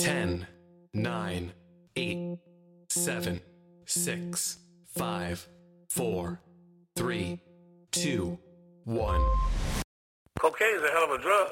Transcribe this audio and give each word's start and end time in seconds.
10, 0.00 0.46
9, 0.94 1.52
8, 1.94 2.38
7, 2.88 3.40
6, 3.84 4.58
5, 4.96 5.48
4, 5.90 6.40
3, 6.96 7.40
2, 7.92 8.38
1. 8.84 9.20
Cocaine's 10.38 10.82
a 10.82 10.90
hell 10.90 11.04
of 11.04 11.10
a 11.10 11.18
drug. 11.22 11.48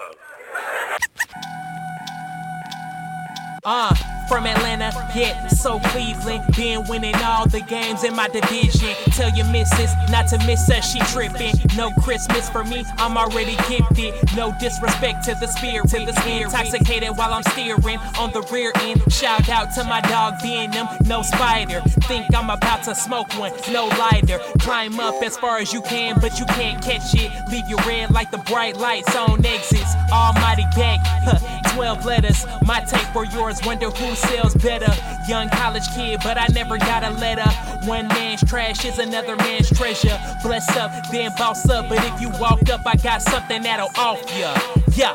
Uh, 3.65 3.94
from 4.29 4.47
Atlanta, 4.47 4.92
yeah, 5.15 5.49
so 5.49 5.81
Cleveland. 5.81 6.44
Been 6.54 6.85
winning 6.87 7.15
all 7.17 7.49
the 7.49 7.61
games 7.61 8.04
in 8.04 8.15
my 8.15 8.29
division. 8.29 8.94
Tell 9.12 9.31
your 9.35 9.47
missus 9.47 9.93
not 10.11 10.29
to 10.29 10.38
miss 10.47 10.69
us, 10.71 10.93
she 10.93 11.01
tripping. 11.12 11.54
No 11.76 11.90
Christmas 12.03 12.49
for 12.51 12.62
me, 12.65 12.85
I'm 12.99 13.17
already 13.17 13.56
gifted. 13.69 14.15
No 14.37 14.54
disrespect 14.61 15.25
to 15.25 15.35
the 15.35 15.47
spirit. 15.47 15.88
To 15.90 16.05
the 16.05 16.12
spirit. 16.20 16.45
Intoxicated 16.45 17.16
while 17.16 17.33
I'm 17.33 17.43
steering 17.45 17.99
on 18.19 18.30
the 18.33 18.43
rear 18.52 18.73
end. 18.80 19.01
Shout 19.11 19.49
out 19.49 19.75
to 19.75 19.85
my 19.85 20.01
dog 20.02 20.41
Venom, 20.43 20.87
no 21.07 21.23
spider. 21.23 21.80
Think 22.07 22.35
I'm 22.35 22.51
about 22.51 22.85
to 22.85 22.95
smoke 22.95 23.33
one, 23.38 23.52
no 23.73 23.87
lighter. 23.87 24.38
Climb 24.60 25.01
up 25.01 25.23
as 25.23 25.37
far 25.37 25.59
as 25.59 25.73
you 25.73 25.80
can, 25.83 26.21
but 26.21 26.38
you 26.38 26.47
can't 26.47 26.83
catch 26.83 27.15
it. 27.15 27.30
Leave 27.51 27.69
your 27.69 27.79
red 27.87 28.10
like 28.10 28.30
the 28.30 28.38
bright 28.38 28.77
lights 28.77 29.15
on 29.16 29.45
exits. 29.45 29.95
Almighty 30.13 30.65
gang, 30.77 30.99
huh, 31.02 31.58
12 31.78 32.05
letters. 32.06 32.45
My 32.64 32.80
tape 32.80 33.06
for 33.12 33.24
yours, 33.24 33.60
wonder 33.64 33.88
who 33.88 34.14
sells 34.16 34.52
better. 34.56 34.92
Young 35.28 35.48
college 35.48 35.87
kid, 35.95 36.18
but 36.24 36.37
I 36.37 36.48
never 36.52 36.77
got 36.77 37.04
a 37.04 37.10
letter. 37.10 37.48
One 37.87 38.09
man's 38.09 38.42
trash 38.42 38.84
is 38.84 38.98
another 38.98 39.37
man's 39.37 39.70
treasure. 39.70 40.18
Bless 40.42 40.68
up, 40.77 40.91
then 41.12 41.30
boss 41.38 41.68
up. 41.68 41.88
But 41.88 41.98
if 42.04 42.20
you 42.20 42.30
walk 42.41 42.68
up, 42.68 42.80
I 42.84 42.96
got 42.96 43.23
something 43.23 43.62
that'll 43.62 43.91
off 43.96 44.20
ya. 44.37 44.60
Yeah. 44.96 45.14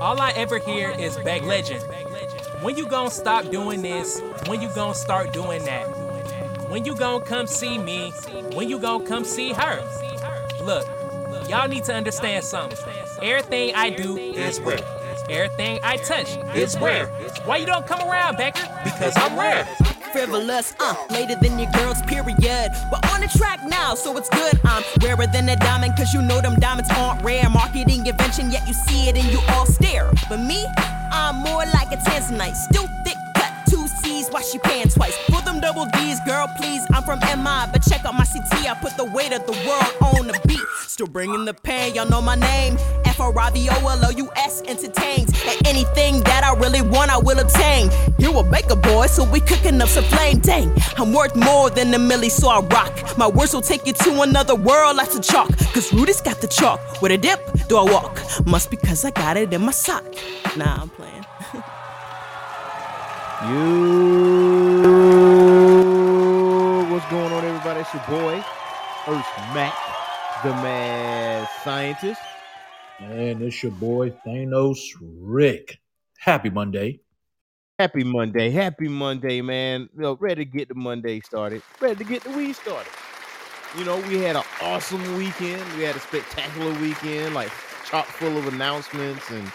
All 0.00 0.20
I 0.20 0.30
ever 0.36 0.58
hear 0.58 0.90
is 0.90 1.16
bag 1.18 1.42
legend. 1.42 1.82
When 2.62 2.76
you 2.76 2.86
gonna 2.86 3.10
stop 3.10 3.50
doing 3.50 3.82
this? 3.82 4.20
When 4.46 4.62
you 4.62 4.68
gonna 4.76 4.94
start 4.94 5.32
doing 5.32 5.64
that? 5.64 5.86
When 6.70 6.84
you 6.84 6.94
gonna 6.94 7.24
come 7.24 7.48
see 7.48 7.78
me? 7.78 8.12
When 8.52 8.68
you 8.68 8.78
gonna 8.78 9.04
come 9.04 9.24
see 9.24 9.52
her? 9.52 9.82
Look, 10.62 10.86
y'all 11.48 11.66
need 11.66 11.82
to 11.86 11.94
understand 11.94 12.44
something. 12.44 12.78
Everything 13.20 13.74
I 13.74 13.90
do 13.90 14.16
is 14.16 14.60
rare. 14.60 15.03
Everything 15.30 15.80
I 15.82 15.96
touch 15.96 16.36
is 16.54 16.78
rare. 16.78 17.06
Why 17.44 17.56
you 17.56 17.66
don't 17.66 17.86
come 17.86 18.06
around, 18.08 18.36
Becker? 18.36 18.68
Because 18.84 19.14
I'm 19.16 19.38
rare. 19.38 19.64
frivolous, 20.12 20.74
uh, 20.78 20.94
later 21.10 21.34
than 21.42 21.58
your 21.58 21.70
girls, 21.72 22.00
period. 22.02 22.38
We're 22.92 23.10
on 23.10 23.20
the 23.20 23.30
track 23.36 23.60
now, 23.66 23.94
so 23.94 24.16
it's 24.16 24.28
good. 24.28 24.60
I'm 24.64 24.84
rarer 25.02 25.26
than 25.26 25.48
a 25.48 25.56
diamond, 25.56 25.94
cause 25.96 26.14
you 26.14 26.22
know 26.22 26.40
them 26.40 26.54
diamonds 26.60 26.90
aren't 26.94 27.22
rare. 27.22 27.48
Marketing 27.50 28.06
invention, 28.06 28.50
yet 28.52 28.66
you 28.68 28.74
see 28.74 29.08
it 29.08 29.16
and 29.16 29.26
you 29.32 29.40
all 29.48 29.66
stare. 29.66 30.12
But 30.28 30.40
me, 30.40 30.64
I'm 31.10 31.36
more 31.36 31.64
like 31.66 31.90
a 31.90 31.96
Tanzanite, 31.96 32.54
still 32.54 32.88
thick 34.34 34.52
she 34.52 34.58
pants 34.58 34.94
twice. 34.94 35.16
For 35.26 35.40
them 35.42 35.60
double 35.60 35.86
D's, 35.86 36.18
girl, 36.26 36.48
please, 36.56 36.82
I'm 36.92 37.02
from 37.04 37.20
MI, 37.20 37.66
but 37.72 37.82
check 37.88 38.04
out 38.04 38.14
my 38.14 38.24
CT, 38.24 38.68
I 38.68 38.74
put 38.80 38.96
the 38.96 39.04
weight 39.04 39.32
of 39.32 39.46
the 39.46 39.52
world 39.66 40.16
on 40.16 40.26
the 40.26 40.40
beat. 40.46 40.60
Still 40.86 41.06
bringing 41.06 41.44
the 41.44 41.54
pain, 41.54 41.94
y'all 41.94 42.08
know 42.08 42.20
my 42.20 42.34
name. 42.34 42.76
F 43.04 43.20
R 43.20 43.36
I 43.38 43.50
V 43.50 43.68
O 43.70 43.88
L 43.88 44.04
O 44.04 44.10
U 44.10 44.30
S 44.36 44.62
entertains. 44.66 45.30
And 45.46 45.66
anything 45.66 46.20
that 46.24 46.42
I 46.44 46.58
really 46.58 46.82
want, 46.82 47.10
I 47.10 47.18
will 47.18 47.38
obtain. 47.38 47.90
You 48.18 48.36
a 48.38 48.42
baker 48.42 48.76
boy, 48.76 49.06
so 49.06 49.24
we 49.24 49.40
cooking 49.40 49.80
up 49.80 49.88
some 49.88 50.04
flame. 50.04 50.38
Dang, 50.38 50.72
I'm 50.96 51.12
worth 51.12 51.36
more 51.36 51.70
than 51.70 51.92
a 51.94 51.98
milli, 51.98 52.30
so 52.30 52.48
I 52.48 52.60
rock. 52.60 53.18
My 53.18 53.28
words 53.28 53.54
will 53.54 53.62
take 53.62 53.86
you 53.86 53.92
to 53.92 54.22
another 54.22 54.54
world, 54.54 54.96
lots 54.96 55.16
of 55.16 55.22
chalk. 55.22 55.48
Cause 55.72 55.92
Rudy's 55.92 56.20
got 56.20 56.40
the 56.40 56.48
chalk. 56.48 56.80
With 57.02 57.12
a 57.12 57.18
dip, 57.18 57.40
do 57.68 57.76
I 57.76 57.84
walk? 57.90 58.20
Must 58.46 58.70
be 58.70 58.76
because 58.76 59.04
I 59.04 59.10
got 59.10 59.36
it 59.36 59.52
in 59.52 59.62
my 59.62 59.72
sock. 59.72 60.04
Nah, 60.56 60.82
I'm 60.82 60.88
playing. 60.90 61.24
You, 63.44 64.86
what's 66.88 67.04
going 67.10 67.30
on, 67.30 67.44
everybody? 67.44 67.80
It's 67.80 67.92
your 67.92 68.02
boy, 68.08 68.42
Earth 69.06 69.26
Mac, 69.52 69.74
the 70.42 70.48
mad 70.48 71.46
scientist. 71.62 72.22
And 73.00 73.42
it's 73.42 73.62
your 73.62 73.72
boy 73.72 74.14
Thanos 74.26 74.78
Rick. 74.98 75.78
Happy 76.18 76.48
Monday. 76.48 77.00
Happy 77.78 78.02
Monday, 78.02 78.48
happy 78.48 78.88
Monday, 78.88 79.42
man. 79.42 79.90
You 79.94 80.02
know, 80.02 80.16
ready 80.18 80.46
to 80.46 80.50
get 80.50 80.68
the 80.68 80.74
Monday 80.74 81.20
started, 81.20 81.60
ready 81.80 81.96
to 81.96 82.04
get 82.04 82.24
the 82.24 82.30
week 82.30 82.54
started. 82.54 82.90
You 83.76 83.84
know, 83.84 83.98
we 84.08 84.20
had 84.20 84.36
an 84.36 84.44
awesome 84.62 85.02
weekend. 85.18 85.62
We 85.76 85.82
had 85.82 85.96
a 85.96 86.00
spectacular 86.00 86.72
weekend, 86.80 87.34
like 87.34 87.50
chock 87.84 88.06
full 88.06 88.38
of 88.38 88.46
announcements 88.46 89.30
and 89.30 89.52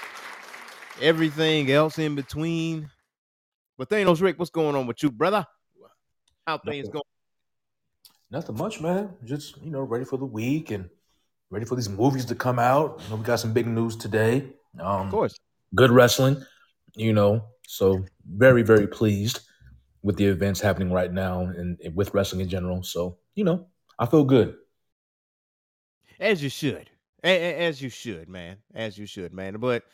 everything 1.02 1.72
else 1.72 1.98
in 1.98 2.14
between. 2.14 2.92
But 3.80 3.90
Thanos 3.90 4.22
Rick, 4.22 4.38
what's 4.38 4.52
going 4.52 4.76
on 4.76 4.88
with 4.88 5.02
you, 5.02 5.10
brother? 5.10 5.48
How 6.46 6.58
things 6.58 6.88
Nothing. 6.88 6.92
going? 6.92 7.04
Nothing 8.30 8.58
much, 8.58 8.82
man. 8.82 9.12
Just, 9.24 9.56
you 9.64 9.72
know, 9.72 9.84
ready 9.84 10.04
for 10.04 10.18
the 10.18 10.26
week 10.26 10.72
and 10.72 10.90
ready 11.50 11.64
for 11.66 11.78
these 11.78 11.88
movies 11.88 12.26
to 12.26 12.36
come 12.36 12.60
out. 12.60 13.00
You 13.02 13.12
know, 13.12 13.16
we 13.16 13.24
got 13.24 13.40
some 13.40 13.54
big 13.54 13.68
news 13.68 13.96
today. 13.96 14.50
Um, 14.82 15.06
Of 15.06 15.12
course. 15.12 15.40
Good 15.76 15.92
wrestling, 15.92 16.44
you 16.96 17.14
know. 17.14 17.46
So 17.70 18.04
very, 18.30 18.64
very 18.64 18.86
pleased 18.86 19.40
with 20.02 20.18
the 20.18 20.26
events 20.26 20.60
happening 20.60 20.92
right 20.92 21.14
now 21.14 21.44
and, 21.44 21.80
and 21.82 21.96
with 21.96 22.14
wrestling 22.14 22.42
in 22.42 22.50
general. 22.50 22.84
So, 22.84 23.18
you 23.34 23.46
know, 23.46 23.68
I 23.98 24.08
feel 24.08 24.26
good. 24.26 24.58
As 26.20 26.44
you 26.44 26.50
should. 26.50 26.90
As 27.24 27.82
you 27.82 27.90
should, 27.90 28.28
man. 28.28 28.58
As 28.76 28.98
you 28.98 29.06
should, 29.06 29.34
man. 29.34 29.56
But 29.56 29.86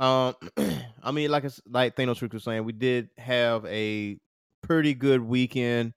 um 0.00 0.34
I 1.02 1.12
mean, 1.12 1.30
like 1.30 1.44
like 1.66 1.96
Thanos 1.96 2.20
Rick 2.22 2.32
was 2.32 2.44
saying, 2.44 2.64
we 2.64 2.72
did 2.72 3.10
have 3.18 3.64
a 3.66 4.18
pretty 4.62 4.94
good 4.94 5.20
weekend. 5.20 5.92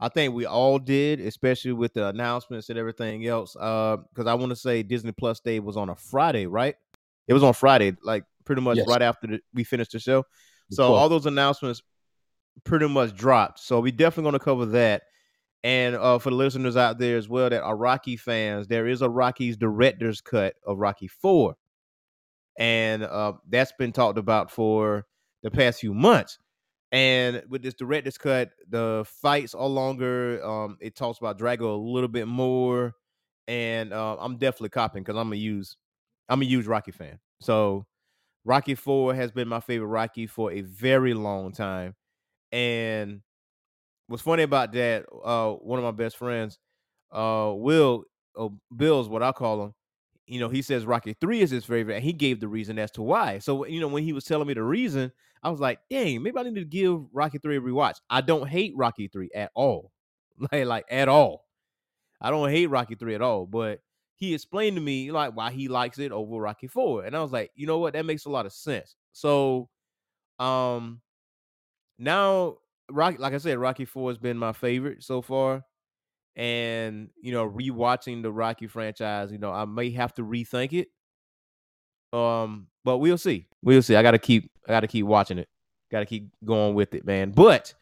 I 0.00 0.08
think 0.08 0.32
we 0.34 0.46
all 0.46 0.78
did, 0.78 1.20
especially 1.20 1.72
with 1.72 1.92
the 1.94 2.06
announcements 2.08 2.68
and 2.70 2.78
everything 2.78 3.26
else. 3.26 3.56
Uh, 3.56 3.96
because 4.14 4.26
I 4.28 4.34
want 4.34 4.50
to 4.50 4.56
say 4.56 4.82
Disney 4.82 5.12
Plus 5.12 5.40
Day 5.40 5.58
was 5.60 5.76
on 5.76 5.88
a 5.88 5.96
Friday, 5.96 6.46
right? 6.46 6.76
It 7.26 7.34
was 7.34 7.42
on 7.42 7.52
Friday, 7.52 7.96
like 8.02 8.24
pretty 8.44 8.62
much 8.62 8.76
Yes. 8.76 8.86
right 8.88 9.02
after 9.02 9.26
the, 9.26 9.40
we 9.54 9.64
finished 9.64 9.92
the 9.92 9.98
show. 9.98 10.24
The 10.70 10.76
So 10.76 10.82
12th. 10.84 10.98
all 10.98 11.08
those 11.08 11.26
announcements 11.26 11.82
pretty 12.64 12.86
much 12.88 13.14
dropped. 13.16 13.58
So 13.60 13.80
we 13.80 13.90
definitely 13.90 14.30
going 14.30 14.38
to 14.38 14.44
cover 14.44 14.66
that. 14.66 15.02
And 15.64 15.96
uh, 15.96 16.18
for 16.20 16.30
the 16.30 16.36
listeners 16.36 16.76
out 16.76 16.98
there 16.98 17.16
as 17.18 17.28
well 17.28 17.50
that 17.50 17.62
are 17.62 17.76
Rocky 17.76 18.16
fans, 18.16 18.68
there 18.68 18.86
is 18.86 19.02
a 19.02 19.08
Rocky's 19.10 19.56
director's 19.56 20.20
cut 20.20 20.54
of 20.64 20.78
Rocky 20.78 21.08
Four, 21.08 21.56
and 22.58 23.04
uh, 23.04 23.34
that's 23.48 23.72
been 23.78 23.92
talked 23.92 24.18
about 24.18 24.50
for 24.50 25.06
the 25.42 25.50
past 25.50 25.80
few 25.80 25.94
months. 25.94 26.38
And 26.90 27.42
with 27.48 27.62
this 27.62 27.74
director's 27.74 28.18
cut, 28.18 28.50
the 28.68 29.04
fights 29.06 29.54
are 29.54 29.66
longer. 29.66 30.44
Um, 30.44 30.76
it 30.80 30.96
talks 30.96 31.18
about 31.18 31.38
Drago 31.38 31.74
a 31.74 31.92
little 31.92 32.08
bit 32.08 32.26
more, 32.26 32.94
and 33.46 33.92
uh, 33.92 34.16
I'm 34.18 34.38
definitely 34.38 34.70
copping 34.70 35.02
because 35.02 35.16
I'm 35.16 35.32
a 35.32 35.36
use, 35.36 35.76
I'm 36.28 36.42
a 36.42 36.46
huge 36.46 36.66
Rocky 36.66 36.92
fan. 36.92 37.18
So 37.40 37.86
Rocky 38.44 38.74
Four 38.74 39.14
has 39.14 39.30
been 39.30 39.48
my 39.48 39.60
favorite 39.60 39.88
Rocky 39.88 40.26
for 40.26 40.50
a 40.50 40.62
very 40.62 41.14
long 41.14 41.52
time, 41.52 41.94
and 42.52 43.20
what's 44.08 44.22
funny 44.22 44.42
about 44.42 44.72
that, 44.72 45.04
uh, 45.24 45.52
one 45.52 45.78
of 45.78 45.84
my 45.84 45.90
best 45.90 46.16
friends, 46.16 46.58
uh, 47.12 47.52
Will, 47.54 48.04
uh, 48.38 48.48
Bill's 48.74 49.08
what 49.08 49.22
I 49.22 49.32
call 49.32 49.62
him. 49.66 49.74
You 50.28 50.40
know, 50.40 50.48
he 50.48 50.62
says 50.62 50.86
Rocky 50.86 51.14
Three 51.14 51.40
is 51.40 51.50
his 51.50 51.64
favorite, 51.64 51.96
and 51.96 52.04
he 52.04 52.12
gave 52.12 52.40
the 52.40 52.48
reason 52.48 52.78
as 52.78 52.90
to 52.92 53.02
why. 53.02 53.38
So, 53.38 53.64
you 53.66 53.80
know, 53.80 53.88
when 53.88 54.04
he 54.04 54.12
was 54.12 54.24
telling 54.24 54.46
me 54.46 54.54
the 54.54 54.62
reason, 54.62 55.10
I 55.42 55.50
was 55.50 55.60
like, 55.60 55.80
dang, 55.90 56.22
maybe 56.22 56.38
I 56.38 56.42
need 56.42 56.56
to 56.56 56.64
give 56.64 57.00
Rocky 57.12 57.38
Three 57.38 57.56
a 57.56 57.60
rewatch. 57.60 57.96
I 58.10 58.20
don't 58.20 58.48
hate 58.48 58.74
Rocky 58.76 59.08
Three 59.08 59.30
at 59.34 59.50
all, 59.54 59.92
like, 60.52 60.66
like 60.66 60.84
at 60.90 61.08
all. 61.08 61.46
I 62.20 62.30
don't 62.30 62.50
hate 62.50 62.66
Rocky 62.66 62.94
Three 62.94 63.14
at 63.14 63.22
all, 63.22 63.46
but 63.46 63.80
he 64.16 64.34
explained 64.34 64.76
to 64.76 64.82
me 64.82 65.12
like 65.12 65.36
why 65.36 65.50
he 65.50 65.68
likes 65.68 65.98
it 65.98 66.12
over 66.12 66.36
Rocky 66.36 66.66
Four, 66.66 67.04
and 67.04 67.16
I 67.16 67.22
was 67.22 67.32
like, 67.32 67.50
you 67.54 67.66
know 67.66 67.78
what, 67.78 67.94
that 67.94 68.04
makes 68.04 68.24
a 68.26 68.30
lot 68.30 68.46
of 68.46 68.52
sense. 68.52 68.96
So, 69.12 69.68
um, 70.38 71.00
now 71.98 72.58
Rocky, 72.90 73.18
like 73.18 73.34
I 73.34 73.38
said, 73.38 73.58
Rocky 73.58 73.84
Four 73.84 74.10
has 74.10 74.18
been 74.18 74.38
my 74.38 74.52
favorite 74.52 75.02
so 75.02 75.22
far. 75.22 75.64
And 76.38 77.10
you 77.20 77.32
know, 77.32 77.48
rewatching 77.48 78.22
the 78.22 78.32
Rocky 78.32 78.68
franchise, 78.68 79.30
you 79.30 79.38
know, 79.38 79.52
I 79.52 79.64
may 79.64 79.90
have 79.90 80.14
to 80.14 80.22
rethink 80.22 80.72
it. 80.72 80.88
Um, 82.16 82.68
but 82.84 82.98
we'll 82.98 83.18
see. 83.18 83.48
We'll 83.62 83.82
see. 83.82 83.96
I 83.96 84.02
gotta 84.02 84.18
keep 84.18 84.50
I 84.66 84.70
gotta 84.70 84.86
keep 84.86 85.04
watching 85.04 85.38
it. 85.38 85.48
Gotta 85.90 86.06
keep 86.06 86.30
going 86.44 86.74
with 86.74 86.94
it, 86.94 87.04
man. 87.04 87.32
But 87.32 87.74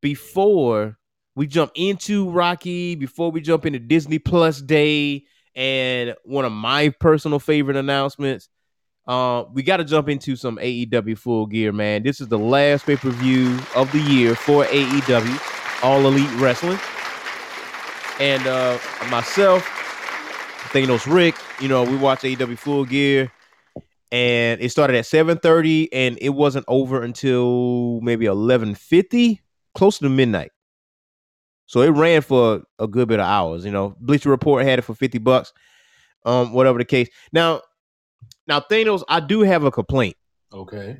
before 0.00 0.98
we 1.34 1.46
jump 1.46 1.72
into 1.74 2.28
Rocky, 2.28 2.96
before 2.96 3.30
we 3.30 3.40
jump 3.40 3.64
into 3.64 3.78
Disney 3.78 4.18
Plus 4.18 4.60
Day 4.60 5.24
and 5.54 6.14
one 6.24 6.44
of 6.44 6.52
my 6.52 6.90
personal 6.90 7.38
favorite 7.38 7.76
announcements, 7.76 8.48
uh, 9.06 9.44
we 9.52 9.62
got 9.62 9.78
to 9.78 9.84
jump 9.84 10.08
into 10.08 10.36
some 10.36 10.58
AEW 10.58 11.16
Full 11.18 11.46
Gear, 11.46 11.72
man. 11.72 12.02
This 12.02 12.20
is 12.20 12.28
the 12.28 12.38
last 12.38 12.86
pay 12.86 12.96
per 12.96 13.10
view 13.10 13.58
of 13.74 13.90
the 13.92 14.00
year 14.00 14.34
for 14.34 14.64
AEW, 14.64 15.82
All 15.82 16.06
Elite 16.06 16.30
Wrestling. 16.40 16.78
And 18.22 18.46
uh, 18.46 18.78
myself, 19.10 19.64
Thanos 20.72 21.12
Rick, 21.12 21.34
you 21.60 21.66
know, 21.66 21.82
we 21.82 21.96
watched 21.96 22.22
AEW 22.22 22.56
Full 22.56 22.84
Gear. 22.84 23.32
and 24.12 24.60
it 24.60 24.70
started 24.70 24.94
at 24.94 25.06
7:30 25.06 25.88
and 25.92 26.18
it 26.20 26.28
wasn't 26.28 26.64
over 26.68 27.02
until 27.02 28.00
maybe 28.00 28.26
11:50, 28.26 29.40
close 29.74 29.98
to 29.98 30.08
midnight. 30.08 30.52
So 31.66 31.80
it 31.80 31.88
ran 31.88 32.22
for 32.22 32.62
a 32.78 32.86
good 32.86 33.08
bit 33.08 33.18
of 33.18 33.26
hours. 33.26 33.64
You 33.64 33.72
know, 33.72 33.96
Bleacher 33.98 34.30
Report 34.30 34.64
had 34.64 34.78
it 34.78 34.82
for 34.82 34.94
50 34.94 35.18
bucks. 35.18 35.52
Um, 36.24 36.52
whatever 36.52 36.78
the 36.78 36.84
case. 36.84 37.08
Now, 37.32 37.62
now 38.46 38.60
Thanos, 38.60 39.02
I 39.08 39.18
do 39.18 39.40
have 39.40 39.64
a 39.64 39.72
complaint. 39.72 40.14
Okay. 40.52 40.98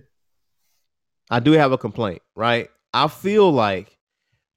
I 1.30 1.38
do 1.38 1.52
have 1.52 1.70
a 1.70 1.78
complaint, 1.78 2.22
right? 2.34 2.68
I 2.92 3.06
feel 3.06 3.52
like 3.52 3.91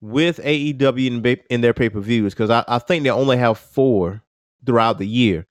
with 0.06 0.38
AEW 0.38 1.08
in, 1.08 1.40
in 1.50 1.62
their 1.62 1.74
pay 1.74 1.90
per 1.90 2.00
views, 2.00 2.34
because 2.34 2.50
I, 2.50 2.64
I 2.68 2.80
think 2.80 3.04
they 3.04 3.10
only 3.10 3.38
have 3.38 3.58
four 3.58 4.22
throughout 4.66 5.00
the 5.00 5.08
year. 5.08 5.48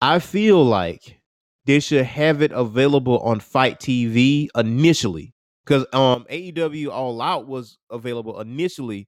I 0.00 0.18
feel 0.18 0.64
like 0.64 1.20
they 1.66 1.78
should 1.80 2.04
have 2.04 2.42
it 2.42 2.50
available 2.52 3.18
on 3.20 3.40
FITE 3.40 3.78
TV 3.78 4.48
initially, 4.56 5.34
because 5.64 5.86
um 5.92 6.24
AEW 6.30 6.90
All 6.90 7.20
Out 7.20 7.46
was 7.46 7.78
available 7.90 8.40
initially 8.40 9.06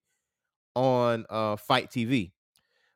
on 0.74 1.24
uh 1.30 1.56
FITE 1.56 1.90
TV, 1.90 2.32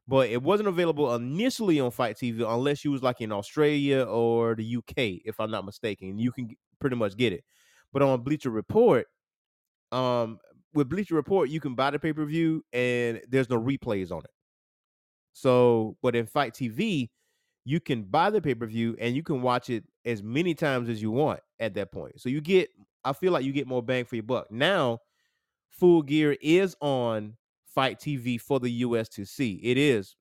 but 0.06 0.28
it 0.28 0.42
wasn't 0.42 0.68
available 0.68 1.14
initially 1.14 1.80
on 1.80 1.90
FITE 1.90 2.16
TV 2.16 2.44
unless 2.46 2.84
you 2.84 2.90
was 2.90 3.02
like 3.02 3.20
in 3.22 3.32
Australia 3.32 4.02
or 4.02 4.54
the 4.54 4.76
UK, 4.76 5.22
if 5.24 5.40
I'm 5.40 5.50
not 5.50 5.64
mistaken. 5.64 6.18
You 6.18 6.30
can 6.30 6.50
pretty 6.78 6.96
much 6.96 7.16
get 7.16 7.32
it, 7.32 7.42
but 7.92 8.02
on 8.02 8.20
Bleacher 8.22 8.50
Report, 8.50 9.06
um, 9.92 10.38
with 10.74 10.88
Bleacher 10.88 11.14
Report, 11.14 11.48
you 11.48 11.60
can 11.60 11.74
buy 11.74 11.90
the 11.90 11.98
pay 11.98 12.12
per 12.12 12.24
view 12.24 12.64
and 12.72 13.20
there's 13.28 13.50
no 13.50 13.60
replays 13.60 14.10
on 14.10 14.18
it. 14.18 14.30
So, 15.32 15.96
but 16.02 16.16
in 16.16 16.26
FITE 16.26 16.52
TV, 16.54 17.08
you 17.64 17.80
can 17.80 18.02
buy 18.02 18.30
the 18.30 18.40
pay 18.40 18.54
per 18.54 18.66
view 18.66 18.96
and 18.98 19.14
you 19.14 19.22
can 19.22 19.42
watch 19.42 19.70
it 19.70 19.84
as 20.04 20.22
many 20.22 20.54
times 20.54 20.88
as 20.88 21.00
you 21.00 21.10
want 21.10 21.40
at 21.60 21.74
that 21.74 21.92
point. 21.92 22.20
So 22.20 22.28
you 22.28 22.40
get, 22.40 22.70
I 23.04 23.12
feel 23.12 23.32
like 23.32 23.44
you 23.44 23.52
get 23.52 23.66
more 23.66 23.82
bang 23.82 24.04
for 24.04 24.16
your 24.16 24.24
buck. 24.24 24.50
Now, 24.50 25.00
Full 25.70 26.02
Gear 26.02 26.36
is 26.40 26.76
on 26.80 27.36
FITE 27.74 27.98
TV 27.98 28.40
for 28.40 28.58
the 28.58 28.70
US 28.70 29.08
to 29.10 29.24
see. 29.24 29.60
It 29.62 29.78
is, 29.78 30.16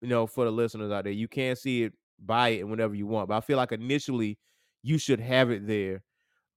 you 0.00 0.08
know, 0.08 0.26
for 0.26 0.44
the 0.44 0.50
listeners 0.52 0.92
out 0.92 1.04
there. 1.04 1.12
You 1.12 1.28
can 1.28 1.56
see 1.56 1.84
it, 1.84 1.94
buy 2.24 2.50
it 2.50 2.68
whenever 2.68 2.94
you 2.94 3.06
want. 3.06 3.28
But 3.28 3.36
I 3.36 3.40
feel 3.40 3.56
like 3.56 3.72
initially 3.72 4.38
you 4.82 4.98
should 4.98 5.20
have 5.20 5.50
it 5.50 5.66
there. 5.66 6.02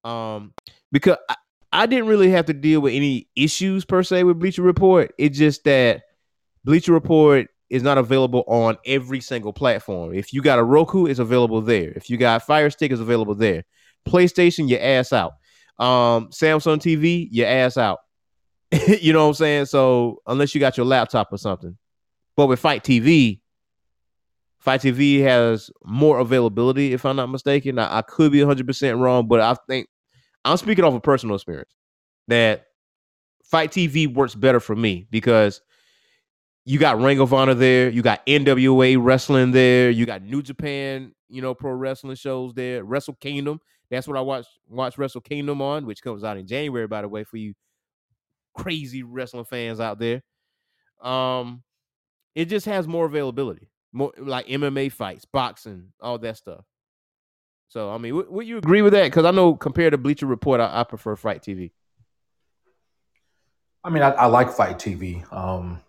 Um, 0.04 0.54
because 0.92 1.18
I, 1.30 1.36
I 1.78 1.86
didn't 1.86 2.08
really 2.08 2.32
have 2.32 2.48
to 2.48 2.54
deal 2.54 2.82
with 2.82 2.96
any 2.96 3.28
issues 3.36 3.86
per 3.86 4.02
se 4.02 4.24
with 4.24 4.40
Bleacher 4.40 4.64
Report. 4.64 5.14
It's 5.20 5.38
just 5.38 5.64
that 5.66 6.02
Bleacher 6.66 6.92
Report 6.92 7.50
is 7.70 7.84
not 7.84 8.00
available 8.00 8.44
on 8.48 8.78
every 8.84 9.22
single 9.22 9.54
platform. 9.54 10.12
If 10.12 10.34
you 10.34 10.42
got 10.42 10.58
a 10.58 10.64
Roku, 10.64 11.06
it's 11.06 11.20
available 11.20 11.62
there. 11.62 11.92
If 11.92 12.10
you 12.10 12.18
got 12.18 12.42
Fire 12.42 12.72
Stick, 12.72 12.92
it's 12.92 13.00
available 13.00 13.36
there. 13.36 13.64
PlayStation, 14.10 14.68
your 14.68 14.80
ass 14.82 15.14
out. 15.14 15.34
Um, 15.78 16.30
Samsung 16.30 16.80
TV, 16.80 17.28
your 17.30 17.46
ass 17.46 17.78
out. 17.78 18.00
you 19.00 19.14
know 19.14 19.26
what 19.26 19.28
I'm 19.28 19.34
saying? 19.36 19.66
So 19.68 20.24
unless 20.26 20.56
you 20.56 20.60
got 20.60 20.78
your 20.78 20.88
laptop 20.88 21.32
or 21.32 21.38
something. 21.38 21.78
But 22.36 22.48
with 22.48 22.60
FITE 22.60 22.84
TV, 22.84 23.40
FITE 24.62 24.82
TV 24.82 25.22
has 25.22 25.70
more 25.86 26.18
availability, 26.18 26.94
if 26.94 27.06
I'm 27.06 27.18
not 27.18 27.30
mistaken. 27.30 27.78
I, 27.78 28.00
I 28.00 28.02
could 28.02 28.32
be 28.32 28.40
100% 28.40 29.00
wrong, 29.00 29.28
but 29.28 29.42
I 29.42 29.56
think 29.68 29.88
I'm 30.48 30.58
speaking 30.58 30.84
off 30.84 30.94
of 30.94 31.04
personal 31.04 31.36
experience 31.36 31.72
that 32.28 32.68
FITE 33.44 33.72
TV 33.72 34.14
works 34.14 34.36
better 34.36 34.60
for 34.60 34.76
me 34.76 35.08
because 35.10 35.62
you 36.66 36.80
got 36.80 37.00
Ring 37.00 37.20
of 37.20 37.34
Honor 37.34 37.54
there, 37.54 37.90
you 37.90 38.02
got 38.02 38.26
NWA 38.26 38.98
wrestling 39.00 39.52
there, 39.52 39.90
you 39.90 40.06
got 40.06 40.22
New 40.22 40.42
Japan, 40.42 41.14
you 41.30 41.42
know, 41.42 41.54
pro 41.54 41.72
wrestling 41.72 42.16
shows 42.16 42.54
there, 42.54 42.84
Wrestle 42.84 43.16
Kingdom. 43.16 43.60
That's 43.90 44.08
what 44.08 44.18
I 44.18 44.22
watch 44.22 44.46
watch 44.70 44.98
Wrestle 44.98 45.22
Kingdom 45.22 45.62
on, 45.62 45.86
which 45.86 46.02
comes 46.02 46.24
out 46.24 46.38
in 46.38 46.48
January, 46.48 46.88
by 46.88 47.02
the 47.02 47.08
way, 47.08 47.24
for 47.24 47.38
you 47.38 47.54
crazy 48.54 49.04
wrestling 49.04 49.46
fans 49.46 49.80
out 49.80 50.00
there. 50.00 50.22
Um, 51.02 51.64
it 52.36 52.46
just 52.46 52.66
has 52.66 52.88
more 52.88 53.06
availability, 53.06 53.70
more 53.94 54.12
like 54.18 54.48
MMA 54.48 54.92
fights, 54.92 55.26
boxing, 55.26 55.94
all 56.02 56.18
that 56.20 56.38
stuff. 56.38 56.66
So, 57.70 57.92
I 57.92 57.98
mean, 57.98 58.16
would, 58.16 58.48
you 58.48 58.58
agree 58.58 58.82
with 58.82 58.94
that? 58.94 59.06
Because 59.06 59.26
I 59.26 59.32
know 59.32 59.56
compared 59.56 59.92
to 59.92 59.98
Bleacher 59.98 60.26
Report, 60.26 60.62
I, 60.62 60.82
I 60.82 60.84
prefer 60.84 61.16
FITE 61.16 61.44
TV. 61.44 61.72
I 63.84 63.90
mean, 63.90 64.04
I, 64.04 64.12
I 64.12 64.26
like 64.26 64.52
FITE 64.52 64.80
TV, 64.80 65.24
um, 65.32 65.82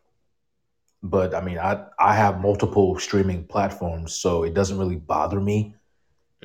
but 1.03 1.35
I 1.35 1.41
mean, 1.41 1.59
I 1.59 1.85
I 1.99 2.15
have 2.15 2.41
multiple 2.41 2.99
streaming 2.99 3.45
platforms, 3.47 4.15
so 4.15 4.43
it 4.43 4.55
doesn't 4.55 4.79
really 4.79 4.97
bother 4.97 5.41
me. 5.41 5.75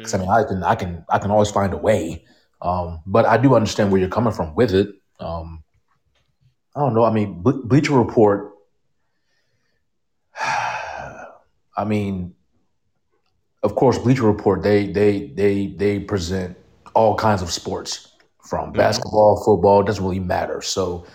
'Cause, 0.03 0.15
I 0.15 0.17
mean, 0.19 0.29
I 0.29 0.43
can 0.45 0.63
I 0.63 0.75
can 0.75 1.05
I 1.09 1.19
can 1.19 1.31
always 1.31 1.51
find 1.51 1.73
a 1.73 1.77
way. 1.77 2.25
Um, 2.61 3.01
but 3.05 3.25
I 3.25 3.37
do 3.37 3.55
understand 3.55 3.91
where 3.91 4.01
you're 4.01 4.09
coming 4.09 4.33
from 4.33 4.55
with 4.55 4.73
it. 4.73 4.89
Um, 5.19 5.63
I 6.75 6.79
don't 6.79 6.93
know. 6.93 7.03
I 7.03 7.11
mean, 7.11 7.41
Ble- 7.41 7.63
Bleacher 7.65 7.93
Report. 7.97 8.51
I 10.39 11.85
mean, 11.85 12.35
of 13.63 13.75
course, 13.75 13.97
Bleacher 13.97 14.23
Report 14.23 14.61
they 14.61 14.87
they 14.87 15.27
they 15.27 15.67
they 15.67 15.99
present 15.99 16.57
all 16.93 17.15
kinds 17.15 17.41
of 17.41 17.51
sports 17.51 18.09
from 18.43 18.69
mm-hmm. 18.69 18.77
basketball, 18.77 19.41
football. 19.43 19.81
It 19.81 19.87
doesn't 19.87 20.03
really 20.03 20.19
matter. 20.19 20.61
So 20.61 21.05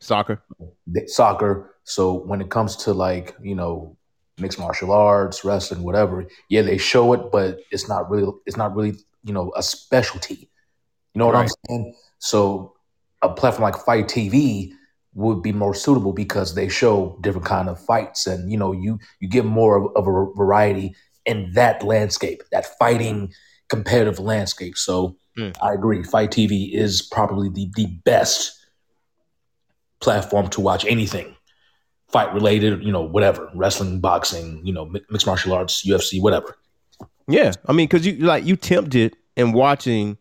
Soccer. 0.00 0.42
the- 0.86 1.06
soccer. 1.06 1.74
So 1.84 2.12
when 2.12 2.40
it 2.40 2.50
comes 2.50 2.76
to 2.76 2.92
like 2.92 3.36
you 3.42 3.54
know 3.54 3.96
mixed 4.38 4.58
martial 4.58 4.92
arts, 4.92 5.44
wrestling, 5.44 5.82
whatever, 5.82 6.26
yeah, 6.48 6.62
they 6.62 6.78
show 6.78 7.12
it, 7.12 7.30
but 7.30 7.58
it's 7.70 7.88
not 7.88 8.10
really 8.10 8.32
it's 8.46 8.56
not 8.56 8.74
really 8.74 8.96
you 9.24 9.32
know 9.32 9.52
a 9.56 9.62
specialty. 9.62 10.50
You 11.14 11.18
know 11.20 11.26
what 11.26 11.36
I'm 11.36 11.48
saying? 11.68 11.94
So 12.18 12.74
a 13.22 13.28
platform 13.28 13.64
like 13.64 13.84
FITE 13.84 14.06
TV 14.06 14.72
would 15.14 15.42
be 15.42 15.52
more 15.52 15.74
suitable 15.74 16.12
because 16.12 16.54
they 16.54 16.68
show 16.68 17.18
different 17.22 17.46
kind 17.46 17.68
of 17.68 17.82
fights, 17.84 18.26
and 18.26 18.50
you 18.50 18.56
know 18.56 18.72
you 18.72 18.98
you 19.20 19.28
get 19.28 19.44
more 19.44 19.76
of, 19.76 19.96
of 19.96 20.06
a 20.06 20.32
variety 20.34 20.94
in 21.28 21.52
that 21.52 21.84
landscape, 21.84 22.42
that 22.50 22.66
fighting 22.78 23.32
competitive 23.68 24.18
landscape. 24.18 24.76
So 24.76 25.16
Mm. 25.38 25.56
I 25.62 25.72
agree. 25.72 26.02
FITE 26.02 26.30
TV 26.30 26.74
is 26.74 27.00
probably 27.00 27.48
the 27.48 27.70
the 27.76 27.86
best 28.04 28.54
platform 30.00 30.48
to 30.50 30.60
watch 30.60 30.84
anything 30.84 31.34
fight 32.08 32.32
related, 32.32 32.82
you 32.82 32.90
know, 32.90 33.02
whatever, 33.02 33.50
wrestling, 33.54 34.00
boxing, 34.00 34.62
you 34.64 34.72
know, 34.72 34.90
mixed 35.10 35.26
martial 35.26 35.52
arts, 35.52 35.86
UFC, 35.86 36.20
whatever. 36.22 36.56
Yeah, 37.28 37.52
I 37.66 37.72
mean, 37.72 37.86
because 37.86 38.06
you 38.06 38.16
like 38.16 38.44
you 38.44 38.56
tempted 38.56 39.14
in 39.36 39.52
watching, 39.52 40.16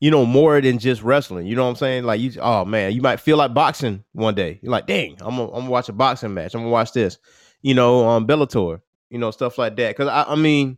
you 0.00 0.10
know, 0.10 0.24
more 0.24 0.60
than 0.60 0.78
just 0.78 1.02
wrestling. 1.02 1.46
You 1.46 1.54
know 1.54 1.64
what 1.64 1.70
I'm 1.70 1.76
saying? 1.76 2.04
Like 2.04 2.20
you, 2.20 2.32
oh 2.40 2.64
man, 2.64 2.92
you 2.92 3.02
might 3.02 3.20
feel 3.20 3.36
like 3.36 3.54
boxing 3.54 4.02
one 4.12 4.34
day. 4.34 4.58
You're 4.62 4.72
like, 4.72 4.86
dang, 4.86 5.18
I'm 5.20 5.36
gonna, 5.36 5.48
I'm 5.48 5.60
gonna 5.60 5.70
watch 5.70 5.88
a 5.88 5.92
boxing 5.92 6.34
match. 6.34 6.54
I'm 6.54 6.62
gonna 6.62 6.70
watch 6.70 6.92
this, 6.92 7.18
you 7.62 7.74
know, 7.74 8.06
on 8.06 8.26
Bellator, 8.26 8.80
you 9.16 9.20
know, 9.20 9.30
stuff 9.30 9.56
like 9.56 9.76
that. 9.76 9.96
Because 9.96 10.08
I, 10.08 10.24
I 10.24 10.36
mean, 10.36 10.76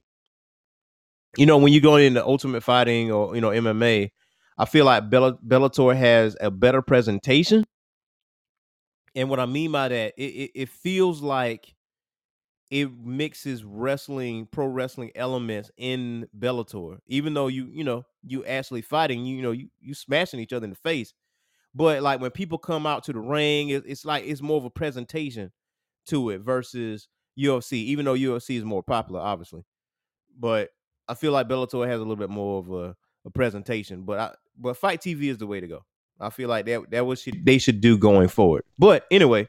you 1.37 1.45
know, 1.45 1.59
when 1.59 1.73
you 1.73 1.80
go 1.80 1.97
into 1.97 2.25
Ultimate 2.25 2.62
Fighting 2.62 3.11
or 3.11 3.35
you 3.35 3.40
know 3.40 3.50
MMA, 3.50 4.11
I 4.57 4.64
feel 4.64 4.85
like 4.85 5.11
Bella, 5.11 5.37
Bellator 5.45 5.97
has 5.97 6.37
a 6.40 6.52
better 6.52 6.80
presentation. 6.80 7.64
And 9.16 9.28
what 9.28 9.40
I 9.40 9.47
mean 9.47 9.73
by 9.73 9.88
that, 9.88 10.14
it, 10.16 10.23
it, 10.23 10.50
it 10.54 10.68
feels 10.68 11.21
like 11.21 11.75
it 12.71 12.97
mixes 12.97 13.64
wrestling, 13.64 14.47
pro 14.47 14.66
wrestling 14.66 15.11
elements 15.16 15.73
in 15.76 16.28
Bellator. 16.38 16.99
Even 17.09 17.35
though 17.35 17.49
you, 17.49 17.68
you 17.73 17.83
know, 17.83 18.04
you 18.23 18.45
actually 18.45 18.83
fighting, 18.83 19.26
you, 19.26 19.35
you 19.35 19.42
know, 19.42 19.50
you 19.50 19.68
you 19.80 19.95
smashing 19.95 20.38
each 20.38 20.52
other 20.52 20.64
in 20.64 20.71
the 20.71 20.76
face. 20.76 21.12
But 21.75 22.02
like 22.02 22.21
when 22.21 22.30
people 22.30 22.59
come 22.59 22.87
out 22.87 23.02
to 23.04 23.12
the 23.12 23.18
ring, 23.18 23.71
it, 23.71 23.83
it's 23.85 24.04
like 24.04 24.25
it's 24.25 24.42
more 24.42 24.59
of 24.59 24.64
a 24.64 24.71
presentation 24.71 25.50
to 26.07 26.30
it 26.30 26.40
versus 26.40 27.09
UFC. 27.38 27.75
Even 27.75 28.04
though 28.04 28.14
UFC 28.14 28.57
is 28.57 28.64
more 28.64 28.83
popular, 28.83 29.21
obviously, 29.21 29.64
but 30.38 30.71
I 31.07 31.14
feel 31.14 31.33
like 31.33 31.49
Bellator 31.49 31.87
has 31.87 31.97
a 31.97 32.02
little 32.02 32.16
bit 32.16 32.30
more 32.30 32.59
of 32.59 32.71
a, 32.71 32.97
a 33.25 33.30
presentation. 33.30 34.02
But 34.02 34.18
I, 34.18 34.35
but 34.59 34.76
FITE 34.76 35.00
TV 35.00 35.25
is 35.25 35.38
the 35.38 35.47
way 35.47 35.61
to 35.61 35.66
go. 35.68 35.85
I 36.21 36.30
feel 36.30 36.49
like 36.49 36.66
that 36.66 36.90
that 36.90 37.07
was 37.07 37.23
shit 37.23 37.45
they 37.45 37.59
should 37.59 37.80
do 37.80 37.97
going 37.97 38.28
forward. 38.28 38.64
But 38.78 39.07
anyway, 39.11 39.49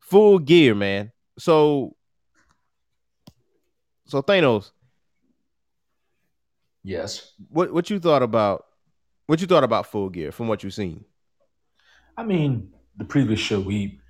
full 0.00 0.38
gear, 0.40 0.74
man. 0.74 1.12
So 1.38 1.96
so 4.06 4.20
Thanos, 4.20 4.72
Yes. 6.82 7.32
what 7.48 7.72
what 7.72 7.88
you 7.88 8.00
thought 8.00 8.22
about 8.22 8.66
what 9.26 9.40
you 9.40 9.46
thought 9.46 9.64
about 9.64 9.86
full 9.86 10.10
gear 10.10 10.32
from 10.32 10.48
what 10.48 10.62
you've 10.64 10.74
seen? 10.74 11.04
I 12.16 12.24
mean, 12.24 12.72
the 12.96 13.04
previous 13.04 13.38
show 13.40 13.60
we 13.60 14.00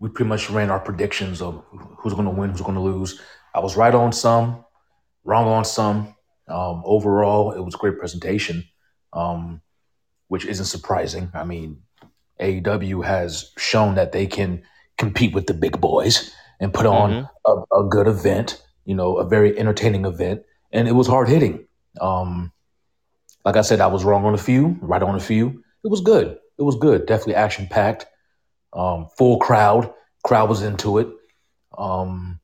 we 0.00 0.08
pretty 0.08 0.28
much 0.28 0.48
ran 0.50 0.70
our 0.70 0.80
predictions 0.80 1.42
of 1.42 1.64
who's 1.98 2.14
going 2.14 2.24
to 2.24 2.30
win, 2.30 2.50
who's 2.50 2.60
going 2.60 2.74
to 2.74 2.80
lose. 2.80 3.20
I 3.54 3.60
was 3.60 3.76
right 3.76 3.94
on 3.94 4.12
some, 4.12 4.64
wrong 5.24 5.48
on 5.48 5.64
some. 5.64 6.14
Um, 6.48 6.82
overall, 6.84 7.52
it 7.52 7.60
was 7.60 7.74
a 7.74 7.78
great 7.78 7.98
presentation, 7.98 8.64
um, 9.12 9.60
which 10.28 10.46
isn't 10.46 10.66
surprising. 10.66 11.30
I 11.34 11.44
mean, 11.44 11.82
AEW 12.40 13.04
has 13.04 13.52
shown 13.58 13.96
that 13.96 14.12
they 14.12 14.26
can 14.26 14.62
compete 14.96 15.34
with 15.34 15.46
the 15.46 15.54
big 15.54 15.80
boys 15.80 16.32
and 16.60 16.72
put 16.72 16.86
on 16.86 17.28
a, 17.46 17.52
a 17.76 17.84
good 17.88 18.06
event, 18.06 18.62
you 18.84 18.94
know, 18.94 19.16
a 19.18 19.24
very 19.28 19.58
entertaining 19.58 20.04
event. 20.04 20.42
and 20.72 20.88
it 20.88 20.92
was 20.92 21.06
hard 21.06 21.28
hitting. 21.28 21.66
Um, 22.00 22.52
like 23.44 23.56
I 23.56 23.62
said, 23.62 23.80
I 23.80 23.86
was 23.86 24.04
wrong 24.04 24.24
on 24.24 24.34
a 24.34 24.38
few, 24.38 24.76
right 24.80 25.02
on 25.02 25.14
a 25.14 25.20
few. 25.20 25.62
It 25.84 25.88
was 25.88 26.00
good. 26.00 26.38
It 26.58 26.62
was 26.62 26.76
good. 26.76 27.06
Definitely 27.06 27.36
action 27.36 27.66
packed. 27.66 28.06
Um, 28.72 29.08
full 29.16 29.38
crowd. 29.38 29.92
Crowd 30.24 30.48
was 30.48 30.62
into 30.62 30.98
it. 30.98 31.08
Um, 31.76 32.40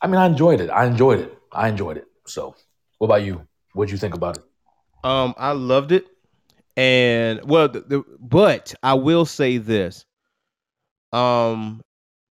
I 0.00 0.06
mean, 0.06 0.16
I 0.16 0.26
enjoyed 0.26 0.60
it. 0.60 0.70
I 0.70 0.86
enjoyed 0.86 1.20
it. 1.20 1.38
I 1.52 1.68
enjoyed 1.68 1.96
it. 1.96 2.06
So, 2.26 2.54
what 2.98 3.06
about 3.06 3.22
you? 3.22 3.46
What 3.74 3.86
did 3.86 3.92
you 3.92 3.98
think 3.98 4.14
about 4.14 4.38
it? 4.38 4.44
Um, 5.04 5.34
I 5.36 5.52
loved 5.52 5.92
it, 5.92 6.06
and 6.76 7.40
well, 7.44 7.68
the, 7.68 7.80
the, 7.80 8.04
but 8.20 8.74
I 8.82 8.94
will 8.94 9.24
say 9.24 9.58
this: 9.58 10.04
um, 11.12 11.82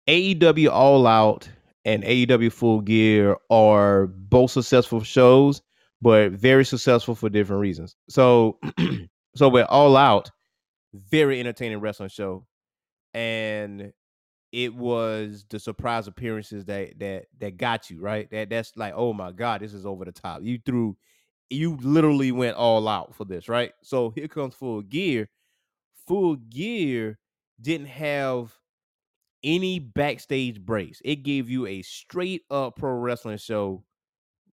AEW 0.09 0.71
All 0.71 1.07
Out 1.07 1.49
and 1.85 2.03
AEW 2.05 2.53
Full 2.53 2.81
Gear 2.83 3.37
are 3.51 4.07
both 4.07 4.51
successful 4.51 5.03
shows, 5.03 5.63
but 6.03 6.33
very 6.33 6.65
successful 6.65 7.15
for 7.15 7.29
different 7.29 7.61
reasons. 7.61 7.97
So, 8.09 8.59
so 9.37 9.49
with 9.49 9.67
All 9.69 9.97
Out, 9.97 10.31
very 10.93 11.41
entertaining 11.41 11.81
wrestling 11.81 12.09
show, 12.09 12.47
and 13.15 13.93
it 14.53 14.75
was 14.75 15.45
the 15.51 15.59
surprise 15.59 16.07
appearances 16.07 16.65
that 16.67 16.99
that 16.99 17.27
that 17.39 17.57
got 17.57 17.91
you 17.91 18.01
right. 18.01 18.31
That 18.31 18.51
that's 18.51 18.77
like, 18.77 18.95
oh 18.97 19.13
my 19.13 19.33
god, 19.33 19.61
this 19.61 19.75
is 19.75 19.87
over 19.87 20.05
the 20.05 20.13
top. 20.13 20.43
You 20.43 20.59
threw, 20.65 20.97
you 21.51 21.77
literally 21.83 22.33
went 22.33 22.57
all 22.57 22.89
out 22.89 23.15
for 23.15 23.25
this, 23.25 23.49
right? 23.49 23.73
So 23.83 24.11
here 24.11 24.29
comes 24.29 24.55
Full 24.55 24.83
Gear. 24.83 25.29
Full 26.07 26.37
Gear 26.37 27.19
didn't 27.61 27.89
have 27.89 28.55
any 29.45 29.79
backstage 29.79 30.61
breaks. 30.61 31.01
It 31.05 31.17
gave 31.17 31.49
you 31.51 31.67
a 31.67 31.83
straight 31.83 32.43
up 32.51 32.77
pro 32.77 32.93
wrestling 32.93 33.39
show 33.39 33.85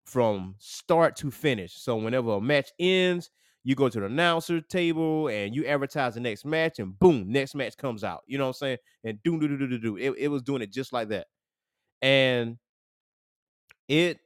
from 0.06 0.56
start 0.58 1.16
to 1.18 1.32
finish. 1.32 1.74
So 1.74 1.96
whenever 1.98 2.32
a 2.32 2.42
match 2.42 2.72
ends, 2.80 3.30
you 3.64 3.76
go 3.76 3.90
to 3.90 4.00
the 4.00 4.06
announcer 4.08 4.62
table 4.62 5.28
and 5.28 5.56
you 5.56 5.66
advertise 5.66 6.16
the 6.16 6.20
next 6.20 6.46
match, 6.46 6.80
and 6.80 6.98
boom, 6.98 7.32
next 7.32 7.56
match 7.56 7.78
comes 7.78 8.04
out. 8.04 8.24
You 8.28 8.38
know 8.38 8.46
what 8.46 8.50
I'm 8.50 8.54
saying? 8.54 8.78
And 9.04 9.22
do 9.24 9.40
do 9.40 9.48
do 9.48 9.68
do 9.68 9.78
do. 9.80 9.98
It, 9.98 10.16
it 10.18 10.28
was 10.30 10.42
doing 10.42 10.62
it 10.62 10.72
just 10.72 10.94
like 10.94 11.10
that, 11.10 11.28
and 12.02 12.58
it 13.88 14.20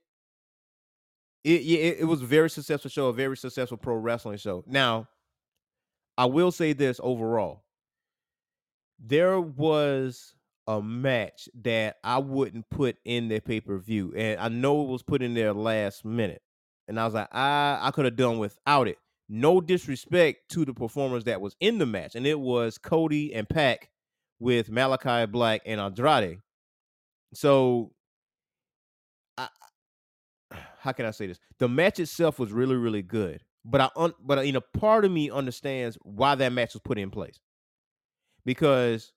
it 1.44 1.62
it, 1.62 1.98
it 2.02 2.06
was 2.06 2.22
a 2.22 2.26
very 2.26 2.50
successful 2.50 2.90
show, 2.90 3.08
a 3.08 3.14
very 3.14 3.38
successful 3.38 3.78
pro 3.78 3.96
wrestling 3.96 4.38
show. 4.38 4.64
Now, 4.68 5.08
I 6.18 6.26
will 6.26 6.52
say 6.52 6.74
this 6.74 7.00
overall. 7.04 7.64
There 9.00 9.40
was 9.40 10.36
a 10.68 10.82
match 10.82 11.50
that 11.62 11.98
I 12.04 12.18
wouldn't 12.18 12.70
put 12.70 12.98
in 13.06 13.28
the 13.28 13.40
pay 13.40 13.60
per 13.62 13.78
view, 13.78 14.14
and 14.16 14.40
I 14.40 14.48
know 14.48 14.84
it 14.84 14.88
was 14.90 15.04
put 15.04 15.22
in 15.22 15.34
there 15.34 15.54
last 15.54 16.06
minute, 16.06 16.42
and 16.88 17.00
I 17.00 17.06
was 17.06 17.14
like, 17.14 17.34
I 17.34 17.80
I 17.82 17.92
could 17.92 18.06
have 18.06 18.16
done 18.16 18.40
without 18.40 18.88
it. 18.88 18.98
No 19.28 19.60
disrespect 19.60 20.50
to 20.52 20.66
the 20.66 20.74
performers 20.74 21.24
that 21.24 21.42
was 21.42 21.56
in 21.60 21.78
the 21.80 21.86
match, 21.86 22.16
and 22.16 22.28
it 22.28 22.40
was 22.40 22.78
Cody 22.78 23.34
and 23.34 23.50
Pac 23.50 23.90
with 24.40 24.70
Malachi 24.70 25.26
Black 25.26 25.62
and 25.66 25.82
Andrade. 25.82 26.40
So, 27.34 27.92
I, 29.38 29.48
how 30.80 30.92
can 30.92 31.06
I 31.06 31.12
say 31.12 31.28
this? 31.28 31.40
The 31.58 31.68
match 31.68 32.00
itself 32.00 32.38
was 32.38 32.52
really 32.52 32.76
really 32.76 33.02
good, 33.02 33.42
but 33.64 33.82
I 33.82 33.90
un, 33.96 34.14
but 34.24 34.46
you 34.46 34.54
know, 34.54 34.62
part 34.62 35.06
of 35.06 35.12
me 35.12 35.32
understands 35.32 35.98
why 36.04 36.36
that 36.36 36.54
match 36.54 36.74
was 36.74 36.82
put 36.82 37.00
in 37.00 37.10
place 37.10 37.40
because 38.46 39.12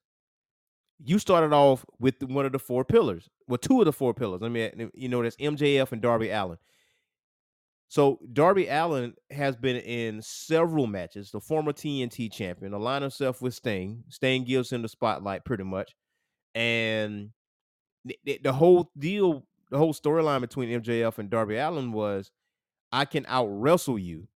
you 1.05 1.19
started 1.19 1.53
off 1.53 1.85
with 2.01 2.23
one 2.23 2.47
of 2.47 2.53
the 2.53 2.59
four 2.59 2.85
pillars. 2.85 3.29
Well, 3.47 3.59
two 3.59 3.81
of 3.81 3.85
the 3.85 3.93
four 3.93 4.15
pillars. 4.15 4.43
I 4.43 4.49
mean, 4.49 4.91
you 4.95 5.09
know, 5.09 5.23
that's 5.23 5.37
MJF 5.37 5.93
and 5.93 6.03
Darby 6.03 6.31
Allin. 6.31 6.59
So 7.89 8.19
Darby 8.33 8.69
Allin 8.69 9.15
has 9.31 9.57
been 9.57 9.77
in 9.77 10.21
several 10.21 10.87
matches. 10.87 11.31
The 11.31 11.41
former 11.41 11.73
TNT 11.73 12.31
champion, 12.31 12.75
aligned 12.75 13.03
himself 13.03 13.41
with 13.41 13.55
Sting. 13.55 14.05
Sting 14.09 14.45
gives 14.45 14.71
him 14.71 14.83
the 14.83 14.89
spotlight 14.89 15.45
pretty 15.45 15.65
much, 15.65 15.95
and 16.55 17.31
the, 18.05 18.41
the 18.43 18.53
whole 18.53 18.91
deal, 18.99 19.47
the 19.71 19.79
whole 19.79 19.95
storyline 19.95 20.43
between 20.43 20.69
MJF 20.81 21.19
and 21.19 21.31
Darby 21.31 21.57
Allin 21.57 21.93
was, 21.93 22.31
I 22.93 23.05
can 23.05 23.25
out 23.27 23.47
wrestle 23.47 23.99
you 23.99 24.29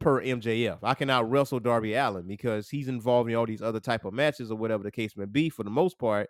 per 0.00 0.22
MJF. 0.22 0.78
I 0.82 0.94
can 0.94 1.10
out 1.10 1.30
wrestle 1.30 1.60
Darby 1.60 1.94
Allin 1.94 2.26
because 2.26 2.68
he's 2.68 2.88
involved 2.88 3.30
in 3.30 3.36
all 3.36 3.46
these 3.46 3.62
other 3.62 3.80
type 3.80 4.04
of 4.04 4.14
matches 4.14 4.50
or 4.50 4.56
whatever 4.56 4.82
the 4.82 4.90
case 4.90 5.16
may 5.16 5.24
be 5.24 5.48
for 5.48 5.62
the 5.62 5.70
most 5.70 5.98
part. 5.98 6.28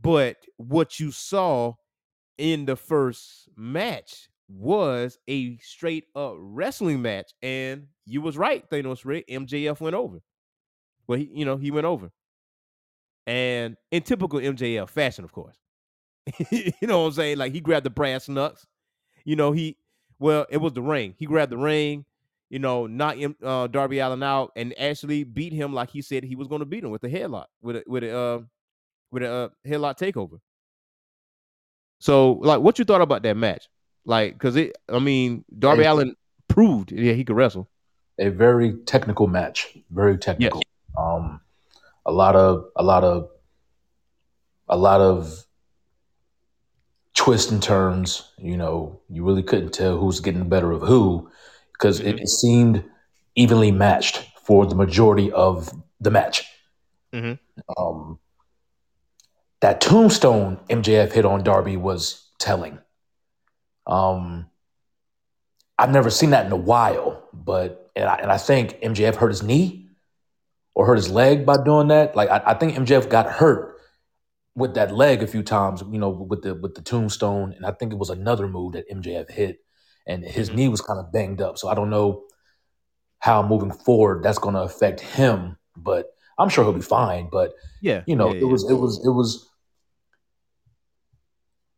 But 0.00 0.36
what 0.56 1.00
you 1.00 1.10
saw 1.10 1.74
in 2.38 2.66
the 2.66 2.76
first 2.76 3.48
match 3.56 4.28
was 4.48 5.18
a 5.28 5.56
straight 5.58 6.04
up 6.14 6.34
wrestling 6.38 7.02
match, 7.02 7.32
and 7.42 7.86
you 8.04 8.20
was 8.20 8.36
right, 8.36 8.68
Thanos 8.70 9.04
Rick. 9.04 9.28
MJF 9.28 9.80
went 9.80 9.96
over. 9.96 10.20
Well, 11.06 11.18
he, 11.18 11.30
you 11.32 11.44
know, 11.44 11.56
he 11.56 11.70
went 11.70 11.86
over, 11.86 12.10
and 13.26 13.76
in 13.90 14.02
typical 14.02 14.40
MJF 14.40 14.88
fashion, 14.88 15.24
of 15.24 15.32
course. 15.32 15.56
you 16.50 16.72
know 16.82 17.00
what 17.00 17.06
I'm 17.06 17.12
saying? 17.12 17.38
Like 17.38 17.52
he 17.52 17.60
grabbed 17.60 17.86
the 17.86 17.90
brass 17.90 18.28
knucks. 18.28 18.66
You 19.24 19.36
know, 19.36 19.52
he 19.52 19.76
well, 20.18 20.46
it 20.50 20.58
was 20.58 20.72
the 20.72 20.82
ring. 20.82 21.14
He 21.18 21.26
grabbed 21.26 21.52
the 21.52 21.58
ring 21.58 22.04
you 22.48 22.58
know, 22.58 22.86
knock 22.86 23.16
him, 23.16 23.36
uh, 23.42 23.66
Darby 23.66 23.98
Allin 23.98 24.22
out 24.22 24.52
and 24.56 24.74
actually 24.78 25.24
beat 25.24 25.52
him 25.52 25.72
like 25.72 25.90
he 25.90 26.00
said 26.00 26.22
he 26.22 26.36
was 26.36 26.48
going 26.48 26.60
to 26.60 26.66
beat 26.66 26.84
him 26.84 26.90
with 26.90 27.02
a 27.04 27.08
headlock, 27.08 27.46
with 27.60 27.76
a 27.76 27.84
with 27.86 28.04
a 28.04 28.16
uh, 28.16 28.40
with 29.10 29.22
a 29.22 29.32
uh, 29.32 29.48
headlock 29.66 29.98
takeover. 29.98 30.38
So, 31.98 32.32
like, 32.32 32.60
what 32.60 32.78
you 32.78 32.84
thought 32.84 33.00
about 33.00 33.22
that 33.22 33.36
match? 33.36 33.68
Like, 34.06 34.34
because 34.34 34.56
it, 34.56 34.76
I 34.88 35.00
mean, 35.00 35.44
Darby 35.58 35.82
a, 35.82 35.92
Allin 35.92 36.16
proved 36.48 36.92
yeah 36.92 37.12
he 37.12 37.24
could 37.24 37.36
wrestle. 37.36 37.68
A 38.18 38.30
very 38.30 38.72
technical 38.86 39.26
match, 39.26 39.76
very 39.90 40.16
technical. 40.16 40.62
Yes. 40.64 40.94
Um, 40.96 41.40
a 42.06 42.12
lot 42.12 42.36
of 42.36 42.66
a 42.76 42.82
lot 42.82 43.04
of 43.04 43.28
a 44.68 44.76
lot 44.76 45.00
of 45.00 45.44
twists 47.14 47.50
and 47.50 47.62
turns. 47.62 48.32
You 48.38 48.56
know, 48.56 49.00
you 49.10 49.24
really 49.24 49.42
couldn't 49.42 49.74
tell 49.74 49.98
who's 49.98 50.20
getting 50.20 50.40
the 50.40 50.46
better 50.46 50.70
of 50.70 50.82
who 50.82 51.28
because 51.72 51.98
mm-hmm. 51.98 52.10
it, 52.10 52.20
it, 52.20 52.28
seemed 52.28 52.84
evenly 53.34 53.72
matched 53.72 54.24
for 54.42 54.66
the 54.66 54.76
majority 54.76 55.32
of 55.32 55.70
the 56.00 56.12
match. 56.12 56.44
Mm-hmm. 57.12 57.34
Um, 57.76 58.18
that 59.60 59.80
tombstone 59.80 60.60
MJF 60.70 61.12
hit 61.12 61.24
on 61.24 61.42
Darby 61.42 61.76
was 61.76 62.30
telling. 62.38 62.78
Um, 63.86 64.46
I've 65.78 65.90
never 65.90 66.10
seen 66.10 66.30
that 66.30 66.46
in 66.46 66.52
a 66.52 66.56
while, 66.56 67.28
but 67.32 67.90
and 67.94 68.08
I, 68.08 68.16
and 68.16 68.32
I 68.32 68.38
think 68.38 68.80
MJF 68.80 69.16
hurt 69.16 69.28
his 69.28 69.42
knee 69.42 69.88
or 70.74 70.86
hurt 70.86 70.96
his 70.96 71.10
leg 71.10 71.46
by 71.46 71.62
doing 71.62 71.88
that. 71.88 72.16
Like 72.16 72.30
I, 72.30 72.42
I 72.46 72.54
think 72.54 72.74
MJF 72.74 73.08
got 73.08 73.30
hurt 73.30 73.76
with 74.54 74.74
that 74.74 74.94
leg 74.94 75.22
a 75.22 75.26
few 75.26 75.42
times, 75.42 75.82
you 75.90 75.98
know, 75.98 76.08
with 76.08 76.42
the 76.42 76.54
with 76.54 76.74
the 76.74 76.82
tombstone, 76.82 77.52
and 77.52 77.66
I 77.66 77.72
think 77.72 77.92
it 77.92 77.98
was 77.98 78.10
another 78.10 78.48
move 78.48 78.72
that 78.72 78.90
MJF 78.90 79.30
hit 79.30 79.60
and 80.06 80.24
his 80.24 80.48
mm-hmm. 80.48 80.56
knee 80.56 80.68
was 80.68 80.80
kind 80.80 81.00
of 81.00 81.12
banged 81.12 81.40
up. 81.40 81.58
So 81.58 81.68
I 81.68 81.74
don't 81.74 81.90
know 81.90 82.24
how 83.18 83.42
moving 83.42 83.72
forward 83.72 84.22
that's 84.22 84.38
going 84.38 84.54
to 84.54 84.62
affect 84.62 85.00
him, 85.00 85.56
but 85.76 86.06
I'm 86.38 86.48
sure 86.48 86.64
he'll 86.64 86.72
be 86.72 86.80
fine. 86.80 87.28
But 87.30 87.52
yeah, 87.80 88.02
you 88.06 88.16
know, 88.16 88.28
yeah, 88.28 88.36
it 88.36 88.42
yeah. 88.42 88.48
was 88.48 88.70
it 88.70 88.74
was 88.74 89.04
it 89.04 89.10
was. 89.10 89.50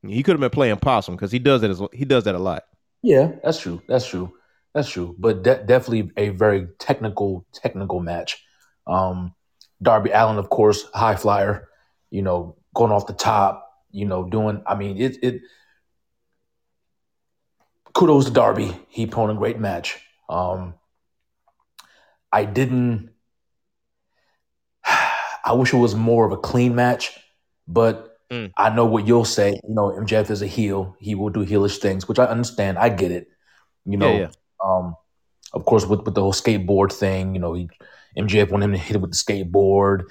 He 0.07 0.23
could 0.23 0.33
have 0.33 0.41
been 0.41 0.51
playing 0.51 0.77
possum 0.79 1.17
because 1.17 1.33
he 1.33 1.39
does 1.39 1.61
that. 1.63 1.71
As, 1.71 1.83
he 1.93 2.05
does 2.05 2.25
that 2.25 2.35
a 2.35 2.39
lot. 2.39 2.65
Yeah, 3.03 3.33
that's 3.43 3.61
true. 3.61 3.83
That's 3.89 4.07
true. 4.07 4.33
That's 4.75 4.89
true. 4.89 5.17
But 5.19 5.43
de- 5.43 5.65
definitely 5.65 6.13
a 6.17 6.29
very 6.31 6.69
technical 6.79 7.47
technical 7.53 8.01
match. 8.01 8.45
Um, 8.87 9.35
Darby 9.83 10.11
Allin, 10.11 10.39
of 10.39 10.51
course, 10.51 10.85
high 10.95 11.17
flyer. 11.17 11.69
You 12.11 12.23
know, 12.23 12.57
going 12.75 12.93
off 12.93 13.07
the 13.07 13.13
top. 13.13 13.65
You 13.91 14.07
know, 14.07 14.25
doing. 14.25 14.63
I 14.67 14.75
mean, 14.77 14.99
it 14.99 15.19
it 15.23 15.43
kudos 17.93 18.27
to 18.27 18.31
Darby. 18.31 18.77
He 18.89 19.07
put 19.07 19.25
on 19.25 19.31
a 19.31 19.35
great 19.39 19.59
match. 19.59 19.99
Um, 20.29 20.75
I 22.33 22.45
didn't. 22.45 23.11
I 24.85 25.53
wish 25.55 25.73
it 25.73 25.79
was 25.79 25.95
more 25.95 26.27
of 26.27 26.33
a 26.33 26.37
clean 26.37 26.75
match, 26.75 27.19
but 27.67 28.18
mm. 28.31 28.53
I 28.57 28.71
know 28.71 28.87
what 28.87 29.07
you'll 29.07 29.25
say. 29.25 29.61
You 29.67 29.75
know, 29.75 29.91
MJF 29.91 30.31
is 30.31 30.43
a 30.43 30.47
heel. 30.47 30.97
He 30.99 31.15
will 31.15 31.31
do 31.31 31.45
heelish 31.45 31.79
things, 31.79 32.09
which 32.09 32.19
I 32.19 32.25
understand. 32.25 32.79
I 32.79 32.89
get 32.89 33.11
it. 33.11 33.29
You 33.85 33.97
know, 33.97 34.13
yeah, 34.13 34.19
yeah. 34.19 34.29
Um, 34.65 34.97
of 35.53 35.65
course, 35.65 35.87
with, 35.87 36.03
with 36.03 36.15
the 36.15 36.21
whole 36.21 36.33
skateboard 36.33 36.93
thing, 36.93 37.35
you 37.35 37.41
know, 37.41 37.55
he, 37.55 37.69
MJF 38.17 38.51
wanted 38.51 38.67
him 38.67 38.73
to 38.73 38.79
hit 38.79 38.97
it 38.97 39.01
with 39.01 39.13
the 39.13 39.17
skateboard. 39.17 40.05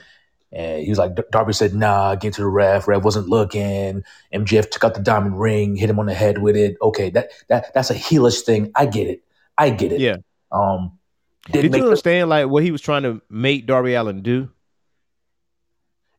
And 0.52 0.82
he 0.82 0.90
was 0.90 0.98
like, 0.98 1.12
Darby 1.32 1.54
said, 1.54 1.74
nah, 1.74 2.16
get 2.16 2.34
to 2.34 2.42
the 2.42 2.48
ref. 2.48 2.88
Ref 2.88 3.04
wasn't 3.04 3.28
looking. 3.28 4.04
MJF 4.34 4.72
took 4.72 4.84
out 4.84 4.94
the 4.94 5.02
diamond 5.02 5.40
ring, 5.40 5.76
hit 5.76 5.90
him 5.90 6.00
on 6.00 6.06
the 6.06 6.14
head 6.14 6.38
with 6.38 6.56
it. 6.56 6.78
Okay, 6.82 7.10
that 7.12 7.32
that 7.50 7.74
that's 7.74 7.90
a 7.90 7.96
heelish 7.96 8.42
thing. 8.42 8.72
I 8.76 8.86
get 8.86 9.08
it. 9.08 9.24
I 9.58 9.72
get 9.72 9.92
it. 9.92 10.00
Yeah. 10.00 10.18
Um, 10.52 10.98
did 11.52 11.76
you 11.76 11.84
understand 11.84 12.30
like 12.30 12.48
what 12.48 12.64
he 12.64 12.72
was 12.72 12.82
trying 12.82 13.04
to 13.04 13.22
make 13.30 13.68
Darby 13.68 13.94
Allin 13.94 14.22
do? 14.22 14.50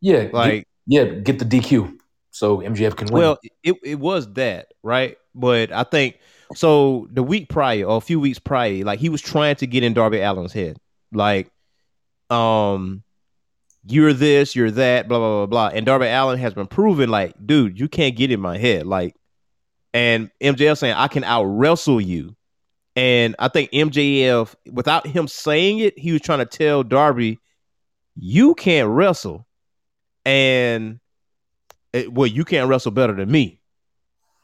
Yeah, 0.00 0.28
like 0.32 0.68
yeah, 0.88 1.04
get 1.04 1.38
the 1.38 1.44
DQ. 1.44 1.98
so 2.30 2.58
MJF 2.58 2.96
can 2.96 3.08
win. 3.08 3.22
Well, 3.22 3.38
it, 3.62 3.76
it 3.84 4.00
was 4.00 4.32
that, 4.34 4.72
right? 4.82 5.16
But 5.34 5.70
I 5.70 5.84
think 5.84 6.18
so 6.54 7.06
the 7.10 7.22
week 7.22 7.50
prior 7.50 7.84
or 7.84 7.98
a 7.98 8.00
few 8.00 8.18
weeks 8.18 8.38
prior, 8.38 8.84
like 8.84 8.98
he 8.98 9.10
was 9.10 9.20
trying 9.20 9.56
to 9.56 9.66
get 9.66 9.82
in 9.82 9.92
Darby 9.92 10.22
Allin's 10.22 10.54
head. 10.54 10.78
Like, 11.12 11.50
um, 12.30 13.02
you're 13.86 14.14
this, 14.14 14.56
you're 14.56 14.70
that, 14.72 15.08
blah, 15.08 15.18
blah, 15.18 15.46
blah, 15.46 15.46
blah. 15.46 15.76
And 15.76 15.84
Darby 15.84 16.06
Allin 16.06 16.38
has 16.38 16.54
been 16.54 16.66
proven, 16.66 17.10
like, 17.10 17.34
dude, 17.44 17.78
you 17.78 17.88
can't 17.88 18.16
get 18.16 18.32
in 18.32 18.40
my 18.40 18.58
head. 18.58 18.86
Like, 18.86 19.14
and 19.94 20.30
MJF 20.40 20.78
saying, 20.78 20.94
I 20.94 21.08
can 21.08 21.24
out 21.24 21.44
wrestle 21.44 22.00
you. 22.00 22.34
And 22.96 23.36
I 23.38 23.48
think 23.48 23.70
MJF, 23.72 24.54
without 24.70 25.06
him 25.06 25.28
saying 25.28 25.78
it, 25.78 25.98
he 25.98 26.12
was 26.12 26.20
trying 26.20 26.40
to 26.40 26.46
tell 26.46 26.82
Darby, 26.82 27.38
you 28.16 28.54
can't 28.54 28.88
wrestle. 28.88 29.46
And 30.28 31.00
it, 31.94 32.12
well, 32.12 32.26
you 32.26 32.44
can't 32.44 32.68
wrestle 32.68 32.90
better 32.92 33.14
than 33.14 33.30
me. 33.30 33.62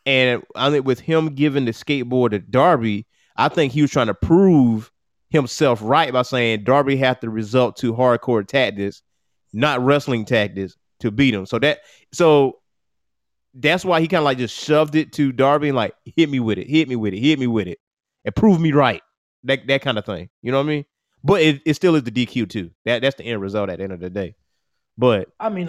And 0.07 0.43
I 0.57 0.71
think 0.71 0.87
with 0.87 0.99
him 0.99 1.35
giving 1.35 1.67
the 1.67 1.73
skateboard 1.73 2.31
to 2.31 2.39
Darby, 2.39 3.07
I 3.37 3.49
think 3.51 3.75
he 3.75 3.83
was 3.83 3.91
trying 3.91 4.07
to 4.07 4.15
prove 4.15 4.91
himself 5.29 5.81
right 5.83 6.11
by 6.11 6.23
saying 6.23 6.65
Darby 6.65 6.97
had 6.97 7.21
to 7.21 7.29
result 7.29 7.77
to 7.77 7.93
hardcore 7.93 8.47
tactics, 8.47 9.03
not 9.53 9.85
wrestling 9.85 10.25
tactics, 10.25 10.75
to 11.01 11.11
beat 11.11 11.35
him. 11.35 11.45
So 11.45 11.59
that 11.59 11.81
so 12.15 12.61
that's 13.53 13.85
why 13.85 14.01
he 14.01 14.09
kind 14.09 14.21
of 14.21 14.25
like 14.25 14.39
just 14.39 14.59
shoved 14.59 14.95
it 14.95 15.13
to 15.15 15.33
Darby 15.33 15.69
and 15.69 15.77
like 15.77 15.95
hit 16.05 16.31
me 16.31 16.41
with 16.41 16.57
it, 16.57 16.67
hit 16.67 16.89
me 16.89 16.97
with 16.97 17.13
it, 17.13 17.21
hit 17.21 17.39
me 17.39 17.47
with 17.47 17.67
it, 17.67 17.79
and 18.25 18.35
prove 18.35 18.59
me 18.59 18.73
right. 18.73 19.03
That 19.43 19.67
that 19.67 19.83
kind 19.83 19.99
of 19.99 20.07
thing. 20.07 20.31
You 20.41 20.51
know 20.51 20.59
what 20.59 20.65
I 20.65 20.69
mean? 20.69 20.85
But 21.23 21.43
it, 21.43 21.61
it 21.67 21.75
still 21.75 21.95
is 21.95 22.05
the 22.05 22.11
DQ 22.11 22.49
too. 22.49 22.71
That 22.87 23.03
that's 23.03 23.17
the 23.17 23.25
end 23.25 23.43
result 23.43 23.69
at 23.69 23.79
the 23.79 23.85
end 23.85 23.93
of 23.93 24.01
the 24.01 24.09
day. 24.09 24.35
But 24.97 25.29
I 25.41 25.49
mean, 25.49 25.69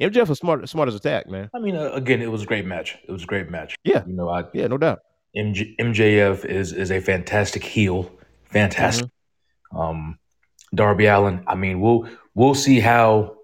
MJF 0.00 0.28
was 0.28 0.38
smart, 0.38 0.68
smart 0.68 0.88
as 0.88 0.94
attack, 0.94 1.28
man. 1.28 1.50
I 1.54 1.58
mean, 1.58 1.76
uh, 1.76 1.90
again, 1.92 2.20
it 2.20 2.30
was 2.30 2.42
a 2.42 2.46
great 2.46 2.66
match. 2.66 2.98
It 3.08 3.12
was 3.12 3.22
a 3.22 3.26
great 3.26 3.50
match. 3.50 3.76
Yeah, 3.84 4.04
you 4.06 4.12
know, 4.12 4.28
I 4.28 4.44
yeah, 4.52 4.66
no 4.66 4.78
doubt. 4.78 5.00
MJ, 5.36 5.74
MJF 5.78 6.44
is 6.44 6.72
is 6.72 6.90
a 6.90 7.00
fantastic 7.00 7.64
heel, 7.64 8.10
fantastic. 8.44 9.06
Mm-hmm. 9.06 9.78
Um, 9.78 10.18
Darby 10.74 11.06
Allin. 11.06 11.42
I 11.46 11.54
mean, 11.54 11.80
we'll 11.80 12.08
we'll 12.34 12.54
see 12.54 12.80
how 12.80 13.36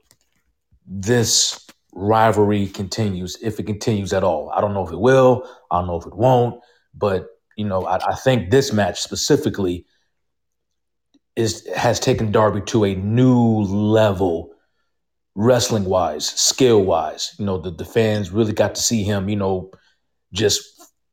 this 0.86 1.66
rivalry 1.94 2.66
continues, 2.66 3.36
if 3.42 3.58
it 3.60 3.64
continues 3.64 4.12
at 4.12 4.24
all. 4.24 4.50
I 4.50 4.60
don't 4.60 4.74
know 4.74 4.86
if 4.86 4.92
it 4.92 5.00
will. 5.00 5.48
I 5.70 5.78
don't 5.78 5.86
know 5.86 5.96
if 5.96 6.06
it 6.06 6.16
won't. 6.16 6.60
But 6.94 7.28
you 7.56 7.64
know, 7.64 7.86
I, 7.86 7.96
I 8.12 8.14
think 8.14 8.50
this 8.50 8.72
match 8.72 9.00
specifically 9.00 9.86
is 11.36 11.66
has 11.74 11.98
taken 11.98 12.30
Darby 12.30 12.60
to 12.62 12.84
a 12.84 12.94
new 12.94 13.62
level 13.62 14.51
wrestling 15.34 15.84
wise, 15.84 16.26
skill 16.26 16.84
wise. 16.84 17.34
You 17.38 17.46
know, 17.46 17.58
the, 17.58 17.70
the 17.70 17.84
fans 17.84 18.30
really 18.30 18.52
got 18.52 18.74
to 18.74 18.80
see 18.80 19.02
him, 19.02 19.28
you 19.28 19.36
know, 19.36 19.70
just 20.32 20.62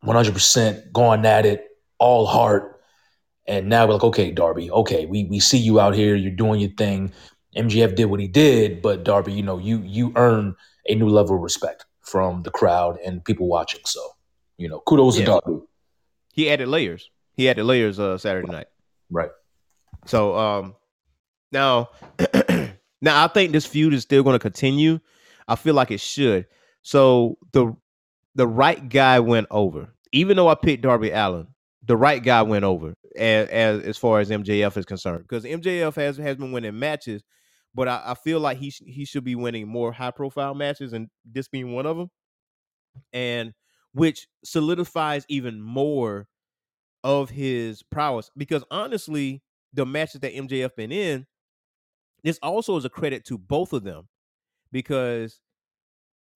100% 0.06 0.92
going 0.92 1.26
at 1.26 1.46
it, 1.46 1.66
all 1.98 2.26
heart. 2.26 2.82
And 3.48 3.68
now 3.68 3.88
we're 3.88 3.94
like, 3.94 4.04
okay, 4.04 4.32
Darby, 4.32 4.70
okay, 4.72 5.06
we, 5.06 5.26
we 5.26 5.40
see 5.40 5.58
you 5.58 5.80
out 5.80 5.96
here, 5.96 6.16
you're 6.16 6.32
doing 6.32 6.60
your 6.60 6.72
thing. 6.72 7.12
MJF 7.56 7.96
did 7.96 8.06
what 8.06 8.20
he 8.20 8.28
did, 8.28 8.82
but 8.82 9.04
Darby, 9.04 9.34
you 9.34 9.42
know, 9.42 9.58
you 9.58 9.82
you 9.82 10.14
earn 10.16 10.56
a 10.88 10.94
new 10.94 11.10
level 11.10 11.36
of 11.36 11.42
respect 11.42 11.86
from 12.02 12.44
the 12.44 12.52
crowd 12.52 13.00
and 13.04 13.26
people 13.26 13.48
watching. 13.48 13.82
So, 13.86 14.02
you 14.58 14.70
know, 14.70 14.82
kudos 14.82 15.18
yeah. 15.18 15.26
to 15.26 15.32
Darby. 15.32 15.66
He 16.34 16.50
added 16.50 16.68
layers. 16.68 17.10
He 17.36 17.50
added 17.50 17.64
layers 17.64 18.00
uh 18.00 18.18
Saturday 18.18 18.52
night. 18.52 18.68
Right. 19.10 19.32
So 20.06 20.38
um 20.38 20.76
now 21.52 21.90
Now 23.02 23.24
I 23.24 23.28
think 23.28 23.52
this 23.52 23.66
feud 23.66 23.94
is 23.94 24.04
still 24.04 24.24
going 24.24 24.36
to 24.36 24.40
continue. 24.40 25.00
I 25.48 25.56
feel 25.56 25.74
like 25.74 25.92
it 25.92 26.02
should. 26.02 26.46
So 26.84 27.38
the 27.54 27.76
the 28.36 28.48
right 28.48 28.88
guy 28.88 29.20
went 29.20 29.48
over. 29.52 29.94
Even 30.12 30.38
though 30.38 30.48
I 30.48 30.56
picked 30.56 30.84
Darby 30.84 31.12
Allin, 31.12 31.48
the 31.86 31.98
right 31.98 32.24
guy 32.24 32.42
went 32.42 32.66
over 32.66 32.94
as 33.16 33.48
as, 33.50 33.84
as 33.84 33.98
far 33.98 34.20
as 34.20 34.30
MJF 34.30 34.78
is 34.78 34.86
concerned. 34.86 35.24
Because 35.28 35.44
MJF 35.44 35.96
has 35.96 36.18
has 36.18 36.38
been 36.38 36.52
winning 36.52 36.78
matches, 36.78 37.24
but 37.74 37.88
I, 37.88 38.02
I 38.08 38.14
feel 38.16 38.40
like 38.40 38.58
he 38.58 38.72
sh- 38.72 38.84
he 38.86 39.06
should 39.06 39.24
be 39.24 39.36
winning 39.36 39.68
more 39.68 39.92
high 39.92 40.12
profile 40.12 40.54
matches, 40.54 40.94
and 40.94 41.10
this 41.26 41.48
being 41.48 41.74
one 41.74 41.86
of 41.86 41.98
them, 41.98 42.10
and 43.14 43.54
which 43.94 44.28
solidifies 44.44 45.26
even 45.30 45.62
more 45.62 46.28
of 47.04 47.30
his 47.30 47.84
prowess. 47.84 48.30
Because 48.38 48.64
honestly, 48.72 49.42
the 49.74 49.86
matches 49.86 50.22
that 50.22 50.34
MJF 50.34 50.76
been 50.76 50.92
in 50.92 51.26
this 52.24 52.40
also 52.42 52.78
is 52.78 52.86
a 52.86 52.90
credit 52.90 53.26
to 53.26 53.38
both 53.38 53.74
of 53.74 53.84
them 53.84 54.08
because 54.72 55.40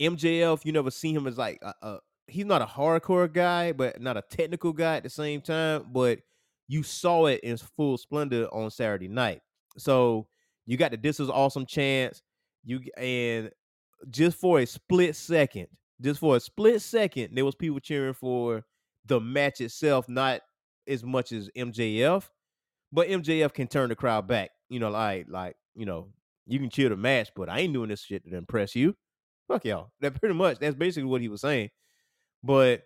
MJF, 0.01 0.65
you 0.65 0.71
never 0.71 0.91
see 0.91 1.13
him 1.13 1.27
as 1.27 1.37
like 1.37 1.59
a, 1.61 1.73
a, 1.81 1.99
he's 2.27 2.45
not 2.45 2.61
a 2.61 2.65
hardcore 2.65 3.31
guy, 3.31 3.71
but 3.71 4.01
not 4.01 4.17
a 4.17 4.23
technical 4.29 4.73
guy 4.73 4.97
at 4.97 5.03
the 5.03 5.09
same 5.09 5.41
time. 5.41 5.85
But 5.91 6.19
you 6.67 6.83
saw 6.83 7.27
it 7.27 7.41
in 7.41 7.57
full 7.57 7.97
splendor 7.97 8.47
on 8.53 8.71
Saturday 8.71 9.07
night. 9.07 9.41
So 9.77 10.27
you 10.65 10.77
got 10.77 10.91
the 10.91 10.97
this 10.97 11.19
is 11.19 11.29
awesome 11.29 11.65
chance. 11.65 12.21
You 12.63 12.81
and 12.97 13.51
just 14.09 14.37
for 14.37 14.59
a 14.59 14.65
split 14.65 15.15
second, 15.15 15.67
just 16.01 16.19
for 16.19 16.35
a 16.35 16.39
split 16.39 16.81
second, 16.81 17.35
there 17.35 17.45
was 17.45 17.55
people 17.55 17.79
cheering 17.79 18.13
for 18.13 18.63
the 19.05 19.19
match 19.19 19.61
itself, 19.61 20.07
not 20.07 20.41
as 20.87 21.03
much 21.03 21.31
as 21.31 21.49
MJF. 21.57 22.29
But 22.91 23.09
MJF 23.09 23.53
can 23.53 23.67
turn 23.67 23.89
the 23.89 23.95
crowd 23.95 24.27
back. 24.27 24.51
You 24.69 24.79
know, 24.79 24.89
like 24.89 25.25
like 25.29 25.55
you 25.75 25.85
know, 25.85 26.09
you 26.45 26.59
can 26.59 26.69
cheer 26.69 26.89
the 26.89 26.97
match, 26.97 27.29
but 27.35 27.49
I 27.49 27.59
ain't 27.59 27.73
doing 27.73 27.89
this 27.89 28.03
shit 28.03 28.25
to 28.25 28.35
impress 28.35 28.75
you. 28.75 28.95
Fuck 29.47 29.65
y'all. 29.65 29.91
That 30.01 30.19
pretty 30.19 30.35
much 30.35 30.59
that's 30.59 30.75
basically 30.75 31.09
what 31.09 31.21
he 31.21 31.29
was 31.29 31.41
saying. 31.41 31.69
But 32.43 32.83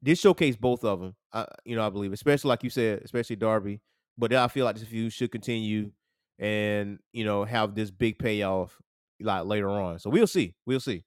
this 0.00 0.20
showcase 0.20 0.56
both 0.56 0.84
of 0.84 1.00
them. 1.00 1.14
I, 1.32 1.46
you 1.64 1.76
know, 1.76 1.86
I 1.86 1.90
believe, 1.90 2.12
especially 2.12 2.48
like 2.48 2.64
you 2.64 2.70
said, 2.70 3.02
especially 3.04 3.36
Darby. 3.36 3.80
But 4.18 4.32
I 4.34 4.48
feel 4.48 4.64
like 4.64 4.76
this 4.76 4.84
feud 4.84 5.12
should 5.12 5.32
continue 5.32 5.90
and 6.38 6.98
you 7.12 7.24
know 7.24 7.44
have 7.44 7.74
this 7.74 7.90
big 7.90 8.18
payoff 8.18 8.76
like 9.20 9.44
later 9.44 9.70
on. 9.70 9.98
So 9.98 10.10
we'll 10.10 10.26
see. 10.26 10.54
We'll 10.66 10.80
see. 10.80 11.04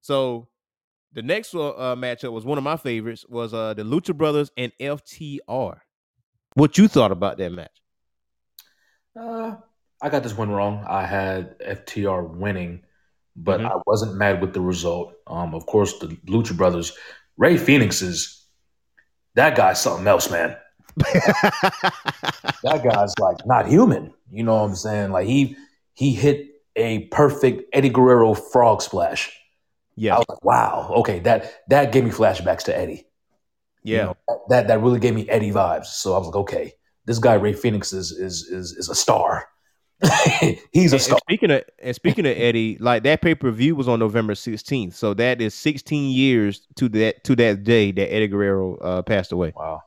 So 0.00 0.48
the 1.12 1.22
next 1.22 1.54
uh, 1.54 1.70
uh 1.70 1.96
matchup 1.96 2.32
was 2.32 2.44
one 2.44 2.58
of 2.58 2.64
my 2.64 2.76
favorites 2.76 3.24
was 3.28 3.54
uh 3.54 3.74
the 3.74 3.82
Lucha 3.82 4.16
Brothers 4.16 4.50
and 4.56 4.72
FTR. 4.80 5.78
What 6.54 6.78
you 6.78 6.88
thought 6.88 7.12
about 7.12 7.38
that 7.38 7.52
match? 7.52 7.82
Uh, 9.18 9.56
I 10.00 10.08
got 10.10 10.22
this 10.22 10.36
one 10.36 10.50
wrong. 10.50 10.84
I 10.88 11.04
had 11.06 11.58
FTR 11.60 12.28
winning, 12.28 12.84
but 13.36 13.60
Mm-hmm. 13.60 13.68
I 13.68 13.80
wasn't 13.86 14.16
mad 14.16 14.40
with 14.40 14.52
the 14.54 14.60
result. 14.60 15.14
Um, 15.26 15.54
of 15.54 15.66
course, 15.66 15.98
the 15.98 16.08
Lucha 16.26 16.56
Brothers, 16.56 16.92
Rey 17.36 17.56
Fénix 17.56 18.02
is 18.02 18.44
that 19.34 19.56
guy's 19.56 19.80
something 19.80 20.06
else, 20.06 20.30
man. 20.30 20.56
That 22.62 22.82
guy's 22.82 23.14
like 23.20 23.46
not 23.46 23.68
human. 23.68 24.12
You 24.30 24.42
know 24.44 24.54
what 24.56 24.62
I'm 24.70 24.74
saying? 24.74 25.12
Like 25.12 25.26
he 25.26 25.56
he 25.94 26.12
hit 26.12 26.46
a 26.76 27.06
perfect 27.06 27.62
Eddie 27.72 27.88
Guerrero 27.90 28.34
frog 28.34 28.82
splash. 28.82 29.32
yeah, 29.96 30.14
I 30.14 30.18
was 30.18 30.26
like, 30.28 30.44
wow, 30.44 30.92
okay, 30.98 31.20
that 31.20 31.62
that 31.68 31.92
gave 31.92 32.04
me 32.04 32.10
flashbacks 32.10 32.64
to 32.64 32.76
Eddie. 32.76 33.06
You 33.82 33.94
yeah. 33.96 34.04
know, 34.04 34.16
that 34.48 34.68
that 34.68 34.80
really 34.82 35.00
gave 35.00 35.14
me 35.14 35.28
Eddie 35.28 35.52
vibes. 35.52 35.86
So 35.86 36.14
I 36.14 36.18
was 36.18 36.26
like, 36.28 36.36
okay, 36.36 36.72
this 37.06 37.18
guy 37.18 37.34
Rey 37.34 37.52
Fénix 37.54 37.94
is 37.94 38.10
is 38.12 38.42
is, 38.44 38.72
is 38.72 38.88
a 38.88 38.94
star. 38.94 39.46
He's 40.72 40.92
a 40.92 40.96
And, 40.96 41.02
star. 41.02 41.14
and 41.16 41.20
speaking 41.22 41.50
of 41.50 41.62
and 41.80 41.94
speaking 41.94 42.26
of 42.26 42.36
Eddie, 42.36 42.76
like 42.78 43.02
that 43.02 43.20
pay 43.20 43.34
per 43.34 43.50
view 43.50 43.74
was 43.74 43.88
on 43.88 43.98
November 43.98 44.34
16th, 44.34 44.94
so 44.94 45.12
that 45.14 45.40
is 45.40 45.54
16 45.54 46.10
years 46.10 46.66
to 46.76 46.88
that 46.90 47.24
to 47.24 47.34
that 47.36 47.64
day 47.64 47.90
that 47.92 48.12
Eddie 48.12 48.28
Guerrero 48.28 48.76
uh, 48.76 49.02
passed 49.02 49.32
away. 49.32 49.52
Wow. 49.56 49.82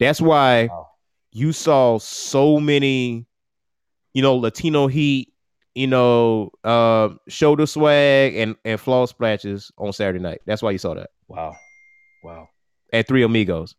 That's 0.00 0.20
why 0.20 0.66
Wow. 0.66 0.88
you 1.30 1.52
saw 1.52 1.98
so 1.98 2.58
many, 2.58 3.26
you 4.14 4.22
know, 4.22 4.36
Latino 4.36 4.88
heat, 4.88 5.32
you 5.76 5.86
know, 5.86 6.50
uh, 6.64 7.10
shoulder 7.28 7.66
swag 7.66 8.34
and 8.34 8.56
and 8.64 8.80
flaw 8.80 9.06
splashes 9.06 9.70
on 9.78 9.92
Saturday 9.92 10.18
night. 10.18 10.40
That's 10.44 10.60
why 10.62 10.72
you 10.72 10.78
saw 10.78 10.94
that 10.94 11.10
Wow. 11.28 11.54
Wow. 12.24 12.48
at 12.92 13.06
Three 13.06 13.22
Amigos. 13.22 13.76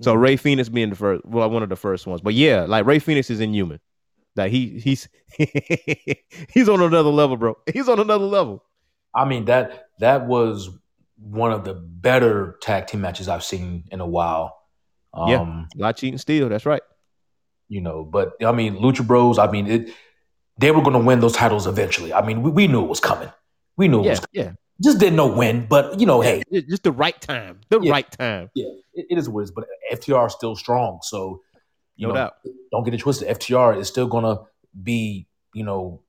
So 0.00 0.12
Mm-hmm. 0.12 0.20
Rey 0.22 0.36
Fénix 0.36 0.72
being 0.72 0.90
the 0.90 0.96
first, 0.96 1.24
well, 1.24 1.50
one 1.50 1.64
of 1.64 1.68
the 1.68 1.76
first 1.76 2.06
ones, 2.06 2.20
but 2.20 2.34
yeah, 2.34 2.66
like 2.68 2.86
Rey 2.86 3.00
Fénix 3.00 3.30
is 3.30 3.40
inhuman. 3.40 3.80
Like 4.36 4.50
he 4.52 4.78
he's 4.78 5.08
he's 6.50 6.68
on 6.68 6.80
another 6.80 7.10
level, 7.10 7.36
bro. 7.36 7.56
He's 7.72 7.88
on 7.88 7.98
another 8.00 8.24
level. 8.24 8.62
I 9.14 9.24
mean 9.24 9.46
that 9.46 9.88
that 10.00 10.26
was 10.26 10.70
one 11.16 11.50
of 11.52 11.64
the 11.64 11.74
better 11.74 12.56
tag 12.62 12.86
team 12.86 13.00
matches 13.00 13.28
I've 13.28 13.42
seen 13.44 13.84
in 13.90 14.00
a 14.00 14.06
while. 14.06 14.56
Um, 15.12 15.28
Yeah. 15.28 15.64
A 15.76 15.80
lot 15.82 15.96
cheating 15.96 16.18
still. 16.18 16.48
That's 16.48 16.66
right. 16.66 16.82
you 17.68 17.80
know, 17.80 18.04
but 18.04 18.32
I 18.44 18.52
mean, 18.52 18.76
Lucha 18.76 19.06
Bros. 19.06 19.38
I 19.38 19.50
mean, 19.50 19.66
it. 19.66 19.90
They 20.60 20.70
were 20.72 20.82
going 20.82 20.94
to 20.94 20.98
win 21.04 21.20
those 21.20 21.34
titles 21.34 21.66
eventually. 21.68 22.12
I 22.12 22.24
mean, 22.26 22.42
we, 22.42 22.50
we 22.50 22.66
knew 22.66 22.82
it 22.82 22.88
was 22.88 22.98
coming. 22.98 23.30
We 23.76 23.86
knew 23.86 24.00
it 24.00 24.04
Yeah, 24.06 24.10
was 24.10 24.20
yeah. 24.32 24.52
just 24.82 24.98
didn't 24.98 25.14
know 25.16 25.26
when. 25.28 25.66
But 25.66 26.00
you 26.00 26.06
know, 26.06 26.20
hey, 26.20 26.42
Just 26.52 26.82
the 26.82 26.90
right 26.92 27.20
time. 27.20 27.60
The 27.68 27.78
Yeah. 27.80 27.92
right 27.92 28.10
time. 28.10 28.50
yeah, 28.56 28.66
it, 28.94 29.06
it 29.10 29.18
is 29.18 29.28
what 29.28 29.40
it 29.40 29.44
is. 29.44 29.50
But 29.52 29.66
FTR 29.92 30.26
is 30.26 30.32
still 30.32 30.56
strong, 30.56 30.98
so 31.02 31.40
you 31.98 32.06
No 32.06 32.14
know, 32.14 32.20
doubt. 32.20 32.34
don't 32.72 32.84
get 32.84 32.94
it 32.94 33.00
twisted. 33.00 33.28
FTR 33.28 33.78
is 33.78 33.88
still 33.88 34.06
going 34.06 34.24
to 34.24 34.42
be, 34.82 35.26
you 35.54 35.64
know, 35.64 36.00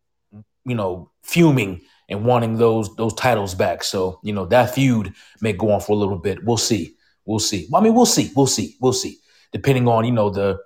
you 0.65 0.75
know, 0.75 1.11
fuming 1.23 1.81
and 2.07 2.23
wanting 2.25 2.57
those 2.57 2.95
those 2.95 3.13
titles 3.15 3.53
back. 3.55 3.83
So 3.83 4.19
you 4.23 4.31
know 4.33 4.45
that 4.45 4.73
feud 4.73 5.13
may 5.41 5.51
go 5.53 5.71
on 5.71 5.81
for 5.81 5.91
a 5.93 5.95
little 5.99 6.17
bit. 6.17 6.43
We'll 6.45 6.57
see. 6.57 6.95
We'll 7.25 7.39
see. 7.39 7.67
Well, 7.69 7.81
I 7.81 7.83
mean, 7.83 7.93
we'll 7.95 8.05
see. 8.05 8.31
We'll 8.35 8.47
see. 8.47 8.75
We'll 8.81 8.93
see. 8.93 9.17
Depending 9.51 9.87
on 9.87 10.05
you 10.05 10.11
know 10.11 10.29
the 10.29 10.59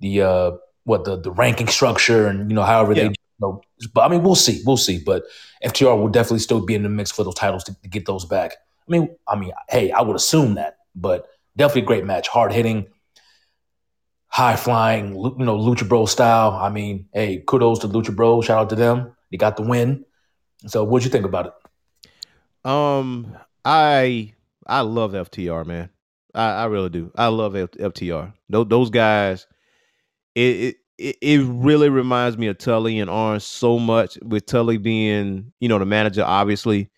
the 0.00 0.22
uh 0.22 0.50
what 0.84 1.04
the 1.04 1.16
the 1.20 1.30
ranking 1.32 1.68
structure 1.68 2.26
and 2.28 2.50
you 2.50 2.54
know 2.54 2.62
however 2.62 2.92
Yeah. 2.94 3.04
they 3.04 3.08
you 3.10 3.14
know. 3.40 3.60
But 3.94 4.02
I 4.02 4.08
mean, 4.08 4.22
we'll 4.22 4.34
see. 4.36 4.62
We'll 4.64 4.76
see. 4.76 5.00
But 5.04 5.24
FTR 5.64 5.98
will 6.00 6.08
definitely 6.08 6.38
still 6.40 6.64
be 6.64 6.74
in 6.74 6.82
the 6.82 6.88
mix 6.88 7.10
for 7.10 7.24
those 7.24 7.34
titles 7.34 7.64
to, 7.64 7.74
to 7.82 7.88
get 7.88 8.06
those 8.06 8.24
back. 8.24 8.52
I 8.88 8.90
mean, 8.92 9.16
I 9.26 9.36
mean, 9.36 9.52
hey, 9.68 9.90
I 9.90 10.02
would 10.02 10.14
assume 10.16 10.54
that, 10.54 10.78
but 10.94 11.26
definitely 11.56 11.82
a 11.82 11.86
great 11.86 12.04
match, 12.04 12.28
hard 12.28 12.52
hitting, 12.52 12.86
high 14.28 14.56
flying, 14.56 15.14
you 15.14 15.44
know, 15.44 15.56
Lucha 15.56 15.88
Bro 15.88 16.06
style. 16.06 16.52
I 16.52 16.70
mean, 16.70 17.08
hey, 17.12 17.42
kudos 17.46 17.80
to 17.80 17.88
Lucha 17.88 18.14
Bro. 18.14 18.42
Shout 18.42 18.58
out 18.58 18.70
to 18.70 18.76
them. 18.76 19.14
They 19.30 19.36
got 19.36 19.56
the 19.56 19.62
win. 19.62 20.04
So, 20.66 20.84
what'd 20.84 21.04
you 21.04 21.10
think 21.10 21.24
about 21.24 21.46
it? 21.46 22.68
Um, 22.68 23.36
I 23.64 24.34
I 24.66 24.80
love 24.80 25.12
FTR, 25.12 25.64
man. 25.66 25.90
I, 26.34 26.50
I 26.50 26.64
really 26.66 26.90
do. 26.90 27.12
I 27.14 27.28
love 27.28 27.56
F- 27.56 27.70
FTR. 27.72 28.32
Those 28.48 28.68
those 28.68 28.90
guys. 28.90 29.46
It, 30.34 30.40
it 30.40 30.76
it 30.98 31.16
it 31.20 31.40
really 31.46 31.88
reminds 31.88 32.36
me 32.36 32.48
of 32.48 32.58
Tully 32.58 32.98
and 32.98 33.10
Arn 33.10 33.40
so 33.40 33.78
much. 33.78 34.18
With 34.22 34.46
Tully 34.46 34.78
being, 34.78 35.52
you 35.60 35.68
know, 35.68 35.78
the 35.78 35.86
manager, 35.86 36.24
obviously, 36.24 36.90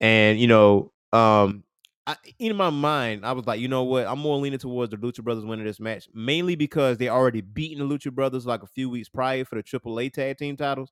and 0.00 0.38
you 0.40 0.46
know, 0.46 0.92
um, 1.12 1.64
I, 2.06 2.16
in 2.38 2.56
my 2.56 2.70
mind, 2.70 3.24
I 3.24 3.32
was 3.32 3.46
like, 3.46 3.60
you 3.60 3.68
know 3.68 3.84
what? 3.84 4.06
I'm 4.06 4.18
more 4.18 4.36
leaning 4.36 4.58
towards 4.58 4.90
the 4.90 4.96
Lucha 4.96 5.22
Brothers 5.22 5.44
winning 5.44 5.66
this 5.66 5.78
match, 5.78 6.08
mainly 6.12 6.56
because 6.56 6.98
they 6.98 7.08
already 7.08 7.40
beaten 7.40 7.86
the 7.86 7.94
Lucha 7.94 8.12
Brothers 8.12 8.44
like 8.44 8.62
a 8.62 8.66
few 8.66 8.90
weeks 8.90 9.08
prior 9.08 9.44
for 9.44 9.54
the 9.54 9.62
AAA 9.62 10.12
tag 10.12 10.38
team 10.38 10.56
titles. 10.56 10.90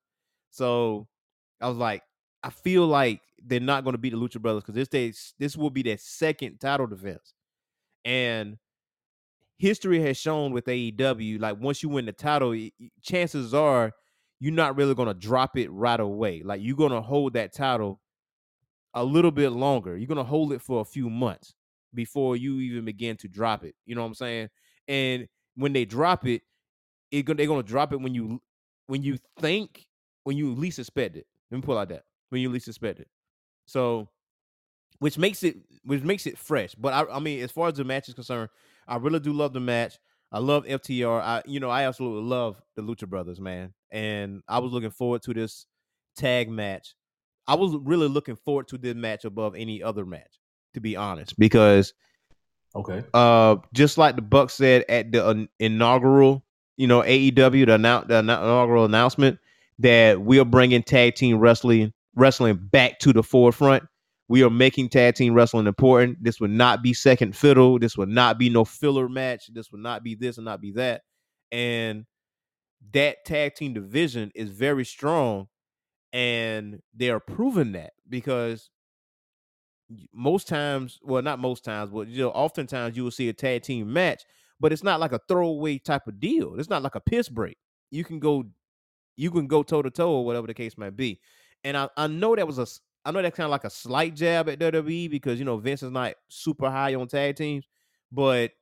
So 0.51 1.09
I 1.61 1.69
was 1.69 1.77
like, 1.77 2.03
I 2.43 2.51
feel 2.51 2.87
like 2.87 3.21
they're 3.45 3.59
not 3.61 3.83
going 3.85 3.95
to 3.95 3.99
beat 3.99 4.13
the 4.13 4.19
Lucha 4.19 4.41
Brothers 4.41 4.63
because 4.63 4.77
this 4.77 4.89
day 4.89 5.13
this 5.39 5.57
will 5.57 5.71
be 5.71 5.83
their 5.83 5.99
second 5.99 6.59
title 6.61 6.87
defense, 6.87 7.35
and 8.05 8.57
history 9.59 10.01
has 10.01 10.17
shown 10.17 10.53
with 10.53 10.65
AEW, 10.67 11.41
like 11.41 11.61
once 11.61 11.83
you 11.83 11.89
win 11.89 12.07
the 12.07 12.13
title, 12.13 12.57
chances 13.03 13.53
are 13.53 13.93
you're 14.39 14.55
not 14.55 14.77
really 14.77 14.95
going 14.95 15.09
to 15.09 15.15
drop 15.15 15.59
it 15.59 15.71
right 15.71 16.01
away. 16.01 16.43
Like 16.43 16.63
you're 16.63 16.77
going 16.77 16.93
to 16.93 17.03
hold 17.03 17.35
that 17.35 17.53
title 17.53 18.01
a 18.95 19.05
little 19.05 19.31
bit 19.31 19.51
longer. 19.51 19.97
You're 19.97 20.07
going 20.09 20.19
to 20.19 20.25
hold 20.25 20.53
it 20.53 20.63
for 20.63 20.81
a 20.81 20.85
few 20.85 21.09
months 21.11 21.55
before 21.95 22.37
you 22.37 22.59
even 22.61 22.85
begin 22.85 23.17
to 23.19 23.29
drop 23.29 23.65
it. 23.65 23.75
You 23.87 23.95
know 23.95 24.03
what 24.03 24.09
I'm 24.09 24.15
saying? 24.15 24.49
And 24.89 25.29
when 25.57 25.73
they 25.73 25.85
drop 25.85 26.27
it, 26.27 26.43
it 27.11 27.27
they're 27.27 27.47
going 27.47 27.63
to 27.63 27.69
drop 27.69 27.93
it 27.93 28.01
when 28.01 28.15
you 28.15 28.41
when 28.87 29.03
you 29.03 29.19
think 29.39 29.87
when 30.25 30.37
you 30.37 30.55
least 30.55 30.79
expect 30.79 31.17
it. 31.17 31.27
Let 31.51 31.59
me 31.59 31.63
pull 31.63 31.79
out 31.79 31.89
that 31.89 32.05
when 32.31 32.41
you 32.41 32.51
least 32.51 32.69
expect 32.69 33.01
it. 33.01 33.09
So, 33.67 34.09
which 34.99 35.19
makes 35.19 35.43
it 35.43 35.57
which 35.85 36.03
makes 36.03 36.27
it 36.27 36.39
fresh. 36.39 36.75
But 36.75 36.93
I, 36.93 37.17
I 37.17 37.19
mean, 37.21 37.43
as 37.43 37.51
far 37.51 37.69
as 37.69 37.75
the 37.75 37.85
match 37.85 38.09
is 38.09 38.15
concerned, 38.15 38.51
I 38.87 38.97
really 38.97 39.21
do 39.21 39.33
love 39.33 39.53
the 39.53 39.61
match. 39.61 39.99
I 40.33 40.39
love 40.39 40.65
FTR. 40.65 41.21
I 41.21 41.43
you 41.47 41.61
know 41.61 41.71
I 41.71 41.85
absolutely 41.85 42.29
love 42.29 42.61
the 42.77 42.83
Lucha 42.83 43.09
Brothers, 43.09 43.41
man, 43.41 43.75
and 43.91 44.43
I 44.49 44.59
was 44.61 44.73
looking 44.73 44.91
forward 44.91 45.23
to 45.23 45.35
this 45.35 45.67
tag 46.17 46.49
match. 46.49 46.95
I 47.51 47.55
was 47.55 47.77
really 47.83 48.07
looking 48.07 48.37
forward 48.37 48.69
to 48.69 48.79
this 48.79 48.95
match 48.95 49.25
above 49.25 49.57
any 49.57 49.83
other 49.83 50.07
match, 50.07 50.39
to 50.75 50.81
be 50.81 50.95
honest, 50.95 51.37
because 51.37 51.93
Okay. 52.77 53.03
uh, 53.13 53.57
just 53.75 53.99
like 53.99 54.15
the 54.15 54.23
Buck 54.23 54.51
said 54.51 54.85
at 54.89 55.11
the 55.11 55.27
uh, 55.27 55.35
inaugural, 55.59 56.45
you 56.77 56.87
know, 56.87 57.03
AEW 57.03 57.35
the, 57.67 57.73
annou- 57.77 58.07
the 58.07 58.19
inaugural 58.21 58.85
announcement 58.85 59.41
that 59.81 60.21
we 60.21 60.39
are 60.39 60.45
bringing 60.45 60.85
tag 60.85 61.17
team 61.17 61.39
wrestling 61.39 61.93
wrestling 62.15 62.57
back 62.71 63.01
to 63.01 63.13
the 63.13 63.23
forefront. 63.25 63.83
We 64.29 64.45
are 64.45 64.51
making 64.51 64.91
tag 64.91 65.17
team 65.17 65.35
wrestling 65.35 65.67
important. 65.67 66.23
This 66.23 66.39
would 66.41 66.53
not 66.53 66.83
be 66.85 66.95
second 66.95 67.35
fiddle. 67.35 67.81
This 67.81 67.97
would 67.97 68.09
not 68.09 68.39
be 68.39 68.49
no 68.49 68.65
filler 68.65 69.09
match. 69.09 69.53
This 69.53 69.73
would 69.73 69.81
not 69.81 70.05
be 70.05 70.15
this 70.15 70.39
and 70.39 70.45
not 70.45 70.61
be 70.61 70.71
that. 70.73 71.03
And 71.51 72.05
that 72.93 73.25
tag 73.25 73.57
team 73.57 73.75
division 73.75 74.31
is 74.37 74.51
very 74.51 74.85
strong, 74.85 75.49
and 76.13 76.81
they 76.95 77.11
are 77.11 77.21
proving 77.21 77.73
that 77.73 77.93
because 78.09 78.71
most 80.13 80.49
times, 80.49 80.99
well, 81.03 81.23
not 81.23 81.39
most 81.39 81.65
times, 81.65 81.91
but 81.91 82.09
you 82.09 82.23
know, 82.23 82.31
oftentimes 82.31 82.97
you 82.97 83.05
will 83.05 83.11
see 83.11 83.29
a 83.29 83.33
tag 83.33 83.63
team 83.63 83.93
match, 83.93 84.23
but 84.59 84.73
it's 84.73 84.85
not 84.85 85.01
like 85.01 85.13
a 85.13 85.21
throwaway 85.29 85.79
type 85.79 86.07
of 86.07 86.21
deal. 86.21 86.59
It's 86.59 86.71
not 86.71 86.83
like 86.83 86.95
a 86.95 87.01
piss 87.01 87.29
break. 87.29 87.57
You 87.91 88.05
can 88.05 88.19
go, 88.21 88.45
you 89.17 89.31
can 89.31 89.47
go 89.47 89.63
toe 89.63 89.83
to 89.83 89.91
toe 89.91 90.13
or 90.13 90.25
whatever 90.25 90.47
the 90.47 90.55
case 90.55 90.79
might 90.79 90.97
be. 90.97 91.21
And 91.65 91.77
I, 91.77 91.89
I 91.97 92.07
know 92.07 92.37
that 92.37 92.47
was 92.47 92.59
a, 92.59 92.67
I 93.05 93.11
know 93.13 93.23
that's 93.23 93.37
kind 93.37 93.47
of 93.47 93.51
like 93.51 93.65
a 93.65 93.71
slight 93.71 94.15
jab 94.15 94.49
at 94.49 94.59
WWE 94.59 95.11
because 95.11 95.39
you 95.39 95.45
know 95.45 95.57
Vince 95.57 95.83
is 95.83 95.91
not 95.91 96.15
super 96.29 96.71
high 96.71 96.95
on 96.95 97.09
tag 97.09 97.37
teams, 97.37 97.67
but 98.13 98.53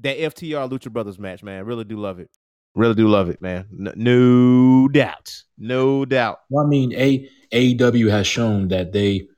that 0.00 0.18
FTR 0.18 0.70
Lucha 0.70 0.92
Brothers 0.92 1.18
match, 1.18 1.42
man, 1.42 1.58
I 1.58 1.60
really 1.60 1.84
do 1.84 1.96
love 1.96 2.18
it. 2.18 2.30
Really 2.74 2.94
do 2.94 3.06
love 3.06 3.30
it, 3.30 3.40
man. 3.40 3.66
No 3.70 4.88
doubt, 4.88 5.42
no 5.56 6.04
doubt. 6.04 6.40
Well, 6.50 6.66
I 6.66 6.68
mean, 6.68 6.92
A 6.94 7.28
AEW 7.52 8.10
has 8.10 8.26
shown 8.26 8.68
that 8.68 8.92
they, 8.92 9.28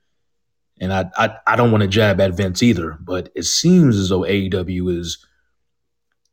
and 0.81 0.91
I, 0.91 1.05
I, 1.15 1.35
I 1.45 1.55
don't 1.55 1.71
want 1.71 1.83
to 1.83 1.87
jab 1.87 2.19
at 2.19 2.33
Vince 2.33 2.63
either, 2.63 2.97
but 2.99 3.29
it 3.35 3.43
seems 3.43 3.95
as 3.97 4.09
though 4.09 4.21
AEW 4.21 4.97
is 4.97 5.23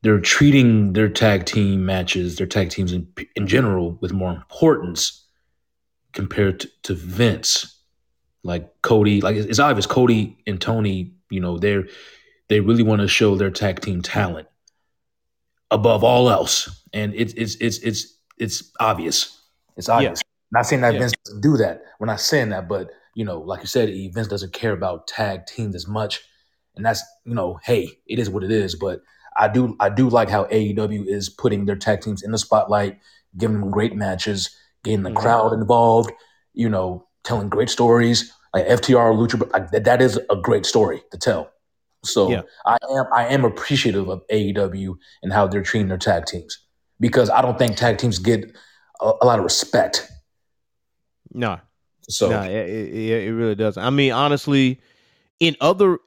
they're 0.00 0.20
treating 0.20 0.94
their 0.94 1.08
tag 1.08 1.44
team 1.44 1.84
matches, 1.84 2.36
their 2.36 2.46
tag 2.46 2.70
teams 2.70 2.92
in 2.92 3.06
in 3.36 3.46
general, 3.46 3.98
with 4.00 4.12
more 4.12 4.32
importance 4.32 5.26
compared 6.12 6.60
to, 6.60 6.70
to 6.84 6.94
Vince. 6.94 7.70
Like 8.42 8.70
Cody, 8.82 9.22
like 9.22 9.36
it's 9.36 9.58
obvious 9.58 9.86
Cody 9.86 10.36
and 10.46 10.60
Tony, 10.60 11.14
you 11.30 11.40
know, 11.40 11.58
they're 11.58 11.84
they 12.48 12.60
really 12.60 12.82
want 12.82 13.00
to 13.00 13.08
show 13.08 13.36
their 13.36 13.50
tag 13.50 13.80
team 13.80 14.02
talent 14.02 14.48
above 15.70 16.04
all 16.04 16.28
else, 16.30 16.83
and 16.94 17.14
it's 17.14 17.34
it's 17.34 17.56
it's 17.56 17.78
it's 17.78 18.18
it's 18.38 18.72
obvious. 18.80 19.42
It's 19.76 19.88
obvious. 19.88 20.22
Not 20.52 20.66
saying 20.66 20.82
that 20.82 20.94
Yeah. 20.94 21.00
Vince 21.00 21.12
doesn't 21.24 21.40
do 21.42 21.56
that. 21.58 21.82
We're 21.98 22.06
not 22.06 22.20
saying 22.20 22.50
that, 22.50 22.68
but 22.68 22.90
you 23.14 23.24
know, 23.24 23.40
like 23.40 23.60
you 23.60 23.66
said, 23.66 23.88
Vince 24.14 24.28
doesn't 24.28 24.52
care 24.52 24.72
about 24.72 25.06
tag 25.06 25.46
teams 25.46 25.74
as 25.74 25.86
much, 25.86 26.22
and 26.76 26.84
that's 26.86 27.02
you 27.24 27.34
know, 27.34 27.58
hey, 27.64 27.88
it 28.06 28.18
is 28.18 28.30
what 28.30 28.44
it 28.44 28.50
is. 28.50 28.74
But 28.76 29.02
I 29.36 29.48
do 29.48 29.76
I 29.80 29.88
do 29.88 30.08
like 30.08 30.30
how 30.30 30.44
AEW 30.44 31.06
is 31.06 31.28
putting 31.28 31.66
their 31.66 31.76
tag 31.76 32.00
teams 32.00 32.22
in 32.22 32.30
the 32.30 32.38
spotlight, 32.38 32.98
giving 33.36 33.60
them 33.60 33.70
great 33.70 33.94
matches, 33.96 34.50
getting 34.84 35.02
the 35.02 35.10
Mhm. 35.10 35.16
crowd 35.16 35.52
involved. 35.52 36.12
You 36.52 36.68
know, 36.68 37.06
telling 37.24 37.48
great 37.48 37.68
stories 37.70 38.32
like 38.54 38.66
FTR 38.66 39.12
Lucha. 39.12 39.52
Like, 39.52 39.72
that, 39.72 39.82
that 39.84 40.00
is 40.00 40.20
a 40.30 40.36
great 40.36 40.64
story 40.64 41.02
to 41.10 41.18
tell. 41.18 41.50
So 42.04 42.30
Yeah. 42.30 42.42
I 42.64 42.78
am 42.90 43.06
I 43.12 43.26
am 43.26 43.44
appreciative 43.44 44.08
of 44.08 44.22
AEW 44.30 44.96
and 45.22 45.32
how 45.32 45.48
they're 45.48 45.62
treating 45.62 45.88
their 45.88 45.98
tag 45.98 46.26
teams 46.26 46.58
because 47.00 47.30
I 47.30 47.42
don't 47.42 47.58
think 47.58 47.76
tag 47.76 47.98
teams 47.98 48.18
get 48.18 48.54
a, 49.00 49.12
a 49.20 49.26
lot 49.26 49.38
of 49.38 49.44
respect. 49.44 50.10
No, 51.32 51.58
So 52.08 52.30
No, 52.30 52.42
it, 52.42 52.68
it, 52.68 53.26
it 53.26 53.32
really 53.32 53.54
doesn't. 53.54 53.82
I 53.82 53.90
mean, 53.90 54.12
honestly, 54.12 54.80
in 55.40 55.56
other, 55.60 55.98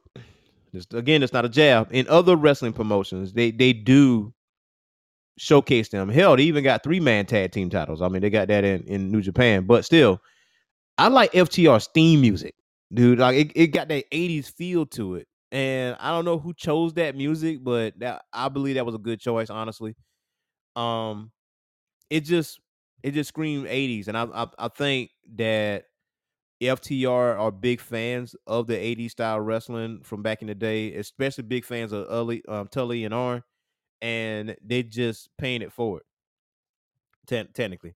again, 0.93 1.23
it's 1.23 1.34
not 1.34 1.45
a 1.45 1.50
jab. 1.50 1.89
In 1.91 2.08
other 2.08 2.36
wrestling 2.36 2.73
promotions, 2.73 3.34
they 3.34 3.52
they 3.52 3.73
do 3.73 4.34
showcase 5.38 5.89
them. 5.89 6.10
Hell, 6.10 6.36
they 6.36 6.43
even 6.43 6.63
got 6.63 6.84
three 6.84 7.00
man 7.00 7.26
tag 7.26 7.52
team 7.52 7.69
titles. 7.69 8.02
I 8.02 8.08
mean, 8.08 8.21
they 8.21 8.30
got 8.30 8.47
that 8.47 8.63
in 8.63 8.84
in 8.84 9.12
New 9.12 9.21
Japan. 9.21 9.65
But 9.65 9.86
still, 9.86 10.21
I 10.97 11.10
like 11.10 11.32
FTR's 11.34 11.88
theme 11.93 12.21
music, 12.21 12.56
dude. 12.93 13.19
Like 13.19 13.36
it, 13.36 13.52
it 13.56 13.67
got 13.67 13.88
that 13.89 14.10
'80s 14.12 14.50
feel 14.52 14.86
to 14.88 15.15
it. 15.15 15.28
And 15.52 15.95
I 16.00 16.12
don't 16.12 16.26
know 16.26 16.38
who 16.38 16.54
chose 16.54 16.93
that 16.95 17.15
music, 17.15 17.63
but 17.63 17.97
that 18.00 18.23
I 18.34 18.50
believe 18.50 18.76
that 18.76 18.86
was 18.86 18.95
a 18.95 19.00
good 19.00 19.19
choice, 19.19 19.50
honestly. 19.50 19.95
Um, 20.77 21.31
it 22.09 22.21
just 22.21 22.59
it 23.03 23.11
just 23.11 23.29
screamed 23.29 23.67
'80s, 23.67 24.07
and 24.07 24.17
I 24.17 24.23
I, 24.25 24.47
I 24.59 24.67
think 24.69 25.11
that 25.35 25.85
FTR 26.61 27.37
are 27.37 27.51
big 27.51 27.79
fans 27.79 28.35
of 28.47 28.65
the 28.67 28.73
80s 28.75 29.11
style 29.11 29.39
wrestling 29.39 30.01
from 30.03 30.23
back 30.23 30.41
in 30.41 30.47
the 30.47 30.55
day, 30.55 30.93
especially 30.95 31.43
big 31.43 31.63
fans 31.65 31.91
of 31.93 32.07
Tully, 32.07 32.43
um, 32.47 32.67
Tully 32.67 33.05
and 33.05 33.13
Arn, 33.13 33.43
and 34.01 34.55
they 34.63 34.81
just 34.83 35.29
paying 35.37 35.61
it 35.61 35.71
forward. 35.71 36.01
Te- 37.27 37.43
technically, 37.53 37.93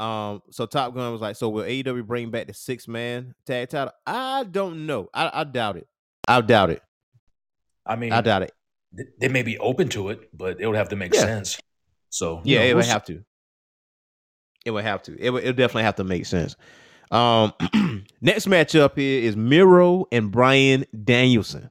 um, 0.00 0.42
so 0.50 0.66
Top 0.66 0.94
Gun 0.94 1.12
was 1.12 1.20
like, 1.20 1.36
"So 1.36 1.48
will 1.48 1.62
AEW 1.64 2.04
bring 2.06 2.30
back 2.30 2.48
the 2.48 2.54
six 2.54 2.88
man 2.88 3.34
tag 3.46 3.68
title?" 3.68 3.92
I 4.06 4.42
don't 4.44 4.86
know. 4.86 5.08
I, 5.14 5.30
I 5.32 5.44
doubt 5.44 5.76
it. 5.76 5.86
I 6.26 6.40
doubt 6.40 6.70
it. 6.70 6.82
I 7.86 7.94
mean, 7.96 8.12
I 8.12 8.20
doubt 8.22 8.42
it. 8.42 8.52
they 9.20 9.28
may 9.28 9.42
be 9.42 9.56
open 9.58 9.88
to 9.90 10.08
it, 10.08 10.28
but 10.36 10.60
it 10.60 10.66
would 10.66 10.76
have 10.76 10.88
to 10.88 10.96
make 10.96 11.14
Yeah. 11.14 11.20
sense. 11.20 11.60
So 12.10 12.40
you 12.44 12.54
Yeah, 12.54 12.58
know, 12.60 12.64
it 12.64 12.68
we'll 12.68 12.76
would 12.76 12.86
have 12.86 13.04
to. 13.06 13.24
It 14.64 14.70
would 14.72 14.84
have 14.84 15.02
to. 15.04 15.16
It 15.18 15.30
would. 15.30 15.44
It 15.44 15.46
would 15.48 15.56
definitely 15.56 15.84
have 15.84 15.96
to 15.96 16.04
make 16.04 16.26
sense. 16.26 16.56
Um, 17.10 17.52
next 18.20 18.46
matchup 18.48 18.96
here 18.96 19.22
is 19.22 19.36
Miro 19.36 20.06
and 20.10 20.30
Bryan 20.32 20.84
Danielson. 21.04 21.70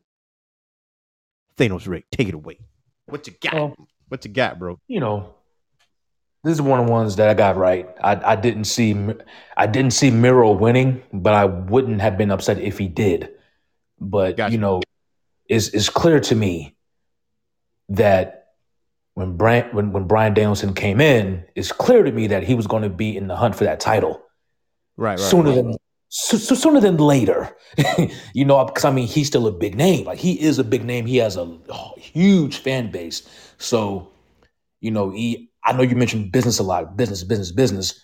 Thanos 1.57 1.87
Rick, 1.87 2.05
take 2.11 2.27
it 2.27 2.33
away. 2.33 2.59
What 3.07 3.27
you 3.27 3.33
got? 3.41 3.53
Well- 3.53 3.75
what 4.07 4.23
you 4.23 4.31
got, 4.31 4.59
bro? 4.59 4.79
you 4.87 4.99
know, 4.99 5.33
this 6.43 6.53
is 6.53 6.61
one 6.61 6.79
of 6.79 6.85
the 6.85 6.91
ones 6.91 7.15
that 7.15 7.27
I 7.27 7.33
got 7.33 7.57
right. 7.57 7.89
I, 8.03 8.33
I 8.33 8.35
didn't 8.35 8.65
see 8.65 8.95
I 9.57 9.65
didn't 9.65 9.91
see 9.91 10.11
Miro 10.11 10.51
winning, 10.51 11.01
but 11.11 11.33
I 11.33 11.45
wouldn't 11.45 12.01
have 12.01 12.17
been 12.17 12.29
upset 12.29 12.59
if 12.59 12.77
he 12.77 12.87
did. 12.87 13.31
But 13.99 14.37
Gotcha. 14.37 14.51
you 14.51 14.59
know, 14.59 14.81
it's 15.49 15.69
it's 15.69 15.89
clear 15.89 16.19
to 16.19 16.35
me 16.35 16.75
that 17.89 18.44
when 19.15 19.35
Brian 19.35 19.73
when, 19.75 19.91
when 19.91 20.05
Bryan 20.05 20.33
Danielson 20.33 20.73
came 20.73 21.01
in, 21.01 21.43
it's 21.55 21.71
clear 21.71 22.03
to 22.03 22.11
me 22.11 22.27
that 22.27 22.43
he 22.43 22.53
was 22.53 22.67
going 22.67 22.83
to 22.83 22.89
be 22.89 23.17
in 23.17 23.27
the 23.27 23.35
hunt 23.35 23.55
for 23.55 23.63
that 23.63 23.79
title 23.79 24.21
Right, 24.97 25.19
right. 25.19 25.19
sooner 25.19 25.49
right. 25.49 25.55
than 25.55 25.77
so, 26.09 26.37
so 26.37 26.55
sooner 26.55 26.79
than 26.79 26.97
later. 26.97 27.55
you 28.33 28.45
know, 28.45 28.63
because 28.63 28.85
I 28.85 28.91
mean, 28.91 29.07
he's 29.07 29.27
still 29.27 29.47
a 29.47 29.51
big 29.51 29.75
name. 29.75 30.05
Like 30.05 30.19
he 30.19 30.39
is 30.39 30.59
a 30.59 30.63
big 30.63 30.85
name. 30.85 31.05
He 31.05 31.17
has 31.17 31.35
a 31.35 31.45
huge 31.97 32.57
fan 32.57 32.91
base. 32.91 33.27
So, 33.57 34.11
you 34.81 34.91
know, 34.91 35.09
he. 35.09 35.49
I 35.63 35.73
know 35.73 35.81
you 35.81 35.95
mentioned 35.95 36.31
business 36.31 36.59
a 36.59 36.63
lot, 36.63 36.95
business, 36.95 37.23
business, 37.23 37.51
business. 37.51 37.99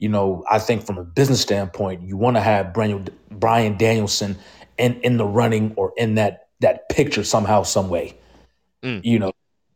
You 0.00 0.08
know, 0.08 0.44
I 0.50 0.58
think 0.58 0.84
from 0.84 0.98
a 0.98 1.04
business 1.04 1.40
standpoint, 1.40 2.02
you 2.02 2.16
want 2.16 2.36
to 2.36 2.40
have 2.40 2.74
Brian, 2.74 3.08
Bryan 3.30 3.76
Danielson 3.76 4.36
in 4.76 5.00
in 5.02 5.16
the 5.16 5.24
running 5.26 5.74
or 5.76 5.92
in 5.96 6.16
that 6.16 6.48
that 6.60 6.88
picture 6.88 7.22
somehow, 7.22 7.62
some 7.62 7.88
way. 7.88 8.18
Mm. 8.82 9.02
You 9.04 9.20
know, 9.20 9.32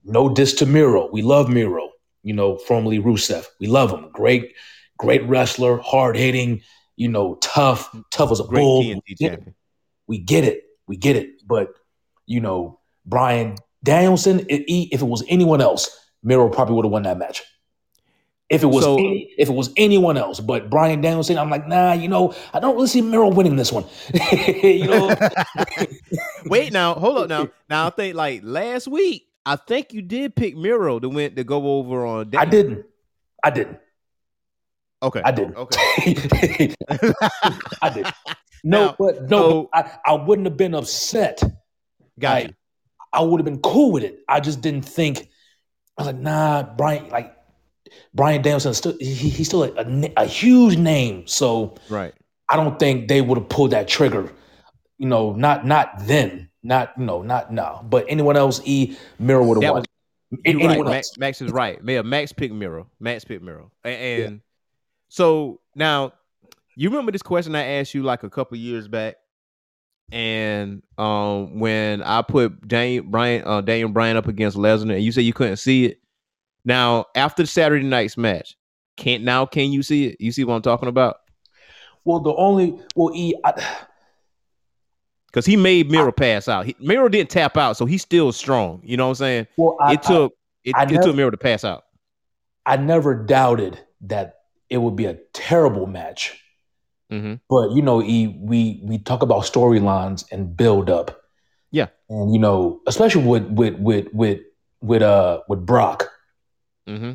no 0.08 0.28
diss 0.28 0.54
to 0.54 0.66
Miro. 0.66 1.08
We 1.10 1.22
love 1.22 1.48
Miro. 1.48 1.90
You 2.22 2.34
know, 2.34 2.56
formerly 2.58 2.98
Rusev. 2.98 3.46
We 3.60 3.66
love 3.68 3.90
him. 3.90 4.08
Great, 4.12 4.52
great 4.98 5.22
wrestler, 5.28 5.78
hard 5.78 6.16
hitting. 6.16 6.62
You 6.96 7.08
know, 7.08 7.36
tough, 7.36 7.94
tough 8.10 8.32
as 8.32 8.40
a 8.40 8.44
Great 8.44 8.60
bull. 8.60 8.82
TNT 8.82 9.02
We 9.08 9.14
get 9.14 9.32
it. 9.32 9.36
champion. 9.36 9.54
We 10.08 10.18
get 10.18 10.44
it. 10.44 10.62
We 10.88 10.96
get 10.96 11.16
it. 11.16 11.30
But 11.46 11.68
you 12.26 12.40
know, 12.40 12.80
Bryan 13.06 13.54
Danielson. 13.84 14.40
i- 14.50 14.64
i- 14.68 14.88
If 14.92 15.00
it 15.00 15.06
was 15.06 15.22
anyone 15.28 15.60
else, 15.60 15.88
Miro 16.22 16.48
probably 16.48 16.74
would 16.74 16.84
have 16.84 16.92
won 16.92 17.04
that 17.04 17.16
match. 17.18 17.42
If 18.50 18.62
it 18.62 18.66
was 18.66 18.82
So- 18.82 18.96
any, 18.96 19.30
if 19.38 19.48
it 19.48 19.52
was 19.54 19.70
anyone 19.76 20.16
else, 20.16 20.40
but 20.40 20.68
Bryan 20.70 21.00
Danielson, 21.02 21.38
I'm 21.38 21.50
like, 21.50 21.68
nah. 21.68 21.92
You 21.92 22.08
know, 22.08 22.34
I 22.52 22.58
don't 22.60 22.74
really 22.74 22.88
see 22.88 23.00
Miro 23.02 23.28
winning 23.28 23.56
this 23.56 23.70
one. 23.70 23.84
you 24.62 24.86
know, 24.88 25.14
Wait 26.46 26.72
now, 26.72 26.94
hold 26.94 27.18
up 27.18 27.28
now. 27.28 27.48
Now 27.68 27.86
I 27.86 27.90
think 27.90 28.14
like 28.16 28.40
last 28.42 28.88
week, 28.88 29.26
I 29.48 29.56
think 29.56 29.94
you 29.94 30.02
did 30.02 30.36
pick 30.36 30.56
Miro 30.56 30.98
to 30.98 31.08
win 31.08 31.34
to 31.36 31.42
go 31.44 31.78
over 31.78 32.04
on. 32.04 32.30
I 32.36 32.44
didn't. 32.44 32.84
I 33.42 33.50
didn't. 33.50 33.78
Okay, 35.02 35.22
I 35.24 35.30
didn't. 35.30 35.56
Okay. 35.56 36.74
I 37.82 37.88
did. 37.88 38.06
No, 38.62 38.86
Now, 38.86 38.96
but 38.98 39.22
no, 39.30 39.38
so- 39.38 39.70
I, 39.72 39.98
I 40.04 40.12
wouldn't 40.14 40.46
have 40.46 40.56
been 40.56 40.74
upset. 40.74 41.42
Got 42.18 42.42
Like, 42.44 42.54
I 43.12 43.22
would 43.22 43.38
have 43.40 43.44
been 43.46 43.60
cool 43.60 43.92
with 43.92 44.02
it. 44.02 44.18
I 44.28 44.40
just 44.40 44.60
didn't 44.60 44.82
think. 44.82 45.30
I 45.96 46.02
was 46.02 46.06
like, 46.08 46.16
nah, 46.16 46.62
Brian. 46.76 47.08
Like 47.08 47.34
Bryan 48.12 48.42
Danielson, 48.42 48.74
still 48.74 48.96
he, 49.00 49.14
he's 49.14 49.46
still 49.46 49.62
a, 49.64 49.72
a, 49.76 50.12
a 50.18 50.24
huge 50.26 50.76
name. 50.76 51.26
So. 51.26 51.76
Right. 51.88 52.12
I 52.50 52.56
don't 52.56 52.78
think 52.78 53.08
they 53.08 53.20
would 53.22 53.38
have 53.38 53.48
pulled 53.48 53.70
that 53.70 53.88
trigger. 53.88 54.32
You 54.98 55.06
know, 55.06 55.32
not 55.32 55.64
not 55.66 55.92
then, 56.00 56.47
not 56.62 56.98
no, 56.98 57.22
not 57.22 57.52
now. 57.52 57.84
But 57.88 58.06
anyone 58.08 58.36
else, 58.36 58.60
E 58.64 58.96
Miro 59.18 59.44
would 59.44 59.62
have 59.62 59.72
won. 59.72 59.80
was- 59.80 60.40
anyone 60.44 60.68
right. 60.68 60.78
else. 60.78 60.88
Max, 60.88 61.18
Max 61.18 61.42
is 61.42 61.52
right. 61.52 61.78
Yeah, 61.84 62.02
Max 62.02 62.32
picked 62.32 62.54
Miro. 62.54 62.88
Max 63.00 63.24
picked 63.24 63.42
Miro. 63.42 63.70
And, 63.84 63.94
and 63.94 64.40
so 65.08 65.60
now 65.74 66.12
you 66.76 66.90
remember 66.90 67.12
this 67.12 67.22
question 67.22 67.54
I 67.54 67.64
asked 67.64 67.94
you 67.94 68.02
like 68.02 68.22
a 68.22 68.30
couple 68.30 68.56
years 68.58 68.88
back, 68.88 69.16
and 70.12 70.82
um 70.96 71.58
when 71.58 72.02
I 72.02 72.22
put 72.22 72.66
Daniel 72.66 73.04
Bryan 73.04 73.42
uh, 73.46 73.60
Daniel 73.60 73.88
Bryan 73.88 74.16
up 74.16 74.28
against 74.28 74.56
Lesnar, 74.56 74.94
and 74.94 75.02
you 75.02 75.12
said 75.12 75.24
you 75.24 75.32
couldn't 75.32 75.56
see 75.56 75.86
it. 75.86 76.00
Now 76.64 77.06
after 77.14 77.42
the 77.42 77.46
Saturday 77.46 77.84
night's 77.84 78.16
match, 78.16 78.56
can't 78.96 79.22
now 79.22 79.46
can 79.46 79.72
you 79.72 79.82
see 79.82 80.08
it? 80.08 80.20
You 80.20 80.32
see 80.32 80.44
what 80.44 80.54
I'm 80.54 80.62
talking 80.62 80.88
about? 80.88 81.16
Well, 82.04 82.20
the 82.20 82.34
only 82.34 82.78
well, 82.96 83.14
E. 83.14 83.34
I, 83.44 83.86
Because 85.28 85.44
he 85.46 85.56
made 85.56 85.90
Miro 85.90 86.10
pass 86.10 86.48
out. 86.48 86.66
He, 86.66 86.74
Miro 86.80 87.08
didn't 87.08 87.30
tap 87.30 87.56
out, 87.56 87.76
so 87.76 87.84
he's 87.86 88.02
still 88.02 88.32
strong. 88.32 88.80
You 88.82 88.96
know 88.96 89.04
what 89.06 89.10
I'm 89.10 89.14
saying? 89.16 89.46
well, 89.56 89.76
I, 89.80 89.92
it 89.94 90.02
took 90.02 90.32
it, 90.64 90.74
I 90.74 90.84
it 90.84 90.90
never- 90.90 91.02
took 91.02 91.16
Miro 91.16 91.30
to 91.30 91.36
pass 91.36 91.64
out. 91.64 91.84
I 92.66 92.76
never 92.76 93.14
doubted 93.14 93.78
that 94.02 94.34
it 94.70 94.78
would 94.78 94.96
be 94.96 95.06
a 95.06 95.14
terrible 95.32 95.86
match. 95.86 96.42
hmm 97.10 97.34
But 97.48 97.72
you 97.72 97.82
know, 97.82 98.02
E, 98.02 98.26
we 98.40 98.80
we 98.82 98.98
talk 98.98 99.22
about 99.22 99.42
storylines 99.44 100.24
and 100.32 100.56
build 100.56 100.90
up. 100.90 101.22
Yeah. 101.70 101.86
And 102.08 102.32
you 102.32 102.38
know, 102.38 102.80
especially 102.86 103.24
with 103.24 103.44
with 103.44 103.74
with 103.78 104.08
with 104.12 104.40
with 104.80 105.02
uh 105.02 105.40
with 105.48 105.64
Brock. 105.66 106.10
hmm 106.86 107.12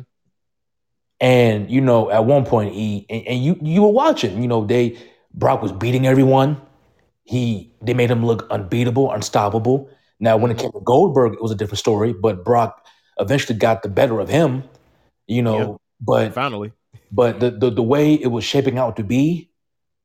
And 1.20 1.70
you 1.70 1.80
know, 1.80 2.10
at 2.10 2.24
one 2.24 2.44
point, 2.44 2.74
E 2.74 3.06
and, 3.08 3.26
and 3.26 3.44
you 3.44 3.56
you 3.62 3.82
were 3.82 3.88
watching, 3.92 4.40
you 4.42 4.48
know, 4.48 4.64
they 4.64 4.98
Brock 5.32 5.62
was 5.62 5.72
beating 5.72 6.06
everyone. 6.06 6.60
He 7.24 7.72
they 7.82 7.94
made 7.94 8.10
him 8.10 8.24
look 8.24 8.46
unbeatable, 8.50 9.10
unstoppable. 9.10 9.90
Now, 10.20 10.36
when 10.36 10.50
it 10.50 10.58
came 10.58 10.72
to 10.72 10.80
Goldberg, 10.80 11.34
it 11.34 11.42
was 11.42 11.50
a 11.50 11.54
different 11.54 11.78
story, 11.78 12.12
but 12.12 12.44
Brock 12.44 12.86
eventually 13.18 13.58
got 13.58 13.82
the 13.82 13.88
better 13.88 14.20
of 14.20 14.28
him, 14.28 14.64
you 15.26 15.42
know. 15.42 15.58
Yeah. 15.58 15.76
But 16.00 16.34
Finally. 16.34 16.72
but 17.12 17.40
the, 17.40 17.50
the 17.50 17.70
the 17.70 17.82
way 17.82 18.14
it 18.14 18.28
was 18.28 18.44
shaping 18.44 18.78
out 18.78 18.96
to 18.96 19.04
be, 19.04 19.50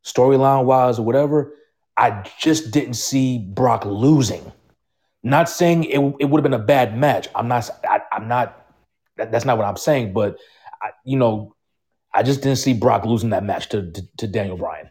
storyline 0.04 0.66
wise 0.66 0.98
or 0.98 1.06
whatever, 1.06 1.54
I 1.98 2.26
just 2.40 2.72
didn't 2.72 2.94
see 2.96 3.40
Brock 3.40 3.86
losing. 3.86 4.52
Not 5.22 5.50
saying 5.50 5.84
it, 5.84 6.00
it 6.20 6.26
would 6.26 6.40
have 6.40 6.50
been 6.50 6.60
a 6.60 6.64
bad 6.64 6.98
match. 6.98 7.28
I'm 7.36 7.48
not. 7.48 7.70
I, 7.84 8.02
I'm 8.12 8.28
not. 8.28 8.66
That, 9.18 9.32
that's 9.32 9.44
not 9.44 9.58
what 9.58 9.68
I'm 9.68 9.78
saying. 9.78 10.14
But 10.14 10.38
I, 10.82 10.92
you 11.04 11.18
know, 11.18 11.54
I 12.14 12.24
just 12.24 12.42
didn't 12.42 12.60
see 12.60 12.74
Brock 12.74 13.06
losing 13.06 13.32
that 13.32 13.44
match 13.44 13.70
to 13.70 13.92
to, 13.92 14.02
to 14.18 14.28
Daniel 14.28 14.58
Bryan. 14.58 14.90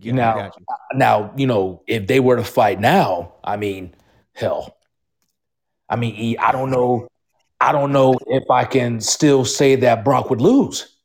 Yeah, 0.00 0.12
now, 0.12 0.52
you. 0.56 0.64
now 0.94 1.32
you 1.36 1.46
know 1.46 1.82
if 1.86 2.06
they 2.06 2.20
were 2.20 2.36
to 2.36 2.44
fight 2.44 2.80
now, 2.80 3.34
I 3.44 3.56
mean, 3.56 3.94
hell. 4.34 4.76
I 5.88 5.96
mean, 5.96 6.36
I 6.38 6.52
don't 6.52 6.70
know. 6.70 7.08
I 7.60 7.72
don't 7.72 7.92
know 7.92 8.16
if 8.26 8.44
I 8.50 8.64
can 8.64 9.00
still 9.00 9.44
say 9.44 9.76
that 9.76 10.04
Brock 10.04 10.30
would 10.30 10.40
lose. 10.40 10.96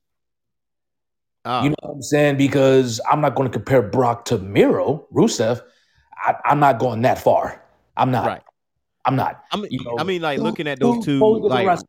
Ah, 1.43 1.63
You 1.63 1.69
know 1.69 1.75
what 1.81 1.95
I'm 1.95 2.01
saying? 2.01 2.38
Because 2.38 3.01
I'm 3.10 3.19
not 3.19 3.36
going 3.36 3.49
to 3.49 3.53
compare 3.53 3.81
Brock 3.81 4.25
to 4.25 4.38
Miro, 4.38 5.08
Rusev. 5.13 5.62
I, 6.15 6.36
I'm 6.45 6.60
not 6.60 6.79
going 6.79 7.01
that 7.01 7.19
far. 7.19 7.62
I'm 7.97 8.12
not. 8.12 8.25
Right. 8.25 8.41
I'm 9.05 9.15
not. 9.15 9.43
I 9.51 9.58
mean, 9.58 9.67
you 9.69 9.84
know, 9.84 9.95
I 9.99 10.03
mean, 10.03 10.21
like 10.21 10.39
looking 10.39 10.67
at 10.67 10.79
those 10.79 11.05
two, 11.05 11.19
like 11.19 11.79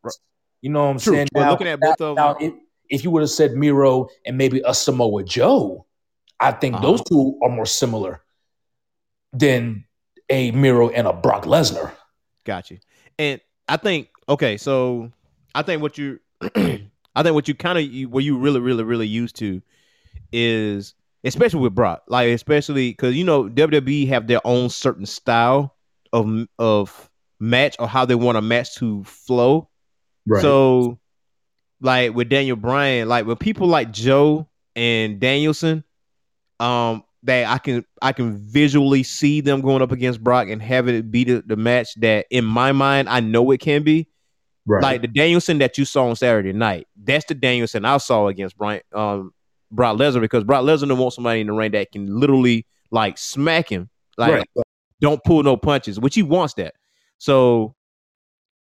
you 0.60 0.70
know 0.70 0.84
what 0.84 0.90
I'm 0.90 0.98
True, 0.98 1.14
saying? 1.14 1.28
but 1.32 1.50
looking 1.50 1.68
at 1.68 1.80
both 1.80 2.00
of 2.00 2.16
now, 2.16 2.34
them- 2.34 2.42
if, 2.42 2.98
if 2.98 3.04
you 3.04 3.10
would 3.10 3.22
have 3.22 3.30
said 3.30 3.52
Miro 3.52 4.08
and 4.26 4.36
maybe 4.36 4.62
a 4.64 4.74
Samoa 4.74 5.22
Joe, 5.24 5.86
I 6.40 6.52
think 6.52 6.74
Uh-huh. 6.76 6.82
those 6.86 7.02
two 7.04 7.38
are 7.42 7.50
more 7.50 7.66
similar 7.66 8.22
than 9.32 9.84
a 10.28 10.50
Miro 10.52 10.88
and 10.90 11.06
a 11.06 11.12
Brock 11.12 11.44
Lesnar. 11.44 11.92
got 12.44 12.70
you. 12.70 12.78
And 13.18 13.40
I 13.68 13.76
think 13.76 14.08
okay, 14.28 14.56
so 14.56 15.10
I 15.54 15.62
think 15.62 15.82
what 15.82 15.98
you, 15.98 16.20
I 16.54 17.22
think 17.22 17.34
what 17.34 17.48
you 17.48 17.54
kind 17.54 17.78
of 17.78 18.10
what 18.12 18.24
you 18.24 18.38
really, 18.38 18.60
really, 18.60 18.84
really 18.84 19.06
used 19.06 19.36
to 19.36 19.62
is 20.32 20.94
especially 21.24 21.60
with 21.60 21.74
Brock, 21.74 22.02
like 22.08 22.28
especially 22.30 22.90
because 22.90 23.14
you 23.16 23.24
know 23.24 23.44
WWE 23.44 24.08
have 24.08 24.26
their 24.26 24.40
own 24.44 24.68
certain 24.68 25.06
style 25.06 25.74
of 26.12 26.46
of 26.58 27.10
match 27.40 27.76
or 27.78 27.88
how 27.88 28.04
they 28.04 28.14
want 28.14 28.38
a 28.38 28.42
match 28.42 28.74
to 28.76 29.02
flow. 29.04 29.68
Right. 30.26 30.42
So, 30.42 30.98
like 31.80 32.14
with 32.14 32.28
Daniel 32.28 32.56
Bryan, 32.56 33.08
like 33.08 33.26
with 33.26 33.38
people 33.38 33.66
like 33.66 33.92
Joe 33.92 34.48
and 34.74 35.18
Danielson, 35.20 35.84
um, 36.60 37.04
that 37.24 37.46
I 37.48 37.58
can 37.58 37.84
I 38.02 38.12
can 38.12 38.36
visually 38.36 39.02
see 39.02 39.40
them 39.40 39.60
going 39.60 39.82
up 39.82 39.92
against 39.92 40.22
Brock 40.22 40.48
and 40.48 40.62
having 40.62 40.94
it 40.94 41.10
be 41.10 41.24
the, 41.24 41.42
the 41.46 41.56
match 41.56 41.94
that 41.96 42.26
in 42.30 42.44
my 42.44 42.72
mind 42.72 43.08
I 43.08 43.20
know 43.20 43.50
it 43.50 43.58
can 43.60 43.82
be. 43.82 44.08
right. 44.66 44.82
Like 44.82 45.02
the 45.02 45.08
Danielson 45.08 45.58
that 45.58 45.76
you 45.78 45.84
saw 45.84 46.08
on 46.08 46.16
Saturday 46.16 46.52
night, 46.52 46.86
that's 46.96 47.24
the 47.26 47.34
Danielson 47.34 47.84
I 47.84 47.96
saw 47.98 48.28
against 48.28 48.56
Brian 48.56 48.82
um 48.92 49.32
Brock 49.70 49.96
Lesnar 49.98 50.20
because 50.20 50.44
Brock 50.44 50.62
Lesnar 50.64 50.96
wants 50.96 51.16
somebody 51.16 51.40
in 51.40 51.48
the 51.48 51.52
ring 51.52 51.72
that 51.72 51.90
can 51.92 52.06
literally 52.20 52.66
like 52.90 53.18
smack 53.18 53.68
him, 53.68 53.90
like 54.16 54.32
Right. 54.32 54.48
don't 55.00 55.22
pull 55.24 55.42
no 55.42 55.56
punches, 55.56 55.98
which 55.98 56.14
he 56.14 56.22
wants 56.22 56.54
that. 56.54 56.74
So, 57.18 57.74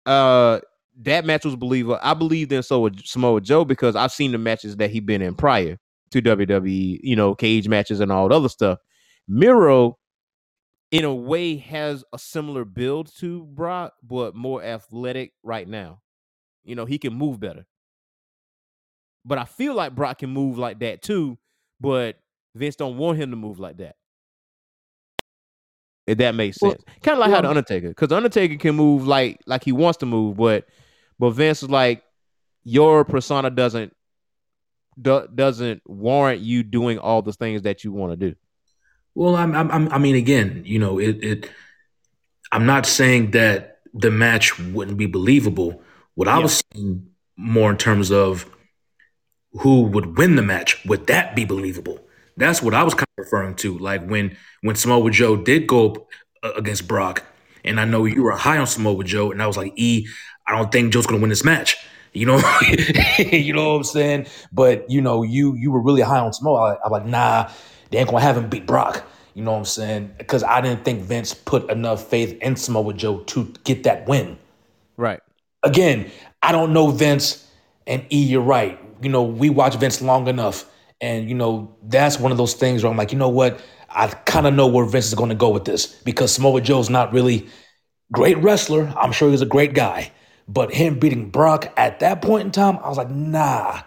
uh, 0.06 0.60
that 1.01 1.25
match 1.25 1.43
was 1.45 1.56
believable. 1.56 1.99
I 2.01 2.13
believed 2.13 2.51
in 2.51 2.63
so 2.63 2.82
with 2.82 3.03
Samoa 3.06 3.41
Joe 3.41 3.65
because 3.65 3.95
I've 3.95 4.12
seen 4.12 4.32
the 4.32 4.38
matches 4.38 4.77
that 4.77 4.91
he 4.91 4.99
been 4.99 5.21
in 5.21 5.36
prior 5.36 5.79
to 6.13 6.21
WWE, 6.21 6.99
you 7.04 7.15
know, 7.15 7.36
cage 7.36 7.67
matches 7.67 7.99
and 7.99 8.12
all 8.12 8.30
the 8.30 8.36
other 8.36 8.49
stuff. 8.49 8.80
Miro, 9.28 9.97
in 10.91 11.04
a 11.06 11.13
way, 11.13 11.58
has 11.58 12.04
a 12.13 12.17
similar 12.19 12.65
build 12.65 13.12
to 13.17 13.43
Brock, 13.45 13.93
but 14.02 14.36
more 14.36 14.63
athletic 14.63 15.34
right 15.43 15.67
now. 15.67 16.02
You 16.63 16.76
know, 16.76 16.86
he 16.86 16.97
can 16.97 17.13
move 17.13 17.39
better. 17.39 17.65
But 19.26 19.38
I 19.38 19.45
feel 19.45 19.73
like 19.73 19.95
Brock 19.95 20.19
can 20.19 20.30
move 20.30 20.58
like 20.58 20.80
that 20.80 21.02
too, 21.02 21.38
but 21.80 22.17
Vince 22.56 22.76
don't 22.76 22.97
want 22.97 23.17
him 23.17 23.32
to 23.32 23.36
move 23.38 23.60
like 23.60 23.78
that. 23.78 23.95
If 26.06 26.17
that 26.17 26.36
makes 26.36 26.62
Well- 26.62 26.71
sense. 26.71 26.84
kind 27.02 27.13
of 27.17 27.19
like 27.21 27.32
how 27.32 27.41
the 27.41 27.49
Undertaker, 27.49 27.89
because 27.89 28.12
Undertaker 28.12 28.58
can 28.58 28.76
move 28.76 29.08
like 29.08 29.39
like 29.45 29.63
he 29.63 29.71
wants 29.71 29.97
to 29.99 30.06
move, 30.06 30.36
but 30.38 30.67
but 31.19 31.30
Vince 31.32 31.63
is 31.63 31.69
like, 31.69 32.04
your 32.65 33.06
persona 33.06 33.49
doesn't 33.49 33.95
do, 35.01 35.27
doesn't 35.34 35.82
warrant 35.86 36.41
you 36.41 36.63
doing 36.63 36.99
all 36.99 37.21
the 37.21 37.34
things 37.34 37.63
that 37.63 37.84
you 37.84 37.91
want 37.91 38.13
to 38.13 38.29
do. 38.29 38.36
Well, 39.15 39.36
I'm, 39.36 39.56
I'm, 39.56 39.89
I 39.89 39.97
mean, 39.97 40.15
again, 40.15 40.63
you 40.65 40.79
know, 40.79 40.99
it, 40.99 41.23
it. 41.23 41.49
I'm 42.51 42.65
not 42.65 42.86
saying 42.86 43.32
that 43.32 43.79
the 43.93 44.12
match 44.12 44.58
wouldn't 44.60 44.97
be 44.97 45.06
believable. 45.06 45.82
What 46.15 46.27
I 46.27 46.38
Yeah. 46.38 46.43
was 46.43 46.63
saying 46.73 47.08
more 47.38 47.71
in 47.71 47.77
terms 47.77 48.12
of 48.12 48.45
who 49.53 49.84
would 49.84 50.17
win 50.17 50.36
the 50.36 50.41
match. 50.41 50.84
Would 50.86 51.08
that 51.08 51.36
be 51.36 51.45
believable? 51.45 51.99
That's 52.38 52.62
what 52.62 52.73
I 52.73 52.84
was 52.84 52.93
kind 52.95 53.08
of 53.17 53.25
referring 53.25 53.56
to. 53.58 53.77
Like 53.77 54.06
when 54.08 54.36
when 54.62 54.75
Samoa 54.75 55.12
Joe 55.12 55.36
did 55.36 55.67
go 55.67 55.91
up 55.91 55.97
uh, 56.41 56.51
against 56.56 56.88
Brock, 56.88 57.23
and 57.63 57.79
I 57.79 57.86
know 57.86 58.06
you 58.06 58.23
were 58.23 58.32
high 58.32 58.58
on 58.58 58.65
Samoa 58.67 59.03
Joe, 59.03 59.32
and 59.32 59.41
I 59.41 59.47
was 59.47 59.58
like, 59.58 59.73
E, 59.75 60.08
I 60.47 60.56
don't 60.58 60.71
think 60.71 60.91
Joe's 60.91 61.06
going 61.06 61.19
to 61.19 61.21
win 61.21 61.29
this 61.29 61.43
match. 61.43 61.77
You 62.13 62.28
know, 62.28 62.41
you 63.17 63.54
know 63.54 63.69
what 63.69 63.78
I'm 63.78 63.84
saying? 63.84 64.28
But 64.52 64.89
you 64.89 65.02
know, 65.02 65.23
you 65.23 65.56
you 65.56 65.71
were 65.71 65.82
really 65.82 66.02
high 66.02 66.19
on 66.19 66.34
Samoa. 66.34 66.76
I, 66.76 66.86
I'm 66.86 66.91
like, 66.91 67.06
nah, 67.06 67.49
they 67.89 67.97
ain't 67.97 68.10
gonna 68.10 68.21
have 68.21 68.38
him 68.38 68.49
beat 68.49 68.65
Brock. 68.65 69.04
You 69.34 69.43
know 69.43 69.52
what 69.52 69.58
I'm 69.58 69.65
saying? 69.65 70.13
Because 70.17 70.43
I 70.43 70.62
didn't 70.62 70.86
think 70.86 71.02
Vince 71.02 71.34
put 71.34 71.69
enough 71.71 72.08
faith 72.08 72.38
in 72.41 72.56
Samoa 72.56 72.93
Joe 72.93 73.19
to 73.21 73.52
get 73.63 73.84
that 73.84 74.08
win. 74.08 74.38
Right. 74.95 75.21
Again, 75.63 76.12
I 76.43 76.52
don't 76.52 76.71
know 76.71 76.89
Vince 76.89 77.49
and 77.88 78.06
E, 78.12 78.23
you're 78.23 78.41
right. 78.41 78.80
You 79.02 79.10
know, 79.10 79.23
we 79.23 79.49
watch 79.49 79.76
Vince 79.76 80.02
long 80.02 80.28
enough. 80.28 80.65
And, 81.02 81.28
you 81.28 81.36
know, 81.36 81.76
that's 81.84 82.19
one 82.19 82.32
of 82.32 82.38
those 82.38 82.54
things 82.54 82.84
where 82.84 82.91
I'm 82.91 82.97
like, 82.97 83.12
you 83.12 83.17
know 83.17 83.30
what? 83.30 83.60
I 83.89 84.08
kind 84.08 84.47
of 84.47 84.54
know 84.54 84.67
where 84.67 84.86
Vince 84.86 85.08
is 85.08 85.15
going 85.15 85.30
to 85.30 85.36
go 85.36 85.49
with 85.49 85.65
this 85.65 85.88
because 85.88 86.34
Samoa 86.34 86.62
Joe's 86.62 86.89
not 86.89 87.12
really 87.12 87.47
great 88.12 88.38
wrestler. 88.38 88.93
I'm 88.97 89.12
sure 89.12 89.30
he's 89.30 89.41
a 89.41 89.47
great 89.47 89.73
guy. 89.73 90.12
But 90.47 90.73
him 90.73 90.99
beating 90.99 91.29
Brock 91.29 91.71
at 91.77 91.99
that 91.99 92.21
point 92.21 92.45
in 92.45 92.51
time, 92.51 92.77
I 92.77 92.89
was 92.89 92.97
like, 92.97 93.10
nah, 93.10 93.82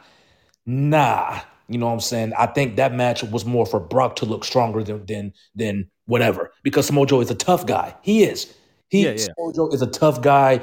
nah. 0.65 1.41
You 1.69 1.79
know 1.79 1.87
what 1.87 1.93
I'm 1.93 2.01
saying? 2.01 2.33
I 2.39 2.47
think 2.47 2.77
that 2.77 2.95
match 2.95 3.23
was 3.25 3.45
more 3.45 3.67
for 3.67 3.81
Brock 3.81 4.17
to 4.17 4.25
look 4.25 4.45
stronger 4.45 4.83
than 4.85 5.05
than 5.07 5.33
than 5.55 5.91
whatever. 6.07 6.53
Because 6.63 6.87
Samoa 6.87 7.07
Joe 7.07 7.21
is 7.21 7.31
a 7.31 7.35
tough 7.35 7.67
guy. 7.67 7.95
He 8.03 8.23
is. 8.25 8.55
He 8.89 9.05
Yeah, 9.05 9.11
yeah. 9.11 9.27
Samoa 9.37 9.53
Joe 9.53 9.69
is 9.71 9.83
a 9.83 9.87
tough 9.87 10.23
guy. 10.23 10.61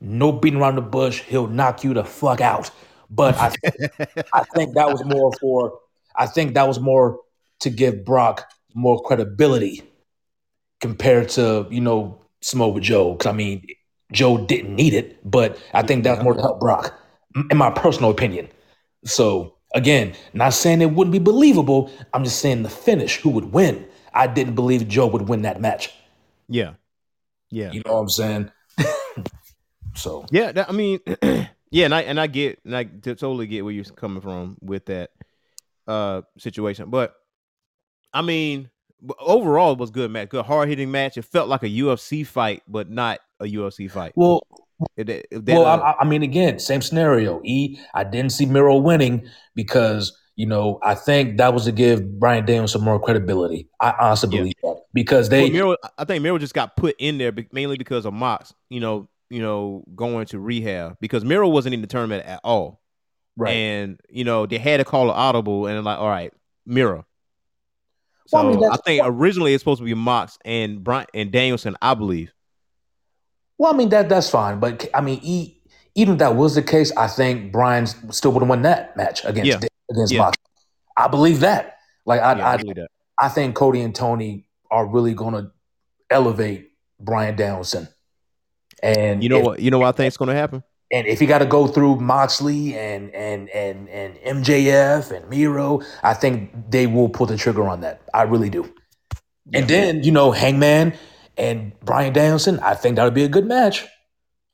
No 0.00 0.30
beating 0.32 0.60
around 0.60 0.76
the 0.76 0.82
bush. 0.82 1.22
He'll 1.22 1.48
knock 1.48 1.82
you 1.82 1.92
the 1.94 2.04
fuck 2.04 2.40
out. 2.40 2.70
But 3.10 3.36
I 3.36 3.52
I 4.32 4.44
think 4.54 4.74
that 4.74 4.90
was 4.90 5.04
more 5.04 5.32
for 5.40 5.80
I 6.16 6.26
think 6.26 6.54
that 6.54 6.68
was 6.68 6.78
more 6.78 7.20
to 7.60 7.70
give 7.70 8.04
Brock 8.04 8.48
more 8.74 9.02
credibility 9.02 9.82
compared 10.80 11.28
to, 11.30 11.66
you 11.70 11.80
know, 11.80 12.20
Samoa 12.42 12.80
Joe. 12.80 13.16
Cause 13.16 13.26
I 13.26 13.32
mean, 13.32 13.66
Joe 14.14 14.38
didn't 14.38 14.74
need 14.74 14.94
it, 14.94 15.18
but 15.30 15.58
I 15.74 15.82
think 15.82 16.04
that's 16.04 16.22
more 16.22 16.34
to 16.34 16.40
help 16.40 16.60
Brock, 16.60 16.94
in 17.50 17.56
my 17.56 17.70
personal 17.70 18.10
opinion. 18.10 18.48
So 19.04 19.54
again, 19.74 20.14
not 20.32 20.54
saying 20.54 20.80
it 20.80 20.92
wouldn't 20.92 21.12
be 21.12 21.18
believable. 21.18 21.90
I'm 22.14 22.24
just 22.24 22.40
saying 22.40 22.62
the 22.62 22.70
finish, 22.70 23.20
who 23.20 23.30
would 23.30 23.52
win. 23.52 23.86
I 24.14 24.26
didn't 24.26 24.54
believe 24.54 24.88
Joe 24.88 25.08
would 25.08 25.28
win 25.28 25.42
that 25.42 25.60
match. 25.60 25.92
Yeah. 26.48 26.74
Yeah. 27.50 27.72
You 27.72 27.82
know 27.84 27.94
what 27.94 28.00
I'm 28.00 28.08
saying? 28.08 28.50
so 29.94 30.24
Yeah, 30.30 30.52
that, 30.52 30.68
I 30.68 30.72
mean, 30.72 31.00
yeah, 31.70 31.84
and 31.84 31.94
I 31.94 32.02
and 32.02 32.20
I 32.20 32.26
get 32.28 32.60
and 32.64 32.76
I 32.76 32.84
totally 32.84 33.46
get 33.46 33.64
where 33.64 33.74
you're 33.74 33.84
coming 33.84 34.22
from 34.22 34.56
with 34.60 34.86
that 34.86 35.10
uh 35.86 36.22
situation, 36.38 36.90
but 36.90 37.14
I 38.12 38.22
mean, 38.22 38.70
overall 39.18 39.72
it 39.72 39.78
was 39.78 39.90
good 39.90 40.10
match, 40.10 40.30
good 40.30 40.44
hard 40.44 40.68
hitting 40.68 40.90
match. 40.90 41.18
It 41.18 41.24
felt 41.24 41.48
like 41.48 41.62
a 41.62 41.68
UFC 41.68 42.26
fight, 42.26 42.62
but 42.68 42.90
not 42.90 43.18
a 43.40 43.44
UFC 43.44 43.90
fight. 43.90 44.12
well, 44.16 44.42
It- 44.96 45.08
it- 45.08 45.26
that, 45.30 45.54
well, 45.54 45.64
uh, 45.66 45.78
I, 45.78 46.00
I 46.00 46.04
mean, 46.04 46.22
again, 46.22 46.58
same 46.58 46.82
scenario. 46.82 47.40
E, 47.44 47.78
I 47.94 48.04
didn't 48.04 48.30
see 48.32 48.44
Miro 48.46 48.76
winning 48.76 49.28
because 49.54 50.16
you 50.36 50.46
know 50.46 50.80
I 50.82 50.94
think 50.96 51.36
that 51.38 51.54
was 51.54 51.64
to 51.66 51.72
give 51.72 52.18
Bryan 52.18 52.44
Daniels 52.44 52.72
some 52.72 52.82
more 52.82 52.98
credibility. 53.00 53.68
I 53.80 53.94
honestly 54.00 54.30
Yeah. 54.32 54.38
believe 54.40 54.54
that 54.62 54.76
because 54.92 55.28
they 55.28 55.42
well, 55.44 55.50
Miro, 55.52 55.76
I 55.96 56.04
think 56.04 56.22
Miro 56.22 56.38
just 56.38 56.54
got 56.54 56.76
put 56.76 56.96
in 56.98 57.18
there 57.18 57.32
mainly 57.52 57.76
because 57.78 58.04
of 58.04 58.12
Mox, 58.14 58.52
you 58.68 58.80
know, 58.80 59.08
you 59.30 59.40
know, 59.40 59.84
going 59.94 60.26
to 60.26 60.40
rehab 60.40 60.96
because 61.00 61.24
Miro 61.24 61.48
wasn't 61.48 61.74
in 61.74 61.80
the 61.80 61.86
tournament 61.86 62.26
at 62.26 62.40
all. 62.44 62.80
right. 63.36 63.52
and 63.52 64.00
you 64.08 64.24
know 64.24 64.46
they 64.46 64.58
had 64.58 64.78
to 64.78 64.84
call 64.84 65.04
an 65.10 65.16
audible 65.16 65.66
and 65.66 65.84
like 65.84 65.98
all 65.98 66.08
right 66.08 66.32
Miro 66.66 67.04
so 68.26 68.38
Well, 68.38 68.44
I 68.44 68.48
I, 68.48 68.50
mean, 68.52 68.60
that's- 68.60 68.80
think 68.84 69.02
originally 69.04 69.54
it's 69.54 69.60
supposed 69.62 69.80
to 69.80 69.84
be 69.84 69.94
mox 69.94 70.38
and 70.44 70.82
Bryan 70.84 71.06
and 71.14 71.30
danielson 71.32 71.76
i 71.82 71.94
believe 71.94 72.32
Well, 73.58 73.72
I 73.72 73.76
mean 73.76 73.88
that 73.90 74.08
that's 74.08 74.28
fine, 74.30 74.58
but 74.60 74.88
I 74.94 75.00
mean, 75.00 75.20
e, 75.22 75.56
even 75.94 76.14
if 76.14 76.18
that 76.18 76.34
was 76.36 76.54
the 76.54 76.62
case, 76.62 76.90
I 76.96 77.06
think 77.06 77.52
Bryan 77.52 77.86
still 77.86 78.32
would 78.32 78.40
have 78.40 78.48
won 78.48 78.62
that 78.62 78.96
match 78.96 79.24
against 79.24 79.46
Yeah. 79.62 79.68
against 79.90 80.12
Yeah. 80.12 80.18
Mox. 80.22 80.38
I 80.96 81.08
believe 81.08 81.40
that. 81.40 81.78
Like 82.06 82.20
I, 82.20 82.36
yeah, 82.36 82.46
I 82.48 82.52
I, 82.54 82.56
believe 82.56 82.76
that. 82.76 82.88
I 83.18 83.28
think 83.28 83.54
Cody 83.54 83.80
and 83.80 83.94
Tony 83.94 84.46
are 84.70 84.86
really 84.86 85.14
going 85.14 85.34
to 85.34 85.50
elevate 86.10 86.70
Bryan 87.00 87.36
Danielson. 87.36 87.88
And 88.82 89.22
you 89.22 89.28
know 89.28 89.38
if- 89.38 89.44
what 89.44 89.60
you 89.60 89.70
know 89.70 89.78
what 89.78 89.88
i 89.88 89.92
think 89.96 90.08
is 90.08 90.16
going 90.16 90.28
to 90.28 90.34
happen 90.34 90.62
And 90.92 91.06
if 91.06 91.20
you 91.20 91.26
got 91.26 91.38
to 91.38 91.46
go 91.46 91.66
through 91.66 91.96
Moxley 92.00 92.76
and 92.76 93.10
and 93.14 93.48
and 93.50 93.88
and 93.88 94.16
MJF 94.44 95.10
and 95.10 95.28
Miro, 95.30 95.80
I 96.02 96.12
think 96.14 96.50
they 96.70 96.86
will 96.86 97.08
pull 97.08 97.26
the 97.26 97.36
trigger 97.36 97.66
on 97.66 97.80
that. 97.80 98.02
I 98.12 98.22
really 98.22 98.50
do. 98.50 98.62
And 99.54 99.66
then 99.66 100.02
you 100.04 100.12
know 100.12 100.30
Hangman 100.32 100.92
and 101.36 101.78
Bryan 101.80 102.12
Danielson, 102.12 102.58
I 102.60 102.74
think 102.74 102.96
that 102.96 103.04
would 103.04 103.14
be 103.14 103.24
a 103.24 103.28
good 103.28 103.46
match. 103.46 103.84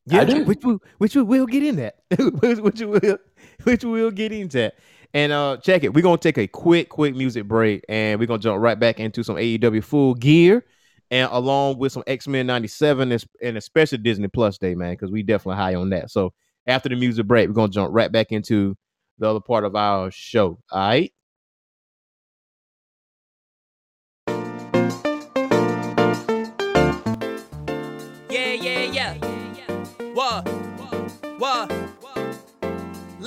yeah 0.06 0.22
I 0.22 0.24
do. 0.24 0.44
which 0.44 0.64
we, 0.64 0.78
which 0.98 1.14
we 1.16 1.22
will 1.22 1.46
get 1.46 1.62
in 1.62 1.76
that. 1.76 1.96
Which, 2.40 2.58
which 2.58 2.80
we 2.80 2.86
will 2.86 3.18
which 3.64 3.84
we 3.84 3.90
will 4.02 4.10
get 4.10 4.32
into 4.32 4.58
that. 4.58 4.74
And 5.12 5.32
uh 5.32 5.58
check 5.62 5.84
it. 5.84 5.92
We're 5.94 6.02
gonna 6.02 6.16
take 6.18 6.38
a 6.38 6.46
quick 6.46 6.88
quick 6.88 7.14
music 7.14 7.46
break 7.46 7.84
and 7.88 8.18
we're 8.18 8.26
gonna 8.26 8.38
jump 8.38 8.60
right 8.62 8.78
back 8.78 8.98
into 9.00 9.22
some 9.22 9.36
aew 9.36 9.84
full 9.84 10.14
gear 10.14 10.64
and 11.10 11.28
along 11.32 11.78
with 11.78 11.92
some 11.92 12.04
x-men 12.06 12.46
97 12.46 13.10
and- 13.12 13.24
and 13.42 13.56
especially 13.56 13.98
disney 13.98 14.28
plus 14.28 14.58
day 14.58 14.74
man 14.74 14.92
because 14.92 15.10
we 15.10 15.22
definitely 15.22 15.56
high 15.56 15.74
on 15.74 15.90
that. 15.90 16.10
So 16.10 16.32
after 16.66 16.88
the 16.88 16.96
music 16.96 17.26
break 17.26 17.48
we're 17.48 17.54
gonna 17.54 17.72
jump 17.72 17.92
right 17.92 18.10
back 18.10 18.32
into 18.32 18.76
the 19.18 19.28
other 19.28 19.40
part 19.40 19.64
of 19.64 19.76
our 19.76 20.10
show. 20.10 20.58
All 20.70 20.80
right 20.80 21.12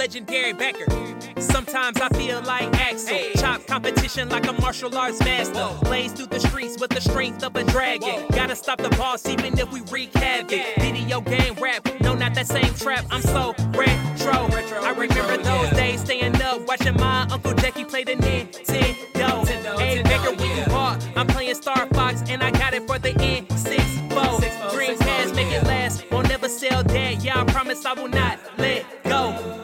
Legendary 0.04 0.52
Baker. 0.52 0.86
Sometimes 1.40 2.02
I 2.02 2.10
feel 2.10 2.42
like 2.42 2.68
Axel. 2.78 3.18
Chop 3.38 3.66
competition 3.66 4.28
like 4.28 4.46
a 4.50 4.52
martial 4.52 4.94
arts 4.98 5.22
master. 5.22 5.70
Blaze 5.86 6.12
through 6.12 6.26
the 6.26 6.42
streets 6.42 6.78
with 6.78 6.90
the 6.90 7.00
strength 7.00 7.42
of 7.42 7.56
a 7.56 7.64
dragon. 7.64 8.28
Gotta 8.32 8.54
stop 8.54 8.80
the 8.80 8.90
boss 8.98 9.26
even 9.30 9.58
if 9.58 9.72
we 9.72 9.80
wreak 9.90 10.14
havoc. 10.14 10.62
Video 10.78 11.22
game 11.22 11.54
rap, 11.54 11.88
no, 12.02 12.16
not 12.16 12.36
that 12.36 12.48
same 12.48 12.74
trap. 12.74 13.06
I'm 13.12 13.22
so 13.22 13.56
retro. 13.72 14.34
I 14.84 14.92
remember 14.92 15.38
those 15.42 15.70
days 15.70 16.02
staying 16.02 16.36
up, 16.42 16.68
watching 16.68 16.96
my 16.96 17.22
Uncle 17.32 17.54
Jackie 17.54 17.86
play 17.86 18.04
the 18.04 18.16
Nintendo. 18.16 19.48
Hey, 19.80 20.04
Baker, 20.04 20.36
when 20.36 20.58
you 20.58 20.66
bought, 20.66 21.02
I'm 21.16 21.28
playing 21.28 21.56
Star 21.56 21.88
Fox 21.94 22.22
and 22.28 22.44
I 22.44 22.52
got 22.52 22.74
it 22.74 22.86
for 22.88 23.00
the 23.00 23.14
N64. 23.14 24.42
Dreamcast, 24.74 25.34
make 25.34 25.54
it 25.54 25.64
last. 25.64 26.04
Won't 26.12 26.28
never 26.28 26.50
sell 26.50 26.84
that. 26.84 27.24
Yeah, 27.24 27.40
I 27.40 27.46
promise 27.46 27.86
I 27.86 27.94
will 27.94 28.10
not 28.10 28.38
let 28.58 29.03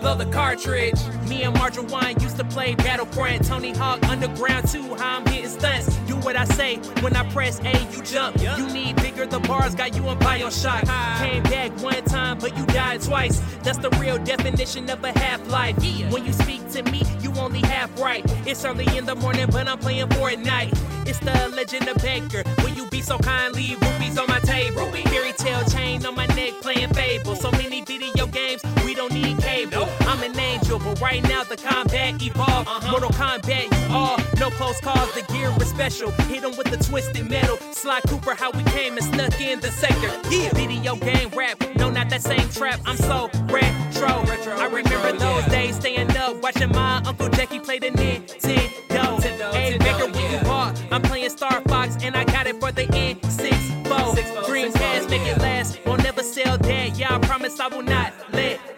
Blow 0.10 0.18
the 0.18 0.32
cartridge. 0.32 1.00
Me 1.28 1.44
and 1.44 1.54
Marjorie 1.54 1.86
Wine 1.86 2.20
used 2.20 2.36
to 2.38 2.44
play 2.44 2.74
Battlefront. 2.74 3.46
Tony 3.46 3.74
Hawk 3.74 4.04
Underground 4.10 4.68
2. 4.68 4.96
How 4.96 5.20
I'm 5.20 5.26
hitting 5.28 5.48
stunts. 5.48 5.96
Do 6.08 6.16
what 6.16 6.36
I 6.36 6.46
say. 6.46 6.78
When 7.02 7.16
I 7.16 7.30
press 7.30 7.60
A, 7.60 7.78
you 7.92 8.02
jump. 8.02 8.42
You 8.42 8.68
need 8.74 8.96
bigger. 8.96 9.28
The 9.28 9.40
bars 9.42 9.76
got 9.76 9.96
you 9.96 10.08
on 10.08 10.18
Bioshock. 10.18 10.82
Came 11.20 11.44
back 11.44 11.72
one 11.84 12.04
time, 12.06 12.40
but 12.40 12.58
you 12.58 12.66
died 12.66 13.04
twice. 13.04 13.40
That's 13.62 13.78
the 13.78 13.92
real 14.02 14.18
definition 14.18 14.90
of 14.90 15.04
a 15.04 15.12
half 15.20 15.48
life. 15.48 15.78
When 16.12 16.26
you 16.26 16.34
speak 16.34 16.68
to 16.72 16.82
me, 16.92 17.04
you 17.22 17.32
only 17.36 17.60
half 17.60 17.92
right. 18.02 18.24
It's 18.48 18.66
early 18.66 18.88
in 18.98 19.06
the 19.06 19.14
morning, 19.14 19.46
but 19.52 19.68
I'm 19.68 19.78
playing 19.78 20.08
Fortnite. 20.08 20.76
It's 21.08 21.20
the 21.20 21.54
legend 21.56 21.88
of 21.88 21.98
Baker. 22.02 22.44
Will 22.64 22.74
you 22.74 22.88
be 22.90 23.02
so 23.02 23.20
kind? 23.20 23.54
Leave 23.54 23.80
Rubies 23.80 24.18
on 24.18 24.28
my 24.28 24.40
table. 24.40 24.92
Fairy 24.92 25.34
tale 25.34 25.64
chain 25.66 26.04
on 26.04 26.16
my 26.16 26.26
neck, 26.28 26.54
playing 26.62 26.94
Fable. 26.96 27.36
So 27.36 27.52
many 27.52 27.82
video 27.82 28.26
games, 28.26 28.64
we 28.84 28.96
don't 28.96 29.14
need 29.14 29.38
cable. 29.40 29.88
I'm 30.10 30.24
an 30.24 30.40
angel, 30.40 30.80
but 30.80 31.00
right 31.00 31.22
now 31.22 31.44
the 31.44 31.56
combat 31.56 32.20
evolved. 32.20 32.68
Mortal 32.90 33.12
Kombat, 33.12 33.66
you 33.72 33.96
all 33.96 34.18
no 34.40 34.50
close 34.50 34.82
calls. 34.82 35.14
The 35.14 35.22
gear 35.32 35.52
was 35.60 35.68
special. 35.68 36.10
Hit 36.32 36.44
'em 36.44 36.58
with 36.58 36.72
the 36.72 36.84
twisted 36.84 37.30
metal. 37.30 37.60
Sly 37.74 38.02
Cooper, 38.08 38.34
how 38.34 38.50
we 38.50 38.64
came 38.72 38.98
and 38.98 39.06
snuck 39.06 39.40
in 39.40 39.60
the 39.60 39.72
sector. 39.72 40.12
Yeah, 40.32 40.50
video 40.56 40.96
game 40.96 41.30
rap. 41.38 41.64
No, 41.76 41.92
not 41.92 42.10
that 42.10 42.24
same 42.24 42.50
trap. 42.50 42.80
I'm 42.88 42.98
so 42.98 43.30
retro. 43.52 44.24
retro 44.24 44.54
I 44.58 44.66
remember 44.66 45.12
those 45.14 45.46
days 45.46 45.76
staying 45.76 46.18
up, 46.18 46.42
watching 46.42 46.72
my 46.72 47.04
Uncle 47.06 47.30
Jackie 47.30 47.60
play 47.60 47.78
the 47.78 47.92
Nintendo. 47.92 49.54
Hey, 49.54 49.78
Baker, 49.78 50.08
when 50.12 50.32
you 50.32 50.40
bought, 50.40 50.76
I'm 50.92 51.04
playing 51.04 51.30
Star 51.30 51.62
Fox 51.68 51.98
and 52.02 52.16
I 52.16 52.24
got 52.24 52.48
it 52.48 52.60
for 52.60 52.72
the 52.72 52.88
N64. 52.88 54.16
Dreamcast, 54.48 55.08
make 55.12 55.22
it 55.28 55.38
last. 55.38 55.78
Won't 55.86 56.04
never 56.04 56.24
sell 56.24 56.58
that. 56.58 56.98
Yeah, 56.98 57.16
I 57.16 57.20
promise 57.20 57.60
I 57.60 57.68
will 57.68 57.84
not 57.84 58.12
let. 58.34 58.69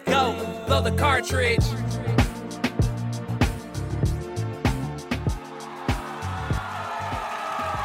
Blow 0.72 0.80
the 0.80 0.92
cartridge. 0.92 1.62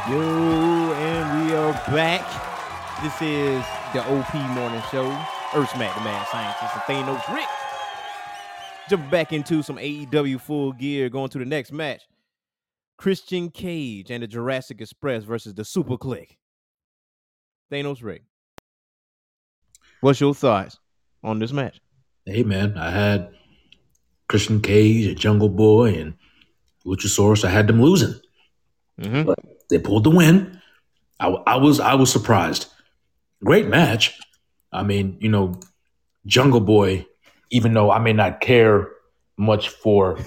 Yo, 0.07 0.93
and 0.93 1.45
we 1.45 1.53
are 1.53 1.73
back. 1.91 2.23
This 3.03 3.21
is 3.21 3.65
the 3.91 3.99
OP 4.09 4.33
Morning 4.51 4.81
Show. 4.89 5.05
Earth 5.53 5.69
Smack, 5.71 5.97
the 5.97 6.01
man 6.05 6.25
scientist, 6.31 6.61
and 6.61 6.83
Thanos 6.83 7.35
Rick. 7.35 7.49
Jumping 8.89 9.09
back 9.09 9.33
into 9.33 9.61
some 9.61 9.75
AEW 9.75 10.39
full 10.39 10.71
gear, 10.71 11.09
going 11.09 11.27
to 11.31 11.39
the 11.39 11.43
next 11.43 11.73
match. 11.73 12.03
Christian 12.97 13.49
Cage 13.49 14.11
and 14.11 14.23
the 14.23 14.27
Jurassic 14.27 14.79
Express 14.79 15.25
versus 15.25 15.53
the 15.53 15.65
Super 15.65 15.97
Kliq. 15.97 16.37
Thanos 17.69 18.01
Rick. 18.01 18.23
What's 19.99 20.21
your 20.21 20.33
thoughts 20.33 20.79
on 21.21 21.39
this 21.39 21.51
match? 21.51 21.81
Hey 22.27 22.43
man, 22.43 22.77
I 22.77 22.91
had 22.91 23.29
Christian 24.27 24.59
Cage, 24.59 25.05
and 25.05 25.17
Jungle 25.17 25.47
Boy, 25.47 25.93
and 25.93 26.13
Luchasaurus. 26.85 27.45
I 27.45 27.49
had 27.49 27.67
them 27.67 27.81
losing. 27.81 28.15
Mhm. 28.99 29.25
But 29.25 29.39
they 29.69 29.79
pulled 29.79 30.03
the 30.03 30.09
win. 30.09 30.59
I, 31.21 31.27
I 31.27 31.55
was 31.55 31.79
I 31.79 31.93
was 31.93 32.11
surprised. 32.11 32.65
Great 33.41 33.67
match. 33.67 34.19
I 34.73 34.83
mean, 34.83 35.15
you 35.21 35.29
know, 35.29 35.57
Jungle 36.25 36.59
Boy. 36.59 37.05
Even 37.49 37.73
though 37.73 37.91
I 37.91 37.99
may 37.99 38.11
not 38.11 38.41
care 38.41 38.89
much 39.37 39.69
for, 39.69 40.19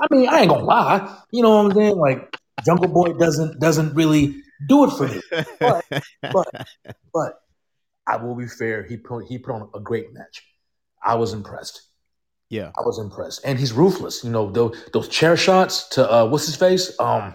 I 0.00 0.06
mean, 0.12 0.28
I 0.28 0.42
ain't 0.42 0.50
gonna 0.50 0.62
lie. 0.62 1.22
You 1.32 1.42
know 1.42 1.56
what 1.56 1.72
I'm 1.72 1.74
saying? 1.74 1.96
Like 1.96 2.38
Jungle 2.64 2.86
Boy 2.86 3.14
doesn't 3.14 3.58
doesn't 3.58 3.94
really 3.96 4.42
do 4.68 4.84
it 4.84 4.90
for 4.90 5.08
me. 5.08 5.20
But 5.58 5.84
but 6.32 6.68
but 7.12 7.42
I 8.06 8.16
will 8.16 8.34
be 8.34 8.46
fair. 8.46 8.82
He 8.84 8.96
put 8.96 9.26
he 9.26 9.38
put 9.38 9.52
on 9.54 9.68
a 9.74 9.80
great 9.80 10.12
match. 10.12 10.42
I 11.02 11.14
was 11.14 11.32
impressed. 11.32 11.82
yeah. 12.50 12.70
I 12.78 12.82
was 12.82 12.98
impressed, 12.98 13.40
and 13.44 13.58
he's 13.58 13.72
ruthless. 13.72 14.22
You 14.24 14.30
know 14.30 14.50
those 14.50 14.76
those 14.92 15.08
chair 15.08 15.36
shots 15.36 15.88
to 15.90 16.10
uh, 16.12 16.26
what's 16.26 16.46
his 16.46 16.56
face? 16.56 16.94
Um, 17.00 17.34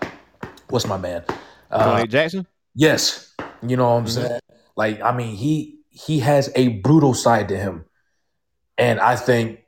what's 0.69 0.87
my 0.87 0.97
man? 0.97 1.23
Uh, 1.69 2.05
Jackson? 2.05 2.47
yes, 2.75 3.33
you 3.65 3.75
know 3.77 3.89
what 3.89 3.97
I'm 3.99 4.05
Mhm. 4.05 4.09
saying. 4.09 4.39
Like 4.75 5.01
I 5.01 5.15
mean, 5.15 5.35
he 5.35 5.79
he 5.89 6.19
has 6.19 6.49
a 6.55 6.69
brutal 6.79 7.13
side 7.13 7.49
to 7.49 7.57
him, 7.57 7.85
and 8.77 8.99
I 8.99 9.15
think 9.17 9.59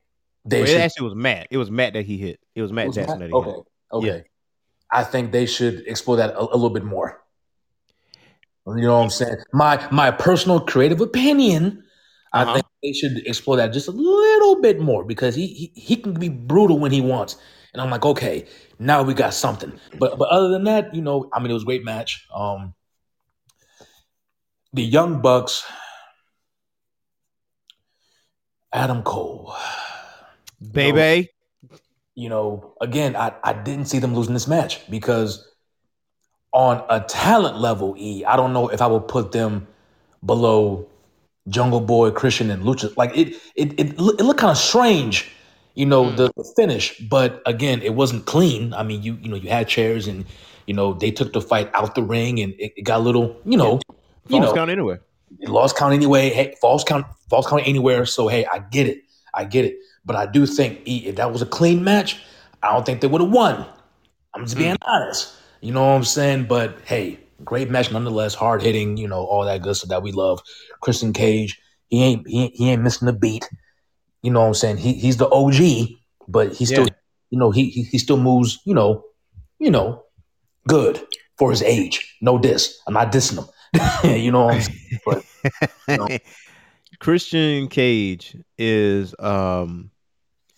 they 0.45 0.59
Well, 0.59 0.63
it 0.69 0.71
should. 0.71 0.81
actually 0.81 1.05
was 1.05 1.15
Matt. 1.15 1.47
It 1.51 1.57
was 1.57 1.69
Matt 1.71 1.93
that 1.93 2.05
he 2.05 2.17
hit. 2.17 2.39
It 2.55 2.61
was 2.61 2.71
Matt 2.71 2.87
was 2.87 2.95
Jackson 2.95 3.19
Matt? 3.19 3.29
that 3.29 3.29
he 3.29 3.33
okay, 3.35 3.49
hit. 3.51 3.59
okay. 3.91 4.07
Yeah. 4.07 4.21
I 4.91 5.03
think 5.03 5.31
they 5.31 5.45
should 5.45 5.83
explore 5.87 6.17
that 6.17 6.31
a, 6.35 6.39
a 6.39 6.55
little 6.55 6.69
bit 6.69 6.83
more. 6.83 7.22
You 8.67 8.83
know 8.83 8.97
what 8.97 9.03
I'm 9.03 9.09
saying? 9.09 9.37
My 9.53 9.87
my 9.91 10.11
personal 10.11 10.59
creative 10.61 11.01
opinion. 11.01 11.83
Uh-huh. 12.33 12.51
I 12.51 12.53
think 12.55 12.65
they 12.81 12.93
should 12.93 13.27
explore 13.27 13.57
that 13.57 13.73
just 13.73 13.87
a 13.87 13.91
little 13.91 14.61
bit 14.61 14.79
more 14.79 15.03
because 15.05 15.35
he, 15.35 15.47
he 15.47 15.71
he 15.75 15.95
can 15.97 16.13
be 16.15 16.29
brutal 16.29 16.79
when 16.79 16.91
he 16.91 17.01
wants. 17.01 17.37
And 17.73 17.81
I'm 17.81 17.89
like, 17.89 18.05
okay, 18.05 18.45
now 18.79 19.03
we 19.03 19.13
got 19.13 19.33
something. 19.33 19.73
But 19.99 20.17
but 20.17 20.29
other 20.29 20.49
than 20.49 20.63
that, 20.65 20.95
you 20.95 21.01
know, 21.01 21.29
I 21.33 21.39
mean, 21.39 21.51
it 21.51 21.53
was 21.53 21.63
a 21.63 21.65
great 21.65 21.83
match. 21.83 22.27
Um, 22.33 22.73
the 24.73 24.83
Young 24.83 25.21
Bucks, 25.21 25.65
Adam 28.73 29.03
Cole. 29.03 29.53
Baby. 30.71 31.29
you 32.15 32.29
know, 32.29 32.73
again, 32.81 33.15
I, 33.15 33.33
I 33.43 33.53
didn't 33.53 33.85
see 33.85 33.99
them 33.99 34.15
losing 34.15 34.33
this 34.33 34.47
match 34.47 34.89
because 34.89 35.47
on 36.53 36.83
a 36.89 37.01
talent 37.01 37.57
level, 37.59 37.95
E, 37.97 38.23
I 38.25 38.35
don't 38.35 38.53
know 38.53 38.69
if 38.69 38.81
I 38.81 38.87
would 38.87 39.07
put 39.07 39.31
them 39.31 39.67
below 40.25 40.87
Jungle 41.49 41.81
Boy, 41.81 42.11
Christian, 42.11 42.49
and 42.51 42.63
Lucha. 42.63 42.95
Like 42.95 43.15
it 43.17 43.35
it 43.55 43.73
it, 43.79 43.87
it 43.89 43.97
looked 43.97 44.39
kind 44.39 44.51
of 44.51 44.57
strange, 44.57 45.31
you 45.73 45.85
know, 45.85 46.05
mm. 46.05 46.15
the, 46.15 46.31
the 46.37 46.43
finish. 46.55 46.97
But 46.99 47.41
again, 47.45 47.81
it 47.81 47.95
wasn't 47.95 48.25
clean. 48.25 48.73
I 48.73 48.83
mean, 48.83 49.03
you 49.03 49.17
you 49.21 49.29
know, 49.29 49.35
you 49.35 49.49
had 49.49 49.67
chairs 49.67 50.07
and 50.07 50.25
you 50.67 50.73
know, 50.73 50.93
they 50.93 51.11
took 51.11 51.33
the 51.33 51.41
fight 51.41 51.69
out 51.73 51.95
the 51.95 52.03
ring 52.03 52.39
and 52.39 52.53
it, 52.57 52.71
it 52.77 52.83
got 52.83 52.99
a 52.99 53.03
little, 53.03 53.35
you 53.43 53.57
know, 53.57 53.81
you 54.27 54.37
False 54.37 54.45
know, 54.45 54.53
count 54.53 54.69
it 55.39 55.49
lost 55.49 55.75
count 55.75 55.93
anyway. 55.93 56.29
Hey, 56.29 56.55
false 56.61 56.83
count, 56.83 57.05
false 57.29 57.47
count 57.47 57.63
anywhere. 57.65 58.05
So 58.05 58.27
hey, 58.27 58.45
I 58.45 58.59
get 58.59 58.87
it, 58.87 59.03
I 59.33 59.43
get 59.45 59.65
it. 59.65 59.77
But 60.05 60.15
I 60.15 60.25
do 60.25 60.45
think 60.45 60.81
E, 60.85 61.07
if 61.07 61.15
that 61.15 61.31
was 61.31 61.41
a 61.41 61.45
clean 61.45 61.83
match, 61.83 62.21
I 62.61 62.73
don't 62.73 62.85
think 62.85 63.01
they 63.01 63.07
would 63.07 63.21
have 63.21 63.31
won. 63.31 63.65
I'm 64.33 64.45
just 64.45 64.57
being 64.57 64.75
mm. 64.75 64.77
honest. 64.83 65.33
You 65.63 65.71
know 65.71 65.81
what 65.81 65.93
I'm 65.95 66.03
saying? 66.03 66.45
But 66.47 66.77
hey, 66.85 67.19
great 67.45 67.69
match 67.69 67.89
nonetheless. 67.91 68.35
Hard 68.35 68.61
hitting, 68.61 68.97
you 68.97 69.07
know, 69.07 69.23
all 69.23 69.45
that 69.45 69.61
good 69.61 69.75
stuff 69.75 69.89
that 69.89 70.03
we 70.03 70.11
love. 70.11 70.41
Christian 70.81 71.13
Cage, 71.13 71.57
he 71.87 72.03
ain't 72.03 72.27
he, 72.27 72.43
ain't- 72.43 72.55
he 72.55 72.69
ain't 72.69 72.81
missing 72.81 73.07
a 73.07 73.13
beat. 73.13 73.47
You 74.21 74.31
know 74.31 74.41
what 74.41 74.47
I'm 74.47 74.53
saying? 74.55 74.77
He 74.77 74.93
he's 74.93 75.17
the 75.17 75.29
OG, 75.29 75.87
but 76.27 76.53
he 76.53 76.65
still, 76.65 76.83
Yeah. 76.87 76.93
you 77.29 77.39
know, 77.39 77.51
he, 77.51 77.69
he 77.69 77.83
he 77.83 77.97
still 77.97 78.17
moves, 78.17 78.59
you 78.65 78.73
know, 78.73 79.05
you 79.59 79.71
know, 79.71 80.03
good 80.67 81.01
for 81.37 81.49
his 81.49 81.61
age. 81.61 82.17
No 82.21 82.37
diss. 82.37 82.77
I'm 82.85 82.93
not 82.93 83.11
dissing 83.13 83.37
him. 83.39 84.11
you 84.21 84.31
know 84.31 84.45
what 84.47 84.55
I'm 84.55 84.61
saying? 84.61 84.99
But 85.05 85.25
No. 85.87 86.07
Christian 86.99 87.67
Cage 87.69 88.35
is 88.57 89.15
um 89.19 89.91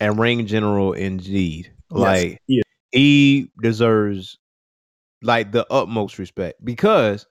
a 0.00 0.12
ring 0.12 0.46
general 0.46 0.92
indeed. 0.92 1.72
Like 1.90 2.40
he 2.46 2.58
is. 2.58 2.64
he 2.92 3.50
deserves 3.62 4.38
like 5.22 5.52
the 5.52 5.66
utmost 5.70 6.18
respect 6.18 6.62
because 6.64 7.26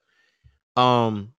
um 0.76 1.34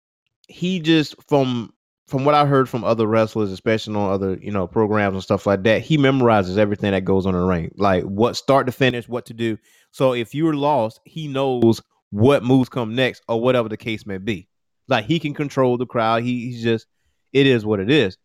he 0.48 0.80
just 0.80 1.16
from 1.28 1.74
from 2.08 2.24
what 2.24 2.36
I 2.36 2.46
heard 2.46 2.70
from 2.70 2.84
other 2.84 3.08
wrestlers, 3.08 3.52
especially 3.52 3.96
on 3.96 4.12
other 4.12 4.38
you 4.42 4.52
know 4.52 4.68
programs 4.68 5.16
and 5.16 5.24
stuff 5.24 5.46
like 5.46 5.64
that, 5.64 5.82
he 5.82 5.98
memorizes 5.98 6.58
everything 6.58 6.92
that 6.92 7.06
goes 7.06 7.26
on 7.26 7.34
in 7.34 7.42
the 7.42 7.48
ring, 7.48 7.72
like 7.76 8.04
what 8.04 8.36
start 8.36 8.68
to 8.68 8.72
finish, 8.72 9.10
what 9.10 9.26
to 9.28 9.34
do. 9.34 9.58
So 9.92 10.14
if 10.14 10.36
you're 10.36 10.54
lost, 10.54 11.00
he 11.06 11.28
knows 11.28 11.82
what 12.12 12.44
moves 12.44 12.70
come 12.70 12.96
next 12.96 13.24
or 13.28 13.42
whatever 13.42 13.70
the 13.70 13.78
case 13.78 14.06
may 14.06 14.20
be. 14.20 14.48
Like 14.88 15.06
he 15.06 15.20
can 15.20 15.34
control 15.34 15.78
the 15.78 15.88
crowd. 15.88 16.24
He, 16.24 16.52
he's 16.52 16.64
just 16.64 16.86
it 17.34 17.48
is 17.48 17.66
what 17.66 17.80
it 17.80 17.90
is. 17.90 18.18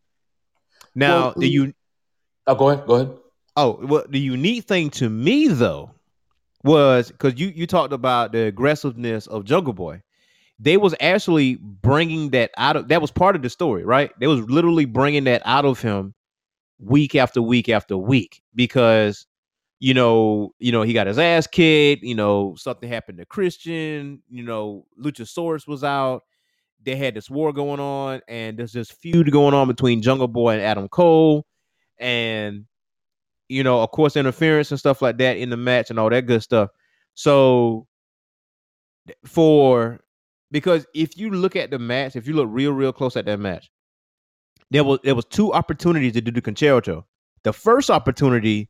Now 0.94 1.20
Well, 1.20 1.34
the 1.36 1.48
you 1.48 1.74
Oh, 2.46 2.54
go 2.54 2.70
ahead. 2.70 2.86
Go 2.86 2.94
ahead. 2.96 3.16
Oh, 3.56 3.78
well, 3.82 4.04
the 4.08 4.18
unique 4.18 4.64
thing 4.64 4.90
to 4.90 5.08
me 5.08 5.48
though 5.48 5.94
was 6.64 7.10
because 7.10 7.38
you 7.38 7.48
you 7.48 7.66
talked 7.66 7.92
about 7.92 8.32
the 8.32 8.46
aggressiveness 8.46 9.26
of 9.26 9.44
Jungle 9.44 9.72
Boy. 9.72 10.02
They 10.58 10.76
was 10.76 10.94
actually 11.00 11.56
bringing 11.56 12.30
that 12.30 12.50
out 12.58 12.76
of 12.76 12.88
that 12.88 13.00
was 13.00 13.10
part 13.10 13.36
of 13.36 13.42
the 13.42 13.50
story, 13.50 13.84
right? 13.84 14.10
They 14.20 14.26
was 14.26 14.40
literally 14.42 14.84
bringing 14.84 15.24
that 15.24 15.42
out 15.44 15.64
of 15.64 15.80
him 15.80 16.14
week 16.78 17.14
after 17.14 17.40
week 17.42 17.68
after 17.68 17.96
week 17.96 18.42
because 18.54 19.26
you 19.80 19.94
know, 19.94 20.54
you 20.58 20.72
know, 20.72 20.82
he 20.82 20.92
got 20.92 21.06
his 21.06 21.18
ass 21.18 21.46
kicked. 21.46 22.02
You 22.02 22.14
know, 22.14 22.54
something 22.56 22.88
happened 22.88 23.18
to 23.18 23.24
Christian. 23.24 24.22
You 24.28 24.44
know, 24.44 24.86
Luchasaurus 25.02 25.66
was 25.66 25.82
out. 25.82 26.22
They 26.84 26.96
had 26.96 27.14
this 27.14 27.30
war 27.30 27.52
going 27.52 27.80
on, 27.80 28.20
and 28.28 28.58
there's 28.58 28.72
this 28.72 28.90
feud 28.90 29.30
going 29.32 29.54
on 29.54 29.68
between 29.68 30.02
Jungle 30.02 30.28
Boy 30.28 30.54
and 30.54 30.62
Adam 30.62 30.88
Cole, 30.88 31.46
and 31.98 32.66
you 33.50 33.64
know, 33.64 33.82
of 33.82 33.90
course, 33.90 34.16
interference 34.16 34.70
and 34.70 34.78
stuff 34.78 35.02
like 35.02 35.18
that 35.18 35.36
in 35.36 35.50
the 35.50 35.56
match 35.56 35.90
and 35.90 35.98
all 35.98 36.08
that 36.08 36.26
good 36.26 36.42
stuff. 36.42 36.70
So, 37.14 37.86
for 39.24 40.00
because 40.50 40.86
if 40.94 41.18
you 41.18 41.30
look 41.30 41.56
at 41.56 41.70
the 41.70 41.78
match, 41.78 42.14
if 42.16 42.26
you 42.28 42.34
look 42.34 42.46
real, 42.48 42.72
real 42.72 42.92
close 42.92 43.16
at 43.16 43.26
that 43.26 43.40
match, 43.40 43.70
there 44.70 44.84
was 44.84 45.00
there 45.02 45.14
was 45.16 45.24
two 45.24 45.52
opportunities 45.52 46.12
to 46.12 46.20
do 46.20 46.30
the 46.30 46.40
Con-Chair-To. 46.40 47.04
The 47.42 47.52
first 47.52 47.90
opportunity, 47.90 48.68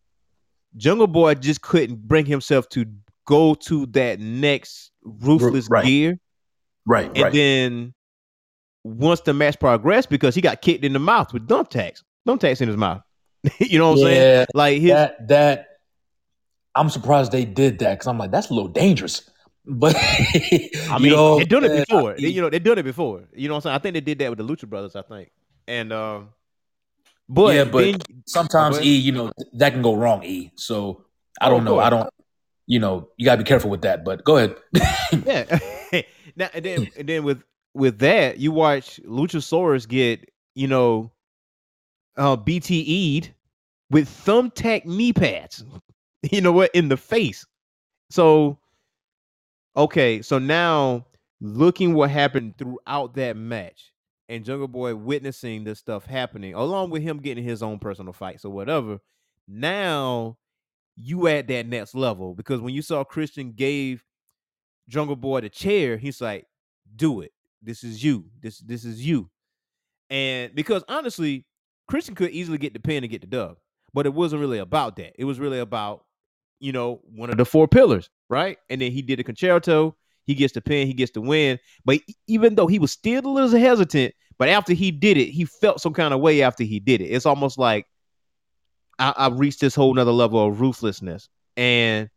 Jungle 0.76 1.06
Boy 1.06 1.34
just 1.34 1.60
couldn't 1.60 2.08
bring 2.08 2.24
himself 2.24 2.68
to 2.70 2.86
go 3.26 3.54
to 3.54 3.86
that 3.86 4.18
next 4.18 4.92
ruthless 5.04 5.68
right. 5.68 5.84
gear, 5.84 6.18
Right. 6.86 7.06
and 7.14 7.24
right. 7.24 7.32
then 7.32 7.94
once 8.82 9.20
the 9.20 9.34
match 9.34 9.60
progressed, 9.60 10.08
because 10.08 10.34
he 10.34 10.40
got 10.40 10.62
kicked 10.62 10.84
in 10.84 10.94
the 10.94 10.98
mouth 10.98 11.34
with 11.34 11.46
thumbtacks, 11.46 12.02
thumbtacks 12.26 12.62
in 12.62 12.68
his 12.68 12.78
mouth. 12.78 13.02
you 13.58 13.78
know 13.78 13.90
what 13.90 13.98
I'm 13.98 14.04
saying? 14.04 14.22
yeah. 14.38 14.44
Like 14.54 14.80
his 14.80 14.90
That 14.90 15.28
that 15.28 15.66
I'm 16.74 16.90
surprised 16.90 17.32
they 17.32 17.44
did 17.44 17.78
that 17.80 17.94
because 17.94 18.06
I'm 18.06 18.18
like 18.18 18.30
that's 18.30 18.50
a 18.50 18.54
little 18.54 18.68
dangerous. 18.68 19.28
But 19.66 19.94
I 19.98 20.98
mean, 21.00 21.38
they've 21.38 21.48
done 21.48 21.64
it 21.64 21.86
before. 21.86 22.14
They, 22.14 22.28
you 22.28 22.40
know, 22.40 22.50
they've 22.50 22.62
done 22.62 22.78
it 22.78 22.82
before. 22.82 23.24
You 23.34 23.48
know 23.48 23.54
what 23.54 23.58
I'm 23.58 23.62
saying? 23.62 23.74
I 23.76 23.78
think 23.78 23.94
they 23.94 24.00
did 24.00 24.18
that 24.18 24.30
with 24.30 24.38
the 24.38 24.44
Lucha 24.44 24.68
Brothers, 24.68 24.96
I 24.96 25.02
think. 25.02 25.30
And 25.68 25.92
um 25.92 26.30
but, 27.28 27.54
Yeah, 27.54 27.64
but 27.64 27.82
then, 27.84 27.98
sometimes 28.26 28.78
Go 28.78 28.84
E, 28.84 28.96
you 28.96 29.12
know, 29.12 29.32
that 29.54 29.72
can 29.72 29.82
go 29.82 29.94
wrong. 29.94 30.24
E, 30.24 30.50
so 30.56 31.04
I 31.40 31.46
Oh, 31.46 31.50
don't 31.50 31.64
know. 31.64 31.74
course. 31.74 31.86
I 31.86 31.90
don't. 31.90 32.10
You 32.66 32.78
know, 32.78 33.08
you 33.16 33.24
gotta 33.24 33.38
be 33.38 33.44
careful 33.44 33.70
with 33.70 33.82
that. 33.82 34.04
But 34.04 34.24
go 34.24 34.36
ahead. 34.36 34.56
yeah. 35.26 36.02
now 36.36 36.48
and 36.54 36.64
then 36.64 36.90
and 36.96 37.08
then 37.08 37.24
with 37.24 37.42
with 37.74 37.98
that, 38.00 38.38
you 38.38 38.52
watch 38.52 39.00
Luchasaurus 39.04 39.86
get, 39.88 40.28
you 40.54 40.66
know, 40.68 41.12
uh 42.20 42.36
BTE'd 42.36 43.34
with 43.90 44.08
thumbtack 44.08 44.86
knee 44.86 45.14
pads. 45.14 45.64
You 46.32 46.42
know 46.42 46.52
what? 46.52 46.70
In 46.74 46.88
the 46.90 46.98
face. 46.98 47.46
So 48.10 48.58
okay, 49.76 50.22
so 50.22 50.38
now 50.38 51.06
looking 51.40 51.94
what 51.94 52.10
happened 52.10 52.58
throughout 52.58 53.14
that 53.14 53.36
match 53.36 53.92
and 54.28 54.44
Jungle 54.44 54.68
Boy 54.68 54.94
witnessing 54.94 55.64
this 55.64 55.78
stuff 55.78 56.06
happening, 56.06 56.54
along 56.54 56.90
with 56.90 57.02
him 57.02 57.18
getting 57.18 57.44
his 57.44 57.62
own 57.62 57.78
personal 57.78 58.12
fights 58.12 58.44
or 58.44 58.52
whatever. 58.52 58.98
Now 59.48 60.36
you 60.96 61.28
at 61.28 61.48
that 61.48 61.66
next 61.66 61.94
level 61.94 62.34
because 62.34 62.60
when 62.60 62.74
you 62.74 62.82
saw 62.82 63.04
Christian 63.04 63.52
gave 63.52 64.04
Jungle 64.88 65.16
Boy 65.16 65.40
the 65.42 65.48
chair, 65.50 65.96
he's 65.96 66.20
like, 66.20 66.46
"Do 66.96 67.20
it. 67.22 67.32
This 67.62 67.84
is 67.84 68.04
you. 68.04 68.26
This 68.40 68.58
this 68.58 68.84
is 68.84 69.04
you." 69.06 69.30
And 70.10 70.54
because 70.54 70.84
honestly, 70.88 71.46
Christian 71.90 72.14
could 72.14 72.30
easily 72.30 72.56
get 72.56 72.72
the 72.72 72.80
pin 72.80 73.02
and 73.02 73.10
get 73.10 73.20
the 73.20 73.26
dub, 73.26 73.56
but 73.92 74.06
it 74.06 74.14
wasn't 74.14 74.40
really 74.40 74.58
about 74.58 74.96
that. 74.96 75.12
It 75.18 75.24
was 75.24 75.40
really 75.40 75.58
about, 75.58 76.04
you 76.60 76.72
know, 76.72 77.00
one 77.14 77.30
of 77.30 77.36
the 77.36 77.44
four 77.44 77.66
pillars, 77.66 78.08
right? 78.28 78.58
And 78.70 78.80
then 78.80 78.92
he 78.92 79.02
did 79.02 79.18
a 79.18 79.24
Con-Chair-To. 79.24 79.94
He 80.24 80.34
gets 80.34 80.52
the 80.52 80.60
pin. 80.60 80.86
He 80.86 80.94
gets 80.94 81.10
the 81.10 81.20
win. 81.20 81.58
But 81.84 81.98
even 82.28 82.54
though 82.54 82.68
he 82.68 82.78
was 82.78 82.92
still 82.92 83.26
a 83.26 83.28
little 83.28 83.58
hesitant, 83.58 84.14
but 84.38 84.48
after 84.48 84.72
he 84.72 84.92
did 84.92 85.16
it, 85.16 85.30
he 85.30 85.44
felt 85.44 85.80
some 85.80 85.92
kind 85.92 86.14
of 86.14 86.20
way 86.20 86.42
after 86.42 86.62
he 86.62 86.78
did 86.78 87.00
it. 87.00 87.06
It's 87.06 87.26
almost 87.26 87.58
like 87.58 87.86
I, 89.00 89.12
I 89.16 89.28
reached 89.28 89.60
this 89.60 89.74
whole 89.74 89.92
nother 89.92 90.12
level 90.12 90.46
of 90.46 90.60
ruthlessness. 90.60 91.28
And 91.56 92.08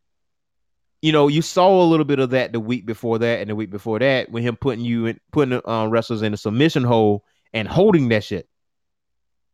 you 1.01 1.11
know, 1.11 1.27
you 1.27 1.41
saw 1.41 1.83
a 1.83 1.89
little 1.89 2.05
bit 2.05 2.19
of 2.19 2.29
that 2.29 2.53
the 2.53 2.61
week 2.61 2.85
before 2.85 3.19
that 3.19 3.41
and 3.41 3.49
the 3.49 3.55
week 3.55 3.69
before 3.71 3.99
that 3.99 4.31
with 4.31 4.43
him 4.43 4.55
putting 4.55 4.85
you 4.85 5.07
in 5.07 5.19
putting 5.33 5.59
um, 5.65 5.89
wrestlers 5.89 6.21
in 6.21 6.33
a 6.33 6.37
submission 6.37 6.83
hole 6.83 7.25
and 7.51 7.67
holding 7.67 8.07
that 8.09 8.23
shit. 8.23 8.47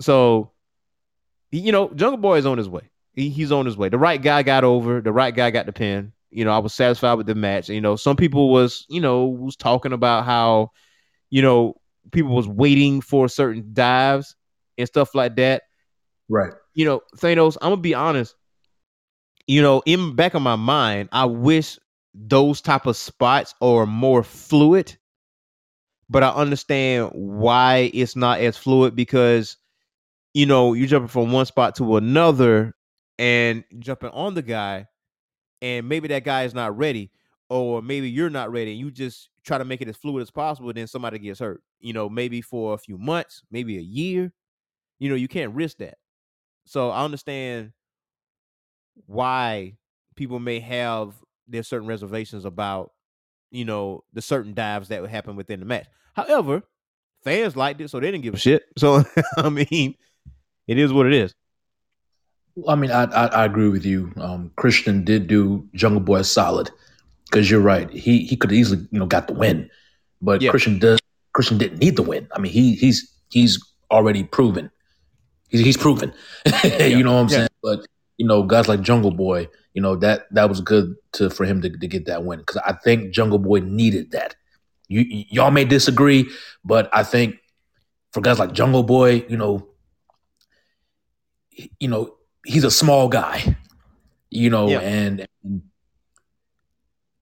So, 0.01 0.51
you 1.51 1.71
know, 1.71 1.89
Jungle 1.89 2.17
Boy 2.17 2.37
is 2.37 2.45
on 2.45 2.57
his 2.57 2.69
way. 2.69 2.89
He, 3.13 3.29
he's 3.29 3.51
on 3.51 3.65
his 3.65 3.77
way. 3.77 3.89
The 3.89 3.97
right 3.97 4.21
guy 4.21 4.43
got 4.43 4.63
over. 4.63 5.01
The 5.01 5.11
right 5.11 5.35
guy 5.35 5.51
got 5.51 5.65
the 5.65 5.73
pin. 5.73 6.13
You 6.31 6.45
know, 6.45 6.51
I 6.51 6.59
was 6.59 6.73
satisfied 6.73 7.15
with 7.15 7.27
the 7.27 7.35
match. 7.35 7.69
You 7.69 7.81
know, 7.81 7.95
some 7.95 8.15
people 8.15 8.51
was, 8.51 8.85
you 8.89 9.01
know, 9.01 9.25
was 9.25 9.55
talking 9.55 9.93
about 9.93 10.25
how, 10.25 10.71
you 11.29 11.41
know, 11.41 11.75
people 12.11 12.35
was 12.35 12.47
waiting 12.47 13.01
for 13.01 13.27
certain 13.27 13.71
dives 13.73 14.35
and 14.77 14.87
stuff 14.87 15.15
like 15.15 15.35
that. 15.37 15.63
Right. 16.29 16.53
You 16.75 16.85
know, 16.85 17.01
Thanos, 17.17 17.57
I'm 17.61 17.71
gonna 17.71 17.81
be 17.81 17.95
honest. 17.95 18.35
You 19.47 19.63
know, 19.63 19.81
in 19.87 20.15
back 20.15 20.35
of 20.35 20.43
my 20.43 20.55
mind, 20.55 21.09
I 21.11 21.25
wish 21.25 21.79
those 22.13 22.61
type 22.61 22.85
of 22.85 22.95
spots 22.95 23.55
are 23.61 23.87
more 23.87 24.23
fluid 24.23 24.95
but 26.09 26.23
I 26.23 26.29
understand 26.29 27.11
why 27.13 27.91
it's 27.93 28.15
not 28.15 28.39
as 28.39 28.57
fluid 28.57 28.95
because 28.95 29.57
you 30.34 30.45
know 30.45 30.73
you're 30.73 30.88
jumping 30.88 31.07
from 31.07 31.32
one 31.32 31.45
spot 31.45 31.75
to 31.75 31.97
another 31.97 32.75
and 33.17 33.63
jumping 33.80 34.09
on 34.09 34.34
the 34.34 34.41
guy, 34.41 34.88
and 35.61 35.88
maybe 35.88 36.07
that 36.09 36.23
guy 36.23 36.43
is 36.43 36.53
not 36.53 36.77
ready, 36.77 37.11
or 37.49 37.82
maybe 37.82 38.09
you're 38.09 38.30
not 38.30 38.51
ready, 38.51 38.71
and 38.71 38.80
you 38.80 38.91
just 38.91 39.30
try 39.43 39.57
to 39.57 39.65
make 39.65 39.82
it 39.82 39.88
as 39.88 39.97
fluid 39.97 40.21
as 40.21 40.32
possible. 40.32 40.71
Then 40.73 40.88
somebody 40.88 41.19
gets 41.19 41.39
hurt. 41.39 41.61
You 41.80 41.93
know, 41.93 42.09
maybe 42.09 42.41
for 42.41 42.73
a 42.73 42.77
few 42.77 42.97
months, 42.97 43.43
maybe 43.51 43.77
a 43.77 43.82
year. 43.82 44.32
You 44.99 45.09
know, 45.09 45.15
you 45.15 45.27
can't 45.27 45.53
risk 45.53 45.77
that. 45.77 45.95
So 46.65 46.89
I 46.89 47.03
understand 47.03 47.71
why 49.05 49.77
people 50.15 50.39
may 50.39 50.59
have 50.59 51.13
their 51.47 51.63
certain 51.63 51.88
reservations 51.88 52.45
about 52.45 52.91
you 53.51 53.65
know 53.65 54.03
the 54.13 54.21
certain 54.21 54.53
dives 54.53 54.89
that 54.89 55.01
would 55.01 55.09
happen 55.09 55.36
within 55.36 55.59
the 55.59 55.65
match. 55.65 55.88
However, 56.13 56.63
fans 57.23 57.55
liked 57.55 57.82
it, 57.82 57.89
so 57.89 57.99
they 57.99 58.11
didn't 58.11 58.23
give 58.23 58.34
a 58.34 58.38
shit. 58.38 58.63
So 58.77 59.03
I 59.38 59.49
mean, 59.49 59.95
it 60.70 60.78
is 60.78 60.93
what 60.93 61.05
it 61.07 61.13
is. 61.13 61.34
I 62.67 62.76
mean, 62.76 62.91
I 62.91 63.03
I, 63.05 63.26
I 63.41 63.45
agree 63.45 63.70
with 63.70 63.86
you. 63.86 64.11
Um, 64.17 64.51
Christian 64.55 65.03
did 65.03 65.28
do 65.28 65.67
Jungle 65.74 66.01
Boy 66.01 66.22
solid 66.24 66.70
because 67.26 67.49
you're 67.49 67.61
right. 67.61 67.89
He 67.91 68.26
he 68.26 68.36
could 68.36 68.51
easily 68.51 68.88
you 68.91 68.99
know 68.99 69.05
got 69.05 69.28
the 69.28 69.34
win, 69.34 69.70
but 70.22 70.41
Yeah. 70.41 70.51
Christian 70.51 70.80
does 70.80 70.99
Christian 71.34 71.57
didn't 71.57 71.80
need 71.80 71.95
the 71.95 72.03
win. 72.03 72.28
I 72.36 72.39
mean, 72.39 72.51
he 72.51 72.76
he's 72.76 73.09
he's 73.30 73.57
already 73.91 74.24
proven. 74.24 74.70
He's 75.49 75.61
he's 75.61 75.78
proven. 75.78 76.13
you 76.63 77.03
know 77.03 77.13
what 77.15 77.22
I'm 77.22 77.30
Yeah. 77.30 77.38
saying? 77.38 77.49
But 77.63 77.80
you 78.17 78.28
know, 78.28 78.43
guys 78.43 78.67
like 78.67 78.82
Jungle 78.82 79.11
Boy, 79.11 79.47
you 79.74 79.82
know 79.82 79.95
that 79.97 80.28
that 80.32 80.49
was 80.49 80.59
good 80.61 80.95
to 81.13 81.30
for 81.30 81.45
him 81.45 81.61
to, 81.61 81.70
to 81.70 81.88
get 81.88 82.05
that 82.07 82.24
win 82.26 82.39
because 82.39 82.57
I 82.65 82.74
think 82.74 83.13
Jungle 83.13 83.39
Boy 83.39 83.59
needed 83.61 84.11
that. 84.11 84.36
You 84.89 85.05
y'all 85.32 85.51
may 85.51 85.65
disagree, 85.65 86.28
but 86.65 86.89
I 86.91 87.03
think 87.03 87.38
for 88.11 88.22
guys 88.22 88.39
like 88.39 88.51
Jungle 88.53 88.84
Boy, 88.84 89.24
you 89.30 89.38
know, 89.38 89.67
you 91.80 91.88
know, 91.88 92.16
he's 92.45 92.64
a 92.64 92.72
small 92.72 93.07
guy, 93.10 93.55
you 94.30 94.49
know, 94.49 94.68
Yeah. 94.70 94.80
and, 94.80 95.28
and 95.43 95.62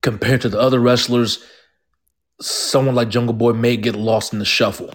compared 0.01 0.41
to 0.41 0.49
the 0.49 0.59
other 0.59 0.79
wrestlers, 0.79 1.43
someone 2.41 2.95
like 2.95 3.09
Jungle 3.09 3.33
Boy 3.33 3.53
may 3.53 3.77
get 3.77 3.95
lost 3.95 4.33
in 4.33 4.39
the 4.39 4.45
shuffle. 4.45 4.93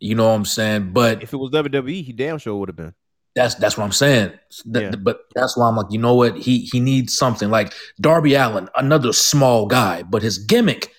You 0.00 0.14
know 0.14 0.24
what 0.28 0.34
I'm 0.34 0.44
saying? 0.44 0.92
But 0.92 1.22
If 1.22 1.32
it 1.32 1.36
was 1.36 1.50
WWE, 1.52 2.02
he 2.04 2.12
damn 2.12 2.38
sure 2.38 2.54
would 2.56 2.68
have 2.68 2.76
been. 2.76 2.94
that's 3.34 3.54
that's 3.56 3.76
what 3.78 3.84
I'm 3.84 3.92
saying. 3.92 4.32
That- 4.66 4.82
Yeah. 4.82 4.90
But 4.96 5.20
that's 5.34 5.56
why 5.56 5.68
I'm 5.68 5.76
like, 5.76 5.86
you 5.90 5.98
know 5.98 6.14
what? 6.14 6.36
He 6.36 6.68
he 6.72 6.80
needs 6.80 7.16
something 7.16 7.50
like 7.50 7.72
Darby 8.00 8.34
Allin, 8.34 8.68
another 8.76 9.12
small 9.12 9.66
guy, 9.66 10.02
but 10.02 10.22
his 10.22 10.38
gimmick, 10.38 10.90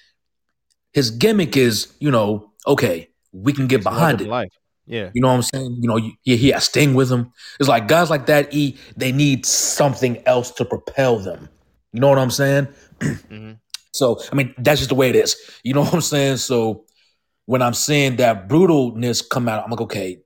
his 0.94 1.12
gimmick 1.12 1.56
is, 1.58 1.94
you 2.00 2.10
know, 2.12 2.52
okay, 2.66 3.10
we 3.32 3.54
can 3.54 3.68
get 3.68 3.84
behind 3.84 4.22
it. 4.22 4.28
Life. 4.28 4.52
Yeah. 4.88 5.12
You 5.14 5.22
know 5.22 5.28
what 5.28 5.36
I'm 5.36 5.42
saying? 5.44 5.78
You 5.82 5.88
know, 5.88 5.98
you, 5.98 6.14
yeah, 6.24 6.38
he 6.38 6.50
has 6.50 6.64
Sting 6.66 6.94
with 6.96 7.12
him. 7.12 7.32
It's 7.60 7.70
like 7.70 7.88
guys 7.88 8.10
like 8.10 8.26
that. 8.28 8.54
E 8.54 8.78
they 8.96 9.12
need 9.12 9.46
something 9.46 10.24
else 10.26 10.52
to 10.52 10.66
propel 10.66 11.20
them. 11.20 11.50
You 11.94 12.00
know 12.00 12.10
what 12.10 12.20
I'm 12.20 12.32
saying? 12.32 12.68
Mhm. 13.00 13.60
So 13.94 14.20
I 14.32 14.36
mean, 14.36 14.54
that's 14.58 14.80
just 14.80 14.90
the 14.90 14.96
way 14.96 15.10
it 15.10 15.16
is. 15.16 15.36
You 15.64 15.74
know 15.74 15.82
what 15.86 15.94
I'm 15.94 16.02
saying? 16.02 16.38
So 16.38 16.86
when 17.46 17.62
I'm 17.62 17.74
seeing 17.74 18.16
that 18.18 18.48
brutalness 18.48 19.28
come 19.28 19.48
out, 19.48 19.64
I'm 19.64 19.72
like, 19.72 19.82
okay, 19.82 20.20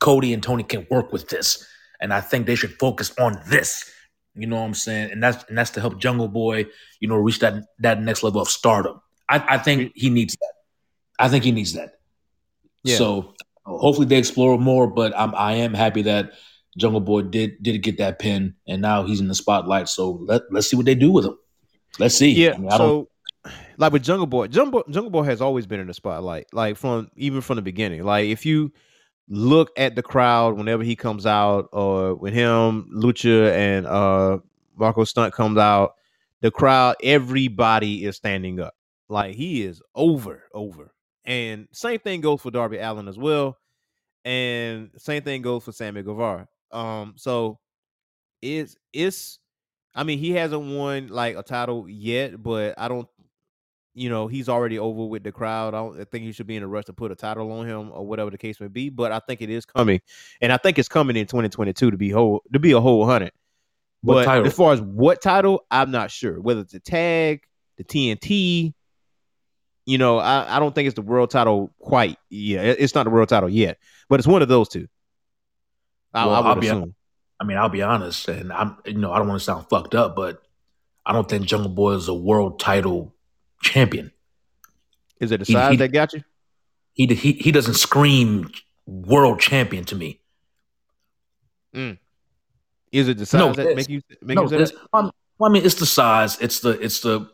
Cody 0.00 0.32
and 0.32 0.42
Tony 0.42 0.62
can 0.62 0.86
work 0.90 1.12
with 1.12 1.28
this, 1.28 1.66
and 2.00 2.12
I 2.12 2.20
think 2.20 2.46
they 2.46 2.54
should 2.56 2.72
focus 2.78 3.12
on 3.18 3.40
this. 3.48 3.90
You 4.34 4.46
know 4.46 4.56
what 4.56 4.62
I'm 4.66 4.74
saying? 4.74 5.10
And 5.12 5.22
that's 5.22 5.44
and 5.48 5.56
that's 5.56 5.70
to 5.70 5.80
help 5.80 5.98
Jungle 5.98 6.28
Boy, 6.28 6.66
you 7.00 7.08
know, 7.08 7.16
reach 7.16 7.38
that 7.40 7.54
that 7.80 8.00
next 8.02 8.22
level 8.22 8.40
of 8.40 8.48
stardom. 8.48 9.00
I, 9.28 9.56
I 9.56 9.58
think 9.58 9.92
he 9.94 10.10
needs 10.10 10.34
that. 10.36 10.52
I 11.18 11.28
think 11.28 11.44
he 11.44 11.52
needs 11.52 11.74
that. 11.74 12.00
Yeah. 12.84 12.96
So 12.96 13.34
hopefully 13.64 14.06
they 14.06 14.18
explore 14.18 14.58
more. 14.58 14.86
But 14.86 15.12
I'm 15.16 15.34
I 15.34 15.54
am 15.54 15.74
happy 15.74 16.02
that 16.02 16.32
Jungle 16.76 17.00
Boy 17.00 17.22
did 17.22 17.62
did 17.62 17.82
get 17.82 17.98
that 17.98 18.18
pin, 18.18 18.54
and 18.66 18.80
now 18.82 19.04
he's 19.04 19.20
in 19.20 19.28
the 19.28 19.34
spotlight. 19.34 19.88
So 19.88 20.12
let 20.26 20.42
let's 20.50 20.68
see 20.70 20.76
what 20.76 20.86
they 20.86 20.94
do 20.94 21.10
with 21.10 21.24
him. 21.26 21.36
Let's 21.98 22.14
see. 22.14 22.30
Yeah. 22.32 22.54
I 22.54 22.58
mean, 22.58 22.68
I 22.70 22.78
don't- 22.78 23.08
so, 23.46 23.50
like 23.76 23.92
with 23.92 24.02
Jungle 24.04 24.26
Boy, 24.26 24.46
Jungle 24.46 24.84
Jungle 24.88 25.10
Boy 25.10 25.24
has 25.24 25.40
always 25.40 25.66
been 25.66 25.80
in 25.80 25.88
the 25.88 25.94
spotlight, 25.94 26.46
like 26.52 26.76
from 26.76 27.10
even 27.16 27.40
from 27.40 27.56
the 27.56 27.62
beginning. 27.62 28.04
Like 28.04 28.28
if 28.28 28.46
you 28.46 28.72
look 29.28 29.70
at 29.76 29.94
the 29.96 30.02
crowd 30.02 30.56
whenever 30.56 30.82
he 30.82 30.94
comes 30.96 31.26
out, 31.26 31.68
or 31.72 32.14
when 32.14 32.32
him, 32.32 32.90
Lucha, 32.94 33.50
and 33.52 33.86
uh 33.86 34.38
Marko 34.76 35.04
Stunt 35.04 35.34
comes 35.34 35.58
out, 35.58 35.94
the 36.40 36.50
crowd, 36.50 36.96
everybody 37.02 38.04
is 38.04 38.16
standing 38.16 38.60
up. 38.60 38.74
Like 39.08 39.34
he 39.34 39.62
is 39.62 39.82
over, 39.94 40.44
over. 40.54 40.92
And 41.24 41.68
same 41.72 42.00
thing 42.00 42.20
goes 42.20 42.40
for 42.40 42.50
Darby 42.50 42.78
Allin 42.78 43.08
as 43.08 43.18
well. 43.18 43.58
And 44.24 44.90
same 44.96 45.22
thing 45.22 45.42
goes 45.42 45.64
for 45.64 45.72
Sammy 45.72 46.02
Guevara. 46.02 46.48
Um, 46.70 47.14
so 47.16 47.58
it's 48.40 48.76
it's 48.92 49.38
I 49.94 50.04
mean, 50.04 50.18
he 50.18 50.32
hasn't 50.32 50.62
won 50.62 51.08
like 51.08 51.36
a 51.36 51.42
title 51.42 51.88
yet, 51.88 52.42
but 52.42 52.74
I 52.78 52.88
don't 52.88 53.08
you 53.94 54.08
know, 54.08 54.26
he's 54.26 54.48
already 54.48 54.78
over 54.78 55.04
with 55.04 55.22
the 55.22 55.32
crowd. 55.32 55.74
I 55.74 55.78
don't 55.78 56.10
think 56.10 56.24
he 56.24 56.32
should 56.32 56.46
be 56.46 56.56
in 56.56 56.62
a 56.62 56.68
rush 56.68 56.86
to 56.86 56.92
put 56.92 57.12
a 57.12 57.14
title 57.14 57.52
on 57.52 57.66
him 57.66 57.90
or 57.92 58.06
whatever 58.06 58.30
the 58.30 58.38
case 58.38 58.58
may 58.58 58.68
be, 58.68 58.88
but 58.88 59.12
I 59.12 59.18
think 59.18 59.42
it 59.42 59.50
is 59.50 59.66
coming. 59.66 60.00
And 60.40 60.50
I 60.50 60.56
think 60.56 60.78
it's 60.78 60.88
coming 60.88 61.16
in 61.16 61.26
2022 61.26 61.90
to 61.90 61.96
be 61.96 62.10
whole 62.10 62.42
to 62.52 62.58
be 62.58 62.72
a 62.72 62.80
whole 62.80 63.04
hundred. 63.06 63.32
But 64.02 64.26
as 64.46 64.54
far 64.54 64.72
as 64.72 64.80
what 64.80 65.22
title, 65.22 65.64
I'm 65.70 65.90
not 65.90 66.10
sure. 66.10 66.40
Whether 66.40 66.62
it's 66.62 66.74
a 66.74 66.80
tag, 66.80 67.42
the 67.76 67.84
TNT, 67.84 68.74
you 69.86 69.98
know, 69.98 70.18
I, 70.18 70.56
I 70.56 70.58
don't 70.60 70.74
think 70.74 70.86
it's 70.86 70.94
the 70.96 71.02
world 71.02 71.30
title 71.30 71.72
quite. 71.78 72.18
Yeah, 72.30 72.62
it's 72.62 72.94
not 72.94 73.04
the 73.04 73.10
world 73.10 73.28
title 73.28 73.48
yet, 73.48 73.78
but 74.08 74.20
it's 74.20 74.26
one 74.26 74.42
of 74.42 74.48
those 74.48 74.68
two. 74.68 74.86
I, 76.14 76.26
Well, 76.26 76.34
I 76.34 76.40
would 76.40 76.46
I'll 76.48 76.54
be- 76.60 76.66
assume. 76.68 76.94
I 77.40 77.44
mean, 77.44 77.56
I'll 77.58 77.68
be 77.68 77.82
honest, 77.82 78.28
and 78.28 78.52
I'm 78.52 78.76
you 78.86 78.94
know 78.94 79.12
I 79.12 79.18
don't 79.18 79.26
want 79.28 79.40
to 79.40 79.44
sound 79.44 79.66
fucked 79.68 79.94
up, 79.96 80.14
but 80.14 80.40
I 81.04 81.12
don't 81.12 81.28
think 81.28 81.44
Jungle 81.46 81.70
Boy 81.70 81.92
is 81.94 82.06
a 82.08 82.14
world 82.14 82.60
title 82.60 83.12
champion. 83.62 84.12
Is 85.18 85.32
it 85.32 85.40
the 85.40 85.46
size 85.46 85.72
he- 85.72 85.76
that 85.78 85.88
got 85.88 86.12
you? 86.12 86.22
He 86.94 87.06
he 87.06 87.32
he 87.32 87.50
doesn't 87.50 87.74
scream 87.74 88.50
world 88.86 89.40
champion 89.40 89.84
to 89.86 89.96
me. 89.96 90.20
Mm. 91.74 91.98
Is 92.92 93.08
it 93.08 93.18
the 93.18 93.26
size 93.26 93.40
No, 93.40 93.52
that 93.54 93.74
make 93.76 93.88
you 93.88 94.02
make 94.20 94.36
No, 94.36 94.42
you 94.42 94.48
say 94.50 94.58
that? 94.58 94.72
um, 94.92 95.10
well, 95.38 95.50
I 95.50 95.52
mean 95.52 95.64
it's 95.64 95.76
the 95.76 95.86
size. 95.86 96.38
It's 96.40 96.60
the 96.60 96.70
it's 96.80 97.00
the. 97.00 97.28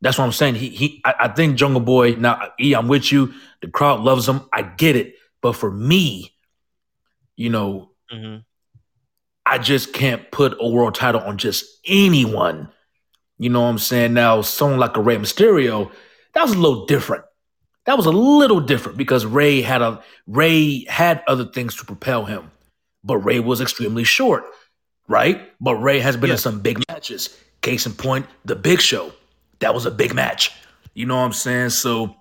That's 0.00 0.16
what 0.18 0.24
I'm 0.24 0.32
saying. 0.32 0.54
He 0.56 0.68
he. 0.68 1.00
I, 1.04 1.14
I 1.20 1.28
think 1.28 1.56
Jungle 1.56 1.80
Boy. 1.80 2.12
Now, 2.14 2.52
E, 2.60 2.74
I'm 2.74 2.88
with 2.88 3.10
you. 3.10 3.34
The 3.62 3.68
crowd 3.68 4.00
loves 4.00 4.28
him. 4.28 4.42
I 4.52 4.62
get 4.62 4.94
it. 4.96 5.14
But 5.42 5.54
for 5.54 5.70
me, 5.70 6.32
you 7.36 7.50
know, 7.50 7.90
Mhm. 8.12 8.44
I 9.44 9.58
just 9.58 9.92
can't 9.92 10.30
put 10.30 10.56
a 10.60 10.68
world 10.68 10.94
title 10.94 11.20
on 11.22 11.38
just 11.38 11.64
anyone. 11.86 12.70
You 13.38 13.50
know 13.50 13.62
what 13.62 13.68
I'm 13.68 13.78
saying? 13.78 14.12
Now, 14.14 14.42
someone 14.42 14.78
like 14.78 14.96
a 14.96 15.00
Rey 15.00 15.16
Mysterio, 15.16 15.90
that 16.34 16.42
was 16.42 16.52
a 16.52 16.58
little 16.58 16.86
different. 16.86 17.24
that 17.86 17.96
was 17.96 18.04
a 18.06 18.10
little 18.10 18.60
different 18.60 18.98
because 18.98 19.24
Rey 19.24 19.62
had 19.62 19.80
a 19.80 20.02
Rey 20.26 20.84
had 20.84 21.22
other 21.26 21.46
things 21.46 21.74
to 21.76 21.86
propel 21.86 22.26
him, 22.26 22.50
but 23.02 23.16
Rey 23.18 23.40
was 23.40 23.62
extremely 23.62 24.04
short, 24.04 24.44
right? 25.08 25.50
But 25.58 25.76
Rey 25.76 25.98
has 26.00 26.14
been 26.16 26.28
in 26.30 26.36
some 26.38 26.60
big 26.60 26.82
matches. 26.90 27.34
Case 27.62 27.86
in 27.86 27.92
point, 27.94 28.26
the 28.44 28.54
Big 28.56 28.80
Show. 28.82 29.12
That 29.60 29.74
was 29.74 29.86
a 29.86 29.90
big 29.90 30.14
match. 30.14 30.52
You 30.94 31.06
know 31.06 31.16
what 31.16 31.22
I'm 31.24 31.32
saying? 31.32 31.70
So, 31.70 32.14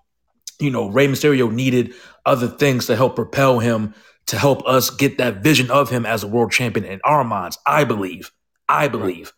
you 0.60 0.70
know, 0.72 0.88
Rey 0.90 1.08
Mysterio 1.08 1.52
needed 1.52 1.94
other 2.26 2.48
things 2.48 2.88
to 2.88 2.96
help 2.96 3.16
propel 3.16 3.60
him 3.60 3.94
to 4.28 4.38
help 4.38 4.66
us 4.68 4.90
get 4.90 5.18
that 5.20 5.42
vision 5.42 5.72
of 5.72 5.90
him 5.90 6.06
as 6.06 6.24
a 6.24 6.28
world 6.28 6.52
champion 6.52 6.86
in 6.86 7.00
our 7.04 7.24
minds. 7.24 7.58
I 7.66 7.86
believe. 7.86 8.32
I 8.68 8.88
believe. 8.90 9.32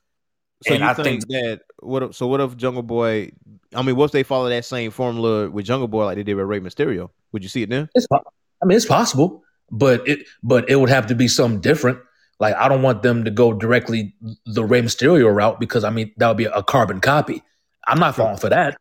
So 0.66 0.74
And 0.74 0.84
you 0.84 0.89
I 0.89 0.93
think, 0.93 1.06
think- 1.06 1.28
that 1.30 1.62
what? 1.80 2.04
If, 2.04 2.16
so 2.16 2.28
what 2.28 2.41
if 2.41 2.58
Jungle 2.58 2.84
Boy? 2.84 3.32
I 3.74 3.82
mean, 3.84 3.95
what 3.95 4.06
if 4.06 4.12
they 4.12 4.24
follow 4.24 4.50
that 4.50 4.66
same 4.66 4.91
formula 4.91 5.50
with 5.50 5.66
Jungle 5.66 5.88
Boy 5.88 6.06
like 6.06 6.16
they 6.18 6.24
did 6.24 6.34
with 6.34 6.45
Rey 6.47 6.60
Mysterio? 6.60 7.12
Would 7.32 7.43
you 7.43 7.50
see 7.50 7.64
it 7.64 7.70
then? 7.70 7.88
I 8.12 8.66
mean, 8.66 8.76
it's 8.76 8.86
possible, 8.86 9.43
but 9.72 10.06
it 10.08 10.26
but 10.43 10.70
it 10.70 10.76
would 10.78 10.89
have 10.89 11.08
to 11.08 11.16
be 11.16 11.28
something 11.28 11.62
different. 11.62 12.00
Like 12.39 12.56
I 12.56 12.68
don't 12.68 12.82
want 12.82 13.04
them 13.04 13.24
to 13.26 13.32
go 13.32 13.54
directly 13.54 14.16
the 14.45 14.66
Rey 14.66 14.82
Mysterio 14.82 15.34
route 15.34 15.60
because 15.60 15.84
I 15.84 15.91
mean 15.91 16.12
that 16.18 16.28
would 16.28 16.38
be 16.38 16.45
a 16.45 16.64
carbon 16.64 17.00
copy. 17.00 17.43
I'm 17.89 17.99
not 17.99 18.15
falling 18.15 18.37
for 18.37 18.49
that. 18.49 18.77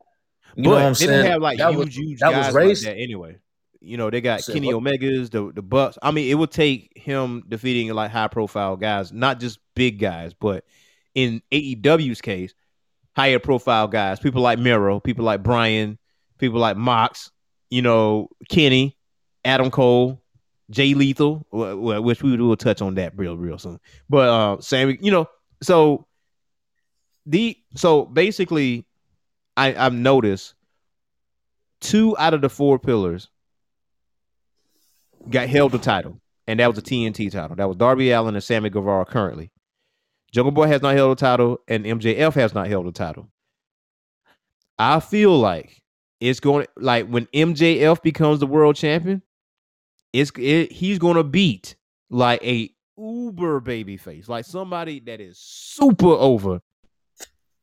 You 0.57 0.65
know 0.65 0.71
but 0.71 0.77
what 0.77 0.83
I'm 0.83 0.93
they 0.93 1.07
saying? 1.07 1.23
don't 1.23 1.31
have 1.31 1.43
like 1.43 1.59
that 1.59 1.71
huge, 1.73 1.87
was, 1.87 1.97
huge 1.97 2.19
that 2.21 2.31
guys 2.33 2.55
was 2.55 2.85
like 2.85 2.95
that 2.95 3.01
anyway. 3.01 3.39
You 3.81 3.97
know, 3.97 4.11
they 4.11 4.21
got 4.21 4.43
Say 4.43 4.55
Kenny 4.55 4.75
what? 4.75 4.83
Omegas, 4.83 5.31
the 5.31 5.53
the 5.53 5.63
Bucks. 5.63 5.99
I 6.03 6.11
mean, 6.11 6.31
it 6.31 6.35
would 6.35 6.51
take 6.51 6.93
him 6.97 7.45
defeating 7.49 7.93
like 7.95 8.11
high 8.11 8.29
profile 8.29 8.77
guys, 8.77 9.13
not 9.13 9.39
just 9.41 9.61
big 9.75 9.99
guys, 9.99 10.35
but 10.35 10.65
in 11.15 11.43
AEW's 11.53 12.21
case, 12.21 12.55
higher 13.17 13.39
profile 13.39 13.87
guys, 13.89 14.19
people 14.19 14.43
like 14.43 14.59
Miro, 14.59 15.01
people 15.01 15.25
like 15.25 15.43
Bryan, 15.43 15.99
people 16.39 16.59
like 16.59 16.77
Mox, 16.77 17.31
you 17.71 17.83
know, 17.83 18.29
Kenny, 18.49 18.97
Adam 19.45 19.71
Cole, 19.71 20.21
Jay 20.71 20.95
Lethal, 20.95 21.47
wh- 21.51 21.75
wh- 21.75 22.03
which 22.03 22.23
we 22.23 22.37
will 22.37 22.57
touch 22.57 22.83
on 22.83 22.97
that 22.97 23.17
real, 23.17 23.37
real 23.37 23.59
soon. 23.59 23.79
But 24.09 24.29
uh 24.29 24.61
Sammy, 24.61 24.99
you 25.01 25.13
know, 25.13 25.27
so 25.63 26.07
the 27.27 27.57
so 27.77 28.05
basically 28.07 28.87
I, 29.59 29.75
I've 29.77 29.93
noticed 29.93 30.55
two 31.81 32.17
out 32.17 32.33
of 32.33 32.43
the 32.43 32.49
four 32.49 32.79
pillars 32.79 33.29
got 35.29 35.49
held 35.49 35.73
the 35.73 35.79
title, 35.79 36.21
and 36.47 36.61
that 36.61 36.69
was 36.69 36.79
a 36.79 36.83
TNT 36.83 37.33
title. 37.33 37.57
That 37.57 37.67
was 37.67 37.77
Darby 37.77 38.13
Allin 38.13 38.37
and 38.37 38.45
Sammy 38.45 38.71
Guevara 38.71 39.05
currently. 39.05 39.51
Jungle 40.31 40.53
Boy 40.53 40.69
has 40.69 40.81
not 40.81 40.95
held 40.95 41.19
the 41.19 41.21
title, 41.21 41.59
and 41.67 41.85
MJF 41.85 42.35
has 42.35 42.55
not 42.55 42.69
held 42.69 42.87
the 42.87 42.93
title. 42.93 43.31
I 44.79 45.01
feel 45.01 45.37
like 45.37 45.83
it's 46.21 46.39
going 46.39 46.67
like 46.77 47.09
when 47.09 47.27
MJF 47.27 48.01
becomes 48.01 48.39
the 48.39 48.47
world 48.47 48.77
champion, 48.77 49.23
it's 50.13 50.31
it, 50.39 50.71
he's 50.71 51.01
going 51.01 51.17
to 51.17 51.25
beat 51.25 51.75
like 52.11 52.45
a 52.45 52.71
uber 52.97 53.59
baby 53.59 53.97
face, 53.97 54.29
like 54.29 54.45
somebody 54.45 55.01
that 55.01 55.21
is 55.21 55.37
super 55.37 56.07
over, 56.07 56.61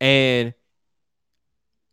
and 0.01 0.53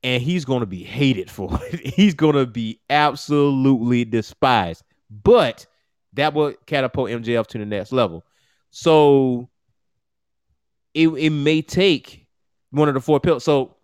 and 0.03 0.23
he's 0.23 0.45
going 0.45 0.61
to 0.61 0.67
be 0.67 0.83
hated 0.83 1.31
for 1.31 1.51
it. 1.73 1.81
He's 1.95 2.15
going 2.15 2.35
to 2.37 2.47
be 2.47 2.81
absolutely 2.91 4.05
despised. 4.05 4.83
But 5.11 5.67
that 6.15 6.35
will 6.35 6.55
catapult 6.67 7.11
MJF 7.11 7.47
to 7.49 7.59
the 7.59 7.67
next 7.67 7.93
level. 7.93 8.25
So 8.71 9.49
it 10.95 11.09
it 11.09 11.31
may 11.31 11.63
take 11.63 12.27
one 12.71 12.89
of 12.89 12.95
the 12.95 13.01
four 13.01 13.21
pillars. 13.21 13.45
So 13.45 13.77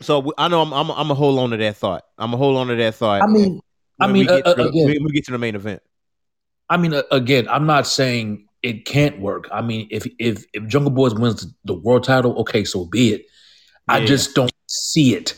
so 0.00 0.32
I 0.38 0.48
know 0.48 0.62
I'm 0.62 0.72
I'm 0.72 0.90
I'm 0.90 1.10
a 1.10 1.14
hold 1.14 1.38
on 1.38 1.50
to 1.50 1.56
that 1.58 1.76
thought. 1.76 2.04
I'm 2.18 2.32
a 2.32 2.36
hold 2.36 2.56
on 2.56 2.68
to 2.68 2.76
that 2.76 2.94
thought. 2.94 3.22
I 3.22 3.26
mean, 3.26 3.60
I 4.00 4.06
mean, 4.06 4.26
we 4.26 4.26
get 4.26 4.46
uh, 4.46 4.54
to 4.54 4.62
the- 4.62 4.68
again- 4.68 4.86
when 4.88 5.04
we 5.04 5.10
get 5.12 5.24
to 5.26 5.32
the 5.32 5.38
main 5.38 5.54
event. 5.54 5.82
I 6.68 6.76
mean, 6.76 6.94
uh, 6.94 7.02
again, 7.10 7.48
I'm 7.48 7.66
not 7.66 7.86
saying 7.86 8.46
it 8.62 8.84
can't 8.86 9.20
work. 9.20 9.48
I 9.52 9.60
mean, 9.60 9.88
if 9.90 10.06
if 10.18 10.44
if 10.52 10.66
Jungle 10.68 10.92
Boys 10.92 11.14
wins 11.14 11.46
the 11.64 11.74
world 11.74 12.04
title, 12.04 12.38
okay, 12.40 12.64
so 12.64 12.86
be 12.86 13.12
it. 13.14 13.26
I 13.88 14.04
just 14.06 14.36
don't 14.36 14.49
see 14.70 15.14
it. 15.14 15.34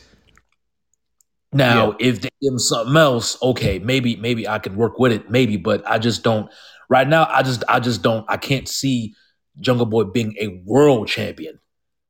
Now, 1.54 1.96
if 1.98 2.22
they 2.22 2.30
give 2.40 2.52
him 2.52 2.58
something 2.58 2.96
else, 2.96 3.36
okay, 3.42 3.78
maybe 3.78 4.16
maybe 4.16 4.48
I 4.48 4.58
can 4.58 4.74
work 4.74 4.98
with 4.98 5.12
it, 5.12 5.30
maybe, 5.30 5.56
but 5.56 5.82
I 5.88 5.98
just 5.98 6.22
don't. 6.22 6.50
Right 6.88 7.06
now, 7.06 7.26
I 7.28 7.42
just 7.42 7.62
I 7.68 7.78
just 7.78 8.02
don't. 8.02 8.24
I 8.28 8.38
can't 8.38 8.66
see 8.68 9.14
Jungle 9.60 9.86
Boy 9.86 10.04
being 10.04 10.34
a 10.40 10.62
world 10.64 11.08
champion. 11.08 11.60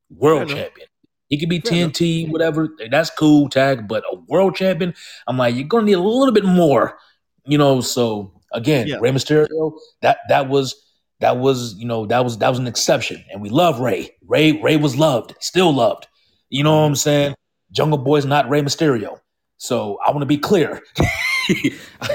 World 0.09 0.47
champion. 0.47 0.87
He 1.27 1.37
could 1.39 1.49
be 1.49 1.59
Fair 1.59 1.73
enough. 1.73 1.93
TNT, 1.93 2.31
whatever. 2.31 2.69
That's 2.89 3.09
cool, 3.09 3.49
tag. 3.49 3.87
But 3.87 4.03
a 4.09 4.15
world 4.15 4.55
champion, 4.55 4.93
I'm 5.27 5.37
like, 5.37 5.55
you're 5.55 5.67
gonna 5.67 5.85
need 5.85 5.93
a 5.93 5.99
little 5.99 6.33
bit 6.33 6.45
more, 6.45 6.97
you 7.45 7.57
know. 7.57 7.81
So 7.81 8.39
again, 8.53 8.87
Yeah. 8.87 8.97
Rey 9.01 9.11
Mysterio, 9.11 9.73
that 10.01 10.19
that 10.29 10.47
was 10.47 10.75
that 11.19 11.37
was 11.37 11.75
you 11.77 11.85
know 11.85 12.05
that 12.05 12.23
was 12.23 12.37
that 12.37 12.49
was 12.49 12.59
an 12.59 12.67
exception, 12.67 13.25
and 13.31 13.41
we 13.41 13.49
love 13.49 13.81
Rey. 13.81 14.11
Rey 14.25 14.53
Rey 14.53 14.77
was 14.77 14.95
loved, 14.95 15.35
still 15.41 15.73
loved. 15.73 16.07
You 16.53 16.63
know 16.63 16.81
what 16.81 16.85
I'm 16.85 16.95
saying? 16.95 17.33
Jungle 17.71 17.97
Boy's 17.97 18.27
not 18.27 18.47
Rey 18.47 18.61
Mysterio. 18.61 19.19
So 19.57 19.97
I 20.05 20.11
want 20.11 20.21
to 20.21 20.27
be 20.27 20.37
clear. 20.37 20.83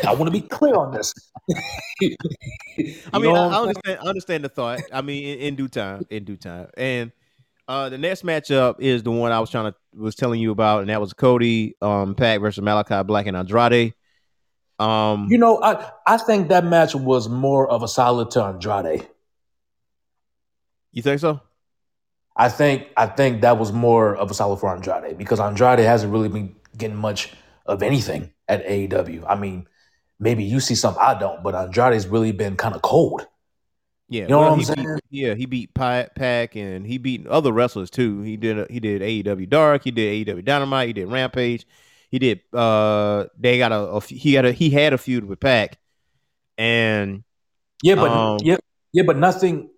I 0.05 0.15
want 0.15 0.27
to 0.27 0.31
be 0.31 0.43
clear 0.43 0.77
on 0.77 0.93
this. 0.93 1.13
I 3.13 3.19
mean, 3.19 3.35
I, 3.35 3.49
I 3.49 3.61
understand. 3.63 3.99
I 4.01 4.07
understand 4.07 4.45
the 4.45 4.49
thought. 4.49 4.81
I 4.93 5.03
mean, 5.03 5.25
in, 5.25 5.39
in 5.41 5.57
due 5.57 5.67
time, 5.67 6.07
in 6.09 6.23
due 6.23 6.37
time, 6.37 6.69
and 6.77 7.11
uh, 7.67 7.89
the 7.89 7.99
next 7.99 8.23
matchup 8.23 8.77
is 8.79 9.03
the 9.03 9.11
one 9.11 9.33
I 9.33 9.41
was 9.41 9.51
trying 9.51 9.73
to 9.73 9.79
was 9.93 10.15
telling 10.15 10.41
you 10.41 10.53
about, 10.53 10.83
and 10.83 10.91
that 10.91 11.01
was 11.01 11.13
Cody 11.15 11.75
um 11.83 12.15
PAC 12.15 12.41
versus 12.41 12.63
Malakai 12.63 13.05
Black 13.09 13.27
and 13.27 13.37
Andrade. 13.37 13.93
Um, 14.79 15.27
You 15.31 15.39
know, 15.39 15.61
I 15.61 15.91
I 16.07 16.17
think 16.17 16.51
that 16.51 16.65
match 16.65 16.95
was 16.95 17.29
more 17.29 17.69
of 17.69 17.83
a 17.83 17.89
solid 17.89 18.31
to 18.33 18.45
Andrade. 18.45 19.09
you 20.93 21.03
think 21.03 21.19
so? 21.19 21.41
I 22.39 22.49
think 22.49 22.89
I 22.97 23.07
think 23.07 23.43
that 23.43 23.59
was 23.59 23.73
more 23.73 24.17
of 24.17 24.31
a 24.31 24.35
solid 24.35 24.59
for 24.59 24.75
Andrade 24.75 25.19
because 25.19 25.41
Andrade 25.41 25.81
hasn't 25.81 26.13
really 26.13 26.29
been 26.31 26.57
getting 26.77 26.97
much 26.97 27.33
of 27.67 27.83
anything 27.83 28.33
at 28.49 28.65
AEW. 28.67 29.25
I 29.29 29.37
mean, 29.37 29.69
maybe 30.21 30.45
you 30.45 30.61
see 30.61 30.77
something 30.77 31.03
I 31.03 31.19
don't, 31.19 31.43
but 31.43 31.55
Andrade's 31.55 32.07
really 32.07 32.33
been 32.33 32.57
kind 32.57 32.75
of 32.75 32.83
cold. 32.83 33.27
Yeah, 34.09 34.23
You 34.27 34.29
know 34.29 34.41
well, 34.41 34.51
what 34.51 34.53
I'm 34.53 34.59
he 34.59 34.65
saying? 34.65 34.77
Beat, 34.77 35.01
yeah, 35.11 35.35
he 35.35 35.47
beat 35.47 35.75
PAC 35.75 36.57
and 36.57 36.87
he 36.87 36.99
beat 36.99 37.27
other 37.27 37.53
wrestlers 37.53 37.91
too. 37.91 38.23
He 38.23 38.37
did 38.37 38.71
he 38.71 38.81
did 38.81 39.03
AEW 39.03 39.49
Dark, 39.49 39.85
he 39.85 39.91
did 39.91 40.27
AEW 40.27 40.45
Dynamite, 40.45 40.89
he 40.89 40.93
did 40.95 41.09
Rampage, 41.09 41.67
he 42.11 42.19
did. 42.19 42.41
uh 42.53 43.27
They 43.39 43.59
got 43.59 43.73
a, 43.73 43.81
a 43.81 44.01
he 44.01 44.35
had 44.35 44.47
a 44.47 44.53
he 44.53 44.71
had 44.71 44.93
a 44.95 44.99
feud 44.99 45.25
with 45.27 45.41
PAC, 45.41 45.79
and 46.59 47.25
Yeah, 47.83 47.97
but 47.97 48.11
Um, 48.11 48.39
yeah, 48.43 48.57
yeah, 48.93 49.03
but 49.07 49.17
nothing. 49.17 49.71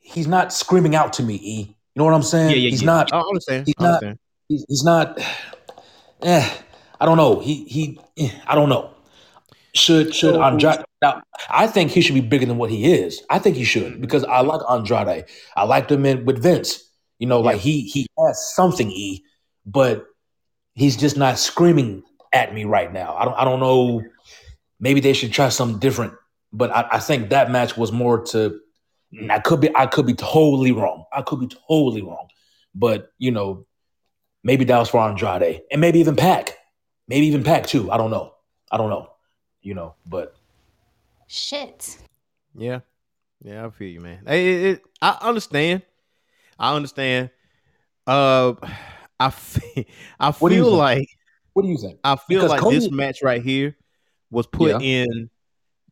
He's 0.00 0.26
not 0.26 0.52
screaming 0.52 0.94
out 0.94 1.14
to 1.14 1.22
me. 1.22 1.34
E, 1.36 1.73
you 1.94 2.00
know 2.00 2.04
what 2.04 2.14
I'm 2.14 2.22
saying? 2.22 2.50
yeah, 2.50 2.56
yeah, 2.56 2.70
he's 2.70 2.82
yeah. 2.82 2.86
not. 2.86 3.12
I 3.12 3.20
understand. 3.20 3.66
he's 3.66 3.74
I 3.78 3.82
not- 3.82 3.88
understand. 3.94 4.18
He's, 4.48 4.64
he's 4.68 4.84
not. 4.84 5.18
Eh, 6.22 6.50
I 7.00 7.06
don't 7.06 7.16
know. 7.16 7.40
He 7.40 7.64
he. 7.64 8.00
eh, 8.18 8.30
I 8.46 8.54
don't 8.54 8.68
know. 8.68 8.90
Should 9.74 10.14
should 10.14 10.34
So- 10.34 10.42
Andrade? 10.42 10.84
Now, 11.02 11.22
I 11.50 11.66
think 11.66 11.90
he 11.90 12.00
should 12.00 12.14
be 12.14 12.20
bigger 12.22 12.46
than 12.46 12.56
what 12.56 12.70
he 12.70 12.92
is. 12.92 13.22
I 13.28 13.38
think 13.38 13.56
he 13.56 13.64
should 13.64 14.00
because 14.00 14.24
I 14.24 14.40
like 14.40 14.60
Andrade. 14.70 15.26
I 15.56 15.64
liked 15.64 15.90
him 15.92 16.06
in 16.06 16.24
with 16.24 16.42
Vince. 16.42 16.82
You 17.18 17.26
know, 17.26 17.40
like 17.40 17.58
he 17.58 17.82
he 17.82 18.06
has 18.18 18.54
something. 18.54 18.90
E, 18.90 19.22
but 19.66 20.06
he's 20.74 20.96
just 20.96 21.16
not 21.16 21.38
screaming 21.38 22.02
at 22.32 22.54
me 22.54 22.64
right 22.64 22.92
now. 22.92 23.14
I 23.16 23.24
don't 23.24 23.34
I 23.34 23.44
don't 23.44 23.60
know. 23.60 24.02
Maybe 24.80 25.00
they 25.00 25.12
should 25.12 25.32
try 25.32 25.48
something 25.50 25.78
different. 25.78 26.14
But 26.52 26.70
I, 26.70 26.88
I 26.92 26.98
think 27.00 27.30
that 27.30 27.50
match 27.50 27.76
was 27.76 27.92
more 27.92 28.24
to. 28.26 28.60
I 29.30 29.38
could 29.38 29.60
be 29.60 29.74
I 29.76 29.86
could 29.86 30.06
be 30.06 30.14
totally 30.14 30.72
wrong. 30.72 31.04
I 31.12 31.22
could 31.22 31.40
be 31.40 31.48
totally 31.68 32.02
wrong. 32.02 32.28
But 32.74 33.10
you 33.18 33.30
know, 33.30 33.66
maybe 34.42 34.64
that 34.66 34.78
was 34.78 34.88
for 34.88 35.00
Andrade, 35.00 35.62
and 35.70 35.80
maybe 35.80 35.98
even 36.00 36.16
PAC. 36.16 36.56
maybe 37.08 37.26
even 37.26 37.44
PAC 37.44 37.66
too. 37.66 37.90
I 37.92 37.96
don't 37.96 38.10
know. 38.10 38.34
I 38.70 38.76
don't 38.76 38.90
know. 38.90 39.10
You 39.62 39.74
know, 39.74 39.94
but 40.06 40.34
Shit. 41.26 41.98
Yeah, 42.56 42.80
yeah, 43.42 43.66
I 43.66 43.70
feel 43.70 43.88
you, 43.88 44.00
man. 44.00 44.22
It- 44.26 44.34
it- 44.34 44.64
it- 44.66 44.82
I 45.02 45.18
understand. 45.22 45.82
I 46.58 46.74
understand. 46.76 47.30
Uh, 48.06 48.54
I 49.18 49.30
feel, 49.30 49.84
I 50.20 50.30
What 50.32 50.48
do 50.50 50.54
you 50.54 50.62
feel 50.62 50.70
think? 50.70 50.78
like 50.78 51.08
what 51.52 51.62
do 51.62 51.68
you 51.68 51.78
think? 51.78 51.98
I 52.04 52.16
feel 52.16 52.38
Because 52.40 52.50
like 52.50 52.60
Cody- 52.60 52.78
this 52.78 52.90
match 52.90 53.22
right 53.22 53.42
here 53.42 53.76
was 54.30 54.46
put 54.46 54.70
Yeah. 54.70 54.78
in 55.06 55.30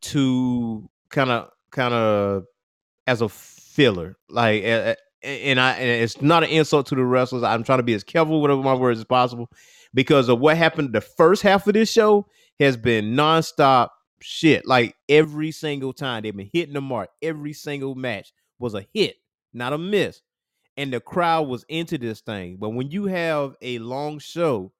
to 0.02 0.88
kind 1.08 1.30
of 1.30 1.50
kind 1.70 1.94
of 1.94 2.44
as 3.06 3.20
a 3.20 3.28
filler. 3.28 4.16
Like, 4.28 4.62
and 5.22 5.60
I 5.60 5.72
and 5.72 6.02
it's 6.02 6.20
not 6.20 6.42
an 6.42 6.50
insult 6.50 6.86
to 6.88 6.94
the 6.94 7.04
wrestlers. 7.04 7.42
I'm 7.42 7.64
trying 7.64 7.78
to 7.78 7.84
be 7.84 7.94
as 7.94 8.04
careful 8.04 8.40
with 8.40 8.50
my 8.58 8.74
words 8.74 8.98
as 8.98 9.04
possible 9.04 9.48
because 9.94 10.28
of 10.28 10.40
what 10.40 10.56
happened. 10.56 10.92
The 10.92 11.00
first 11.00 11.42
half 11.42 11.66
of 11.66 11.74
this 11.74 11.90
show 11.90 12.26
has 12.58 12.76
been 12.76 13.14
nonstop 13.14 13.88
shit. 14.20 14.66
Like 14.66 14.96
every 15.08 15.50
single 15.50 15.92
time 15.92 16.22
they've 16.22 16.36
been 16.36 16.50
hitting 16.52 16.74
the 16.74 16.80
mark. 16.80 17.10
Every 17.20 17.52
single 17.52 17.94
match 17.94 18.32
was 18.58 18.74
a 18.74 18.86
hit, 18.92 19.16
not 19.52 19.72
a 19.72 19.78
miss. 19.78 20.20
And 20.76 20.92
the 20.92 21.00
crowd 21.00 21.48
was 21.48 21.64
into 21.68 21.98
this 21.98 22.20
thing. 22.20 22.56
But 22.58 22.70
when 22.70 22.90
you 22.90 23.04
have 23.04 23.54
a 23.60 23.78
long 23.78 24.18
show 24.18 24.72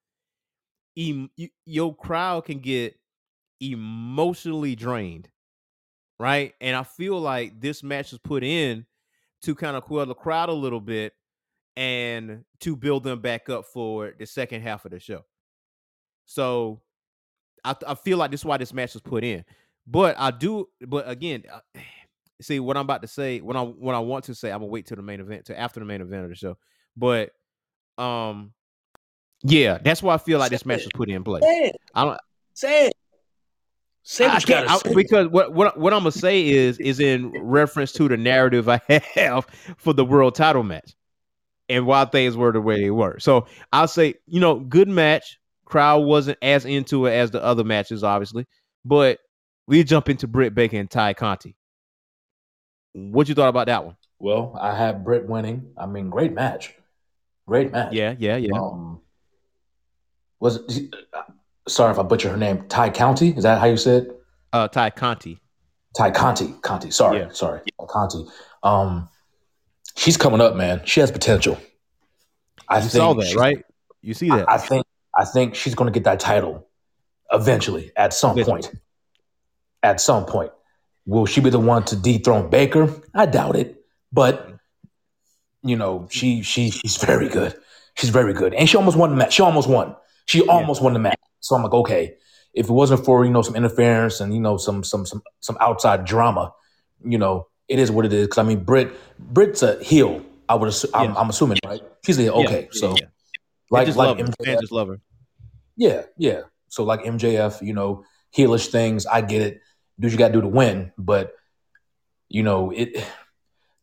em- 0.97 1.31
your 1.66 1.95
crowd 1.95 2.47
can 2.47 2.61
get 2.61 2.97
emotionally 3.61 4.75
drained, 4.75 5.29
right? 6.23 6.55
And 6.61 6.77
I 6.77 6.85
feel 6.85 7.18
like 7.18 7.61
this 7.61 7.83
match 7.83 8.12
was 8.12 8.20
put 8.20 8.45
in 8.45 8.87
to 9.43 9.57
kind 9.57 9.77
of 9.77 9.83
quell 9.83 10.07
the 10.07 10.14
crowd 10.14 10.49
a 10.49 10.53
little 10.53 10.81
bit 10.81 11.14
and 11.77 12.45
to 12.61 12.77
build 12.77 13.03
them 13.03 13.20
back 13.20 13.49
up 13.49 13.64
for 13.66 14.14
the 14.16 14.25
second 14.25 14.62
half 14.62 14.85
of 14.85 14.93
the 14.93 15.01
show. 15.01 15.25
So 16.25 16.81
I, 17.64 17.75
I 17.89 17.97
feel 17.97 18.18
like 18.18 18.31
this 18.31 18.43
is 18.43 18.45
why 18.45 18.57
this 18.57 18.73
match 18.73 18.95
was 18.95 19.03
put 19.03 19.25
in. 19.25 19.45
But 19.85 20.14
I 20.16 20.31
do, 20.31 20.68
but 20.87 21.09
again, 21.09 21.43
uh, 21.53 21.59
see 22.41 22.61
what 22.61 22.77
I'm 22.77 22.83
about 22.83 23.03
to 23.03 23.09
say, 23.09 23.41
what 23.41 23.57
I 23.57 23.62
what 23.62 23.97
I 23.97 23.99
want 23.99 24.27
to 24.27 24.35
say, 24.37 24.53
I'm 24.53 24.61
gonna 24.61 24.66
wait 24.66 24.87
till 24.87 24.97
the 24.97 25.03
main 25.03 25.18
event, 25.18 25.47
to 25.47 25.59
after 25.59 25.81
the 25.81 25.87
main 25.87 26.03
event 26.03 26.23
of 26.23 26.29
the 26.29 26.37
show. 26.37 26.57
But 26.97 27.31
um, 27.99 28.53
yeah, 29.43 29.79
that's 29.79 30.05
why 30.05 30.14
I 30.14 30.18
feel 30.18 30.39
like 30.39 30.51
this 30.53 30.64
match 30.64 30.85
was 30.85 30.93
put 30.95 31.09
in 31.09 31.25
place. 31.25 31.43
Say 31.43 31.66
it. 31.66 31.77
I 31.97 32.05
don't. 32.05 32.20
Say 32.55 32.87
it. 32.87 32.93
Say 34.05 34.26
I 34.26 34.34
what 34.34 34.46
gotta 34.46 34.70
I- 34.90 34.94
because 34.94 35.28
what 35.28 35.53
what 35.53 35.78
what 35.78 35.92
I'm 35.92 36.00
gonna 36.00 36.12
say 36.12 36.48
is 36.48 36.78
is 36.80 36.98
in 37.00 37.30
reference 37.40 37.92
to 37.92 38.09
the 38.09 38.16
narrative 38.16 38.68
I 38.68 38.80
have 39.14 39.46
for 39.76 39.92
the 39.92 40.05
world 40.05 40.34
title 40.34 40.62
match 40.64 40.94
and 41.68 41.86
why 41.86 42.05
things 42.07 42.36
were 42.36 42.53
the 42.53 42.61
way 42.61 42.80
they 42.80 42.90
were. 42.90 43.18
So 43.20 43.46
I'll 43.72 43.88
say, 43.88 44.14
you 44.26 44.40
know, 44.40 44.59
good 44.59 44.88
match. 44.88 45.38
Crowd 45.64 46.00
wasn't 46.00 46.36
as 46.42 46.64
into 46.66 47.07
it 47.07 47.12
as 47.12 47.30
the 47.30 47.42
other 47.42 47.64
matches, 47.64 48.03
obviously, 48.05 48.46
but 48.84 49.20
we 49.66 49.84
jump 49.84 50.09
into 50.11 50.26
Britt 50.26 50.55
Baker 50.55 50.76
and 50.76 50.90
Ty 50.90 51.14
Conti. 51.14 51.57
What 52.92 53.28
you 53.28 53.34
thought 53.34 53.48
about 53.48 53.68
that 53.68 53.84
one? 53.86 53.96
Well, 54.18 54.57
I 54.61 54.76
had 54.76 55.05
Britt 55.05 55.26
winning. 55.26 55.70
I 55.78 55.86
mean, 55.86 56.11
great 56.11 56.32
match. 56.34 56.74
Great 57.46 57.72
match. 57.72 57.92
Yeah, 57.94 58.14
yeah, 58.18 58.36
yeah. 58.36 58.50
Um, 58.59 59.00
was 60.40 60.57
it, 60.76 60.94
uh, 61.14 61.22
sorry 61.68 61.92
if 61.92 61.98
I 61.98 62.02
butcher 62.02 62.30
her 62.30 62.36
name. 62.36 62.66
Ty 62.68 62.90
County 62.90 63.30
is 63.36 63.42
that 63.44 63.60
how 63.60 63.66
you 63.66 63.76
said? 63.76 64.08
Uh, 64.52 64.68
Ty 64.68 64.90
Conti. 64.90 65.38
Ty 65.96 66.10
Conti. 66.10 66.54
Conti. 66.62 66.90
Sorry, 66.90 67.20
Yeah. 67.20 67.28
sorry. 67.32 67.60
Conti. 67.88 68.24
Um, 68.62 69.08
she's 69.96 70.16
coming 70.16 70.40
up, 70.40 70.56
man. 70.56 70.82
She 70.84 71.00
has 71.00 71.10
potential. 71.10 71.58
I 72.68 72.78
You 72.80 72.88
saw 72.88 73.14
that, 73.14 73.34
right? 73.34 73.64
You 74.00 74.14
see 74.14 74.28
that? 74.30 74.48
I, 74.48 74.54
I 74.54 74.58
think 74.58 74.86
I 75.14 75.24
think 75.24 75.54
she's 75.54 75.74
going 75.74 75.92
to 75.92 75.96
get 75.96 76.04
that 76.04 76.20
title 76.20 76.66
eventually 77.30 77.92
at 77.96 78.14
some 78.14 78.32
Eventually. 78.32 78.62
point. 78.62 78.74
At 79.82 80.00
some 80.00 80.24
point, 80.26 80.52
will 81.06 81.26
she 81.26 81.40
be 81.40 81.50
the 81.50 81.58
one 81.58 81.82
to 81.84 81.96
dethrone 81.96 82.48
Baker? 82.50 82.88
I 83.14 83.26
doubt 83.26 83.56
it, 83.56 83.84
but 84.12 84.48
you 85.62 85.76
know 85.76 86.06
she 86.10 86.42
she 86.42 86.70
she's 86.70 86.96
very 86.96 87.28
good. 87.28 87.54
She's 87.94 88.10
very 88.10 88.32
good, 88.32 88.54
and 88.54 88.68
she 88.68 88.76
almost 88.76 88.96
won 88.96 89.10
the 89.10 89.16
match. 89.16 89.34
She 89.34 89.42
almost 89.42 89.68
won. 89.68 89.94
She 90.26 90.40
almost 90.48 90.80
won 90.82 90.92
the 90.94 90.98
match. 91.00 91.18
So 91.43 91.55
I'm 91.55 91.62
like, 91.62 91.74
okay, 91.74 92.14
if 92.55 92.68
it 92.68 92.72
wasn't 92.72 93.05
for 93.05 93.24
you 93.24 93.30
know 93.30 93.43
some 93.43 93.57
interference 93.57 94.20
and 94.20 94.32
you 94.32 94.40
know 94.40 94.57
some 94.57 94.82
some 94.82 95.05
some 95.05 95.22
some 95.40 95.59
outside 95.61 96.05
drama, 96.05 96.53
you 97.05 97.18
know 97.18 97.49
it 97.68 97.78
is 97.78 97.90
what 97.90 98.05
it 98.05 98.12
is. 98.12 98.26
Because 98.26 98.38
I 98.38 98.43
mean, 98.45 98.64
Britt 98.64 98.93
Britt's 99.18 99.62
a 99.62 99.82
heel. 99.82 100.24
I 100.49 100.55
would 100.55 100.68
assu- 100.68 100.90
I'm, 100.93 101.16
I'm 101.16 101.30
assuming, 101.30 101.59
right? 101.64 101.80
She's 102.05 102.18
a 102.18 102.22
heel. 102.22 102.34
Okay, 102.45 102.62
yeah, 102.72 102.80
so 102.80 102.95
yeah. 102.97 103.07
Like 103.70 103.86
just 103.86 103.97
like 103.97 104.09
love 104.09 104.18
her. 104.18 104.24
MJF, 104.24 104.61
just 104.61 104.72
love 104.72 104.88
her. 104.88 105.01
yeah, 105.76 106.03
yeah. 106.18 106.43
So 106.68 106.84
like 106.84 107.03
MJF, 107.03 107.62
you 107.62 107.72
know, 107.72 108.05
heelish 108.36 108.68
things. 108.68 109.07
I 109.07 109.22
get 109.22 109.43
it. 109.43 109.61
Do 109.99 110.07
what 110.07 110.12
you 110.12 110.18
got 110.18 110.28
to 110.28 110.34
do 110.34 110.40
to 110.43 110.49
win, 110.49 110.93
but 110.99 111.34
you 112.28 112.43
know 112.43 112.70
it. 112.70 113.05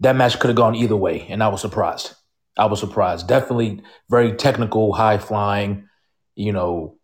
That 0.02 0.16
match 0.16 0.40
could 0.40 0.48
have 0.50 0.56
gone 0.56 0.76
either 0.76 0.96
way, 0.96 1.26
and 1.28 1.44
I 1.44 1.50
was 1.50 1.62
surprised. 1.62 2.14
I 2.58 2.66
was 2.66 2.80
surprised. 2.80 3.28
Definitely 3.28 3.82
very 4.10 4.34
technical, 4.34 4.94
high 4.94 5.18
flying. 5.18 5.90
You 6.36 6.54
know, 6.54 6.99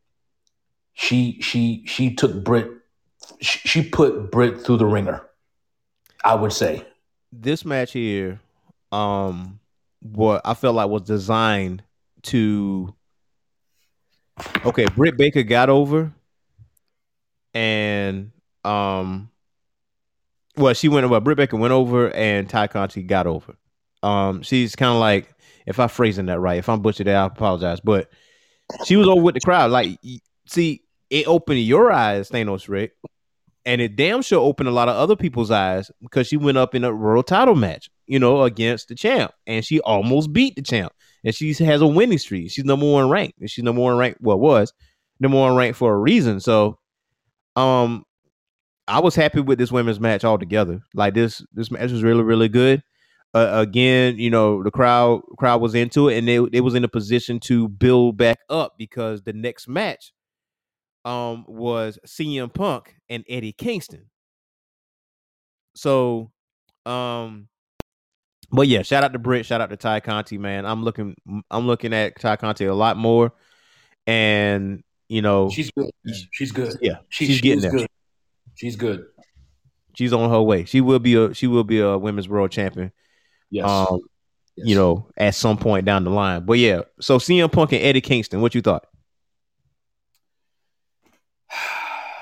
she 0.95 1.39
she 1.41 1.83
she 1.85 2.15
took 2.15 2.43
Britt. 2.43 2.71
She, 3.41 3.59
she 3.67 3.89
put 3.89 4.31
Britt 4.31 4.61
through 4.65 4.77
the 4.77 4.85
ringer. 4.85 5.21
I 6.23 6.35
would 6.35 6.53
say. 6.53 6.83
this 7.31 7.65
match 7.65 7.91
here, 7.93 8.39
um, 8.91 9.59
what 10.01 10.41
I 10.43 10.53
felt 10.53 10.75
like 10.75 10.89
was 10.89 11.03
designed 11.03 11.83
to. 12.23 12.93
Okay, 14.65 14.85
Britt 14.95 15.17
Baker 15.17 15.43
got 15.43 15.69
over, 15.69 16.11
and 17.53 18.31
um, 18.63 19.29
well, 20.57 20.73
she 20.73 20.89
went. 20.89 21.05
over. 21.05 21.19
Britt 21.19 21.37
Baker 21.37 21.57
went 21.57 21.73
over, 21.73 22.11
and 22.11 22.49
Ty 22.49 22.67
Conti 22.67 23.03
got 23.03 23.27
over. 23.27 23.55
Um, 24.03 24.41
she's 24.41 24.75
kind 24.75 24.91
of 24.91 24.99
like, 24.99 25.33
if 25.65 25.79
I'm 25.79 25.89
phrasing 25.89 26.27
that 26.27 26.39
right, 26.39 26.57
if 26.57 26.69
I'm 26.69 26.81
butchered 26.81 27.07
I 27.07 27.25
apologize, 27.25 27.79
but 27.79 28.09
she 28.85 28.95
was 28.97 29.07
over 29.07 29.21
with 29.21 29.35
the 29.35 29.41
crowd. 29.41 29.71
Like, 29.71 29.99
see, 30.47 30.83
it 31.15 31.27
opened 31.27 31.61
your 31.61 31.93
eyes, 31.93 32.29
Thanos 32.29 32.67
Rick, 32.67 32.91
and 33.65 33.79
it 33.79 33.95
damn 33.95 34.21
sure 34.21 34.41
opened 34.41 34.67
a 34.67 34.73
lot 34.73 34.89
of 34.89 34.97
other 34.97 35.15
people's 35.15 35.49
eyes 35.49 35.89
because 36.01 36.27
she 36.27 36.35
went 36.35 36.57
up 36.57 36.75
in 36.75 36.83
a 36.83 36.93
world 36.93 37.25
title 37.25 37.55
match, 37.55 37.89
you 38.05 38.19
know, 38.19 38.43
against 38.43 38.89
the 38.89 38.95
champ, 38.95 39.31
and 39.47 39.63
she 39.63 39.79
almost 39.79 40.33
beat 40.33 40.57
the 40.57 40.61
champ, 40.61 40.91
and 41.23 41.33
she 41.33 41.53
has 41.53 41.79
a 41.79 41.87
winning 41.87 42.17
streak. 42.17 42.51
She's 42.51 42.65
number 42.65 42.85
one 42.85 43.09
ranked, 43.09 43.39
and 43.39 43.49
she's 43.49 43.63
number 43.63 43.81
one 43.81 43.95
ranked. 43.97 44.19
Well, 44.19 44.37
was 44.37 44.73
number 45.21 45.37
one 45.37 45.55
ranked 45.55 45.77
for 45.77 45.93
a 45.93 45.97
reason. 45.97 46.41
So, 46.41 46.79
um, 47.55 48.03
I 48.85 48.99
was 48.99 49.15
happy 49.15 49.39
with 49.39 49.57
this 49.57 49.71
women's 49.71 50.01
match 50.01 50.25
altogether. 50.25 50.81
Like 50.93 51.13
this, 51.13 51.41
this 51.53 51.71
match 51.71 51.91
was 51.91 52.03
really, 52.03 52.23
really 52.23 52.49
good. 52.49 52.83
Uh, 53.33 53.51
again, 53.53 54.19
you 54.19 54.29
know, 54.29 54.63
the 54.63 54.71
crowd 54.71 55.21
crowd 55.37 55.61
was 55.61 55.75
into 55.75 56.09
it, 56.09 56.17
and 56.17 56.27
they 56.27 56.39
they 56.39 56.59
was 56.59 56.75
in 56.75 56.83
a 56.83 56.89
position 56.89 57.39
to 57.39 57.69
build 57.69 58.17
back 58.17 58.39
up 58.49 58.73
because 58.77 59.21
the 59.21 59.33
next 59.33 59.69
match 59.69 60.11
um 61.05 61.45
was 61.47 61.99
CM 62.05 62.53
Punk 62.53 62.95
and 63.09 63.23
Eddie 63.29 63.53
Kingston. 63.53 64.09
So 65.75 66.31
um 66.85 67.47
but 68.51 68.67
yeah, 68.67 68.83
shout 68.83 69.03
out 69.03 69.13
to 69.13 69.19
Britt, 69.19 69.45
shout 69.45 69.59
out 69.61 69.69
to 69.71 69.77
Ty 69.77 69.99
Conti, 70.01 70.37
man. 70.37 70.65
I'm 70.65 70.83
looking 70.83 71.15
I'm 71.49 71.67
looking 71.67 71.93
at 71.93 72.19
Ty 72.19 72.35
Conti 72.37 72.65
a 72.65 72.73
lot 72.75 72.97
more. 72.97 73.33
And 74.07 74.83
you 75.07 75.21
know, 75.21 75.49
She's 75.49 75.71
good. 75.71 75.89
She's 76.31 76.51
good. 76.51 76.75
yeah, 76.81 76.97
She- 77.09 77.25
she's 77.27 77.41
getting 77.41 77.59
she's 77.59 77.63
there. 77.63 77.71
good. 77.79 77.87
She's 78.55 78.75
good. 78.75 79.05
She's 79.97 80.13
on 80.13 80.29
her 80.29 80.41
way. 80.41 80.65
She 80.65 80.81
will 80.81 80.99
be 80.99 81.15
a 81.15 81.33
she 81.33 81.47
will 81.47 81.63
be 81.63 81.79
a 81.79 81.97
women's 81.97 82.27
world 82.29 82.51
champion. 82.51 82.91
Yes. 83.49 83.67
Um, 83.69 83.99
Yes. 84.57 84.67
you 84.69 84.75
know, 84.75 85.09
at 85.17 85.35
some 85.35 85.57
point 85.57 85.83
down 85.85 86.05
the 86.05 86.09
line. 86.11 86.45
But 86.45 86.59
yeah, 86.59 86.83
so 87.01 87.17
CM 87.17 87.51
Punk 87.51 87.73
and 87.73 87.81
Eddie 87.83 87.99
Kingston, 87.99 88.39
what 88.39 88.55
you 88.55 88.61
thought? 88.61 88.85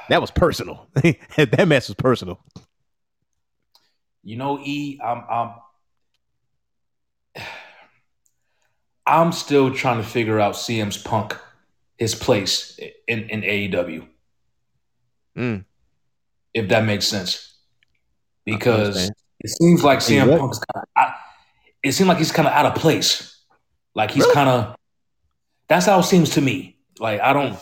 That 0.10 0.22
was 0.22 0.32
personal. 0.32 0.88
that 0.96 1.66
mess 1.68 1.88
was 1.88 1.96
personal. 1.96 2.40
You 4.24 4.38
know, 4.38 4.60
E, 4.60 5.00
I'm 5.04 5.24
I'm 5.30 5.52
I'm 9.06 9.32
still 9.32 9.74
trying 9.74 9.98
to 10.02 10.08
figure 10.08 10.40
out 10.40 10.56
CM's 10.56 10.98
Punk, 10.98 11.38
his 11.98 12.16
place 12.16 12.80
in, 13.08 13.30
in 13.30 13.42
AEW, 13.42 14.08
Mm. 15.38 15.66
if 16.54 16.70
that 16.70 16.86
makes 16.86 17.08
sense. 17.08 17.56
Because 18.46 19.10
it 19.40 19.50
seems 19.50 19.84
like 19.84 20.00
CM 20.00 20.30
what? 20.30 20.40
Punk's 20.40 20.60
kind 20.60 20.86
of, 20.96 21.14
it 21.82 21.92
seems 21.94 22.08
like 22.08 22.18
he's 22.20 22.32
kind 22.32 22.48
of 22.48 22.54
out 22.54 22.66
of 22.68 22.76
place. 22.76 23.42
Like 23.96 24.12
he's 24.12 24.28
kind 24.28 24.48
of, 24.50 24.76
that's 25.68 25.86
how 25.88 26.00
it 26.00 26.04
seems 26.04 26.32
to 26.32 26.42
me. 26.42 26.78
Like 27.00 27.20
I 27.22 27.34
don't, 27.34 27.58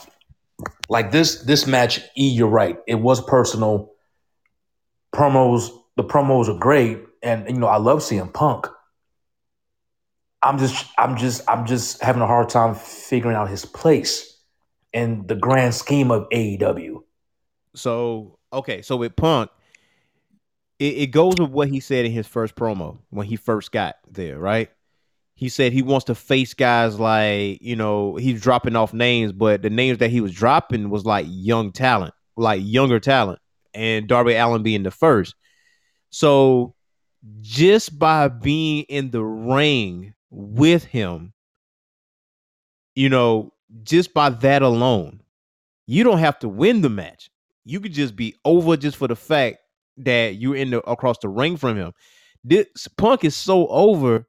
like 0.91 1.09
this 1.09 1.41
this 1.43 1.65
match. 1.65 2.01
E, 2.17 2.27
you're 2.27 2.49
right. 2.49 2.77
It 2.85 2.95
was 2.95 3.23
personal. 3.23 3.93
Promos, 5.15 5.69
the 5.95 6.03
promos 6.03 6.49
are 6.49 6.59
great, 6.59 6.99
and 7.23 7.49
you 7.49 7.57
know 7.57 7.67
I 7.67 7.77
love 7.77 8.03
seeing 8.03 8.27
Punk. 8.27 8.67
I'm 10.43 10.57
just, 10.57 10.85
I'm 10.97 11.15
just, 11.15 11.41
I'm 11.47 11.65
just 11.65 12.01
having 12.01 12.21
a 12.21 12.27
hard 12.27 12.49
time 12.49 12.75
figuring 12.75 13.37
out 13.37 13.49
his 13.49 13.63
place 13.63 14.37
in 14.91 15.27
the 15.27 15.35
grand 15.35 15.75
scheme 15.75 16.11
of 16.11 16.27
AEW. 16.29 17.03
So 17.73 18.37
okay, 18.51 18.81
so 18.81 18.97
with 18.97 19.15
Punk, 19.15 19.49
it, 20.77 20.97
it 20.97 21.07
goes 21.07 21.35
with 21.39 21.51
what 21.51 21.69
he 21.69 21.79
said 21.79 22.03
in 22.03 22.11
his 22.11 22.27
first 22.27 22.55
promo 22.55 22.97
when 23.11 23.27
he 23.27 23.37
first 23.37 23.71
got 23.71 23.95
there, 24.09 24.37
right? 24.37 24.69
He 25.41 25.49
said 25.49 25.73
he 25.73 25.81
wants 25.81 26.05
to 26.05 26.13
face 26.13 26.53
guys 26.53 26.99
like, 26.99 27.63
you 27.63 27.75
know, 27.75 28.15
he's 28.15 28.39
dropping 28.39 28.75
off 28.75 28.93
names, 28.93 29.31
but 29.31 29.63
the 29.63 29.71
names 29.71 29.97
that 29.97 30.11
he 30.11 30.21
was 30.21 30.31
dropping 30.31 30.91
was 30.91 31.03
like 31.03 31.25
young 31.27 31.71
talent, 31.71 32.13
like 32.37 32.61
younger 32.63 32.99
talent, 32.99 33.39
and 33.73 34.07
Darby 34.07 34.35
Allin 34.35 34.61
being 34.61 34.83
the 34.83 34.91
first. 34.91 35.33
So 36.11 36.75
just 37.41 37.97
by 37.97 38.27
being 38.27 38.83
in 38.83 39.09
the 39.09 39.23
ring 39.23 40.13
with 40.29 40.83
him, 40.83 41.33
you 42.93 43.09
know, 43.09 43.51
just 43.81 44.13
by 44.13 44.29
that 44.29 44.61
alone, 44.61 45.23
you 45.87 46.03
don't 46.03 46.19
have 46.19 46.37
to 46.37 46.49
win 46.49 46.81
the 46.81 46.89
match. 46.89 47.31
You 47.65 47.79
could 47.79 47.93
just 47.93 48.15
be 48.15 48.35
over 48.45 48.77
just 48.77 48.95
for 48.95 49.07
the 49.07 49.15
fact 49.15 49.57
that 49.97 50.35
you're 50.35 50.55
in 50.55 50.69
the 50.69 50.87
across 50.87 51.17
the 51.17 51.29
ring 51.29 51.57
from 51.57 51.77
him. 51.77 51.93
This 52.43 52.87
Punk 52.95 53.23
is 53.23 53.35
so 53.35 53.65
over, 53.69 54.27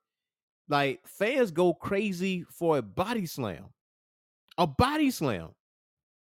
like 0.72 1.06
fans 1.06 1.50
go 1.50 1.74
crazy 1.74 2.44
for 2.50 2.78
a 2.78 2.82
body 2.82 3.26
slam, 3.26 3.66
a 4.56 4.66
body 4.66 5.10
slam. 5.10 5.50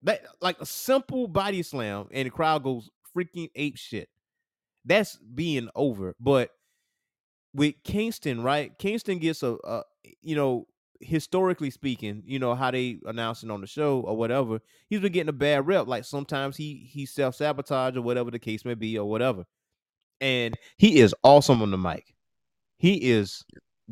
That 0.05 0.23
like 0.41 0.61
a 0.61 0.67
simple 0.67 1.29
body 1.29 1.63
slam 1.63 2.09
and 2.11 2.27
the 2.27 2.31
crowd 2.31 2.65
goes 2.65 2.91
freaking 3.17 3.51
ape 3.55 3.77
shit. 3.77 4.09
That's 4.85 5.17
being 5.17 5.69
over. 5.77 6.17
But 6.19 6.51
with 7.55 7.75
Kingston, 7.85 8.43
right? 8.43 8.77
Kingston 8.79 9.19
gets 9.19 9.45
a, 9.45 9.59
a 9.63 9.83
you 10.23 10.35
know, 10.35 10.67
historically 11.01 11.71
speaking, 11.71 12.23
you 12.27 12.39
know, 12.39 12.55
how 12.55 12.71
they 12.73 12.99
announcing 13.05 13.51
on 13.51 13.61
the 13.61 13.67
show 13.67 14.01
or 14.01 14.17
whatever, 14.17 14.61
he's 14.89 15.01
been 15.01 15.13
getting 15.13 15.29
a 15.29 15.33
bad 15.33 15.67
rep. 15.67 15.87
Like 15.87 16.05
sometimes 16.05 16.57
he 16.57 16.89
he 16.91 17.07
self-sabotage 17.07 17.97
or 17.97 18.03
whatever 18.03 18.31
the 18.31 18.39
case 18.39 18.65
may 18.65 18.75
be, 18.75 18.99
or 18.99 19.09
whatever. 19.09 19.45
And 20.21 20.57
he 20.79 21.01
is 21.01 21.15
awesome 21.23 21.63
on 21.63 21.71
the 21.71 21.79
mic. 21.79 22.15
He 22.79 22.95
is 22.95 23.45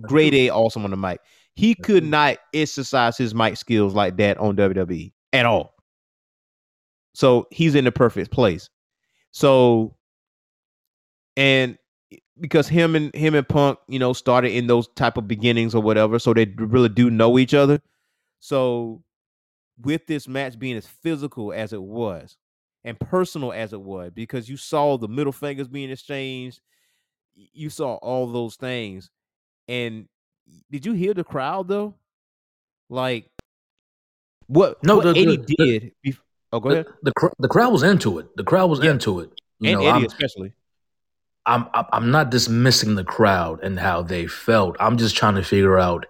grade 0.02 0.34
A 0.34 0.50
awesome 0.50 0.84
on 0.84 0.90
the 0.90 0.96
mic. 0.96 1.20
He 1.54 1.74
could 1.74 2.04
not 2.04 2.38
exercise 2.54 3.16
his 3.16 3.34
mic 3.34 3.56
skills 3.56 3.94
like 3.94 4.16
that 4.16 4.38
on 4.38 4.56
WWE 4.56 5.12
at 5.32 5.46
all. 5.46 5.74
So 7.14 7.46
he's 7.50 7.74
in 7.74 7.84
the 7.84 7.92
perfect 7.92 8.30
place. 8.30 8.70
So 9.32 9.96
and 11.36 11.76
because 12.40 12.68
him 12.68 12.96
and 12.96 13.14
him 13.14 13.34
and 13.34 13.48
Punk, 13.48 13.78
you 13.88 13.98
know, 13.98 14.12
started 14.12 14.52
in 14.52 14.66
those 14.66 14.88
type 14.96 15.16
of 15.16 15.28
beginnings 15.28 15.74
or 15.74 15.82
whatever, 15.82 16.18
so 16.18 16.32
they 16.32 16.46
really 16.56 16.88
do 16.88 17.10
know 17.10 17.38
each 17.38 17.54
other. 17.54 17.80
So 18.40 19.02
with 19.80 20.06
this 20.06 20.26
match 20.26 20.58
being 20.58 20.76
as 20.76 20.86
physical 20.86 21.52
as 21.52 21.72
it 21.72 21.82
was 21.82 22.38
and 22.84 22.98
personal 22.98 23.52
as 23.52 23.72
it 23.72 23.80
was, 23.80 24.10
because 24.14 24.48
you 24.48 24.56
saw 24.56 24.96
the 24.96 25.08
middle 25.08 25.32
fingers 25.32 25.68
being 25.68 25.90
exchanged, 25.90 26.60
you 27.34 27.70
saw 27.70 27.94
all 27.96 28.26
those 28.26 28.56
things. 28.56 29.10
And 29.70 30.08
did 30.70 30.84
you 30.84 30.92
hear 30.94 31.14
the 31.14 31.22
crowd 31.24 31.68
though? 31.68 31.94
Like 32.88 33.26
what 34.48 34.82
No, 34.84 34.96
what 34.96 35.04
the- 35.04 35.12
the- 35.12 35.20
Eddie 35.20 35.36
the- 35.36 35.54
did 35.56 35.92
bef- 36.04 36.18
oh 36.52 36.58
go 36.60 36.70
ahead. 36.70 36.86
The, 36.86 36.92
the 37.04 37.12
cr- 37.12 37.34
the 37.38 37.48
crowd 37.48 37.72
was 37.72 37.84
into 37.84 38.18
it. 38.18 38.36
The 38.36 38.42
crowd 38.44 38.68
was 38.68 38.80
Yeah. 38.80 38.90
into 38.90 39.20
it. 39.20 39.30
You 39.60 39.70
And 39.70 39.80
know, 39.80 39.86
Eddie 39.86 39.96
I'm, 39.98 40.04
especially. 40.04 40.52
I'm 41.46 41.66
I'm 41.72 41.86
I'm 41.92 42.10
not 42.10 42.30
dismissing 42.30 42.96
the 42.96 43.04
crowd 43.04 43.62
and 43.62 43.78
how 43.78 44.02
they 44.02 44.26
felt. 44.26 44.76
I'm 44.80 44.96
just 44.98 45.16
trying 45.16 45.36
to 45.36 45.44
figure 45.44 45.78
out. 45.78 46.06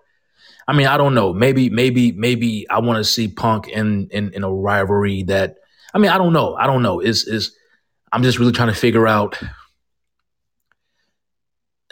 I 0.66 0.72
mean, 0.72 0.86
I 0.86 0.96
don't 0.96 1.14
know. 1.14 1.32
Maybe 1.34 1.68
maybe 1.68 2.12
maybe 2.12 2.66
I 2.70 2.78
want 2.80 2.96
to 2.96 3.04
see 3.04 3.28
Punk 3.28 3.68
in 3.68 4.08
in 4.11 4.32
in 4.32 4.42
a 4.42 4.50
rivalry 4.52 5.22
that. 5.24 5.56
I 5.92 5.98
mean, 5.98 6.11
I 6.11 6.16
don't 6.18 6.32
know. 6.32 6.54
I 6.54 6.66
don't 6.66 6.82
know. 6.82 7.00
Is 7.00 7.26
is 7.26 7.54
I'm 8.12 8.22
just 8.22 8.38
really 8.38 8.52
trying 8.52 8.68
to 8.72 8.74
figure 8.74 9.06
out. 9.06 9.38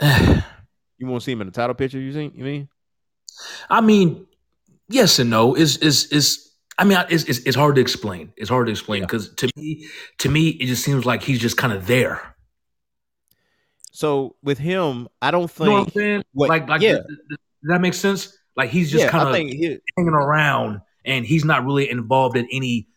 You 0.99 1.07
want 1.07 1.23
to 1.23 1.25
see 1.25 1.33
him 1.33 1.41
in 1.41 1.47
the 1.47 1.53
title 1.53 1.75
picture, 1.75 1.99
you 1.99 2.13
think? 2.13 2.35
You 2.37 2.45
mean? 2.45 2.69
I 3.71 3.81
mean, 3.81 4.27
yes 4.89 5.19
and 5.19 5.31
no. 5.31 5.55
Is 5.55 5.77
is 5.79 6.07
is 6.07 6.49
I 6.79 6.85
mean, 6.85 6.99
it's, 7.09 7.25
it's 7.25 7.39
it's 7.41 7.57
hard 7.57 7.77
to 7.77 7.81
explain. 7.81 8.33
It's 8.37 8.51
hard 8.51 8.67
to 8.67 8.73
explain 8.73 9.03
because 9.03 9.35
to 9.35 9.51
me, 9.57 9.89
to 10.19 10.29
me, 10.29 10.49
it 10.49 10.67
just 10.67 10.85
seems 10.85 11.05
like 11.07 11.23
he's 11.23 11.41
just 11.41 11.57
kind 11.57 11.73
of 11.73 11.87
there. 11.87 12.37
So 13.93 14.37
with 14.43 14.59
him, 14.59 15.09
I 15.21 15.31
don't 15.31 15.51
think. 15.51 15.67
You 15.67 15.73
know 15.73 15.79
what 15.81 15.89
I'm 15.89 15.93
saying? 15.93 16.23
what- 16.33 16.49
like, 16.49 16.69
like, 16.69 16.83
yeah. 16.83 16.93
th- 16.93 17.05
does 17.05 17.39
that 17.65 17.81
make 17.81 17.95
sense? 17.95 18.37
Like 18.57 18.71
he's 18.71 18.91
just 18.91 19.05
yeah, 19.05 19.11
kind 19.11 19.29
of 19.29 19.35
hanging 19.35 20.15
around, 20.15 20.81
and 21.05 21.25
he's 21.25 21.45
not 21.45 21.65
really 21.65 21.91
involved 21.91 22.37
in 22.37 22.47
any 22.53 22.89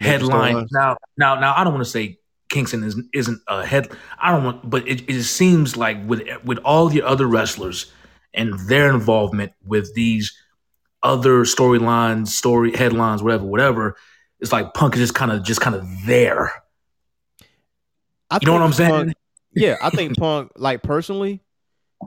headlines. 0.00 0.70
Now, 0.72 0.96
now, 1.16 1.40
now, 1.40 1.54
I 1.56 1.64
don't 1.64 1.72
want 1.72 1.84
to 1.84 1.90
say 1.90 2.18
Kingston 2.54 2.84
is, 2.84 2.96
isn't 3.12 3.42
a 3.48 3.66
head. 3.66 3.88
I 4.20 4.30
don't 4.30 4.44
want, 4.44 4.70
but 4.70 4.86
it, 4.88 5.08
it 5.10 5.24
seems 5.24 5.76
like 5.76 5.98
with 6.06 6.22
with 6.44 6.58
all 6.58 6.88
the 6.88 7.02
other 7.02 7.26
wrestlers 7.26 7.92
and 8.32 8.58
their 8.68 8.90
involvement 8.90 9.52
with 9.66 9.92
these 9.94 10.32
other 11.02 11.42
storylines, 11.42 12.28
story 12.28 12.74
headlines, 12.74 13.22
whatever, 13.22 13.44
whatever. 13.44 13.96
It's 14.40 14.52
like 14.52 14.72
Punk 14.72 14.94
is 14.94 15.00
just 15.00 15.14
kind 15.14 15.32
of 15.32 15.42
just 15.42 15.60
kind 15.60 15.76
of 15.76 15.86
there. 16.06 16.52
I 18.30 18.38
You 18.40 18.46
know 18.46 18.54
what 18.54 18.62
I'm 18.62 18.72
saying? 18.72 18.90
Punk- 18.90 19.16
yeah, 19.54 19.76
I 19.82 19.90
think 19.90 20.16
Punk, 20.16 20.52
like 20.56 20.82
personally, 20.82 21.40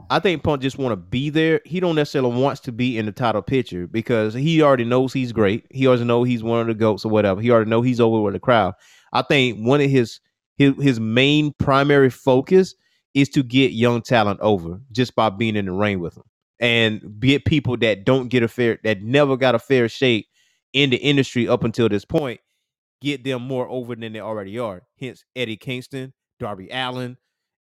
I 0.09 0.19
think 0.19 0.43
Punk 0.43 0.61
just 0.61 0.77
want 0.77 0.93
to 0.93 0.97
be 0.97 1.29
there. 1.29 1.61
He 1.65 1.79
don't 1.79 1.95
necessarily 1.95 2.39
wants 2.39 2.61
to 2.61 2.71
be 2.71 2.97
in 2.97 3.05
the 3.05 3.11
title 3.11 3.41
picture 3.41 3.87
because 3.87 4.33
he 4.33 4.61
already 4.61 4.85
knows 4.85 5.13
he's 5.13 5.31
great. 5.31 5.65
He 5.71 5.87
already 5.87 6.05
know 6.05 6.23
he's 6.23 6.43
one 6.43 6.61
of 6.61 6.67
the 6.67 6.73
goats 6.73 7.05
or 7.05 7.11
whatever. 7.11 7.41
He 7.41 7.51
already 7.51 7.69
know 7.69 7.81
he's 7.81 7.99
over 7.99 8.21
with 8.21 8.33
the 8.33 8.39
crowd. 8.39 8.75
I 9.13 9.21
think 9.21 9.59
one 9.59 9.81
of 9.81 9.89
his 9.89 10.19
his 10.57 10.73
his 10.81 10.99
main 10.99 11.53
primary 11.59 12.09
focus 12.09 12.75
is 13.13 13.29
to 13.29 13.43
get 13.43 13.73
young 13.73 14.01
talent 14.01 14.39
over 14.41 14.79
just 14.91 15.15
by 15.15 15.29
being 15.29 15.55
in 15.55 15.65
the 15.65 15.71
ring 15.71 15.99
with 15.99 16.15
them 16.15 16.25
and 16.59 17.19
get 17.19 17.45
people 17.45 17.77
that 17.77 18.05
don't 18.05 18.29
get 18.29 18.43
a 18.43 18.47
fair 18.47 18.79
that 18.83 19.01
never 19.01 19.37
got 19.37 19.55
a 19.55 19.59
fair 19.59 19.89
shake 19.89 20.27
in 20.73 20.89
the 20.91 20.97
industry 20.97 21.47
up 21.47 21.63
until 21.63 21.89
this 21.89 22.05
point 22.05 22.39
get 23.01 23.23
them 23.23 23.41
more 23.43 23.67
over 23.69 23.95
than 23.95 24.13
they 24.13 24.19
already 24.19 24.57
are. 24.59 24.83
Hence 24.99 25.23
Eddie 25.35 25.57
Kingston, 25.57 26.13
Darby 26.39 26.69
Allin, 26.71 27.17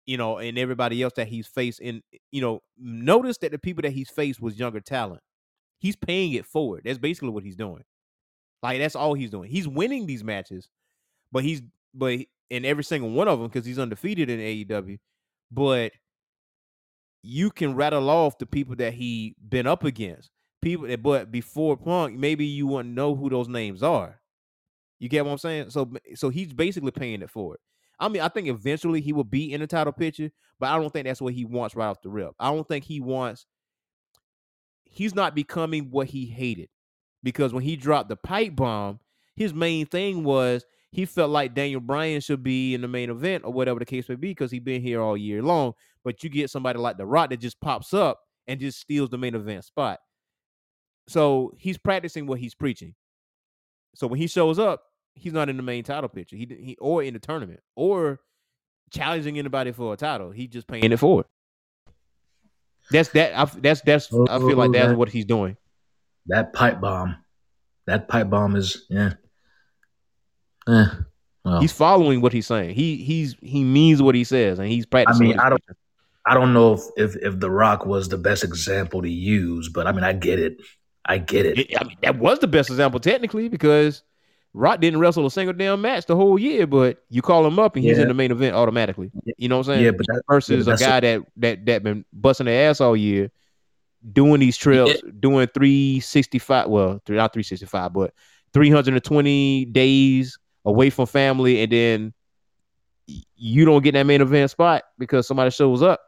you 0.05 0.17
know, 0.17 0.37
and 0.37 0.57
everybody 0.57 1.01
else 1.01 1.13
that 1.17 1.27
he's 1.27 1.47
faced. 1.47 1.81
And 1.81 2.01
you 2.31 2.41
know, 2.41 2.61
notice 2.77 3.37
that 3.39 3.51
the 3.51 3.59
people 3.59 3.81
that 3.83 3.91
he's 3.91 4.09
faced 4.09 4.41
was 4.41 4.59
younger 4.59 4.79
talent. 4.81 5.21
He's 5.79 5.95
paying 5.95 6.33
it 6.33 6.45
forward. 6.45 6.83
That's 6.85 6.97
basically 6.97 7.29
what 7.29 7.43
he's 7.43 7.55
doing. 7.55 7.83
Like 8.63 8.79
that's 8.79 8.95
all 8.95 9.13
he's 9.13 9.29
doing. 9.29 9.49
He's 9.49 9.67
winning 9.67 10.07
these 10.07 10.23
matches, 10.23 10.69
but 11.31 11.43
he's 11.43 11.61
but 11.93 12.21
in 12.49 12.65
every 12.65 12.83
single 12.83 13.09
one 13.09 13.27
of 13.27 13.39
them 13.39 13.47
because 13.47 13.65
he's 13.65 13.79
undefeated 13.79 14.29
in 14.29 14.39
AEW. 14.39 14.99
But 15.51 15.93
you 17.23 17.49
can 17.49 17.75
rattle 17.75 18.09
off 18.09 18.37
the 18.37 18.45
people 18.45 18.75
that 18.75 18.93
he 18.93 19.35
been 19.47 19.67
up 19.67 19.83
against. 19.83 20.29
People 20.61 20.87
that, 20.87 21.03
but 21.03 21.31
before 21.31 21.77
Punk, 21.77 22.17
maybe 22.17 22.45
you 22.45 22.67
wouldn't 22.67 22.95
know 22.95 23.15
who 23.15 23.29
those 23.29 23.47
names 23.47 23.83
are. 23.83 24.19
You 24.99 25.09
get 25.09 25.25
what 25.25 25.31
I'm 25.31 25.37
saying? 25.37 25.69
So, 25.71 25.91
so 26.15 26.29
he's 26.29 26.53
basically 26.53 26.91
paying 26.91 27.21
it 27.21 27.29
forward. 27.29 27.59
I 27.99 28.09
mean, 28.09 28.21
I 28.21 28.27
think 28.27 28.47
eventually 28.47 29.01
he 29.01 29.13
will 29.13 29.23
be 29.23 29.53
in 29.53 29.61
the 29.61 29.67
title 29.67 29.93
picture, 29.93 30.29
but 30.59 30.69
I 30.69 30.77
don't 30.77 30.91
think 30.91 31.05
that's 31.05 31.21
what 31.21 31.33
he 31.33 31.45
wants 31.45 31.75
right 31.75 31.87
off 31.87 32.01
the 32.01 32.09
rip. 32.09 32.31
I 32.39 32.51
don't 32.51 32.67
think 32.67 32.83
he 32.83 32.99
wants. 32.99 33.45
He's 34.83 35.15
not 35.15 35.35
becoming 35.35 35.89
what 35.91 36.07
he 36.07 36.25
hated, 36.25 36.69
because 37.23 37.53
when 37.53 37.63
he 37.63 37.75
dropped 37.75 38.09
the 38.09 38.15
pipe 38.15 38.55
bomb, 38.55 38.99
his 39.35 39.53
main 39.53 39.85
thing 39.85 40.23
was 40.23 40.65
he 40.95 41.05
felt 41.05 41.29
like 41.29 41.53
Daniel 41.53 41.81
Bryan 41.81 42.21
should 42.21 42.41
be 42.41 42.73
in 42.73 42.79
the 42.79 42.87
main 42.87 43.09
event 43.09 43.43
or 43.43 43.51
whatever 43.51 43.79
the 43.79 43.85
case 43.85 44.07
may 44.07 44.15
be, 44.15 44.29
because 44.29 44.49
he's 44.49 44.61
been 44.61 44.81
here 44.81 45.01
all 45.01 45.17
year 45.17 45.41
long. 45.43 45.73
But 46.05 46.23
you 46.23 46.29
get 46.29 46.49
somebody 46.49 46.79
like 46.79 46.95
The 46.97 47.05
Rock 47.05 47.31
that 47.31 47.41
just 47.41 47.59
pops 47.59 47.93
up 47.93 48.21
and 48.47 48.61
just 48.61 48.79
steals 48.79 49.09
the 49.09 49.17
main 49.17 49.35
event 49.35 49.65
spot. 49.65 49.99
So 51.09 51.51
he's 51.57 51.77
practicing 51.77 52.27
what 52.27 52.39
he's 52.39 52.55
preaching. 52.55 52.95
So 53.95 54.07
when 54.07 54.19
he 54.19 54.27
shows 54.27 54.57
up, 54.57 54.83
he's 55.15 55.33
not 55.33 55.49
in 55.49 55.57
the 55.57 55.63
main 55.63 55.83
title 55.83 56.07
picture. 56.07 56.37
He 56.37 56.47
he 56.59 56.77
or 56.79 57.03
in 57.03 57.13
the 57.13 57.19
tournament 57.19 57.59
or 57.75 58.21
challenging 58.89 59.37
anybody 59.37 59.73
for 59.73 59.93
a 59.93 59.97
title. 59.97 60.31
He 60.31 60.47
just 60.47 60.65
paying 60.65 60.89
it 60.89 60.97
forward. 60.97 61.25
That's 62.89 63.09
that. 63.09 63.37
I, 63.37 63.43
that's 63.45 63.81
that's. 63.81 64.13
I 64.29 64.37
feel 64.37 64.55
like 64.55 64.71
that's 64.71 64.93
Oh, 64.93 64.95
what 64.95 65.09
he's 65.09 65.25
doing. 65.25 65.57
That 66.27 66.53
pipe 66.53 66.79
bomb, 66.79 67.17
that 67.85 68.07
pipe 68.07 68.29
bomb 68.29 68.55
is 68.55 68.85
yeah. 68.89 69.15
Eh, 70.67 70.85
well, 71.43 71.61
He's 71.61 71.71
following 71.71 72.21
what 72.21 72.33
he's 72.33 72.47
saying. 72.47 72.75
He 72.75 72.97
he's 72.97 73.35
he 73.41 73.63
means 73.63 74.01
what 74.01 74.15
he 74.15 74.23
says, 74.23 74.59
and 74.59 74.67
he's 74.67 74.85
practicing. 74.85 75.27
I 75.27 75.29
mean, 75.29 75.39
I 75.39 75.49
don't- 75.49 75.63
preaching. 75.65 75.75
I 76.27 76.33
don't 76.33 76.53
know 76.53 76.73
if, 76.73 76.81
if 76.97 77.15
if 77.17 77.39
The 77.39 77.51
Rock 77.51 77.85
was 77.85 78.09
the 78.09 78.17
best 78.17 78.43
example 78.43 79.03
to 79.03 79.09
use, 79.09 79.69
but 79.69 79.85
I 79.85 79.91
mean, 79.91 80.03
I 80.03 80.13
get 80.13 80.39
it. 80.39 80.57
I 81.05 81.19
get 81.19 81.45
it. 81.45 81.59
It- 81.59 81.79
I 81.79 81.83
mean, 81.83 81.97
that 82.01 82.17
was 82.17 82.39
the 82.39 82.47
best 82.47 82.69
example 82.71 82.99
technically 82.99 83.47
because 83.47 84.01
Rock 84.55 84.79
didn't 84.81 84.99
wrestle 84.99 85.23
a 85.27 85.29
single 85.29 85.53
damn 85.53 85.81
match 85.81 86.07
the 86.07 86.15
whole 86.15 86.39
year, 86.39 86.65
but 86.65 87.03
you 87.09 87.21
call 87.21 87.45
him 87.45 87.59
up 87.59 87.75
and 87.75 87.85
he's 87.85 87.97
Yeah. 87.97 88.03
in 88.03 88.07
the 88.07 88.15
main 88.15 88.31
event 88.31 88.55
automatically. 88.55 89.11
You 89.37 89.49
know 89.49 89.57
what 89.57 89.67
I'm 89.67 89.73
saying? 89.75 89.85
Yeah, 89.85 89.91
but 89.91 90.07
that, 90.07 90.23
versus 90.27 90.65
Yeah, 90.65 90.73
a 90.73 90.77
that's 90.77 90.81
guy 90.81 90.99
that 91.01 91.21
that 91.37 91.65
that 91.67 91.83
been 91.83 92.05
busting 92.11 92.47
their 92.47 92.71
ass 92.71 92.81
all 92.81 92.97
year, 92.97 93.29
doing 94.13 94.39
these 94.39 94.57
trips, 94.57 94.99
doing 95.19 95.47
three 95.53 95.99
sixty 95.99 96.39
five. 96.39 96.69
Well, 96.69 97.01
three 97.05 97.17
not 97.17 97.33
three 97.33 97.43
sixty 97.43 97.67
five, 97.67 97.93
but 97.93 98.15
three 98.51 98.71
hundred 98.71 98.95
and 98.95 99.03
twenty 99.03 99.65
days 99.65 100.39
away 100.65 100.89
from 100.89 101.05
family, 101.05 101.61
and 101.63 101.71
then 101.71 102.13
you 103.35 103.65
don't 103.65 103.83
get 103.83 103.93
that 103.93 104.03
main 104.05 104.21
event 104.21 104.49
spot 104.51 104.83
because 104.97 105.27
somebody 105.27 105.51
shows 105.51 105.81
up. 105.81 105.99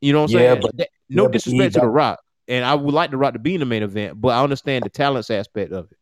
You 0.00 0.12
know 0.12 0.22
what 0.22 0.30
I'm 0.32 0.38
Yeah, 0.38 0.50
saying? 0.52 0.60
but- 0.62 0.76
That- 0.76 0.88
no 1.08 1.24
yeah, 1.24 1.28
disrespect 1.30 1.74
to 1.74 1.80
the 1.80 1.86
Rock, 1.88 2.20
and 2.48 2.64
I 2.64 2.74
would 2.74 2.94
like 2.94 3.10
the 3.10 3.16
Rock 3.16 3.34
to 3.34 3.38
be 3.38 3.54
in 3.54 3.60
the 3.60 3.66
main 3.66 3.82
event, 3.82 4.20
but 4.20 4.28
I 4.30 4.42
understand 4.42 4.84
the 4.84 4.88
talents 4.90 5.30
aspect 5.30 5.72
of 5.72 5.90
it. 5.92 5.98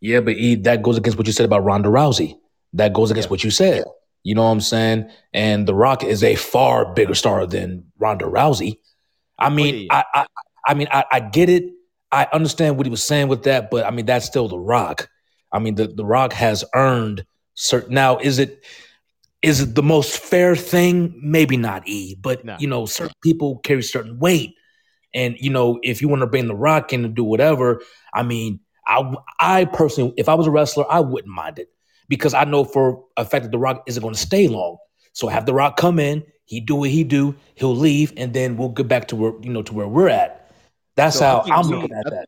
yeah, 0.00 0.20
but 0.20 0.34
E, 0.34 0.56
that 0.56 0.82
goes 0.82 0.98
against 0.98 1.16
what 1.16 1.26
you 1.26 1.32
said 1.32 1.46
about 1.46 1.64
Ronda 1.64 1.88
Rousey. 1.88 2.36
That 2.72 2.92
goes 2.92 3.10
against 3.12 3.28
Yeah. 3.28 3.30
what 3.30 3.44
you 3.44 3.50
said. 3.50 3.84
You 4.24 4.34
know 4.34 4.42
what 4.42 4.50
I'm 4.50 4.60
saying? 4.60 5.10
And 5.32 5.66
The 5.66 5.74
Rock 5.74 6.02
is 6.04 6.22
a 6.24 6.34
far 6.34 6.92
bigger 6.92 7.14
star 7.14 7.46
than 7.46 7.84
Ronda 7.98 8.24
Rousey. 8.26 8.78
I 9.38 9.46
oh, 9.46 9.50
mean, 9.50 9.88
Oh, 9.90 9.94
I, 9.94 10.04
I, 10.14 10.26
I 10.66 10.74
mean, 10.74 10.88
I, 10.90 11.04
I 11.10 11.20
get 11.20 11.48
it. 11.48 11.64
I 12.10 12.26
understand 12.32 12.76
what 12.76 12.86
he 12.86 12.90
was 12.90 13.02
saying 13.02 13.28
with 13.28 13.44
that, 13.44 13.70
but 13.70 13.86
I 13.86 13.90
mean, 13.90 14.06
that's 14.06 14.26
still 14.26 14.48
The 14.48 14.58
Rock. 14.58 15.08
I 15.52 15.58
mean, 15.58 15.74
the 15.74 15.86
The 15.88 16.04
Rock 16.04 16.32
has 16.32 16.64
earned 16.74 17.24
certain. 17.54 17.94
Now, 17.94 18.18
is 18.18 18.38
it 18.38 18.64
is 19.42 19.60
it 19.60 19.74
the 19.74 19.82
most 19.82 20.18
fair 20.18 20.54
thing? 20.54 21.18
Maybe 21.22 21.56
not, 21.56 21.86
E, 21.88 22.16
but 22.20 22.44
No. 22.44 22.56
you 22.60 22.68
know, 22.68 22.86
certain 22.86 23.14
people 23.22 23.58
carry 23.58 23.82
certain 23.82 24.18
weight, 24.18 24.54
and 25.14 25.36
you 25.38 25.50
know, 25.50 25.78
if 25.82 26.00
you 26.00 26.08
want 26.08 26.20
to 26.22 26.26
bring 26.26 26.46
The 26.46 26.54
Rock 26.54 26.92
in 26.92 27.02
to 27.02 27.08
do 27.08 27.24
whatever, 27.24 27.82
I 28.14 28.22
mean, 28.22 28.60
I 28.86 29.14
I 29.40 29.64
personally, 29.66 30.14
if 30.16 30.28
I 30.28 30.34
was 30.34 30.46
a 30.46 30.50
wrestler, 30.50 30.84
I 30.90 31.00
wouldn't 31.00 31.32
mind 31.32 31.58
it 31.58 31.68
because 32.08 32.34
I 32.34 32.44
know 32.44 32.64
for 32.64 33.04
a 33.16 33.24
fact 33.24 33.42
that 33.44 33.52
The 33.52 33.58
Rock 33.58 33.82
isn't 33.86 34.02
going 34.02 34.14
to 34.14 34.20
stay 34.20 34.48
long. 34.48 34.76
So 35.12 35.28
have 35.28 35.44
The 35.46 35.54
Rock 35.54 35.76
come 35.76 35.98
in, 35.98 36.24
he 36.46 36.60
do 36.60 36.76
what 36.76 36.90
he 36.90 37.04
do, 37.04 37.34
he'll 37.54 37.76
leave, 37.76 38.12
and 38.16 38.32
then 38.32 38.56
we'll 38.56 38.70
get 38.70 38.88
back 38.88 39.08
to 39.08 39.16
where 39.16 39.32
you 39.42 39.50
know 39.50 39.62
to 39.62 39.74
where 39.74 39.88
we're 39.88 40.08
at. 40.08 40.50
That's 40.96 41.18
So 41.18 41.24
how 41.24 41.44
I'm 41.50 41.66
looking 41.68 41.92
at 41.96 42.12
I- 42.12 42.24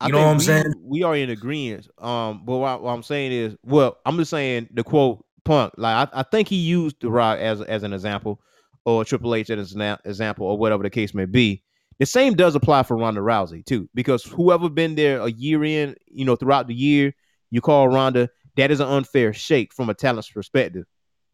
I 0.00 0.06
You 0.06 0.12
know 0.12 0.18
what 0.20 0.28
I'm 0.28 0.38
we, 0.38 0.44
saying? 0.44 0.74
We 0.82 1.02
are 1.02 1.16
in 1.16 1.30
agreement. 1.30 1.88
Um, 1.98 2.42
but 2.44 2.58
what, 2.58 2.82
what 2.82 2.92
I'm 2.92 3.02
saying 3.02 3.32
is, 3.32 3.56
well, 3.64 3.98
I'm 4.06 4.16
just 4.16 4.30
saying 4.30 4.68
the 4.72 4.84
quote 4.84 5.24
Punk. 5.44 5.72
Like 5.76 6.08
I, 6.12 6.20
I 6.20 6.22
think 6.22 6.48
he 6.48 6.56
used 6.56 7.00
the 7.00 7.10
Rock 7.10 7.38
as 7.38 7.60
as 7.62 7.82
an 7.82 7.92
example, 7.92 8.40
or 8.84 9.04
Triple 9.04 9.34
H 9.34 9.50
as 9.50 9.72
an 9.72 9.98
example, 10.04 10.46
or 10.46 10.56
whatever 10.58 10.82
the 10.82 10.90
case 10.90 11.14
may 11.14 11.24
be. 11.24 11.62
The 11.98 12.06
same 12.06 12.34
does 12.34 12.54
apply 12.54 12.84
for 12.84 12.96
Ronda 12.96 13.20
Rousey 13.20 13.64
too, 13.64 13.88
because 13.92 14.22
whoever 14.22 14.68
been 14.68 14.94
there 14.94 15.20
a 15.20 15.30
year 15.30 15.64
in, 15.64 15.96
you 16.06 16.24
know, 16.24 16.36
throughout 16.36 16.68
the 16.68 16.74
year, 16.74 17.12
you 17.50 17.60
call 17.60 17.88
Ronda, 17.88 18.28
that 18.56 18.70
is 18.70 18.78
an 18.78 18.86
unfair 18.86 19.32
shake 19.32 19.72
from 19.74 19.90
a 19.90 19.94
talent's 19.94 20.30
perspective. 20.30 20.84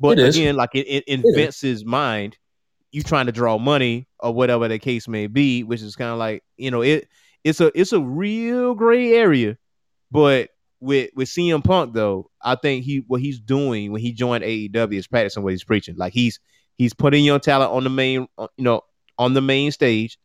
But 0.01 0.19
It 0.19 0.29
is. 0.29 0.37
again, 0.37 0.57
like 0.57 0.75
in, 0.75 0.85
in, 0.85 1.03
in 1.07 1.21
It 1.21 1.27
is. 1.29 1.37
Vince's 1.37 1.85
mind, 1.85 2.39
you 2.93 3.03
trying 3.03 3.27
to 3.27 3.33
draw 3.33 3.59
money 3.59 4.09
or 4.21 4.33
whatever 4.33 4.69
the 4.69 4.79
case 4.79 5.07
may 5.07 5.27
be, 5.27 5.65
which 5.65 5.83
is 5.83 5.97
kind 5.97 6.11
of 6.13 6.19
like 6.19 6.43
you 6.57 6.71
know 6.71 6.81
it 6.81 7.09
it's 7.45 7.61
a 7.61 7.71
it's 7.79 7.93
a 7.93 8.01
real 8.01 8.75
gray 8.75 9.13
area. 9.13 9.57
But 10.11 10.51
with 10.81 11.11
with 11.15 11.29
CM 11.29 11.63
Punk 11.65 11.95
though, 11.95 12.31
I 12.43 12.57
think 12.57 12.85
he 12.85 13.05
what 13.07 13.21
he's 13.21 13.41
doing 13.41 13.93
when 13.93 14.01
he 14.01 14.13
joined 14.13 14.45
AEW 14.45 14.95
is 14.95 15.07
practicing 15.07 15.43
what 15.43 15.53
he's 15.53 15.65
preaching. 15.65 15.97
Like 15.97 16.13
he's 16.13 16.41
he's 16.77 16.95
putting 16.95 17.25
young 17.25 17.41
talent 17.41 17.73
on 17.73 17.85
the 17.85 17.91
main 17.91 18.27
uh, 18.39 18.49
you 18.57 18.65
know 18.65 18.83
on 19.19 19.35
the 19.35 19.41
main 19.41 19.71
stage. 19.73 20.19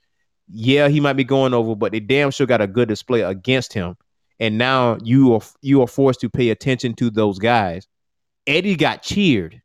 Yeah, 0.51 0.87
he 0.87 0.99
might 0.99 1.13
be 1.13 1.23
going 1.23 1.53
over, 1.53 1.75
but 1.75 1.91
they 1.91 1.99
damn 1.99 2.31
sure 2.31 2.47
got 2.47 2.61
a 2.61 2.67
good 2.67 2.87
display 2.87 3.21
against 3.21 3.71
him. 3.73 3.95
And 4.39 4.57
now 4.57 4.97
you 5.03 5.33
are 5.35 5.41
you 5.61 5.81
are 5.81 5.87
forced 5.87 6.21
to 6.21 6.29
pay 6.29 6.49
attention 6.49 6.95
to 6.95 7.09
those 7.09 7.37
guys. 7.39 7.87
Eddie 8.47 8.75
got 8.75 9.03
cheered 9.03 9.61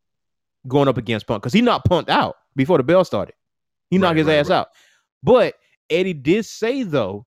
going 0.68 0.88
up 0.88 0.98
against 0.98 1.26
Punk 1.26 1.42
because 1.42 1.52
he 1.52 1.62
knocked 1.62 1.88
Punk 1.88 2.08
out 2.08 2.36
before 2.56 2.76
the 2.78 2.84
bell 2.84 3.04
started. 3.04 3.34
He 3.90 3.98
knocked 3.98 4.10
Right, 4.10 4.16
his 4.18 4.26
right, 4.26 4.34
ass 4.36 4.48
right. 4.50 4.56
out. 4.56 4.68
But 5.22 5.54
Eddie 5.88 6.12
did 6.14 6.44
say 6.44 6.82
though, 6.82 7.26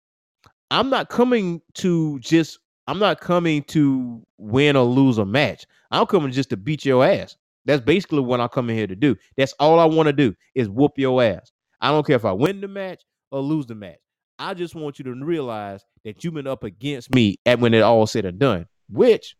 I'm 0.71 0.89
not 0.89 1.09
coming 1.09 1.61
to 1.75 2.19
just 2.19 2.59
I'm 2.87 2.99
not 2.99 3.19
coming 3.19 3.63
to 3.63 4.25
win 4.37 4.75
or 4.75 4.85
lose 4.85 5.17
a 5.17 5.25
match. 5.25 5.65
I'm 5.91 6.05
coming 6.05 6.31
just 6.31 6.49
to 6.51 6.57
beat 6.57 6.85
your 6.85 7.05
ass. 7.05 7.35
That's 7.65 7.81
basically 7.81 8.21
what 8.21 8.39
I'm 8.39 8.47
coming 8.49 8.77
here 8.77 8.87
to 8.87 8.95
do. 8.95 9.15
That's 9.35 9.53
all 9.59 9.79
I 9.79 9.85
want 9.85 10.07
to 10.07 10.13
do 10.13 10.33
is 10.55 10.69
whoop 10.69 10.93
your 10.95 11.21
ass. 11.21 11.51
I 11.81 11.91
don't 11.91 12.07
care 12.07 12.15
if 12.15 12.23
I 12.25 12.31
win 12.31 12.61
the 12.61 12.67
match 12.67 13.03
or 13.29 13.41
lose 13.41 13.65
the 13.65 13.75
match. 13.75 13.99
I 14.39 14.53
just 14.53 14.73
want 14.73 14.99
you 14.99 15.05
to 15.05 15.13
realize 15.13 15.83
that 16.05 16.23
you've 16.23 16.33
been 16.33 16.47
up 16.47 16.63
against 16.63 17.13
me 17.13 17.37
at 17.45 17.59
when 17.59 17.73
it 17.73 17.81
all 17.81 18.07
said 18.07 18.25
and 18.25 18.39
done, 18.39 18.67
which 18.89 19.35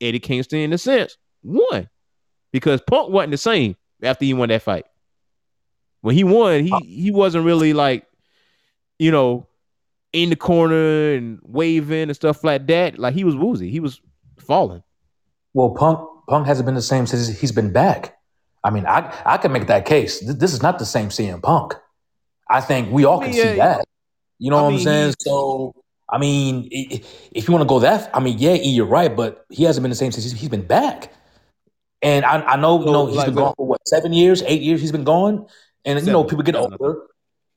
Eddie 0.00 0.18
Kingston, 0.18 0.58
in 0.58 0.72
a 0.72 0.78
sense, 0.78 1.16
won 1.42 1.88
because 2.52 2.82
Punk 2.82 3.10
wasn't 3.10 3.30
the 3.30 3.38
same 3.38 3.76
after 4.02 4.24
he 4.24 4.34
won 4.34 4.50
that 4.50 4.62
fight. 4.62 4.84
When 6.02 6.14
he 6.14 6.24
won, 6.24 6.64
he 6.64 6.74
he 6.80 7.10
wasn't 7.10 7.46
really 7.46 7.72
like, 7.72 8.06
you 8.98 9.10
know, 9.12 9.46
in 10.12 10.30
the 10.30 10.36
corner 10.36 11.14
and 11.14 11.38
waving 11.42 12.04
and 12.04 12.14
stuff 12.16 12.44
like 12.44 12.66
that. 12.66 12.98
Like 12.98 13.14
he 13.14 13.24
was 13.24 13.36
woozy. 13.36 13.70
He 13.70 13.80
was 13.80 14.00
falling. 14.38 14.82
Well, 15.54 15.70
Punk 15.70 16.00
Punk 16.28 16.46
hasn't 16.46 16.66
been 16.66 16.74
the 16.74 16.82
same 16.82 17.06
since 17.06 17.28
he's 17.28 17.52
been 17.52 17.72
back. 17.72 18.16
I 18.64 18.70
mean, 18.70 18.86
I 18.86 19.12
I 19.24 19.38
can 19.38 19.52
make 19.52 19.66
that 19.66 19.86
case. 19.86 20.20
Th- 20.20 20.36
This 20.36 20.52
is 20.52 20.62
not 20.62 20.78
the 20.78 20.86
same 20.86 21.08
CM 21.08 21.42
Punk. 21.42 21.74
I 22.48 22.60
think 22.60 22.90
we 22.92 23.04
all 23.04 23.20
I 23.20 23.24
can 23.24 23.32
mean, 23.32 23.40
see 23.42 23.56
yeah, 23.56 23.56
that. 23.56 23.84
You 24.38 24.50
know 24.50 24.58
I 24.58 24.62
what 24.62 24.74
I'm 24.74 24.78
saying? 24.80 25.14
So, 25.20 25.74
I 26.08 26.18
mean, 26.18 26.68
if 26.70 27.48
you 27.48 27.52
want 27.52 27.62
to 27.62 27.68
go 27.68 27.78
that, 27.80 28.10
I 28.14 28.20
mean, 28.20 28.38
yeah, 28.38 28.52
you're 28.54 28.86
right, 28.86 29.14
but 29.14 29.46
he 29.50 29.64
hasn't 29.64 29.82
been 29.82 29.90
the 29.90 29.96
same 29.96 30.12
since 30.12 30.24
he's, 30.24 30.32
he's 30.38 30.48
been 30.50 30.66
back. 30.66 31.12
And 32.02 32.24
I, 32.24 32.42
I 32.42 32.56
know, 32.56 32.80
you 32.80 32.86
So, 32.86 32.92
know, 32.92 33.06
he's 33.06 33.16
like, 33.16 33.26
been 33.26 33.36
gone 33.36 33.54
for 33.56 33.66
what 33.66 33.86
seven 33.86 34.12
years, 34.12 34.42
eight 34.42 34.62
years. 34.62 34.80
He's 34.80 34.92
been 34.92 35.04
gone, 35.04 35.46
and 35.84 36.04
you 36.04 36.12
know, 36.12 36.24
people 36.24 36.42
get 36.44 36.56
older. 36.56 37.02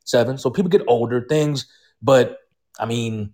Seven, 0.06 0.38
so 0.38 0.50
people 0.50 0.70
get 0.70 0.84
older. 0.88 1.26
Things, 1.28 1.68
but 2.02 2.38
I 2.80 2.86
mean, 2.86 3.34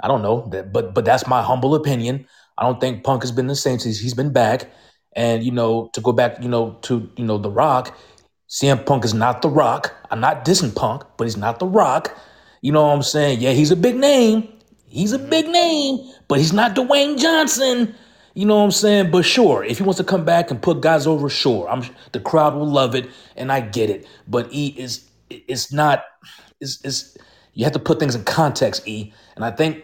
I 0.00 0.08
don't 0.08 0.22
know, 0.22 0.42
but 0.42 0.94
but 0.94 1.04
that's 1.04 1.26
my 1.26 1.42
humble 1.42 1.74
opinion. 1.74 2.26
I 2.56 2.64
don't 2.64 2.80
think 2.80 3.04
Punk 3.04 3.22
has 3.22 3.32
been 3.32 3.46
the 3.46 3.56
same 3.56 3.78
since 3.78 3.98
he's 3.98 4.14
been 4.14 4.32
back. 4.32 4.70
And 5.14 5.42
you 5.42 5.50
know, 5.52 5.90
to 5.94 6.00
go 6.00 6.12
back, 6.12 6.42
you 6.42 6.48
know, 6.48 6.78
to 6.82 7.10
you 7.16 7.24
know, 7.24 7.38
The 7.38 7.50
Rock, 7.50 7.96
CM 8.48 8.84
Punk 8.84 9.04
is 9.04 9.14
not 9.14 9.42
The 9.42 9.48
Rock. 9.48 9.94
I'm 10.10 10.20
not 10.20 10.44
dissing 10.44 10.74
Punk, 10.74 11.04
but 11.16 11.24
he's 11.24 11.36
not 11.36 11.58
The 11.58 11.66
Rock. 11.66 12.16
You 12.60 12.72
know 12.72 12.86
what 12.86 12.94
I'm 12.94 13.02
saying? 13.02 13.40
Yeah, 13.40 13.52
he's 13.52 13.70
a 13.70 13.76
big 13.76 13.96
name. 13.96 14.48
He's 14.86 15.12
a 15.12 15.18
big 15.18 15.46
name, 15.48 16.12
but 16.28 16.38
he's 16.38 16.52
not 16.52 16.74
Dwayne 16.74 17.18
Johnson. 17.18 17.94
You 18.34 18.46
know 18.46 18.56
what 18.58 18.64
I'm 18.64 18.70
saying? 18.70 19.10
But 19.10 19.24
sure, 19.24 19.64
if 19.64 19.78
he 19.78 19.84
wants 19.84 19.98
to 19.98 20.04
come 20.04 20.24
back 20.24 20.50
and 20.50 20.62
put 20.62 20.80
guys 20.80 21.06
over, 21.06 21.28
sure, 21.28 21.68
I'm 21.68 21.82
the 22.12 22.20
crowd 22.20 22.54
will 22.54 22.70
love 22.70 22.94
it, 22.94 23.10
and 23.36 23.52
I 23.52 23.60
get 23.60 23.90
it. 23.90 24.06
But 24.26 24.50
he 24.52 24.68
is 24.68 25.08
it's 25.30 25.72
not 25.72 26.04
it's, 26.60 26.80
it's 26.84 27.16
you 27.58 27.64
have 27.64 27.72
to 27.72 27.80
put 27.80 27.98
things 27.98 28.14
in 28.14 28.22
context, 28.22 28.86
E. 28.86 29.12
And 29.34 29.44
I 29.44 29.50
think 29.50 29.82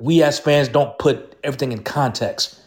we 0.00 0.22
as 0.22 0.38
fans 0.38 0.68
don't 0.68 0.98
put 0.98 1.36
everything 1.44 1.70
in 1.70 1.82
context. 1.82 2.58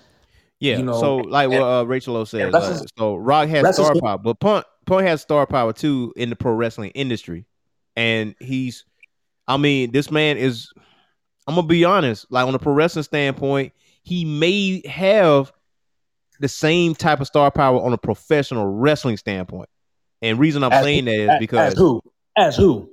Yeah. 0.60 0.78
You 0.78 0.84
know, 0.84 1.00
so 1.00 1.16
like 1.18 1.50
what 1.50 1.62
uh, 1.64 1.84
Rachel 1.86 2.16
O 2.16 2.24
says, 2.24 2.52
that's 2.52 2.66
uh, 2.66 2.70
just- 2.74 2.94
so 3.00 3.16
Rock 3.16 3.50
has 3.50 3.64
just 3.64 3.80
star 3.80 3.96
power, 4.00 4.20
but 4.20 4.40
Punk 4.40 4.64
Punk 4.86 5.08
has 5.08 5.24
star 5.24 5.48
power 5.48 5.74
too 5.74 6.14
in 6.16 6.30
the 6.30 6.36
pro 6.36 6.52
wrestling 6.54 6.92
industry, 6.92 7.46
and 7.96 8.36
he's, 8.40 8.86
I 9.48 9.58
mean, 9.58 9.92
this 9.92 10.12
man 10.12 10.38
is. 10.38 10.72
I'm 11.48 11.56
gonna 11.56 11.66
be 11.66 11.84
honest, 11.84 12.28
like 12.30 12.46
on 12.46 12.54
a 12.54 12.60
pro 12.60 12.74
wrestling 12.74 13.04
standpoint, 13.04 13.74
he 14.04 14.24
may 14.24 14.88
have 14.88 15.52
the 16.40 16.48
same 16.48 16.94
type 16.94 17.22
of 17.22 17.26
star 17.28 17.50
power 17.50 17.82
on 17.82 17.92
a 17.92 17.98
professional 17.98 18.68
wrestling 18.68 19.18
standpoint. 19.18 19.70
And 20.22 20.38
reason 20.38 20.64
I'm 20.64 20.74
As- 20.74 20.84
saying 20.84 21.06
that 21.06 21.34
is 21.34 21.40
because 21.40 21.74
as 21.74 21.80
who? 21.80 22.04
As 22.38 22.56
who? 22.56 22.92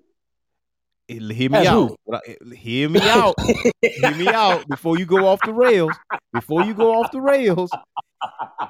Hear 1.09 1.51
me 1.51 1.67
out. 1.67 1.91
who? 2.09 2.55
Hear 2.55 2.89
me 2.89 3.01
out. 3.01 3.35
hear 3.83 4.15
me 4.15 4.29
out 4.29 4.67
before 4.69 4.99
you 4.99 5.07
go 5.07 5.27
off 5.27 5.41
the 5.45 5.53
rails. 5.53 5.93
Before 6.33 6.63
you 6.63 6.75
go 6.75 7.01
off 7.01 7.11
the 7.13 7.21
rails, 7.21 7.71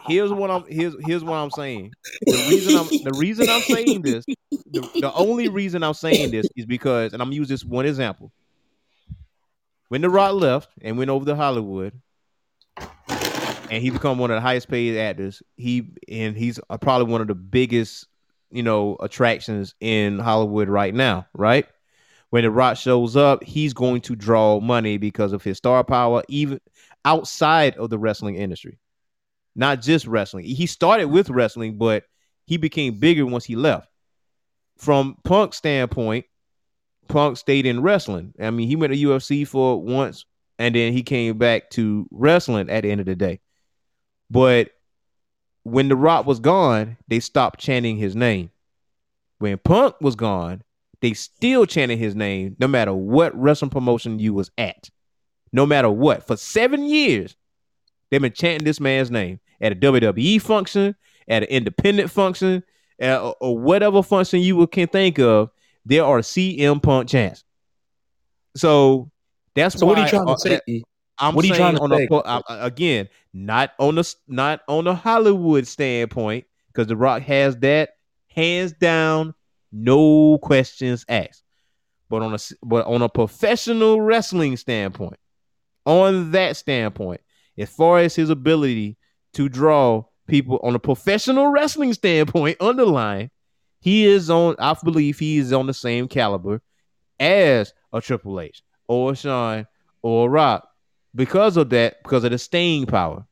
here's 0.06 0.32
what 0.32 0.50
I'm 0.50 0.64
here's 0.66 0.94
here's 1.06 1.24
what 1.24 1.36
I'm 1.36 1.50
saying. 1.50 1.92
The 2.26 2.46
reason 2.48 2.74
I'm 2.74 2.88
the 3.04 3.12
reason 3.12 3.48
I'm 3.48 3.62
saying 3.62 4.02
this, 4.02 4.24
the, 4.50 4.88
the 5.00 5.12
only 5.14 5.48
reason 5.48 5.82
I'm 5.82 5.94
saying 5.94 6.30
this 6.30 6.46
is 6.56 6.66
because, 6.66 7.12
and 7.12 7.22
I'm 7.22 7.28
gonna 7.28 7.36
use 7.36 7.48
this 7.48 7.64
one 7.64 7.86
example. 7.86 8.32
When 9.88 10.00
The 10.00 10.10
Rock 10.10 10.34
left 10.34 10.70
and 10.82 10.98
went 10.98 11.10
over 11.10 11.24
to 11.26 11.36
Hollywood, 11.36 11.92
and 13.70 13.82
he 13.82 13.90
become 13.90 14.18
one 14.18 14.30
of 14.30 14.36
the 14.36 14.40
highest 14.40 14.68
paid 14.68 14.96
actors, 14.98 15.42
he 15.56 15.90
and 16.08 16.36
he's 16.36 16.58
probably 16.80 17.10
one 17.10 17.20
of 17.20 17.28
the 17.28 17.34
biggest, 17.34 18.06
you 18.50 18.62
know, 18.62 18.96
attractions 19.00 19.74
in 19.80 20.18
Hollywood 20.18 20.68
right 20.68 20.94
now, 20.94 21.26
right? 21.34 21.66
When 22.34 22.42
The 22.42 22.50
Rock 22.50 22.76
shows 22.76 23.14
up, 23.14 23.44
he's 23.44 23.72
going 23.72 24.00
to 24.00 24.16
draw 24.16 24.58
money 24.58 24.98
because 24.98 25.32
of 25.32 25.44
his 25.44 25.56
star 25.56 25.84
power, 25.84 26.24
even 26.26 26.60
outside 27.04 27.76
of 27.76 27.90
the 27.90 27.98
wrestling 27.98 28.34
industry 28.34 28.78
not 29.54 29.80
just 29.80 30.06
wrestling. 30.06 30.44
He 30.44 30.66
started 30.66 31.06
with 31.06 31.30
wrestling, 31.30 31.78
but 31.78 32.04
he 32.46 32.56
became 32.56 32.98
bigger 32.98 33.24
once 33.24 33.44
he 33.44 33.56
left. 33.56 33.88
From 34.76 35.16
Punk's 35.24 35.58
standpoint, 35.58 36.26
Punk 37.06 37.36
stayed 37.36 37.66
in 37.66 37.82
wrestling. 37.82 38.34
I 38.40 38.50
mean, 38.50 38.66
he 38.66 38.76
went 38.76 38.92
to 38.92 38.98
UFC 38.98 39.46
for 39.46 39.80
once, 39.80 40.24
and 40.58 40.74
then 40.74 40.92
he 40.92 41.02
came 41.02 41.38
back 41.38 41.70
to 41.70 42.08
wrestling 42.10 42.68
at 42.68 42.82
the 42.82 42.90
end 42.90 43.00
of 43.00 43.06
the 43.06 43.14
day. 43.14 43.40
But 44.30 44.70
when 45.62 45.88
The 45.88 45.96
Rock 45.96 46.26
was 46.26 46.40
gone, 46.40 46.96
they 47.06 47.20
stopped 47.20 47.60
chanting 47.60 47.96
his 47.96 48.16
name. 48.16 48.50
When 49.38 49.58
Punk 49.58 50.00
was 50.00 50.16
gone, 50.16 50.62
they 51.04 51.12
still 51.12 51.66
chanted 51.66 51.98
his 51.98 52.16
name 52.16 52.56
no 52.58 52.66
matter 52.66 52.94
what 52.94 53.38
wrestling 53.38 53.70
promotion 53.70 54.18
you 54.18 54.32
was 54.32 54.50
at. 54.56 54.88
No 55.52 55.66
matter 55.66 55.90
what. 55.90 56.26
For 56.26 56.34
seven 56.34 56.86
years, 56.86 57.36
they've 58.10 58.22
been 58.22 58.32
chanting 58.32 58.64
this 58.64 58.80
man's 58.80 59.10
name 59.10 59.38
at 59.60 59.72
a 59.72 59.74
WWE 59.76 60.40
function, 60.40 60.96
at 61.28 61.42
an 61.42 61.48
independent 61.50 62.10
function, 62.10 62.64
uh, 63.02 63.22
or, 63.22 63.36
or 63.42 63.58
whatever 63.58 64.02
function 64.02 64.40
you 64.40 64.66
can 64.66 64.86
think 64.88 65.18
of. 65.18 65.50
There 65.84 66.02
are 66.06 66.20
CM 66.20 66.82
Punk 66.82 67.10
chants. 67.10 67.44
So 68.56 69.10
that's 69.54 69.78
So 69.78 69.84
why 69.84 69.90
what 69.92 69.98
are 69.98 70.02
you 70.04 70.08
trying 70.08 70.26
uh, 70.26 70.34
to 70.36 70.40
say? 70.40 70.60
that-? 70.66 70.82
I'm 71.18 71.34
What 71.34 71.44
are 71.44 71.48
you 71.48 71.54
saying 71.54 71.76
trying 71.76 71.76
to 71.76 71.82
on 71.82 71.90
say? 71.98 72.08
a 72.10 72.14
uh, 72.14 72.40
uh, 72.48 72.58
again, 72.62 73.10
not 73.34 73.72
on 73.78 73.96
the 73.96 74.14
not 74.26 74.62
on 74.68 74.84
the 74.84 74.94
Hollywood 74.94 75.66
standpoint, 75.66 76.46
because 76.68 76.86
The 76.86 76.96
Rock 76.96 77.20
has 77.24 77.58
that 77.58 77.90
hands 78.28 78.72
down, 78.72 79.34
no 79.74 80.38
questions 80.38 81.04
asked. 81.08 81.42
But 82.08 82.22
on 82.22 82.34
a 82.34 82.38
but 82.62 82.86
on 82.86 83.02
a 83.02 83.08
professional 83.08 84.00
wrestling 84.00 84.56
standpoint, 84.56 85.18
on 85.84 86.30
that 86.30 86.56
standpoint, 86.56 87.20
as 87.58 87.68
far 87.70 87.98
as 87.98 88.14
his 88.14 88.30
ability 88.30 88.96
to 89.32 89.48
draw 89.48 90.04
people 90.28 90.60
on 90.62 90.74
a 90.74 90.78
professional 90.78 91.48
wrestling 91.48 91.92
standpoint, 91.92 92.58
underline, 92.60 93.30
he 93.80 94.04
is 94.04 94.30
on. 94.30 94.54
I 94.58 94.76
believe 94.84 95.18
he 95.18 95.38
is 95.38 95.52
on 95.52 95.66
the 95.66 95.74
same 95.74 96.06
caliber 96.06 96.62
as 97.18 97.72
a 97.92 98.00
Triple 98.00 98.40
H 98.40 98.62
or 98.86 99.12
a 99.12 99.16
Shawn 99.16 99.66
or 100.02 100.26
a 100.26 100.30
Rock 100.30 100.68
because 101.14 101.56
of 101.56 101.70
that, 101.70 102.02
because 102.02 102.22
of 102.22 102.30
the 102.30 102.38
staying 102.38 102.86
power. 102.86 103.26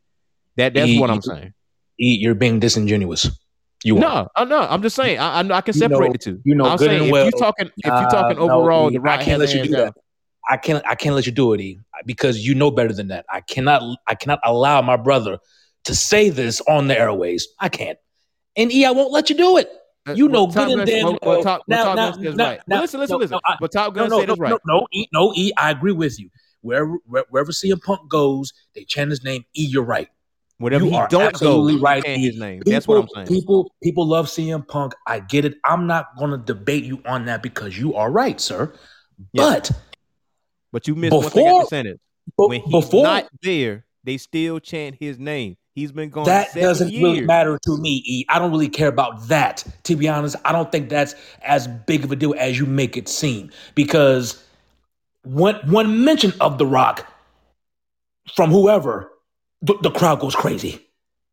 That 0.57 0.75
that's 0.75 0.99
what 0.99 1.11
I'm 1.11 1.23
saying. 1.23 1.55
You're 1.99 2.35
being 2.35 2.59
disingenuous. 2.59 3.31
You. 3.85 3.97
No, 3.97 4.29
uh, 4.37 4.45
no, 4.45 4.61
I'm 4.61 4.81
just 4.83 4.95
saying. 4.97 5.19
I, 5.19 5.41
I, 5.41 5.43
know- 5.43 5.55
I 5.55 5.61
can 5.61 5.75
You 5.75 5.89
know- 5.89 5.97
separate 5.97 6.13
the 6.13 6.19
two. 6.19 6.41
you 6.45 6.55
know 6.55 6.65
I'm 6.67 6.77
good 6.79 6.87
saying 6.89 6.99
and 7.01 7.07
if 7.07 7.13
well, 7.13 7.25
you 7.27 7.31
talking, 7.33 7.67
if 7.67 7.73
you're 7.85 7.93
Uh, 7.95 8.11
talking 8.11 8.37
no, 8.39 8.51
overall, 8.51 8.91
E, 8.91 8.95
the 8.95 9.01
Rock 9.01 9.21
I 9.21 9.25
can't 9.25 9.41
let 9.41 9.53
you 9.55 9.63
do 9.65 9.71
down. 9.73 9.85
that. 9.87 9.95
I 10.51 10.57
can't. 10.57 10.85
I 10.87 10.95
can't 10.95 11.15
let 11.15 11.27
you 11.27 11.33
do 11.33 11.53
it, 11.53 11.61
E, 11.61 11.79
because 12.07 12.45
you 12.47 12.55
know 12.55 12.71
better 12.71 12.93
than 12.93 13.09
that. 13.09 13.25
I 13.31 13.41
cannot. 13.41 13.83
I 14.07 14.15
cannot 14.15 14.41
allow 14.45 14.83
my 14.83 14.97
brother 14.97 15.39
to 15.85 15.95
say 15.95 16.31
this 16.31 16.61
on 16.69 16.87
the 16.89 16.99
airways. 16.99 17.49
I 17.61 17.69
can't. 17.69 17.99
And 18.57 18.71
E, 18.73 18.85
I 18.85 18.91
won't 18.93 19.13
let 19.13 19.31
you 19.31 19.37
do 19.37 19.57
it. 19.59 19.71
Uh, 20.07 20.13
You 20.13 20.29
know 20.29 20.45
well, 20.45 20.53
Top 20.53 20.67
good 20.69 20.79
and 20.79 20.79
Gun- 20.79 20.87
damn 20.87 21.05
well, 21.05 21.19
well, 21.23 21.31
well. 21.37 21.43
Top, 21.43 21.63
well, 21.69 21.85
Now- 21.85 21.95
now- 21.95 22.11
now- 22.17 22.45
right. 22.45 22.61
now- 22.67 22.81
listen, 22.81 22.99
listen, 23.01 23.15
no, 23.15 23.19
listen. 23.19 23.35
no, 23.35 23.41
I- 23.47 23.57
but 23.61 23.71
Top 23.73 23.95
No, 23.95 24.03
Gun 24.03 24.11
no, 24.11 24.19
said 24.21 24.29
no, 24.29 24.35
right. 24.37 24.51
no, 24.51 24.59
no, 24.67 24.87
E, 24.93 25.07
no, 25.13 25.33
E. 25.35 25.53
I 25.57 25.71
agree 25.71 25.93
with 25.93 26.19
you. 26.21 26.29
Wherever, 26.61 26.97
wherever 27.31 27.53
CM 27.53 27.81
Punk 27.81 28.09
goes, 28.09 28.53
they 28.75 28.85
chant 28.85 29.11
his 29.11 29.23
name. 29.25 29.45
E, 29.57 29.65
you're 29.65 29.83
right. 29.85 30.09
Whatever 30.63 30.85
you 30.85 30.91
he 30.93 30.97
are 30.97 31.09
don't 31.09 31.21
go, 31.23 31.29
absolutely 31.29 31.75
you 31.75 31.81
right, 31.81 32.05
chant 32.05 32.21
his 32.21 32.39
name. 32.39 32.63
That's 32.65 32.87
what 32.89 32.99
I'm 33.03 33.09
saying. 33.15 33.27
People, 33.27 33.73
people 33.83 34.07
love 34.07 34.27
CM 34.27 34.67
Punk. 34.67 34.95
I 35.07 35.21
get 35.21 35.45
it. 35.45 35.55
I'm 35.65 35.87
not 35.87 36.17
going 36.17 36.31
to 36.31 36.39
debate 36.39 36.85
you 36.85 37.03
on 37.05 37.27
that 37.27 37.43
because 37.43 37.79
you 37.79 37.95
are 37.95 38.11
right, 38.11 38.41
sir. 38.41 38.73
Yeah. 39.33 39.43
But 39.45 39.71
But 40.73 40.89
you 40.89 40.95
missed 40.95 41.13
one 41.15 41.23
thing 41.31 41.47
at 41.47 41.51
Before- 41.51 41.63
the 41.63 41.67
sentence. 41.69 42.01
be- 42.27 42.33
When 42.37 42.61
he's 42.63 42.71
before 42.73 43.03
not 43.05 43.29
there, 43.43 43.85
they 44.05 44.17
still 44.17 44.59
chant 44.61 44.97
his 44.99 45.19
name. 45.19 45.57
He's 45.75 45.91
been 45.91 46.11
gone 46.11 46.25
that 46.27 46.49
seven 46.49 46.63
doesn't 46.63 46.91
years. 46.93 47.03
really 47.03 47.21
matter 47.23 47.59
to 47.65 47.77
me. 47.79 48.03
E. 48.07 48.25
I 48.29 48.39
don't 48.39 48.51
really 48.51 48.69
care 48.69 48.89
about 48.89 49.29
that. 49.29 49.65
To 49.85 49.97
be 49.97 50.07
honest, 50.09 50.37
I 50.45 50.53
don't 50.53 50.71
think 50.71 50.89
that's 50.91 51.15
as 51.43 51.67
big 51.67 52.05
of 52.05 52.13
a 52.13 52.17
deal 52.17 52.35
as 52.39 52.59
you 52.59 52.67
make 52.67 52.97
it 52.99 53.09
seem. 53.09 53.51
Because 53.75 54.45
one 55.25 55.55
one 55.71 56.05
mention 56.05 56.33
of 56.41 56.59
The 56.59 56.67
Rock 56.67 57.07
from 58.35 58.51
whoever, 58.51 59.11
the, 59.63 59.75
the 59.83 59.91
crowd 59.91 60.21
goes 60.21 60.35
crazy. 60.35 60.81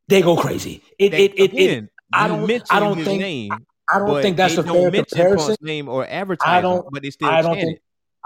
They 0.07 0.21
go 0.21 0.36
crazy. 0.38 0.82
It 0.97 1.09
They- 1.11 1.25
it 1.25 1.34
it, 1.36 1.53
it 1.53 1.89
I 2.13 2.27
don't- 2.27 2.49
I 2.71 2.80
don't 2.80 3.03
think- 3.03 3.21
name, 3.21 3.51
I 3.91 3.99
don't 3.99 4.21
think 4.21 4.38
that's 4.38 4.57
a 4.57 4.63
fair 4.63 4.91
comparison. 4.91 5.47
Punk's 5.47 5.61
name 5.61 5.89
or 5.89 6.05
advertising, 6.07 6.61
don't- 6.63 6.88
but 6.91 7.03
they 7.03 7.09
still 7.11 7.27
I 7.30 7.41
don't 7.41 7.55
think 7.55 7.77
it. 7.77 7.84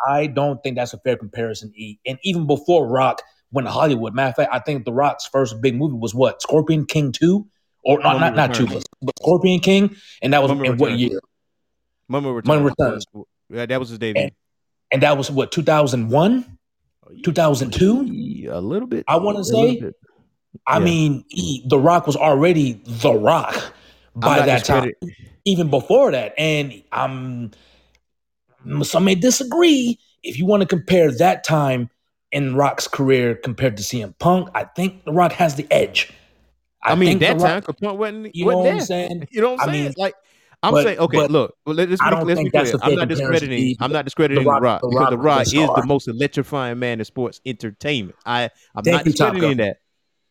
I 0.08 0.28
don't 0.28 0.62
think 0.64 0.76
that's 0.76 0.94
a 0.94 0.98
fair 1.00 1.16
comparison. 1.18 1.72
E. 1.76 1.98
And 2.06 2.18
even 2.24 2.46
before 2.48 2.88
Rock 2.88 3.22
went 3.52 3.68
to 3.68 3.72
Hollywood, 3.72 4.14
matter 4.14 4.30
of 4.30 4.36
fact, 4.36 4.50
I 4.54 4.60
think 4.60 4.86
The 4.86 4.92
Rock's 4.94 5.26
first 5.28 5.62
big 5.62 5.76
movie 5.76 5.96
was 5.96 6.14
what 6.16 6.42
Scorpion 6.42 6.86
King 6.86 7.12
two, 7.12 7.48
or 7.84 8.00
not 8.00 8.20
Mummy 8.20 8.20
not 8.20 8.36
not 8.36 8.56
two, 8.56 8.68
but, 8.68 8.84
but 9.02 9.14
Scorpion 9.20 9.60
King, 9.60 9.96
and 10.22 10.34
that 10.34 10.42
was 10.42 10.50
Mummy 10.50 10.70
in 10.70 10.78
what 10.78 10.92
year? 10.94 11.20
Mummy 12.10 12.30
Returns. 12.32 12.48
Mummy 12.48 12.64
Returns. 12.64 13.06
Yeah, 13.50 13.66
that 13.66 13.80
was 13.80 13.90
his 13.90 14.00
debut. 14.00 14.24
And- 14.24 14.32
And 14.92 15.02
that 15.04 15.18
was 15.18 15.32
what 15.32 15.52
2001, 15.52 16.53
2002. 17.24 18.50
A 18.52 18.60
little 18.62 18.88
bit. 18.88 19.04
I 19.08 19.18
wanna 19.18 19.44
say- 19.44 19.54
little 19.54 19.82
bit. 19.82 19.96
I 20.68 20.80
mean, 20.80 21.26
E, 21.30 21.62
The 21.66 21.80
Rock 21.80 22.06
was 22.08 22.16
already 22.16 22.82
The 22.86 23.14
Rock 23.14 23.74
by 24.16 24.46
that 24.46 24.64
time. 24.66 24.92
even 25.46 25.70
before 25.70 26.12
that. 26.12 26.34
And 26.38 26.84
I'm 26.92 27.52
some 28.84 29.06
may 29.06 29.16
disagree. 29.16 30.00
If 30.24 30.38
you 30.38 30.46
want 30.46 30.62
to 30.62 30.68
compare 30.68 31.12
that 31.12 31.44
time 31.44 31.90
in 32.32 32.56
Rock's 32.56 32.88
career 32.88 33.36
compared 33.36 33.76
to 33.78 33.84
CM 33.84 34.14
Punk, 34.20 34.50
I 34.56 34.64
think 34.64 35.04
The 35.06 35.12
Rock 35.12 35.34
has 35.34 35.56
the 35.56 35.68
edge. 35.72 36.14
I, 36.82 36.96
mean, 36.96 37.20
think 37.20 37.22
that 37.22 37.38
The 37.40 37.44
time, 37.44 37.62
Punk 37.62 38.00
wasn't, 38.00 38.36
you 38.36 38.46
know 38.46 38.58
what. 38.60 38.72
I'm 38.74 38.80
saying? 38.82 39.28
You 39.32 39.42
know 39.42 39.52
what 39.54 39.64
I'm 39.64 39.70
I 39.70 39.72
saying? 39.74 39.84
mean, 39.86 39.94
like, 39.98 40.16
I'm 40.64 40.74
but- 40.74 40.84
saying, 40.84 40.98
okay, 41.00 41.18
but 41.18 41.32
look, 41.32 41.56
well, 41.66 41.76
let's, 41.76 42.02
I 42.02 42.10
don't 42.10 42.26
let's 42.26 42.40
be 42.40 42.44
think 42.46 42.54
that's 42.54 42.72
clear. 42.72 42.82
a 42.82 42.86
I'm 42.86 42.96
not 42.96 43.08
discrediting. 43.10 43.76
I'm 43.80 43.92
not 43.92 44.06
discrediting 44.06 44.44
The 44.44 44.50
the 44.50 44.52
Rock- 44.52 44.64
Rock, 44.64 44.82
because 44.82 45.10
the 45.10 45.18
Rock 45.18 45.26
Rock 45.26 45.42
is 45.42 45.52
the 45.52 45.84
most 45.86 46.08
electrifying 46.08 46.80
man 46.80 47.00
in 47.00 47.06
sports 47.06 47.42
entertainment. 47.46 48.18
I, 48.26 48.50
I'm 48.76 48.84
Thank 48.84 48.96
not 48.98 49.06
you, 49.06 49.12
discrediting 49.12 49.42
Gun. 49.42 49.58
that. 49.58 49.78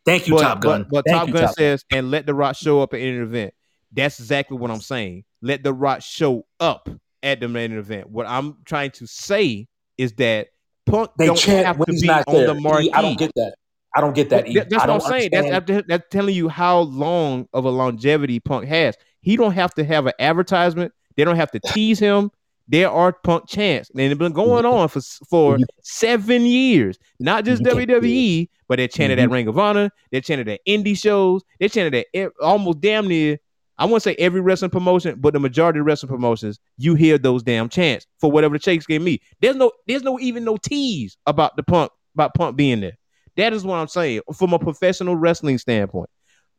Thank 0.05 0.27
you, 0.27 0.35
but, 0.35 0.41
Top 0.41 0.59
Gun. 0.61 0.87
But, 0.89 1.05
but 1.05 1.11
Top 1.11 1.27
you, 1.27 1.33
Gun 1.33 1.41
Top 1.43 1.49
Gun. 1.51 1.55
says, 1.55 1.85
and 1.91 2.11
let 2.11 2.25
the 2.25 2.33
Rock 2.33 2.55
show 2.55 2.81
up 2.81 2.93
at 2.93 2.99
any 2.99 3.17
event. 3.17 3.53
That's 3.91 4.19
exactly 4.19 4.57
what 4.57 4.71
I'm 4.71 4.81
saying. 4.81 5.23
Let 5.41 5.63
the 5.63 5.71
Rock 5.73 6.01
show 6.01 6.45
up 6.59 6.89
at 7.21 7.39
the 7.39 7.47
main 7.47 7.71
event. 7.73 8.09
What 8.09 8.25
I'm 8.27 8.57
trying 8.65 8.91
to 8.91 9.05
say 9.07 9.67
is 9.97 10.13
that 10.13 10.47
Punk 10.87 11.11
They 11.17 11.27
don't 11.27 11.37
chant 11.37 11.65
have 11.67 11.77
when 11.77 11.85
to 11.85 11.91
he's 11.93 12.01
be 12.01 12.07
not 12.07 12.27
on 12.27 12.33
there. 12.33 12.47
the 12.47 12.55
marquee. 12.55 12.91
I 12.91 13.01
don't 13.01 13.17
get 13.17 13.31
that. 13.35 13.55
I 13.95 14.01
don't 14.01 14.15
get 14.15 14.29
that. 14.31 14.47
E. 14.49 14.55
That- 14.55 14.69
that's 14.71 14.83
I 14.83 14.87
what 14.87 15.03
I'm 15.05 15.09
saying. 15.09 15.29
That's 15.31 15.83
that's 15.87 16.03
telling 16.09 16.33
you 16.35 16.49
how 16.49 16.79
long 16.79 17.47
of 17.53 17.65
a 17.65 17.69
longevity 17.69 18.39
Punk 18.39 18.65
has. 18.67 18.95
He 19.23 19.35
don't 19.35 19.53
have 19.53 19.73
to 19.75 19.83
have 19.83 20.05
an 20.05 20.13
advertisement. 20.19 20.93
They 21.17 21.23
don't 21.23 21.35
have 21.37 21.51
to 21.51 21.59
tease 21.59 21.97
him. 21.97 22.29
There 22.67 22.89
are 22.89 23.11
Punk 23.11 23.49
chants, 23.49 23.89
and 23.89 23.99
they've 23.99 24.17
been 24.17 24.31
going 24.31 24.65
on 24.65 24.87
for 24.87 25.01
for 25.29 25.57
seven 25.81 26.43
years. 26.45 26.97
Not 27.19 27.43
just 27.43 27.63
do 27.63 27.71
WWE, 27.71 28.47
but 28.69 28.77
they 28.77 28.87
chanted 28.87 29.19
at 29.19 29.27
Mhm. 29.27 29.33
Ring 29.33 29.47
of 29.47 29.57
Honor. 29.59 29.89
They 30.11 30.21
chanted 30.21 30.47
at 30.47 30.61
indie 30.67 30.97
shows. 30.97 31.41
They 31.59 31.67
chanted 31.67 32.05
at 32.15 32.31
almost 32.41 32.79
damn 32.79 33.07
near. 33.07 33.37
I 33.77 33.85
won't 33.85 34.03
say 34.03 34.15
every 34.15 34.39
wrestling 34.39 34.71
promotion, 34.71 35.15
but 35.19 35.33
the 35.33 35.39
majority 35.39 35.79
of 35.79 35.85
wrestling 35.85 36.11
promotions, 36.11 36.59
you 36.77 36.93
hear 36.95 37.17
those 37.17 37.43
damn 37.43 37.67
chants 37.69 38.05
for 38.21 38.31
whatever 38.31 38.55
the 38.55 38.59
Chase 38.59 38.85
gave 38.85 39.01
me. 39.01 39.19
There's 39.41 39.55
no, 39.55 39.71
there's 39.87 40.03
no 40.03 40.19
even 40.19 40.45
no 40.45 40.57
tease 40.57 41.17
about 41.25 41.57
the 41.57 41.63
Punk 41.63 41.91
about 42.13 42.33
Punk 42.35 42.55
being 42.55 42.79
there. 42.81 42.97
That 43.35 43.51
is 43.51 43.65
what 43.65 43.75
I'm 43.75 43.87
saying 43.87 44.21
from 44.35 44.53
a 44.53 44.59
professional 44.59 45.15
wrestling 45.15 45.57
standpoint. 45.57 46.09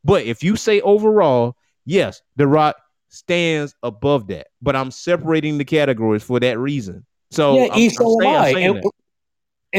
But 0.03 0.25
if 0.25 0.43
you 0.43 0.57
say 0.57 0.81
overall, 0.83 1.57
yes, 1.85 2.23
The 2.37 2.47
Rock 2.47 2.77
stands 3.09 3.75
above 3.83 4.27
that. 4.29 4.49
But 4.63 4.77
I'm 4.77 4.91
separating 4.91 5.59
the 5.59 5.65
categories 5.65 6.23
for 6.23 6.41
that 6.41 6.59
reason. 6.59 7.05
So 7.31 7.57
yeah, 7.57 7.69
I'm, 7.73 7.79
E, 7.79 7.85
I'm 7.87 7.91
so 7.91 8.23
am 8.23 8.45
saying- 8.45 8.55
saying 8.55 8.77
And, 8.77 8.85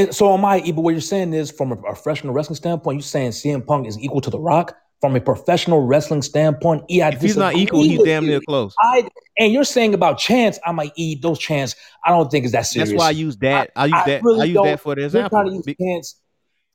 and 0.07 0.15
so 0.15 0.33
am 0.33 0.43
I. 0.45 0.59
E, 0.61 0.71
but 0.71 0.81
what 0.81 0.91
you're 0.91 1.01
saying 1.01 1.33
is, 1.33 1.51
from 1.51 1.71
a 1.71 1.75
professional 1.75 2.33
wrestling 2.33 2.55
standpoint, 2.57 2.97
you're 2.97 3.03
saying 3.03 3.31
CM 3.31 3.65
Punk 3.65 3.87
is 3.87 3.97
equal 3.99 4.21
to 4.21 4.29
The 4.29 4.39
Rock. 4.39 4.75
From 5.01 5.13
a 5.15 5.19
professional 5.19 5.85
wrestling 5.85 6.21
standpoint, 6.21 6.85
E, 6.89 7.01
I 7.01 7.09
if 7.09 7.21
he's 7.21 7.35
not 7.37 7.55
equal, 7.55 7.83
he's 7.83 8.01
damn 8.01 8.25
near 8.25 8.39
close. 8.47 8.73
I 8.79 9.07
and 9.37 9.51
you're 9.51 9.65
saying 9.65 9.93
about 9.93 10.17
chance, 10.17 10.57
I 10.65 10.71
might 10.71 10.93
eat 10.95 11.21
those 11.21 11.37
chants. 11.37 11.75
I 12.03 12.09
don't 12.11 12.31
think 12.31 12.45
it's 12.45 12.53
that 12.53 12.65
serious. 12.65 12.89
That's 12.91 12.99
why 12.99 13.07
I 13.07 13.11
use 13.11 13.35
that. 13.37 13.71
I, 13.75 13.85
use 13.87 13.93
I 13.93 14.05
that. 14.05 14.23
really 14.23 14.41
I 14.41 14.43
use 14.45 14.63
that 14.63 14.79
for 14.79 14.95
the 14.95 15.03
example. 15.03 15.43
to 15.45 15.51
use 15.51 15.65
Be- 15.65 15.75
chance. 15.75 16.19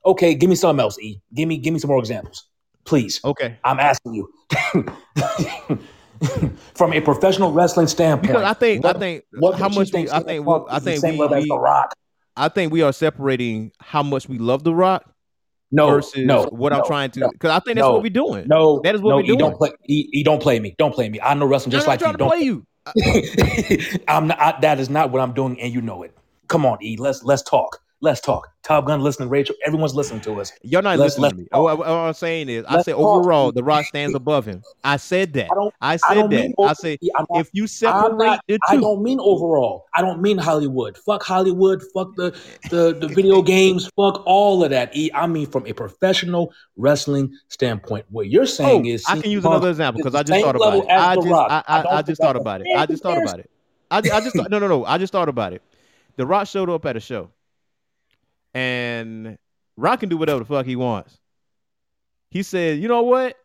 Okay, 0.04 0.34
give 0.34 0.50
me 0.50 0.54
something 0.54 0.80
else, 0.82 0.98
E. 1.00 1.20
Give 1.34 1.48
me 1.48 1.56
give 1.56 1.72
me 1.72 1.80
some 1.80 1.88
more 1.88 1.98
examples, 1.98 2.46
please. 2.84 3.20
okay. 3.24 3.58
I'm 3.64 3.78
asking 3.80 4.14
you. 4.14 4.32
From 6.74 6.92
a 6.92 7.00
professional 7.00 7.50
wrestling 7.52 7.86
standpoint, 7.86 8.28
Because 8.32 8.42
I 8.44 8.52
think 8.52 8.84
what- 8.84 8.96
I 8.96 8.98
think 8.98 9.24
what 9.38 9.58
how 9.58 9.68
you 9.70 9.74
much 9.74 9.92
we, 9.92 10.10
I 10.10 10.20
think 10.22 10.46
we, 10.46 10.54
I 10.68 10.78
think 10.78 11.02
we, 11.02 11.10
we 11.12 11.46
The 11.48 11.58
Rock. 11.58 11.94
I 12.36 12.48
think 12.48 12.72
we 12.72 12.82
are 12.82 12.92
separating 12.92 13.72
how 13.80 14.02
much 14.02 14.28
we 14.28 14.36
love 14.38 14.62
the 14.62 14.74
Rock 14.74 15.04
No, 15.70 15.88
versus 15.90 16.24
no, 16.26 16.44
what 16.44 16.72
I'm 16.74 16.84
trying 16.84 17.10
to 17.12 17.20
no. 17.20 17.30
because 17.30 17.50
I 17.50 17.60
think 17.60 17.76
that's 17.76 17.86
no, 17.86 17.92
what 17.94 18.02
we're 18.02 18.10
doing. 18.10 18.46
No, 18.48 18.80
That 18.84 18.94
is 18.94 19.00
what 19.00 19.10
no, 19.10 19.16
we're 19.16 19.22
doing. 19.22 19.38
don't 19.38 19.56
play. 19.56 19.70
Don't 20.22 20.42
play 20.42 20.60
me. 20.60 20.74
Don't 20.78 20.94
play 20.94 21.08
me. 21.08 21.20
I 21.22 21.32
know 21.34 21.46
wrestling 21.46 21.72
just 21.72 21.86
I'm 21.88 21.92
like 21.98 22.00
you. 22.00 22.12
Don't 22.16 22.28
play 22.28 22.40
you. 22.40 22.66
I'm 24.08 24.26
not. 24.28 24.38
I, 24.40 24.60
that 24.60 24.78
is 24.78 24.90
not 24.90 25.10
what 25.10 25.20
I'm 25.22 25.32
doing, 25.32 25.60
and 25.60 25.72
you 25.72 25.80
know 25.80 26.02
it. 26.02 26.16
Come 26.48 26.66
on, 26.66 26.82
E. 26.82 26.96
Let's 26.98 27.22
let's 27.24 27.42
talk. 27.42 27.78
Let's 28.02 28.20
talk. 28.20 28.48
Top 28.62 28.86
Gun 28.86 29.00
listening, 29.00 29.28
Rachel. 29.28 29.54
Everyone's 29.66 29.94
listening 29.94 30.22
to 30.22 30.40
us. 30.40 30.52
You're 30.62 30.80
not 30.80 30.98
Let's- 30.98 31.18
listening 31.18 31.22
let's 31.22 31.34
to 31.34 31.40
me. 31.40 31.48
Oh, 31.52 31.62
what, 31.64 31.78
what 31.78 31.88
I'm 31.88 32.14
saying 32.14 32.48
is, 32.48 32.64
I 32.66 32.80
said 32.82 32.92
talk. 32.92 33.00
overall, 33.00 33.52
The 33.52 33.62
Rock 33.62 33.84
stands 33.84 34.14
above 34.14 34.46
him. 34.46 34.62
I 34.84 34.96
said 34.96 35.34
that. 35.34 35.48
I. 35.50 35.64
I 35.80 35.92
I 35.92 35.96
said 35.96 36.14
don't 36.14 36.30
that. 36.30 36.54
I 36.58 36.98
I'm 37.18 37.26
not, 37.30 37.40
if 37.40 37.50
you 37.52 37.66
separate 37.66 38.16
not, 38.16 38.40
the 38.48 38.58
I 38.68 38.76
don't 38.76 39.02
mean 39.02 39.20
overall. 39.20 39.86
I 39.94 40.00
don't 40.00 40.22
mean 40.22 40.38
Hollywood. 40.38 40.96
Fuck 40.96 41.22
Hollywood. 41.22 41.82
Fuck 41.92 42.16
the, 42.16 42.30
the, 42.70 42.96
the 42.98 43.08
video 43.14 43.42
games. 43.42 43.90
Fuck 43.96 44.22
all 44.24 44.64
of 44.64 44.70
that. 44.70 44.94
I 45.14 45.26
mean 45.26 45.46
from 45.46 45.66
a 45.66 45.72
professional 45.72 46.52
wrestling 46.76 47.34
standpoint. 47.48 48.06
What 48.10 48.28
you're 48.28 48.42
oh, 48.42 48.46
saying 48.46 48.86
is, 48.86 49.04
I 49.08 49.20
can 49.20 49.30
use 49.30 49.42
Punk 49.42 49.56
another 49.56 49.70
example 49.70 49.98
because 50.02 50.14
I 50.14 50.22
just 50.22 50.42
thought 50.42 50.56
about 50.56 50.74
it. 50.74 50.88
I 50.88 51.14
just, 51.16 51.28
I, 51.28 51.62
I 51.66 51.80
I, 51.80 51.96
I 51.98 52.02
just 52.02 52.20
thought 52.20 52.36
about 52.36 52.60
it. 52.62 52.66
I 52.76 52.86
just 52.86 53.02
thought 53.02 53.22
about 53.22 53.40
it. 53.40 53.50
I, 53.90 53.98
I 53.98 54.00
just 54.00 54.36
thought, 54.36 54.50
no, 54.50 54.58
no, 54.58 54.68
no. 54.68 54.84
I 54.84 54.98
just 54.98 55.12
thought 55.12 55.28
about 55.28 55.52
it. 55.52 55.62
The 56.16 56.26
Rock 56.26 56.46
showed 56.46 56.70
up 56.70 56.86
at 56.86 56.96
a 56.96 57.00
show, 57.00 57.30
and 58.54 59.38
Rock 59.76 60.00
can 60.00 60.08
do 60.08 60.16
whatever 60.16 60.40
the 60.40 60.44
fuck 60.44 60.66
he 60.66 60.76
wants. 60.76 61.18
He 62.30 62.42
said, 62.42 62.78
"You 62.80 62.88
know 62.88 63.02
what?" 63.02 63.36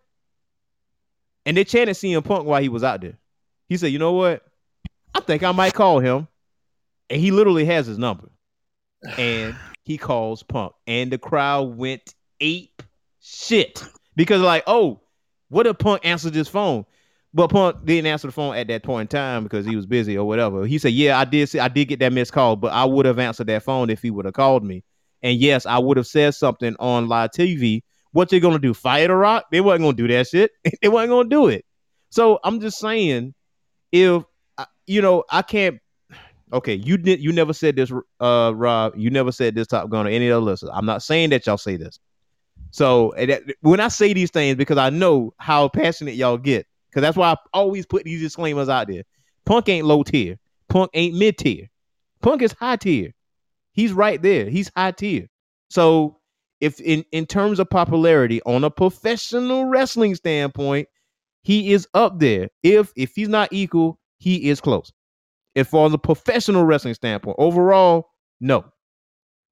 And 1.45 1.55
they 1.55 1.63
chanted 1.63 1.95
CM 1.95 2.23
Punk 2.23 2.45
while 2.45 2.61
he 2.61 2.69
was 2.69 2.83
out 2.83 3.01
there. 3.01 3.17
He 3.67 3.77
said, 3.77 3.91
"You 3.91 3.99
know 3.99 4.13
what? 4.13 4.43
I 5.13 5.19
think 5.21 5.43
I 5.43 5.51
might 5.51 5.73
call 5.73 5.99
him." 5.99 6.27
And 7.09 7.21
he 7.21 7.31
literally 7.31 7.65
has 7.65 7.85
his 7.85 7.97
number, 7.97 8.29
and 9.17 9.55
he 9.83 9.97
calls 9.97 10.43
Punk, 10.43 10.73
and 10.87 11.11
the 11.11 11.17
crowd 11.17 11.77
went 11.77 12.15
ape 12.39 12.81
shit 13.21 13.83
because 14.15 14.41
like, 14.41 14.63
oh, 14.67 15.01
what 15.49 15.67
if 15.67 15.77
Punk 15.77 16.05
answered 16.05 16.33
this 16.33 16.47
phone? 16.47 16.85
But 17.33 17.49
Punk 17.49 17.85
didn't 17.85 18.07
answer 18.07 18.27
the 18.27 18.31
phone 18.31 18.55
at 18.55 18.67
that 18.69 18.83
point 18.83 19.13
in 19.13 19.17
time 19.17 19.43
because 19.43 19.65
he 19.65 19.75
was 19.75 19.85
busy 19.85 20.17
or 20.17 20.25
whatever. 20.25 20.65
He 20.65 20.77
said, 20.77 20.93
"Yeah, 20.93 21.19
I 21.19 21.25
did. 21.25 21.49
See, 21.49 21.59
I 21.59 21.67
did 21.67 21.85
get 21.85 21.99
that 21.99 22.13
missed 22.13 22.31
call, 22.33 22.55
but 22.55 22.71
I 22.71 22.85
would 22.85 23.05
have 23.05 23.19
answered 23.19 23.47
that 23.47 23.63
phone 23.63 23.89
if 23.89 24.01
he 24.01 24.09
would 24.09 24.25
have 24.25 24.33
called 24.33 24.63
me. 24.63 24.83
And 25.25 25.41
yes, 25.41 25.65
I 25.65 25.79
would 25.79 25.97
have 25.97 26.05
said 26.05 26.35
something 26.35 26.75
on 26.79 27.07
live 27.07 27.31
TV. 27.31 27.81
What 28.11 28.31
you 28.31 28.39
gonna 28.39 28.59
do? 28.59 28.75
Fire 28.75 29.07
the 29.07 29.15
Rock? 29.15 29.45
They 29.51 29.59
wasn't 29.59 29.85
gonna 29.85 29.97
do 29.97 30.07
that 30.09 30.27
shit. 30.27 30.51
they 30.83 30.87
wasn't 30.87 31.09
gonna 31.09 31.29
do 31.29 31.47
it. 31.47 31.65
So 32.11 32.39
I'm 32.43 32.61
just 32.61 32.77
saying, 32.77 33.33
if 33.91 34.23
you 34.85 35.01
know, 35.01 35.23
I 35.31 35.41
can't. 35.41 35.79
Okay, 36.53 36.75
you 36.75 36.97
did. 36.97 37.21
You 37.21 37.31
never 37.31 37.53
said 37.53 37.75
this, 37.75 37.91
uh, 38.19 38.53
Rob. 38.55 38.93
You 38.95 39.09
never 39.09 39.31
said 39.31 39.55
this 39.55 39.65
Top 39.65 39.89
Gun 39.89 40.05
or 40.05 40.11
any 40.11 40.29
other 40.29 40.41
listeners. 40.45 40.71
I'm 40.75 40.85
not 40.85 41.01
saying 41.01 41.31
that 41.31 41.47
y'all 41.47 41.57
say 41.57 41.75
this. 41.75 41.99
So 42.69 43.15
that, 43.17 43.41
when 43.61 43.79
I 43.79 43.87
say 43.87 44.13
these 44.13 44.29
things, 44.29 44.57
because 44.57 44.77
I 44.77 44.91
know 44.91 45.33
how 45.39 45.69
passionate 45.69 46.13
y'all 46.13 46.37
get, 46.37 46.67
because 46.87 47.01
that's 47.01 47.17
why 47.17 47.31
I 47.31 47.35
always 47.51 47.87
put 47.87 48.03
these 48.03 48.21
disclaimers 48.21 48.69
out 48.69 48.89
there. 48.89 49.03
Punk 49.43 49.69
ain't 49.69 49.87
low 49.87 50.03
tier. 50.03 50.37
Punk 50.69 50.91
ain't 50.93 51.15
mid 51.15 51.39
tier. 51.39 51.67
Punk 52.21 52.43
is 52.43 52.51
high 52.51 52.75
tier. 52.75 53.15
He's 53.75 53.93
right 53.93 54.21
there. 54.21 54.49
He's 54.49 54.71
high 54.75 54.91
tier. 54.91 55.27
So 55.69 56.17
if 56.61 56.79
in 56.79 57.03
in 57.11 57.25
terms 57.25 57.59
of 57.59 57.69
popularity 57.69 58.41
on 58.43 58.63
a 58.63 58.71
professional 58.71 59.65
wrestling 59.65 60.15
standpoint, 60.15 60.87
he 61.43 61.73
is 61.73 61.87
up 61.93 62.19
there. 62.19 62.49
If 62.63 62.93
if 62.95 63.13
he's 63.15 63.29
not 63.29 63.49
equal, 63.51 63.99
he 64.17 64.49
is 64.49 64.61
close. 64.61 64.91
If 65.53 65.67
from 65.67 65.93
a 65.93 65.97
professional 65.97 66.63
wrestling 66.63 66.93
standpoint, 66.93 67.35
overall, 67.37 68.09
no. 68.39 68.65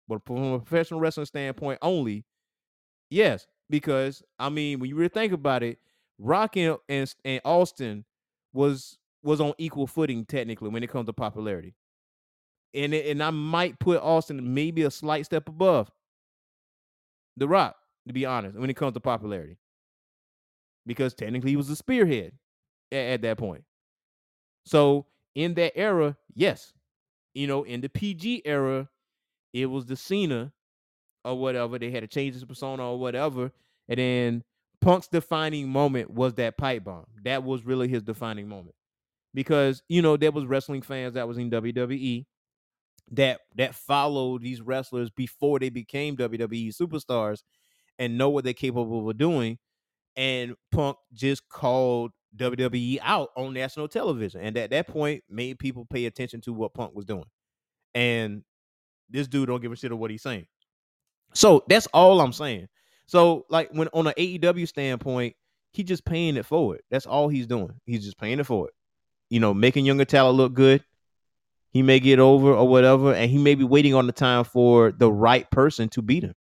But 0.07 0.25
from 0.25 0.53
a 0.53 0.59
professional 0.59 0.99
wrestling 0.99 1.25
standpoint 1.25 1.79
only, 1.81 2.25
yes. 3.09 3.45
Because 3.69 4.23
I 4.39 4.49
mean, 4.49 4.79
when 4.79 4.89
you 4.89 4.95
really 4.95 5.09
think 5.09 5.33
about 5.33 5.63
it, 5.63 5.79
Rock 6.17 6.57
and, 6.57 6.77
and 6.89 7.41
Austin 7.43 8.05
was 8.53 8.97
was 9.23 9.41
on 9.41 9.53
equal 9.57 9.87
footing 9.87 10.25
technically 10.25 10.69
when 10.69 10.83
it 10.83 10.89
comes 10.89 11.07
to 11.07 11.13
popularity. 11.13 11.75
And 12.73 12.93
it, 12.93 13.07
and 13.07 13.21
I 13.21 13.29
might 13.29 13.79
put 13.79 14.01
Austin 14.01 14.53
maybe 14.53 14.83
a 14.83 14.91
slight 14.91 15.25
step 15.25 15.47
above 15.47 15.91
The 17.37 17.47
Rock, 17.47 17.75
to 18.07 18.13
be 18.13 18.25
honest, 18.25 18.57
when 18.57 18.69
it 18.69 18.75
comes 18.75 18.93
to 18.93 18.99
popularity. 18.99 19.57
Because 20.85 21.13
technically 21.13 21.51
he 21.51 21.55
was 21.55 21.69
a 21.69 21.75
spearhead 21.75 22.33
at, 22.91 22.97
at 22.97 23.21
that 23.21 23.37
point. 23.37 23.63
So 24.65 25.05
in 25.35 25.53
that 25.55 25.77
era, 25.77 26.17
yes. 26.33 26.73
You 27.33 27.47
know, 27.47 27.63
in 27.63 27.81
the 27.81 27.89
PG 27.89 28.43
era, 28.45 28.89
it 29.53 29.67
was 29.67 29.85
the 29.85 29.95
Cena 29.95 30.51
or 31.23 31.37
whatever. 31.39 31.79
They 31.79 31.91
had 31.91 32.01
to 32.01 32.07
change 32.07 32.33
his 32.33 32.45
persona 32.45 32.91
or 32.91 32.99
whatever. 32.99 33.51
And 33.87 33.99
then 33.99 34.43
Punk's 34.81 35.07
defining 35.07 35.69
moment 35.69 36.09
was 36.09 36.33
that 36.35 36.57
pipe 36.57 36.83
bomb. 36.83 37.05
That 37.23 37.43
was 37.43 37.65
really 37.65 37.87
his 37.87 38.03
defining 38.03 38.47
moment. 38.47 38.75
Because, 39.33 39.81
you 39.89 40.01
know, 40.01 40.17
there 40.17 40.31
was 40.31 40.45
wrestling 40.45 40.83
fans 40.83 41.15
that 41.15 41.27
was 41.27 41.37
in 41.37 41.49
WWE 41.49 42.25
that 43.13 43.41
that 43.55 43.75
followed 43.75 44.41
these 44.41 44.61
wrestlers 44.61 45.09
before 45.09 45.59
they 45.59 45.69
became 45.69 46.17
WWE 46.17 46.75
superstars 46.75 47.43
and 47.99 48.17
know 48.17 48.29
what 48.29 48.43
they're 48.43 48.53
capable 48.53 49.09
of 49.09 49.17
doing. 49.17 49.57
And 50.15 50.55
Punk 50.71 50.97
just 51.13 51.47
called 51.49 52.11
WWE 52.37 52.99
out 53.01 53.29
on 53.35 53.53
national 53.53 53.87
television. 53.87 54.41
And 54.41 54.57
at 54.57 54.71
that 54.71 54.87
point, 54.87 55.23
made 55.29 55.59
people 55.59 55.85
pay 55.85 56.05
attention 56.05 56.41
to 56.41 56.53
what 56.53 56.73
Punk 56.73 56.95
was 56.95 57.05
doing. 57.05 57.25
And 57.93 58.43
this 59.09 59.27
dude 59.27 59.47
don't 59.47 59.61
give 59.61 59.71
a 59.71 59.75
shit 59.75 59.91
of 59.91 59.99
what 59.99 60.11
he's 60.11 60.23
saying. 60.23 60.45
So 61.33 61.63
that's 61.67 61.87
all 61.87 62.21
I'm 62.21 62.33
saying. 62.33 62.67
So, 63.05 63.45
like 63.49 63.69
when 63.71 63.89
on 63.89 64.07
an 64.07 64.13
AEW 64.17 64.67
standpoint, 64.67 65.35
he 65.71 65.83
just 65.83 66.05
paying 66.05 66.37
it 66.37 66.45
forward. 66.45 66.81
That's 66.89 67.05
all 67.05 67.27
he's 67.27 67.47
doing. 67.47 67.73
He's 67.85 68.03
just 68.03 68.17
paying 68.17 68.39
it 68.39 68.45
forward. 68.45 68.71
You 69.29 69.39
know, 69.39 69.53
making 69.53 69.85
younger 69.85 70.05
talent 70.05 70.37
look 70.37 70.53
good. 70.53 70.83
He 71.73 71.81
may 71.81 71.99
get 71.99 72.19
over 72.19 72.53
or 72.53 72.67
whatever, 72.67 73.13
and 73.13 73.31
he 73.31 73.39
may 73.39 73.55
be 73.55 73.63
waiting 73.63 73.95
on 73.95 74.05
the 74.05 74.13
time 74.13 74.43
for 74.43 74.91
the 74.91 75.11
right 75.11 75.49
person 75.49 75.89
to 75.89 76.03
beat 76.03 76.23
him. 76.23 76.35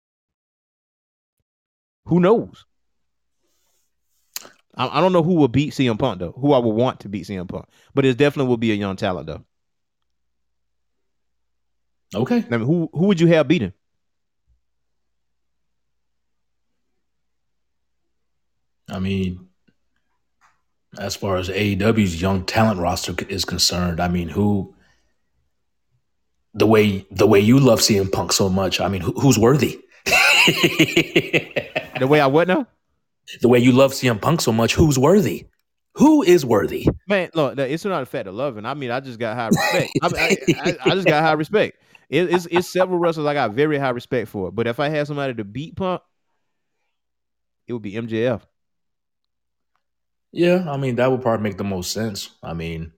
Who 2.06 2.18
knows? 2.18 2.66
I, 4.74 4.98
I 4.98 5.00
don't 5.00 5.12
know 5.12 5.22
who 5.22 5.34
will 5.34 5.46
beat 5.46 5.72
CM 5.72 6.00
Punk 6.00 6.18
though. 6.18 6.32
Who 6.32 6.52
I 6.52 6.58
would 6.58 6.74
want 6.74 7.00
to 7.00 7.08
beat 7.08 7.26
CM 7.26 7.48
Punk, 7.48 7.66
but 7.94 8.04
it 8.04 8.18
definitely 8.18 8.48
will 8.48 8.56
be 8.56 8.72
a 8.72 8.74
young 8.74 8.96
talent 8.96 9.28
though. 9.28 9.44
Okay. 12.12 12.44
I 12.50 12.56
mean, 12.56 12.66
who 12.66 12.90
who 12.92 13.06
would 13.06 13.20
you 13.20 13.28
have 13.28 13.46
beat 13.46 13.62
him? 13.62 13.72
I 18.88 18.98
mean, 18.98 19.46
as 20.98 21.14
far 21.14 21.36
as 21.36 21.48
AEW's 21.48 22.20
young 22.20 22.44
talent 22.44 22.80
roster 22.80 23.14
is 23.28 23.44
concerned, 23.44 24.00
I 24.00 24.08
mean, 24.08 24.28
who 24.28 24.74
the 26.54 26.66
way 26.66 27.06
the 27.10 27.26
way 27.26 27.40
you 27.40 27.58
love 27.60 27.80
CM 27.80 28.10
Punk 28.10 28.32
so 28.32 28.48
much, 28.48 28.80
I 28.80 28.88
mean, 28.88 29.00
who, 29.02 29.12
who's 29.12 29.38
worthy? 29.38 29.80
The 32.00 32.06
way 32.06 32.18
I 32.20 32.26
would 32.26 32.48
know. 32.48 32.66
the 33.42 33.48
way 33.48 33.58
you 33.58 33.72
love 33.72 33.92
CM 33.92 34.20
Punk 34.20 34.40
so 34.40 34.52
much, 34.52 34.74
who's 34.74 34.98
worthy? 34.98 35.46
Who 35.96 36.22
is 36.22 36.46
worthy? 36.46 36.88
Man, 37.06 37.28
look, 37.34 37.58
it's 37.58 37.84
not 37.84 38.02
a 38.02 38.06
fact 38.06 38.26
of 38.26 38.34
loving. 38.34 38.64
I 38.64 38.72
mean, 38.72 38.90
I 38.90 39.00
just 39.00 39.18
got 39.18 39.36
high 39.36 39.48
respect. 39.48 39.90
I, 40.02 40.08
I, 40.16 40.36
I, 40.70 40.76
I 40.86 40.94
just 40.94 41.06
got 41.06 41.22
high 41.22 41.32
respect. 41.32 41.76
It, 42.08 42.32
it's 42.32 42.46
it's 42.50 42.72
several 42.72 42.98
wrestlers 42.98 43.26
I 43.26 43.34
got 43.34 43.52
very 43.52 43.76
high 43.76 43.90
respect 43.90 44.28
for. 44.28 44.50
But 44.50 44.66
if 44.66 44.80
I 44.80 44.88
had 44.88 45.06
somebody 45.08 45.34
to 45.34 45.44
beat 45.44 45.76
Punk, 45.76 46.00
it 47.66 47.74
would 47.74 47.82
be 47.82 47.92
MJF. 47.92 48.40
Yeah, 50.32 50.64
I 50.70 50.76
mean, 50.78 50.96
that 50.96 51.10
would 51.10 51.20
probably 51.22 51.42
make 51.42 51.58
the 51.58 51.64
most 51.64 51.92
sense. 51.92 52.30
I 52.42 52.54
mean, 52.54 52.92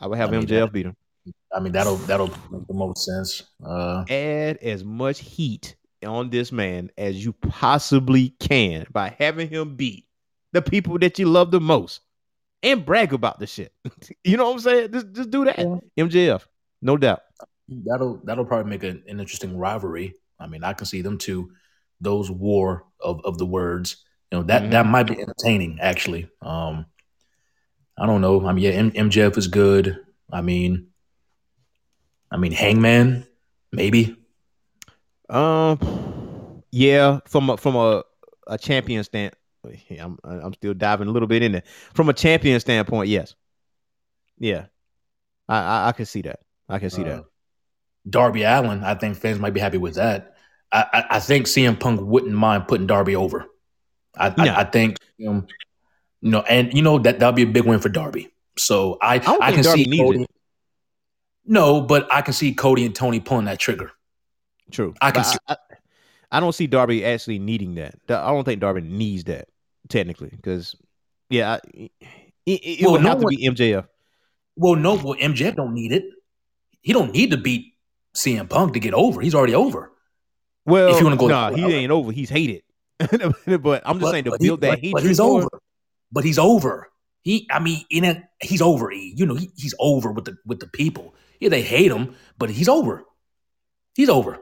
I 0.00 0.06
would 0.06 0.16
have 0.18 0.30
I 0.30 0.32
mean, 0.38 0.46
MJF 0.46 0.48
that- 0.48 0.72
beat 0.72 0.86
him. 0.86 0.96
I 1.54 1.60
mean 1.60 1.72
that'll 1.72 1.96
that'll 1.96 2.30
make 2.50 2.66
the 2.66 2.74
most 2.74 3.04
sense. 3.04 3.42
Uh, 3.64 4.04
Add 4.08 4.58
as 4.58 4.84
much 4.84 5.20
heat 5.20 5.76
on 6.04 6.30
this 6.30 6.50
man 6.50 6.90
as 6.98 7.24
you 7.24 7.32
possibly 7.32 8.30
can 8.40 8.86
by 8.90 9.14
having 9.18 9.48
him 9.48 9.76
beat 9.76 10.06
the 10.52 10.62
people 10.62 10.98
that 10.98 11.18
you 11.18 11.26
love 11.26 11.50
the 11.50 11.60
most 11.60 12.00
and 12.62 12.84
brag 12.84 13.12
about 13.12 13.38
the 13.38 13.46
shit. 13.46 13.72
you 14.24 14.36
know 14.36 14.46
what 14.46 14.54
I'm 14.54 14.60
saying? 14.60 14.92
Just 14.92 15.12
just 15.12 15.30
do 15.30 15.44
that. 15.44 15.58
MJF, 15.98 16.42
no 16.80 16.96
doubt. 16.96 17.20
that'll 17.68 18.20
that'll 18.24 18.44
probably 18.44 18.70
make 18.70 18.82
an, 18.82 19.02
an 19.06 19.20
interesting 19.20 19.56
rivalry. 19.56 20.14
I 20.40 20.46
mean, 20.46 20.64
I 20.64 20.72
can 20.72 20.86
see 20.86 21.02
them 21.02 21.18
two, 21.18 21.52
those 22.00 22.30
war 22.30 22.84
of, 23.00 23.20
of 23.24 23.38
the 23.38 23.46
words. 23.46 24.04
You 24.30 24.38
know 24.38 24.44
that 24.44 24.70
that 24.70 24.86
might 24.86 25.06
be 25.06 25.20
entertaining 25.20 25.78
actually. 25.80 26.28
Um, 26.40 26.86
I 27.98 28.06
don't 28.06 28.22
know. 28.22 28.46
I 28.46 28.52
mean, 28.52 28.64
yeah, 28.64 28.70
M- 28.70 28.90
MJF 28.92 29.36
is 29.36 29.46
good. 29.46 29.98
I 30.32 30.40
mean, 30.40 30.88
I 32.32 32.38
mean, 32.38 32.52
Hangman 32.52 33.26
maybe. 33.70 34.16
Um, 35.28 36.62
yeah, 36.72 37.20
from 37.26 37.50
a 37.50 37.56
from 37.56 37.76
a, 37.76 38.02
a 38.46 38.58
champion 38.58 39.04
stand, 39.04 39.34
yeah, 39.88 40.04
I'm 40.04 40.18
I'm 40.24 40.54
still 40.54 40.74
diving 40.74 41.08
a 41.08 41.10
little 41.10 41.28
bit 41.28 41.42
in 41.42 41.52
there. 41.52 41.62
From 41.94 42.08
a 42.08 42.12
champion 42.12 42.58
standpoint, 42.58 43.08
yes, 43.08 43.34
yeah, 44.38 44.66
I 45.48 45.58
I, 45.58 45.88
I 45.88 45.92
can 45.92 46.06
see 46.06 46.22
that. 46.22 46.40
I 46.68 46.78
can 46.78 46.90
see 46.90 47.04
that. 47.04 47.20
Uh, 47.20 47.22
Darby 48.08 48.42
Allin, 48.42 48.82
I 48.82 48.94
think 48.94 49.16
fans 49.16 49.38
might 49.38 49.54
be 49.54 49.60
happy 49.60 49.78
with 49.78 49.94
that. 49.94 50.34
I, 50.72 50.86
I, 50.92 51.04
I 51.10 51.20
think 51.20 51.46
CM 51.46 51.78
Punk 51.78 52.00
wouldn't 52.00 52.32
mind 52.32 52.66
putting 52.66 52.86
Darby 52.86 53.14
over. 53.14 53.46
I, 54.16 54.30
No. 54.36 54.52
I, 54.52 54.60
I 54.60 54.64
think, 54.64 54.96
um, 55.26 55.46
you 56.20 56.30
know, 56.30 56.40
and 56.42 56.72
you 56.72 56.82
know 56.82 56.98
that 56.98 57.20
that'll 57.20 57.34
be 57.34 57.42
a 57.42 57.46
big 57.46 57.64
win 57.64 57.78
for 57.78 57.88
Darby. 57.88 58.30
So 58.56 58.98
I, 59.00 59.16
I, 59.16 59.18
think 59.18 59.54
can 59.54 59.62
Darby 59.62 59.84
see 59.84 59.98
Cody. 59.98 60.26
No, 61.44 61.80
but 61.80 62.06
I 62.12 62.22
can 62.22 62.34
see 62.34 62.54
Cody 62.54 62.84
and 62.86 62.94
Tony 62.94 63.20
pulling 63.20 63.46
that 63.46 63.58
trigger. 63.58 63.90
True. 64.70 64.94
I 65.00 65.10
can 65.10 65.24
see- 65.24 65.38
I, 65.48 65.56
I 66.30 66.40
don't 66.40 66.52
see 66.54 66.66
Darby 66.66 67.04
actually 67.04 67.38
needing 67.38 67.74
that. 67.74 67.94
I 68.08 68.30
don't 68.30 68.44
think 68.44 68.60
Darby 68.60 68.80
needs 68.80 69.24
that 69.24 69.48
technically 69.88 70.30
because 70.30 70.74
yeah, 71.28 71.52
I, 71.54 71.60
it, 71.76 71.90
it, 72.46 72.82
Well, 72.82 72.92
would 72.92 73.02
no 73.02 73.08
have 73.10 73.18
to 73.18 73.24
one- 73.24 73.34
be 73.36 73.48
MJF. 73.48 73.86
Well, 74.56 74.76
no, 74.76 74.94
well 74.94 75.14
MJF 75.14 75.56
don't 75.56 75.74
need 75.74 75.92
it. 75.92 76.04
He 76.80 76.92
don't 76.92 77.12
need 77.12 77.30
to 77.32 77.36
beat 77.36 77.74
CM 78.14 78.48
Punk 78.48 78.74
to 78.74 78.80
get 78.80 78.94
over. 78.94 79.20
He's 79.20 79.34
already 79.34 79.54
over. 79.54 79.90
Well, 80.64 80.94
If 80.94 81.00
you 81.00 81.04
wanna 81.04 81.16
go 81.16 81.26
nah, 81.28 81.50
he 81.52 81.64
ain't 81.64 81.90
over. 81.92 82.12
He's 82.12 82.30
hated. 82.30 82.62
but 82.98 83.82
I'm 83.84 83.98
just 83.98 84.12
saying 84.12 84.24
to 84.24 84.30
but 84.30 84.40
he- 84.40 84.46
build 84.48 84.60
that 84.62 84.80
but- 84.80 84.92
But 84.92 85.02
he's 85.02 85.20
over. 85.20 85.48
But 86.12 86.24
he's 86.24 86.38
over. 86.38 86.88
He, 87.22 87.46
I 87.50 87.58
mean, 87.60 87.84
in 87.90 88.04
a, 88.04 88.22
he's 88.40 88.60
over. 88.60 88.90
E. 88.92 89.14
You 89.16 89.26
know, 89.26 89.34
he, 89.34 89.50
he's 89.56 89.74
over 89.78 90.10
with 90.12 90.24
the 90.24 90.36
with 90.44 90.60
the 90.60 90.66
people. 90.66 91.14
Yeah, 91.42 91.48
they 91.48 91.62
hate 91.62 91.90
him, 91.90 92.14
but 92.38 92.50
he's 92.50 92.68
over. 92.68 93.02
He's 93.96 94.08
over. 94.08 94.38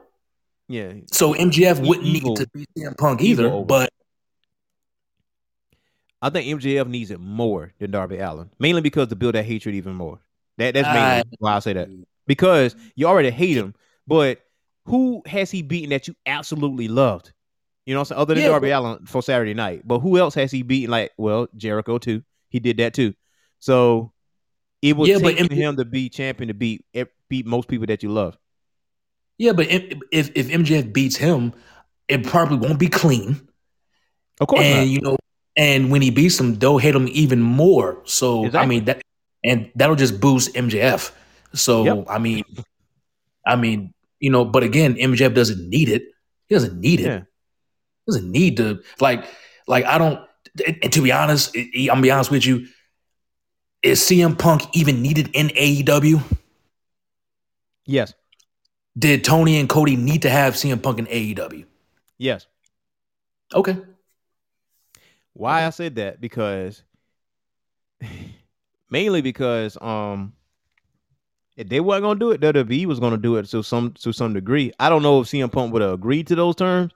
Yeah, 0.67 0.93
So 1.11 1.33
MJF 1.33 1.79
wouldn't 1.85 2.05
evil. 2.05 2.35
need 2.35 2.37
to 2.37 2.47
beat 2.53 2.69
CM 2.77 2.95
Punk 2.95 3.21
either. 3.23 3.49
But 3.63 3.91
I 6.21 6.29
think 6.29 6.61
MJF 6.61 6.87
needs 6.87 7.09
it 7.09 7.19
more 7.19 7.73
than 7.79 7.89
Darby 7.89 8.19
Allin, 8.19 8.51
mainly 8.59 8.81
because 8.81 9.07
to 9.07 9.15
build 9.15 9.33
that 9.33 9.45
hatred 9.45 9.73
even 9.73 9.95
more. 9.95 10.19
That 10.59 10.75
that's 10.75 10.85
mainly 10.87 10.99
I- 11.01 11.23
why 11.39 11.55
I 11.55 11.59
say 11.59 11.73
that 11.73 11.89
because 12.27 12.75
you 12.95 13.07
already 13.07 13.31
hate 13.31 13.57
him, 13.57 13.73
but 14.05 14.39
who 14.85 15.23
has 15.25 15.49
he 15.49 15.63
beaten 15.63 15.89
that 15.89 16.07
you 16.07 16.13
absolutely 16.27 16.87
loved? 16.87 17.33
You 17.87 17.95
know, 17.95 18.01
what 18.01 18.11
other 18.11 18.35
than 18.35 18.43
Yeah, 18.43 18.49
Darby 18.49 18.69
Allin 18.69 19.07
for 19.07 19.23
Saturday 19.23 19.55
Night, 19.55 19.81
but 19.85 19.99
who 20.01 20.19
else 20.19 20.35
has 20.35 20.51
he 20.51 20.61
beaten? 20.61 20.91
Like, 20.91 21.11
well, 21.17 21.47
Jericho 21.57 21.97
too. 21.97 22.21
He 22.49 22.59
did 22.59 22.77
that 22.77 22.93
too. 22.93 23.15
So 23.57 24.13
it 24.81 24.97
would 24.97 25.07
Yeah, 25.07 25.19
but 25.19 25.37
take 25.37 25.49
MJ 25.49 25.55
him 25.55 25.75
to 25.77 25.85
be 25.85 26.09
champion 26.09 26.47
to 26.49 26.53
beat 26.53 26.85
beat 27.29 27.45
most 27.45 27.67
people 27.67 27.87
that 27.87 28.03
you 28.03 28.09
love. 28.09 28.37
yeah, 29.37 29.53
but 29.53 29.67
if 29.69 30.31
if, 30.35 30.47
MJF 30.49 30.91
beats 30.93 31.15
him, 31.15 31.53
it 32.07 32.25
probably 32.25 32.57
won't 32.57 32.79
be 32.79 32.87
clean. 32.87 33.47
Of 34.39 34.47
course 34.47 34.61
and 34.61 34.79
not. 34.79 34.93
you 34.93 35.01
know, 35.01 35.17
and 35.55 35.91
when 35.91 36.01
he 36.01 36.09
beats 36.09 36.39
him, 36.39 36.55
they'll 36.55 36.77
hate 36.77 36.95
him 36.95 37.07
even 37.11 37.41
more. 37.41 38.01
So 38.05 38.49
I 38.53 38.65
mean 38.65 38.85
that, 38.85 39.01
and 39.43 39.71
that'll 39.75 39.95
just 39.95 40.19
boost 40.19 40.53
MJF. 40.55 41.11
So 41.53 41.83
Yep. 41.83 42.05
I 42.09 42.17
mean, 42.17 42.43
I 43.45 43.55
mean, 43.55 43.93
you 44.19 44.29
know, 44.31 44.45
but 44.45 44.63
again, 44.63 44.95
MJF 44.95 45.33
doesn't 45.33 45.69
need 45.69 45.89
it. 45.89 46.03
He 46.47 46.55
doesn't 46.55 46.79
need 46.79 46.99
it. 47.01 47.05
Yeah. 47.05 47.19
He 48.05 48.11
doesn't 48.11 48.31
need 48.31 48.57
to 48.57 48.81
like, 48.99 49.25
like 49.67 49.85
I 49.85 49.97
don't. 49.97 50.19
And 50.83 50.91
to 50.91 51.01
be 51.01 51.11
honest, 51.11 51.55
I'm 51.55 51.85
gonna 51.87 52.01
be 52.01 52.11
honest 52.11 52.31
with 52.31 52.45
you. 52.45 52.67
Is 53.83 53.99
CM 54.01 54.37
Punk 54.37 54.63
even 54.73 55.01
needed 55.01 55.29
in 55.33 55.47
AEW? 55.49 56.21
Yes. 57.85 58.13
Did 58.97 59.23
Tony 59.23 59.59
and 59.59 59.67
Cody 59.67 59.95
need 59.95 60.21
to 60.23 60.29
have 60.29 60.53
CM 60.53 60.81
Punk 60.81 60.99
in 60.99 61.07
AEW? 61.07 61.65
Yes. 62.17 62.45
Okay. 63.53 63.77
Why 65.33 65.65
I 65.65 65.69
said 65.71 65.95
that 65.95 66.21
because 66.21 66.83
mainly 68.89 69.21
because 69.21 69.77
um 69.81 70.33
if 71.57 71.67
they 71.69 71.79
weren't 71.79 72.03
gonna 72.03 72.19
do 72.19 72.31
it, 72.31 72.41
WWE 72.41 72.85
was 72.85 72.99
gonna 72.99 73.17
do 73.17 73.37
it 73.37 73.45
to 73.47 73.63
some 73.63 73.93
to 73.93 74.11
some 74.11 74.33
degree. 74.33 74.71
I 74.79 74.89
don't 74.89 75.03
know 75.03 75.21
if 75.21 75.27
CM 75.27 75.51
Punk 75.51 75.73
would 75.73 75.81
have 75.81 75.93
agreed 75.93 76.27
to 76.27 76.35
those 76.35 76.55
terms 76.55 76.93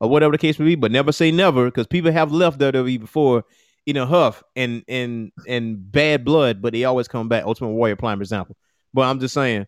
or 0.00 0.08
whatever 0.08 0.32
the 0.32 0.38
case 0.38 0.58
may 0.58 0.64
be, 0.64 0.74
but 0.74 0.90
never 0.90 1.12
say 1.12 1.30
never 1.30 1.66
because 1.66 1.86
people 1.86 2.12
have 2.12 2.32
left 2.32 2.58
WWE 2.58 3.00
before 3.00 3.44
in 3.86 3.96
a 3.96 4.06
huff 4.06 4.42
and 4.56 4.84
and 4.88 5.32
and 5.46 5.90
bad 5.90 6.24
blood, 6.24 6.62
but 6.62 6.72
they 6.72 6.84
always 6.84 7.08
come 7.08 7.28
back. 7.28 7.44
Ultimate 7.44 7.70
Warrior 7.70 7.96
prime 7.96 8.20
example. 8.20 8.56
But 8.94 9.02
I'm 9.02 9.20
just 9.20 9.34
saying, 9.34 9.66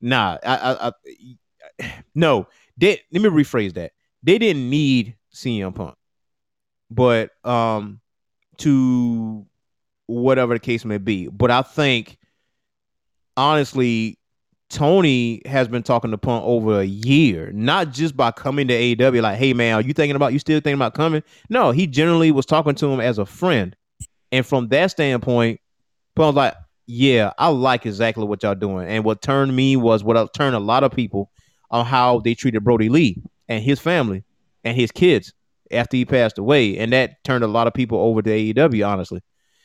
nah, 0.00 0.38
I, 0.44 0.56
I, 0.56 0.92
I 1.80 1.92
no, 2.14 2.46
they 2.76 3.00
let 3.12 3.22
me 3.22 3.28
rephrase 3.28 3.74
that. 3.74 3.92
They 4.22 4.38
didn't 4.38 4.68
need 4.68 5.16
CM 5.34 5.74
Punk 5.74 5.96
but 6.90 7.30
um 7.44 8.00
to 8.58 9.46
whatever 10.06 10.54
the 10.54 10.60
case 10.60 10.84
may 10.84 10.98
be 10.98 11.28
but 11.28 11.50
i 11.50 11.62
think 11.62 12.18
honestly 13.36 14.18
tony 14.70 15.42
has 15.46 15.68
been 15.68 15.82
talking 15.82 16.10
to 16.10 16.18
punk 16.18 16.44
over 16.44 16.80
a 16.80 16.84
year 16.84 17.50
not 17.52 17.90
just 17.90 18.16
by 18.16 18.30
coming 18.30 18.68
to 18.68 18.74
AEW 18.74 19.20
like 19.20 19.36
hey 19.36 19.52
man 19.52 19.74
are 19.74 19.80
you 19.82 19.92
thinking 19.92 20.16
about 20.16 20.32
you 20.32 20.38
still 20.38 20.60
thinking 20.60 20.74
about 20.74 20.94
coming? 20.94 21.22
No 21.48 21.72
he 21.72 21.86
generally 21.86 22.30
was 22.30 22.46
talking 22.46 22.74
to 22.76 22.86
him 22.86 23.00
as 23.00 23.18
a 23.18 23.26
friend. 23.26 23.76
And 24.32 24.46
from 24.46 24.68
that 24.68 24.92
standpoint 24.92 25.60
punk 26.14 26.34
was 26.34 26.34
like 26.36 26.54
yeah 26.86 27.32
i 27.38 27.48
like 27.48 27.84
exactly 27.84 28.24
what 28.24 28.42
y'all 28.42 28.54
doing. 28.54 28.88
And 28.88 29.04
what 29.04 29.22
turned 29.22 29.54
me 29.54 29.76
was 29.76 30.02
what 30.04 30.32
turned 30.34 30.56
a 30.56 30.60
lot 30.60 30.84
of 30.84 30.92
people 30.92 31.30
on 31.70 31.84
how 31.84 32.20
they 32.20 32.34
treated 32.34 32.64
Brodie 32.64 32.88
Lee 32.88 33.22
and 33.48 33.62
his 33.62 33.80
family 33.80 34.24
and 34.64 34.76
his 34.76 34.90
kids 34.90 35.32
after 35.70 35.96
he 35.96 36.04
passed 36.04 36.38
away, 36.38 36.78
and 36.78 36.92
that 36.92 37.22
turned 37.24 37.44
a 37.44 37.48
lot 37.48 37.66
of 37.66 37.74
people 37.74 37.98
over 37.98 38.22
to 38.22 38.30
AEW. 38.30 38.86
Honestly, 38.86 39.20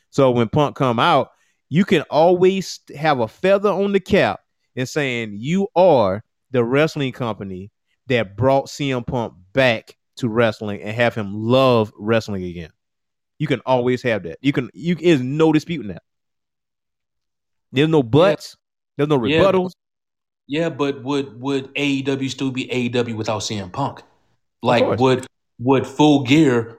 so 0.09 0.31
when 0.31 0.49
Punk 0.49 0.75
come 0.75 0.99
out, 0.99 1.29
you 1.69 1.83
can 1.85 2.03
always 2.03 2.79
have 2.95 3.19
a 3.19 3.27
feather 3.27 3.69
on 3.69 3.91
the 3.91 3.99
cap 3.99 4.41
and 4.75 4.87
saying 4.87 5.37
you 5.39 5.67
are 5.75 6.23
the 6.51 6.63
wrestling 6.63 7.11
company 7.11 7.71
that 8.07 8.35
brought 8.35 8.67
CM 8.67 9.05
Punk 9.05 9.33
back 9.53 9.97
to 10.17 10.29
wrestling 10.29 10.81
and 10.81 10.95
have 10.95 11.15
him 11.15 11.33
love 11.33 11.91
wrestling 11.97 12.43
again. 12.43 12.69
You 13.37 13.47
can 13.47 13.59
always 13.65 14.01
have 14.03 14.23
that. 14.23 14.37
You 14.41 14.53
can. 14.53 14.69
You 14.73 14.95
there's 14.95 15.21
no 15.21 15.51
disputing 15.51 15.89
that. 15.89 16.03
There's 17.71 17.89
no 17.89 18.01
buts. 18.01 18.55
There's 18.95 19.09
no 19.09 19.19
rebuttals. 19.19 19.71
Yeah, 20.47 20.69
but 20.69 21.03
would 21.03 21.39
would 21.41 21.73
AEW 21.75 22.29
still 22.29 22.51
be 22.51 22.67
AEW 22.67 23.15
without 23.17 23.41
CM 23.41 23.71
Punk? 23.73 24.01
Like 24.61 24.99
would 24.99 25.27
would 25.59 25.85
Full 25.85 26.23
Gear 26.23 26.77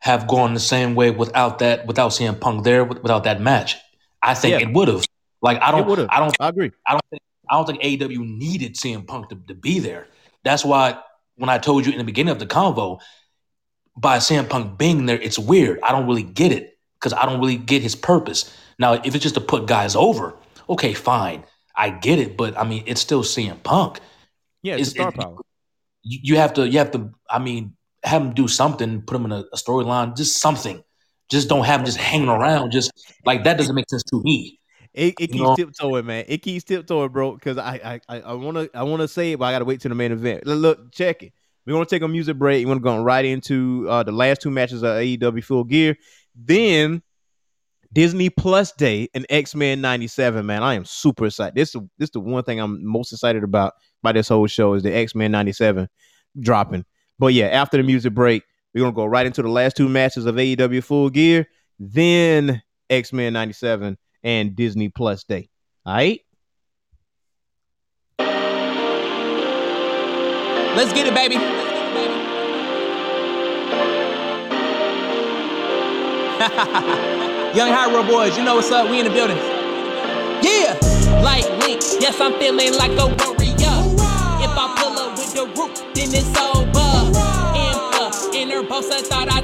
have 0.00 0.26
gone 0.26 0.54
the 0.54 0.60
same 0.60 0.94
way 0.94 1.10
without 1.10 1.60
that 1.60 1.86
without 1.86 2.10
CM 2.10 2.38
Punk 2.38 2.64
there 2.64 2.84
without 2.84 3.24
that 3.24 3.40
match? 3.40 3.76
I 4.22 4.34
think 4.34 4.60
Yeah. 4.60 4.68
it 4.68 4.74
would 4.74 4.88
have. 4.88 5.04
Like 5.42 5.60
I 5.62 5.70
don't. 5.70 6.08
I 6.10 6.20
don't 6.20 6.36
I 6.40 6.48
agree. 6.48 6.70
I 6.86 6.92
don't 6.92 7.04
think 7.10 7.22
I 7.50 7.56
don't 7.56 7.66
think 7.66 7.82
AEW 7.82 8.18
needed 8.38 8.76
CM 8.76 9.06
Punk 9.06 9.28
to, 9.30 9.36
to 9.48 9.54
be 9.54 9.78
there. 9.78 10.06
That's 10.44 10.64
why 10.64 10.98
when 11.36 11.50
I 11.50 11.58
told 11.58 11.86
you 11.86 11.92
in 11.92 11.98
the 11.98 12.04
beginning 12.04 12.32
of 12.32 12.38
the 12.38 12.46
convo, 12.46 13.00
by 13.96 14.18
CM 14.18 14.48
Punk 14.48 14.78
being 14.78 15.06
there, 15.06 15.20
it's 15.20 15.38
weird. 15.38 15.80
I 15.82 15.92
don't 15.92 16.06
really 16.06 16.22
get 16.22 16.52
it 16.52 16.78
because 16.98 17.12
I 17.12 17.26
don't 17.26 17.40
really 17.40 17.56
get 17.56 17.82
his 17.82 17.96
purpose. 17.96 18.54
Now, 18.78 18.94
if 18.94 19.14
it's 19.14 19.22
just 19.22 19.34
to 19.34 19.40
put 19.40 19.66
guys 19.66 19.96
over, 19.96 20.36
okay, 20.68 20.94
fine, 20.94 21.44
I 21.74 21.90
get 21.90 22.18
it. 22.18 22.36
But 22.36 22.58
I 22.58 22.64
mean, 22.64 22.84
it's 22.86 23.00
still 23.00 23.22
CM 23.22 23.62
Punk. 23.62 24.00
Yeah, 24.62 24.74
it's 24.74 24.88
Is- 24.88 24.90
star 24.90 25.08
it- 25.08 25.16
power. 25.16 25.36
You, 26.02 26.18
you 26.22 26.36
have 26.36 26.54
to, 26.54 26.66
you 26.66 26.78
have 26.78 26.92
to. 26.92 27.10
I 27.28 27.38
mean, 27.38 27.76
have 28.02 28.22
him 28.22 28.32
do 28.32 28.48
something, 28.48 29.02
put 29.02 29.16
him 29.16 29.26
in 29.26 29.32
a, 29.32 29.44
a 29.52 29.56
storyline, 29.56 30.16
just 30.16 30.40
something. 30.40 30.82
Just 31.28 31.48
don't 31.48 31.64
have 31.64 31.80
him 31.80 31.86
just 31.86 31.98
hanging 31.98 32.28
around. 32.30 32.70
Just 32.70 32.90
like 33.26 33.44
that 33.44 33.58
doesn't 33.58 33.74
make 33.74 33.88
sense 33.90 34.02
to 34.04 34.22
me. 34.22 34.59
It, 34.92 35.14
it 35.20 35.32
keeps 35.32 35.56
tiptoeing, 35.56 36.06
man. 36.06 36.24
It 36.26 36.38
keeps 36.38 36.64
tiptoeing, 36.64 37.10
bro. 37.10 37.34
Because 37.34 37.58
I 37.58 38.00
I 38.08 38.20
I 38.20 38.32
want 38.34 38.56
to 38.56 38.70
I 38.74 38.82
want 38.82 39.02
to 39.02 39.08
say 39.08 39.32
it, 39.32 39.38
but 39.38 39.46
I 39.46 39.52
got 39.52 39.60
to 39.60 39.64
wait 39.64 39.80
till 39.80 39.90
the 39.90 39.94
main 39.94 40.12
event. 40.12 40.46
Look, 40.46 40.92
check 40.92 41.22
it. 41.22 41.32
We're 41.66 41.74
gonna 41.74 41.86
take 41.86 42.02
a 42.02 42.08
music 42.08 42.36
break. 42.36 42.66
We're 42.66 42.74
gonna 42.74 42.98
go 42.98 43.02
right 43.02 43.24
into 43.24 43.86
uh, 43.88 44.02
the 44.02 44.12
last 44.12 44.40
two 44.40 44.50
matches 44.50 44.82
of 44.82 44.90
AEW 44.90 45.44
Full 45.44 45.64
Gear. 45.64 45.96
Then 46.34 47.02
Disney 47.92 48.30
Plus 48.30 48.72
Day 48.72 49.08
and 49.14 49.26
X 49.30 49.54
Men 49.54 49.80
'97. 49.80 50.44
Man, 50.44 50.62
I 50.62 50.74
am 50.74 50.84
super 50.84 51.26
excited. 51.26 51.54
This 51.54 51.74
is 51.74 51.82
this 51.98 52.08
is 52.08 52.12
the 52.12 52.20
one 52.20 52.42
thing 52.42 52.58
I'm 52.58 52.84
most 52.84 53.12
excited 53.12 53.44
about 53.44 53.74
by 54.02 54.12
this 54.12 54.28
whole 54.28 54.46
show 54.46 54.74
is 54.74 54.82
the 54.82 54.94
X 54.94 55.14
Men 55.14 55.30
'97 55.30 55.88
dropping. 56.40 56.84
But 57.18 57.34
yeah, 57.34 57.46
after 57.46 57.76
the 57.76 57.82
music 57.82 58.14
break, 58.14 58.42
we're 58.74 58.80
gonna 58.80 58.92
go 58.92 59.04
right 59.04 59.26
into 59.26 59.42
the 59.42 59.48
last 59.48 59.76
two 59.76 59.88
matches 59.88 60.26
of 60.26 60.36
AEW 60.36 60.82
Full 60.82 61.10
Gear. 61.10 61.46
Then 61.78 62.62
X 62.88 63.12
Men 63.12 63.32
'97 63.34 63.98
and 64.22 64.54
Disney 64.54 64.88
Plus 64.88 65.24
Day. 65.24 65.48
All 65.86 65.94
right. 65.94 66.20
Let's 70.76 70.92
get 70.92 71.06
it, 71.06 71.14
baby. 71.14 71.34
Young 77.54 77.70
Hyrule 77.70 78.06
boys, 78.08 78.38
you 78.38 78.44
know 78.44 78.54
what's 78.54 78.70
up? 78.70 78.88
We 78.90 79.00
in 79.00 79.06
the 79.06 79.12
building. 79.12 79.36
Yeah, 80.42 80.78
like 81.22 81.44
Link. 81.58 81.82
Yes, 82.00 82.20
I'm 82.20 82.32
feeling 82.38 82.74
like 82.78 82.92
a 82.92 83.06
warrior. 83.06 83.76
If 84.40 84.56
I 84.56 84.74
pull 84.78 84.98
up 84.98 85.18
with 85.18 85.34
the 85.34 85.44
root, 85.60 85.76
then 85.94 86.14
it's 86.14 86.38
over. 86.38 87.10
Impa, 88.32 88.82
thought 89.02 89.28
I 89.30 89.42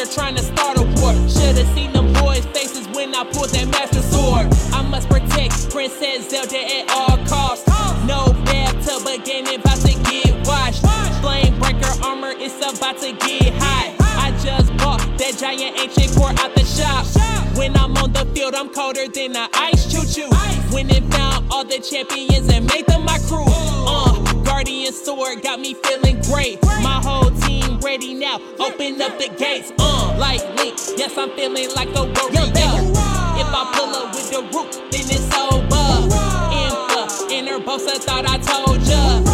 as 0.00 0.14
trying 0.14 0.34
to 0.34 0.42
start 0.42 0.78
a 0.78 0.82
war. 1.00 1.12
Should've 1.28 1.68
seen 1.74 1.92
them 1.92 2.12
boys' 2.14 2.46
faces 2.46 2.88
when 2.88 3.14
I 3.14 3.24
pulled 3.24 3.50
that 3.50 3.68
master 3.68 4.00
sword. 4.00 4.48
I 4.72 4.82
must 4.82 5.08
protect 5.08 5.70
Princess 5.70 6.30
Zelda 6.30 6.56
at 6.56 6.90
all 6.90 7.18
costs. 7.28 7.68
No 8.06 8.32
bathtub 8.44 9.06
again, 9.06 9.46
about 9.54 9.76
to 9.84 9.92
get 10.08 10.32
washed. 10.46 10.80
Flame 11.20 11.58
breaker 11.60 11.92
armor 12.02 12.32
is 12.32 12.56
about 12.58 12.96
to 12.98 13.12
get 13.12 13.52
hot. 13.60 13.94
I 14.00 14.30
just 14.42 14.74
bought 14.78 15.00
that 15.18 15.36
giant 15.38 15.78
ancient 15.78 16.16
core 16.16 16.32
out 16.40 16.54
the 16.54 16.64
shop. 16.64 17.04
When 17.56 17.76
I'm 17.76 17.96
on 17.98 18.12
the 18.12 18.24
field, 18.34 18.54
I'm 18.54 18.70
colder 18.72 19.06
than 19.06 19.32
the 19.32 19.48
ice 19.52 19.84
choo 19.92 20.06
choo. 20.06 20.30
When 20.72 20.88
it 20.88 21.04
found 21.12 21.52
all 21.52 21.64
the 21.64 21.78
champions 21.78 22.48
and 22.48 22.64
made 22.66 22.86
them 22.86 23.04
my 23.04 23.18
crew. 23.28 23.44
Uh, 23.46 24.29
Sword 24.66 25.42
got 25.42 25.58
me 25.58 25.72
feeling 25.72 26.20
great. 26.22 26.62
My 26.82 27.00
whole 27.02 27.30
team 27.30 27.78
ready 27.80 28.12
now. 28.12 28.38
Open 28.58 29.00
up 29.00 29.16
the 29.18 29.32
gates. 29.38 29.72
Uh, 29.78 30.14
like 30.18 30.42
Link, 30.56 30.76
yes, 30.98 31.16
I'm 31.16 31.30
feeling 31.30 31.68
like 31.74 31.88
a 31.96 32.04
warrior. 32.04 32.52
If 33.40 33.48
I 33.48 33.72
pull 33.74 33.94
up 33.96 34.14
with 34.14 34.30
the 34.30 34.42
root, 34.52 34.72
then 34.90 35.06
it's 35.08 35.34
over. 35.34 36.08
Impa, 36.52 37.30
inner 37.30 37.58
Bosa 37.58 37.96
thought 38.02 38.26
I 38.28 38.36
told 38.36 38.82
ya. 38.82 39.29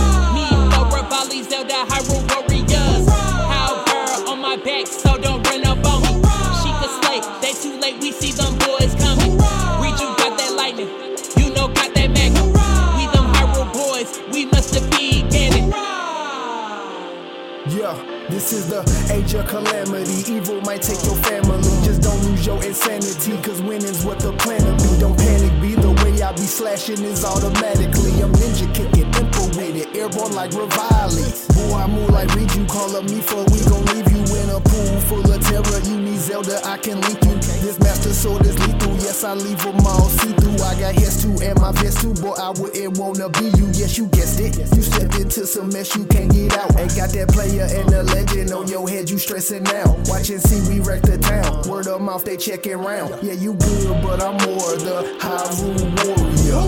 Of 19.37 19.47
calamity. 19.49 20.33
Evil 20.33 20.61
might 20.63 20.81
take 20.81 21.03
your 21.05 21.17
family. 21.17 21.61
Just 21.85 22.01
don't 22.03 22.21
lose 22.25 22.47
your 22.47 22.63
insanity, 22.65 23.37
cause 23.43 23.61
winning's 23.61 24.05
what 24.05 24.19
the 24.19 24.33
plan 24.33 24.61
to 24.61 24.73
be. 24.83 24.99
Don't 24.99 25.17
panic, 25.17 25.53
be 25.61 25.75
the 25.75 25.93
way 26.03 26.23
I 26.23 26.33
be 26.33 26.47
slashing 26.47 27.03
is 27.05 27.25
automatically. 27.25 28.23
I'm 28.23 28.33
ninja 28.33 28.73
kicking, 28.73 29.13
impa 29.13 29.37
elevated, 29.57 29.97
airborne 29.97 30.35
like 30.35 30.51
Revali. 30.53 31.25
Boy, 31.55 31.75
I 31.77 31.87
move 31.87 32.11
like 32.11 32.35
read 32.35 32.53
you, 32.55 32.65
call 32.67 32.97
up 32.97 33.05
me 33.05 33.21
for 33.21 33.43
we 33.53 33.61
gon' 33.65 33.85
leave 33.87 34.11
you 34.11 34.37
in 34.37 34.51
a 34.51 34.61
pool 34.61 35.01
full 35.01 35.26
of. 35.57 35.87
You 35.89 36.01
need 36.01 36.19
Zelda, 36.19 36.61
I 36.65 36.77
can 36.79 37.01
link 37.01 37.25
you. 37.25 37.35
This 37.65 37.79
master 37.81 38.13
sword 38.13 38.45
is 38.47 38.59
lethal, 38.59 38.95
yes, 38.97 39.25
I 39.25 39.35
leave 39.35 39.63
them 39.63 39.81
all 39.87 40.09
see 40.09 40.33
through. 40.33 40.63
I 40.65 40.79
got 40.79 40.95
hits 40.95 41.23
too, 41.23 41.37
and 41.43 41.59
my 41.61 41.73
vest 41.73 42.01
too, 42.03 42.15
boy, 42.15 42.35
I 42.35 42.51
wouldn't 42.51 42.99
wanna 42.99 43.29
be 43.31 43.47
you. 43.57 43.67
Yes, 43.73 43.97
you 43.97 44.07
guessed 44.09 44.41
it. 44.41 44.59
You 44.75 44.83
stepped 44.83 45.17
into 45.17 45.47
some 45.47 45.69
mess 45.69 45.95
you 45.97 46.05
can't 46.07 46.33
get 46.33 46.57
out. 46.57 46.77
Ain't 46.79 46.97
got 46.97 47.11
that 47.11 47.29
player 47.29 47.69
and 47.71 47.89
the 47.89 48.03
legend 48.03 48.53
on 48.53 48.69
your 48.69 48.89
head, 48.89 49.09
you 49.09 49.19
stressing 49.19 49.63
now. 49.65 49.97
Watch 50.07 50.31
and 50.31 50.43
see, 50.43 50.61
we 50.69 50.81
wreck 50.81 51.03
the 51.03 51.19
town. 51.19 51.69
Word 51.69 51.87
of 51.87 52.01
mouth, 52.01 52.25
they 52.25 52.37
checking 52.37 52.79
round. 52.79 53.23
Yeah, 53.23 53.35
you 53.35 53.55
good, 53.55 54.03
but 54.03 54.23
I'm 54.23 54.37
more 54.45 54.77
the 54.77 55.17
high 55.21 55.37
Hyrule 55.37 55.85
warrior. 56.03 56.65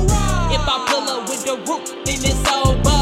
If 0.54 0.64
I 0.66 0.76
pull 0.88 1.08
up 1.08 1.28
with 1.28 1.44
the 1.44 1.56
root, 1.66 1.86
then 2.04 2.20
it's 2.20 2.44
over. 2.52 3.00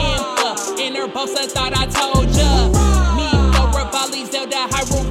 Impa, 0.00 0.78
in 0.78 0.94
her 0.94 1.08
boss, 1.08 1.34
I 1.34 1.46
thought 1.46 1.76
I 1.76 1.86
told 1.86 2.30
ya. 2.34 2.68
Me, 3.16 3.28
no 3.52 3.66
Revali, 3.74 4.30
Zelda, 4.30 4.66
Hyrule 4.70 5.01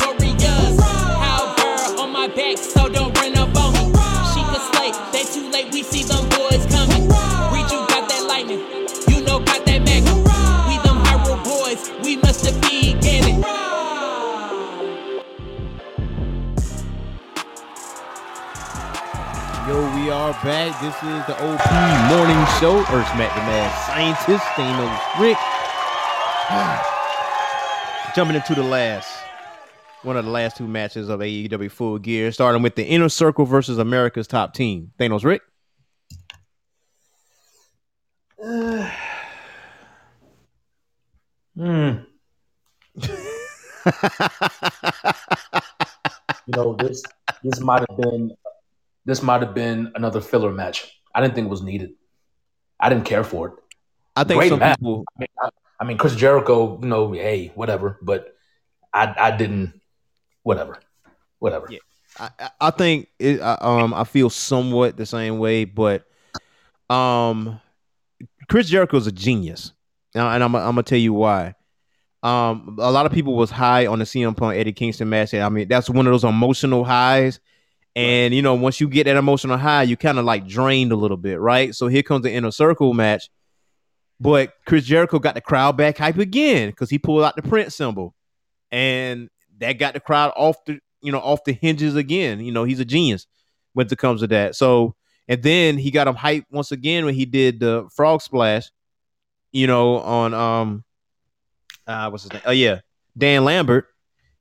are 20.11 20.33
back. 20.43 20.79
This 20.81 20.95
is 20.95 21.25
the 21.25 21.35
OP 21.35 21.71
Morning 22.11 22.45
Show. 22.59 22.79
Earth 22.93 23.15
Matt 23.15 23.33
the 23.33 23.41
Mad 23.43 23.71
Scientist, 23.87 24.43
Thanos 24.55 25.19
Rick. 25.21 25.37
Jumping 28.15 28.35
into 28.35 28.53
the 28.53 28.63
last, 28.63 29.09
one 30.03 30.17
of 30.17 30.25
the 30.25 30.31
last 30.31 30.57
two 30.57 30.67
matches 30.67 31.07
of 31.07 31.21
AEW 31.21 31.71
Full 31.71 31.97
Gear, 31.99 32.33
starting 32.33 32.61
with 32.61 32.75
the 32.75 32.85
Inner 32.85 33.07
Circle 33.07 33.45
versus 33.45 33.77
America's 33.77 34.27
Top 34.27 34.53
Team. 34.53 34.91
Thanos 34.99 35.23
Rick. 35.23 35.41
Hmm. 41.57 41.97
You 46.47 46.57
know, 46.57 46.73
this 46.73 47.03
this 47.43 47.59
might 47.59 47.83
have 47.87 47.97
been 47.97 48.31
this 49.05 49.21
might 49.23 49.41
have 49.41 49.53
been 49.53 49.91
another 49.95 50.21
filler 50.21 50.51
match. 50.51 50.91
I 51.13 51.21
didn't 51.21 51.35
think 51.35 51.47
it 51.47 51.49
was 51.51 51.61
needed. 51.61 51.91
I 52.79 52.89
didn't 52.89 53.05
care 53.05 53.23
for 53.23 53.47
it. 53.47 53.53
I 54.15 54.23
think 54.23 54.39
Great 54.39 54.49
some 54.49 54.59
match. 54.59 54.77
people. 54.79 55.05
I 55.15 55.19
mean, 55.19 55.27
I, 55.41 55.49
I 55.79 55.83
mean, 55.85 55.97
Chris 55.97 56.15
Jericho, 56.15 56.79
you 56.81 56.87
know, 56.87 57.11
hey, 57.11 57.51
whatever. 57.55 57.97
But 58.01 58.35
I, 58.93 59.13
I 59.17 59.31
didn't, 59.37 59.79
whatever, 60.43 60.77
whatever. 61.39 61.67
Yeah. 61.69 61.79
I, 62.19 62.29
I- 62.39 62.49
I 62.59 62.71
think 62.71 63.07
it, 63.19 63.41
I- 63.41 63.57
um 63.61 63.93
I 63.93 64.03
feel 64.03 64.29
somewhat 64.29 64.97
the 64.97 65.05
same 65.05 65.39
way, 65.39 65.63
but 65.65 66.05
um 66.89 67.59
Chris 68.49 68.67
Jericho 68.67 68.97
is 68.97 69.07
a 69.07 69.11
genius, 69.11 69.71
Now, 70.13 70.29
and 70.31 70.43
I'm 70.43 70.53
I'm 70.55 70.61
gonna 70.63 70.83
tell 70.83 70.97
you 70.99 71.13
why. 71.13 71.55
Um, 72.23 72.77
a 72.79 72.91
lot 72.91 73.05
of 73.07 73.11
people 73.11 73.35
was 73.35 73.49
high 73.49 73.87
on 73.87 73.97
the 73.99 74.05
CM 74.05 74.35
Punk 74.37 74.55
Eddie 74.57 74.73
Kingston 74.73 75.09
match. 75.09 75.33
I 75.33 75.49
mean, 75.49 75.67
that's 75.67 75.89
one 75.89 76.05
of 76.05 76.11
those 76.13 76.23
emotional 76.23 76.83
highs, 76.83 77.39
and 77.95 78.33
you 78.33 78.41
know, 78.41 78.55
once 78.55 78.79
you 78.79 78.87
get 78.87 79.05
that 79.05 79.17
emotional 79.17 79.57
high, 79.57 79.83
you 79.83 79.97
kind 79.97 80.17
of 80.17 80.25
like 80.25 80.47
drained 80.47 80.91
a 80.91 80.95
little 80.95 81.17
bit, 81.17 81.39
right? 81.39 81.75
So 81.75 81.87
here 81.87 82.03
comes 82.03 82.23
the 82.23 82.31
inner 82.31 82.51
circle 82.51 82.93
match, 82.93 83.29
but 84.19 84.53
Chris 84.65 84.85
Jericho 84.85 85.19
got 85.19 85.35
the 85.35 85.41
crowd 85.41 85.77
back 85.77 85.97
hype 85.97 86.17
again 86.17 86.69
because 86.69 86.89
he 86.89 86.97
pulled 86.99 87.23
out 87.23 87.35
the 87.35 87.41
print 87.41 87.73
symbol, 87.73 88.15
and 88.71 89.29
that 89.59 89.73
got 89.73 89.93
the 89.93 89.99
crowd 89.99 90.31
off 90.35 90.63
the 90.65 90.79
you 91.01 91.11
know 91.11 91.19
off 91.19 91.43
the 91.43 91.53
hinges 91.53 91.95
again. 91.95 92.39
You 92.39 92.51
know, 92.51 92.63
he's 92.63 92.79
a 92.79 92.85
genius 92.85 93.27
when 93.73 93.87
it 93.87 93.97
comes 93.97 94.21
to 94.21 94.27
that. 94.27 94.55
So 94.55 94.95
and 95.27 95.41
then 95.43 95.77
he 95.77 95.91
got 95.91 96.07
him 96.07 96.15
hyped 96.15 96.45
once 96.51 96.71
again 96.71 97.05
when 97.05 97.13
he 97.15 97.25
did 97.25 97.59
the 97.59 97.87
frog 97.93 98.21
splash, 98.21 98.69
you 99.51 99.67
know, 99.67 99.97
on 99.99 100.33
um 100.33 100.83
uh 101.87 102.09
what's 102.09 102.23
his 102.23 102.33
name? 102.33 102.41
Oh 102.45 102.51
yeah, 102.51 102.79
Dan 103.17 103.43
Lambert. 103.43 103.87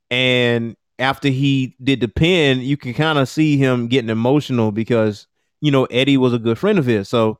And 0.09 0.75
after 1.01 1.27
he 1.27 1.75
did 1.83 1.99
the 1.99 2.07
pin, 2.07 2.61
you 2.61 2.77
can 2.77 2.93
kind 2.93 3.19
of 3.19 3.27
see 3.27 3.57
him 3.57 3.87
getting 3.87 4.09
emotional 4.09 4.71
because 4.71 5.27
you 5.59 5.71
know 5.71 5.85
Eddie 5.85 6.17
was 6.17 6.33
a 6.33 6.39
good 6.39 6.57
friend 6.57 6.79
of 6.79 6.85
his. 6.85 7.09
So 7.09 7.39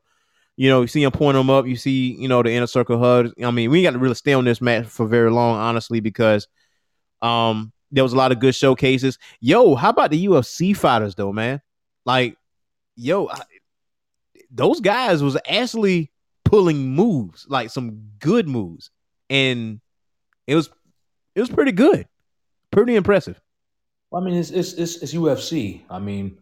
you 0.57 0.69
know, 0.69 0.81
you 0.81 0.87
see 0.87 1.03
him 1.03 1.11
point 1.11 1.37
him 1.37 1.49
up. 1.49 1.65
You 1.65 1.75
see, 1.75 2.15
you 2.19 2.27
know, 2.27 2.43
the 2.43 2.51
inner 2.51 2.67
circle 2.67 2.99
hug. 2.99 3.31
I 3.43 3.51
mean, 3.51 3.71
we 3.71 3.83
got 3.83 3.91
to 3.91 3.99
really 3.99 4.15
stay 4.15 4.33
on 4.33 4.45
this 4.45 4.61
match 4.61 4.85
for 4.85 5.07
very 5.07 5.31
long, 5.31 5.57
honestly, 5.57 5.99
because 5.99 6.47
um 7.21 7.71
there 7.91 8.03
was 8.03 8.13
a 8.13 8.17
lot 8.17 8.31
of 8.31 8.39
good 8.39 8.55
showcases. 8.55 9.17
Yo, 9.39 9.75
how 9.75 9.89
about 9.89 10.11
the 10.11 10.25
UFC 10.25 10.75
fighters 10.75 11.15
though, 11.15 11.33
man? 11.33 11.61
Like, 12.05 12.37
yo, 12.95 13.27
I, 13.27 13.41
those 14.49 14.79
guys 14.79 15.21
was 15.21 15.37
actually 15.47 16.11
pulling 16.45 16.91
moves, 16.91 17.45
like 17.47 17.69
some 17.69 18.09
good 18.19 18.47
moves, 18.47 18.91
and 19.29 19.81
it 20.47 20.55
was 20.55 20.69
it 21.35 21.41
was 21.41 21.49
pretty 21.49 21.71
good, 21.71 22.07
pretty 22.71 22.95
impressive. 22.95 23.39
Well, 24.11 24.21
I 24.21 24.25
mean, 24.25 24.35
it's, 24.35 24.51
it's 24.51 24.73
it's 24.73 24.97
it's 24.97 25.13
UFC. 25.13 25.81
I 25.89 25.99
mean, 25.99 26.37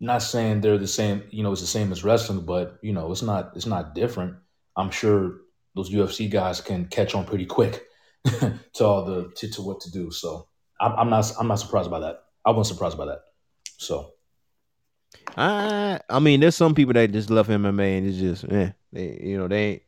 not 0.00 0.22
saying 0.22 0.60
they're 0.60 0.78
the 0.78 0.86
same. 0.86 1.24
You 1.30 1.42
know, 1.42 1.52
it's 1.52 1.60
the 1.60 1.66
same 1.66 1.90
as 1.90 2.04
wrestling, 2.04 2.44
but 2.46 2.78
you 2.82 2.92
know, 2.92 3.10
it's 3.10 3.22
not 3.22 3.52
it's 3.56 3.66
not 3.66 3.94
different. 3.96 4.36
I'm 4.76 4.90
sure 4.90 5.38
those 5.74 5.90
UFC 5.90 6.30
guys 6.30 6.60
can 6.60 6.86
catch 6.86 7.14
on 7.14 7.24
pretty 7.24 7.46
quick 7.46 7.82
to 8.24 8.84
all 8.84 9.04
the 9.04 9.32
to, 9.36 9.50
to 9.50 9.62
what 9.62 9.80
to 9.80 9.90
do. 9.90 10.12
So 10.12 10.46
I'm, 10.80 10.92
I'm 10.92 11.10
not 11.10 11.32
I'm 11.38 11.48
not 11.48 11.56
surprised 11.56 11.90
by 11.90 11.98
that. 12.00 12.22
I 12.44 12.52
wasn't 12.52 12.76
surprised 12.76 12.96
by 12.96 13.06
that. 13.06 13.22
So 13.76 14.12
I 15.36 16.00
I 16.08 16.20
mean, 16.20 16.38
there's 16.38 16.54
some 16.54 16.76
people 16.76 16.94
that 16.94 17.10
just 17.10 17.28
love 17.28 17.48
MMA 17.48 17.98
and 17.98 18.06
it's 18.06 18.18
just, 18.18 18.44
eh, 18.52 18.70
they, 18.92 19.20
you 19.20 19.36
know, 19.36 19.48
they 19.48 19.82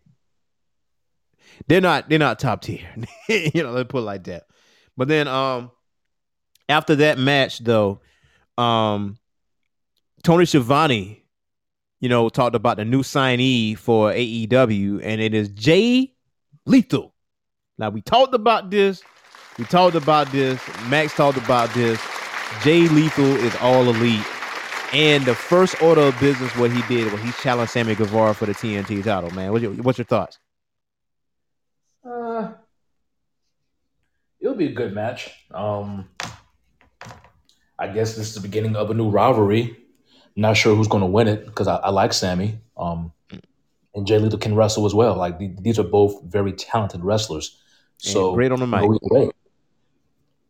they're 1.68 1.80
not 1.80 2.08
they're 2.08 2.18
not 2.18 2.40
top 2.40 2.62
tier. 2.62 2.80
you 3.28 3.62
know, 3.62 3.70
let's 3.70 3.88
put 3.88 3.98
it 3.98 4.06
like 4.06 4.24
that. 4.24 4.46
But 4.96 5.06
then 5.06 5.28
um 5.28 5.70
after 6.70 6.96
that 6.96 7.18
match 7.18 7.58
though, 7.60 8.00
um 8.58 9.18
Tony 10.22 10.44
Schiavone, 10.44 11.24
you 12.00 12.08
know, 12.08 12.28
talked 12.28 12.54
about 12.54 12.76
the 12.76 12.84
new 12.84 13.02
signee 13.02 13.76
for 13.76 14.12
AEW, 14.12 15.00
and 15.02 15.20
it 15.20 15.32
is 15.34 15.48
Jay 15.50 16.12
Lethal. 16.66 17.14
Now 17.78 17.88
we 17.90 18.02
talked 18.02 18.34
about 18.34 18.70
this. 18.70 19.02
We 19.58 19.64
talked 19.64 19.96
about 19.96 20.30
this. 20.30 20.60
Max 20.88 21.14
talked 21.14 21.38
about 21.38 21.72
this. 21.74 22.00
Jay 22.62 22.88
Lethal 22.88 23.24
is 23.36 23.54
all 23.56 23.88
elite. 23.88 24.24
And 24.92 25.24
the 25.24 25.34
first 25.34 25.80
order 25.82 26.00
of 26.02 26.18
business, 26.18 26.54
what 26.56 26.72
he 26.72 26.82
did 26.82 27.12
was 27.12 27.22
he 27.22 27.30
challenged 27.32 27.72
Sammy 27.72 27.94
Guevara 27.94 28.34
for 28.34 28.46
the 28.46 28.52
TNT 28.52 29.04
title. 29.04 29.30
Man, 29.30 29.52
what's 29.52 29.62
your, 29.62 29.72
what's 29.74 29.98
your 29.98 30.04
thoughts? 30.04 30.38
uh, 32.04 32.52
it'll 34.40 34.56
be 34.56 34.66
a 34.66 34.72
good 34.72 34.94
match. 34.94 35.30
Um, 35.52 36.08
I 37.80 37.88
guess 37.88 38.14
this 38.14 38.28
is 38.28 38.34
the 38.34 38.40
beginning 38.40 38.76
of 38.76 38.90
a 38.90 38.94
new 38.94 39.08
rivalry. 39.08 39.76
Not 40.36 40.56
sure 40.56 40.76
who's 40.76 40.86
going 40.86 41.00
to 41.00 41.06
win 41.06 41.26
it 41.28 41.46
because 41.46 41.66
I, 41.66 41.76
I 41.76 41.90
like 41.90 42.12
Sammy. 42.12 42.58
Um, 42.76 43.12
and 43.94 44.06
Jay 44.06 44.18
Lethal 44.18 44.38
can 44.38 44.54
wrestle 44.54 44.86
as 44.86 44.94
well. 44.94 45.16
Like 45.16 45.38
th- 45.38 45.56
these 45.60 45.78
are 45.78 45.82
both 45.84 46.22
very 46.22 46.52
talented 46.52 47.02
wrestlers. 47.02 47.58
So 47.96 48.28
And 48.28 48.36
great 48.36 48.52
on 48.52 48.60
the 48.60 48.66
mic. 48.66 48.80
go 48.82 48.94
either 48.94 49.08
way. 49.10 49.30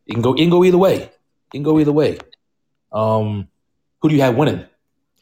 It 0.05 0.13
can 0.13 0.21
go. 0.21 0.33
It 0.33 0.37
can 0.37 0.49
go 0.49 0.63
either 0.63 0.77
way. 0.77 0.95
It 1.03 1.11
can 1.51 1.63
go 1.63 1.79
either 1.79 1.91
way. 1.91 2.19
Um, 2.91 3.47
who 4.01 4.09
do 4.09 4.15
you 4.15 4.21
have 4.21 4.35
winning? 4.35 4.65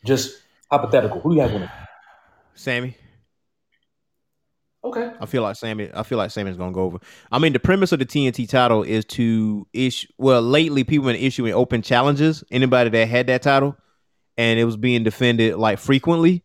Just 0.03 0.41
hypothetical. 0.71 1.21
Who 1.21 1.29
do 1.29 1.35
you 1.35 1.41
have 1.41 1.53
winning? 1.53 1.69
Sammy. 2.55 2.97
Okay. 4.89 5.11
I 5.19 5.25
feel 5.27 5.43
like 5.43 5.55
Sammy. 5.55 5.89
I 5.93 6.03
feel 6.03 6.17
like 6.17 6.31
Sammy's 6.31 6.57
gonna 6.57 6.71
go 6.71 6.81
over. 6.81 6.99
I 7.31 7.37
mean, 7.37 7.53
the 7.53 7.59
premise 7.59 7.91
of 7.91 7.99
the 7.99 8.05
TNT 8.05 8.49
title 8.49 8.81
is 8.81 9.05
to 9.05 9.67
issue. 9.71 10.07
Well, 10.17 10.41
lately 10.41 10.83
people 10.83 11.05
been 11.07 11.15
issuing 11.15 11.53
open 11.53 11.83
challenges. 11.83 12.43
Anybody 12.49 12.89
that 12.89 13.07
had 13.07 13.27
that 13.27 13.43
title, 13.43 13.77
and 14.37 14.59
it 14.59 14.65
was 14.65 14.77
being 14.77 15.03
defended 15.03 15.55
like 15.55 15.77
frequently. 15.77 16.43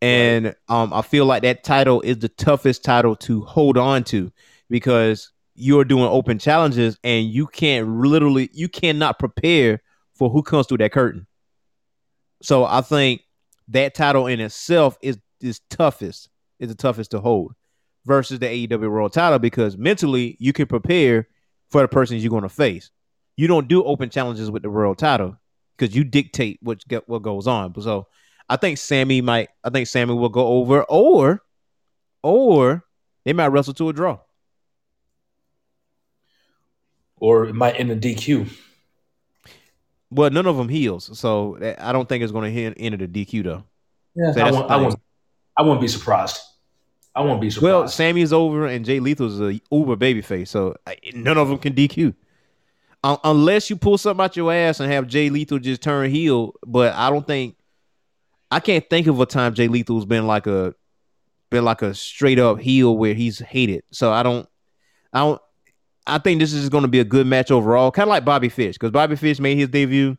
And 0.00 0.54
um, 0.68 0.92
I 0.92 1.02
feel 1.02 1.26
like 1.26 1.42
that 1.42 1.64
title 1.64 2.00
is 2.00 2.18
the 2.18 2.28
toughest 2.28 2.82
title 2.84 3.16
to 3.16 3.42
hold 3.42 3.76
on 3.76 4.04
to 4.04 4.32
because 4.70 5.32
you're 5.54 5.84
doing 5.84 6.04
open 6.04 6.38
challenges 6.38 6.98
and 7.02 7.26
you 7.26 7.46
can't 7.46 7.88
literally 7.88 8.50
you 8.52 8.68
cannot 8.68 9.18
prepare 9.18 9.82
for 10.14 10.30
who 10.30 10.42
comes 10.42 10.66
through 10.66 10.78
that 10.78 10.92
curtain. 10.92 11.26
So 12.42 12.64
I 12.64 12.80
think 12.80 13.22
that 13.68 13.94
title 13.94 14.26
in 14.26 14.40
itself 14.40 14.96
is 15.02 15.18
is 15.40 15.60
toughest 15.68 16.30
is 16.58 16.68
the 16.68 16.74
toughest 16.74 17.10
to 17.10 17.20
hold 17.20 17.54
versus 18.06 18.38
the 18.38 18.46
AEW 18.46 18.90
World 18.90 19.12
title 19.12 19.38
because 19.38 19.76
mentally 19.76 20.36
you 20.38 20.52
can 20.52 20.66
prepare 20.66 21.28
for 21.70 21.82
the 21.82 21.88
person 21.88 22.16
you're 22.16 22.30
going 22.30 22.42
to 22.42 22.48
face. 22.48 22.90
You 23.36 23.48
don't 23.48 23.68
do 23.68 23.84
open 23.84 24.08
challenges 24.08 24.50
with 24.50 24.62
the 24.62 24.70
world 24.70 24.96
title 24.96 25.36
because 25.76 25.94
you 25.94 26.04
dictate 26.04 26.58
what 26.62 26.82
what 27.06 27.20
goes 27.20 27.46
on. 27.46 27.78
So 27.82 28.06
I 28.48 28.56
think 28.56 28.78
Sammy 28.78 29.20
might. 29.20 29.50
I 29.62 29.70
think 29.70 29.88
Sammy 29.88 30.14
will 30.14 30.30
go 30.30 30.46
over, 30.46 30.84
or 30.84 31.42
or 32.22 32.84
they 33.24 33.34
might 33.34 33.48
wrestle 33.48 33.74
to 33.74 33.90
a 33.90 33.92
draw. 33.92 34.20
Or 37.18 37.46
it 37.46 37.54
might 37.54 37.78
end 37.78 37.90
in 37.90 38.00
DQ. 38.00 38.48
Well, 40.10 40.30
none 40.30 40.46
of 40.46 40.56
them 40.56 40.68
heals, 40.68 41.18
so 41.18 41.58
I 41.78 41.92
don't 41.92 42.08
think 42.08 42.22
it's 42.22 42.32
going 42.32 42.54
to 42.54 42.62
end 42.62 42.76
in 42.76 42.98
the 42.98 43.08
DQ 43.08 43.44
though. 43.44 43.64
Yeah, 44.14 44.32
So 44.32 44.40
I, 44.40 44.50
won't, 44.50 44.70
I, 44.70 44.76
won't, 44.76 45.00
I 45.56 45.62
won't 45.62 45.80
be 45.80 45.88
surprised. 45.88 46.38
I 47.16 47.22
won't 47.22 47.40
be 47.40 47.48
surprised. 47.48 47.72
Well, 47.72 47.88
Sammy's 47.88 48.32
over 48.32 48.66
and 48.66 48.84
Jay 48.84 49.00
Lethal's 49.00 49.40
a 49.40 49.58
uber 49.74 49.96
babyface, 49.96 50.48
so 50.48 50.76
none 51.14 51.38
of 51.38 51.48
them 51.48 51.56
can 51.56 51.72
DQ. 51.72 52.14
Un- 53.02 53.18
unless 53.24 53.70
you 53.70 53.76
pull 53.76 53.96
something 53.96 54.22
out 54.22 54.36
your 54.36 54.52
ass 54.52 54.80
and 54.80 54.92
have 54.92 55.06
Jay 55.06 55.30
Lethal 55.30 55.58
just 55.58 55.80
turn 55.80 56.10
heel, 56.10 56.52
but 56.66 56.92
I 56.94 57.08
don't 57.08 57.26
think 57.26 57.56
I 58.50 58.60
can't 58.60 58.88
think 58.88 59.06
of 59.06 59.18
a 59.18 59.24
time 59.24 59.54
Jay 59.54 59.66
Lethal's 59.66 60.04
been 60.04 60.26
like 60.26 60.46
a 60.46 60.74
been 61.48 61.64
like 61.64 61.80
a 61.80 61.94
straight 61.94 62.38
up 62.38 62.60
heel 62.60 62.96
where 62.96 63.14
he's 63.14 63.38
hated. 63.38 63.84
So 63.92 64.12
I 64.12 64.22
don't 64.22 64.46
I 65.12 65.20
don't 65.20 65.40
I 66.06 66.18
think 66.18 66.40
this 66.40 66.52
is 66.52 66.68
going 66.68 66.82
to 66.82 66.88
be 66.88 67.00
a 67.00 67.04
good 67.04 67.26
match 67.26 67.50
overall, 67.50 67.90
kind 67.90 68.08
of 68.08 68.10
like 68.10 68.26
Bobby 68.26 68.50
Fish 68.50 68.74
because 68.74 68.90
Bobby 68.90 69.16
Fish 69.16 69.40
made 69.40 69.56
his 69.56 69.68
debut 69.68 70.18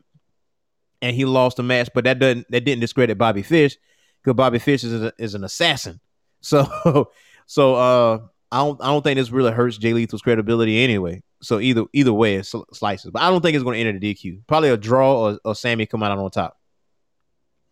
and 1.00 1.14
he 1.14 1.24
lost 1.24 1.58
the 1.58 1.62
match, 1.62 1.90
but 1.94 2.02
that 2.04 2.18
doesn't 2.18 2.50
that 2.50 2.64
didn't 2.64 2.80
discredit 2.80 3.18
Bobby 3.18 3.42
Fish 3.42 3.76
because 4.20 4.36
Bobby 4.36 4.58
Fish 4.58 4.82
is 4.82 5.00
a, 5.00 5.12
is 5.16 5.34
an 5.34 5.44
assassin. 5.44 6.00
So 6.40 7.10
so 7.46 7.74
uh 7.74 8.18
I 8.50 8.58
don't 8.58 8.80
I 8.82 8.86
don't 8.86 9.02
think 9.02 9.16
this 9.16 9.30
really 9.30 9.52
hurts 9.52 9.76
Jay 9.78 9.92
Lethal's 9.92 10.22
credibility 10.22 10.82
anyway. 10.82 11.22
So 11.42 11.60
either 11.60 11.84
either 11.92 12.12
way 12.12 12.36
it 12.36 12.46
sl- 12.46 12.62
slices, 12.72 13.10
but 13.10 13.22
I 13.22 13.30
don't 13.30 13.40
think 13.42 13.54
it's 13.54 13.64
going 13.64 13.74
to 13.82 13.88
enter 13.88 13.98
the 13.98 14.14
DQ. 14.14 14.42
Probably 14.46 14.70
a 14.70 14.76
draw 14.76 15.28
or, 15.30 15.38
or 15.44 15.54
Sammy 15.54 15.86
come 15.86 16.02
out 16.02 16.16
on 16.18 16.30
top. 16.30 16.56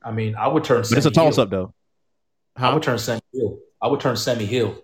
I 0.03 0.13
mean, 0.13 0.37
I 0.37 0.47
would 0.49 0.63
turn. 0.65 0.83
But 0.89 0.93
it's 0.99 1.07
a 1.07 1.11
toss 1.11 1.39
up 1.39 1.51
though. 1.51 1.75
I 2.57 2.73
would 2.73 2.83
turn 2.83 2.99
Sammy 2.99 3.21
Hill. 3.33 3.59
I 3.83 3.89
would 3.89 4.01
turn 4.01 4.17
Sammy 4.17 4.47
Hill. 4.47 4.81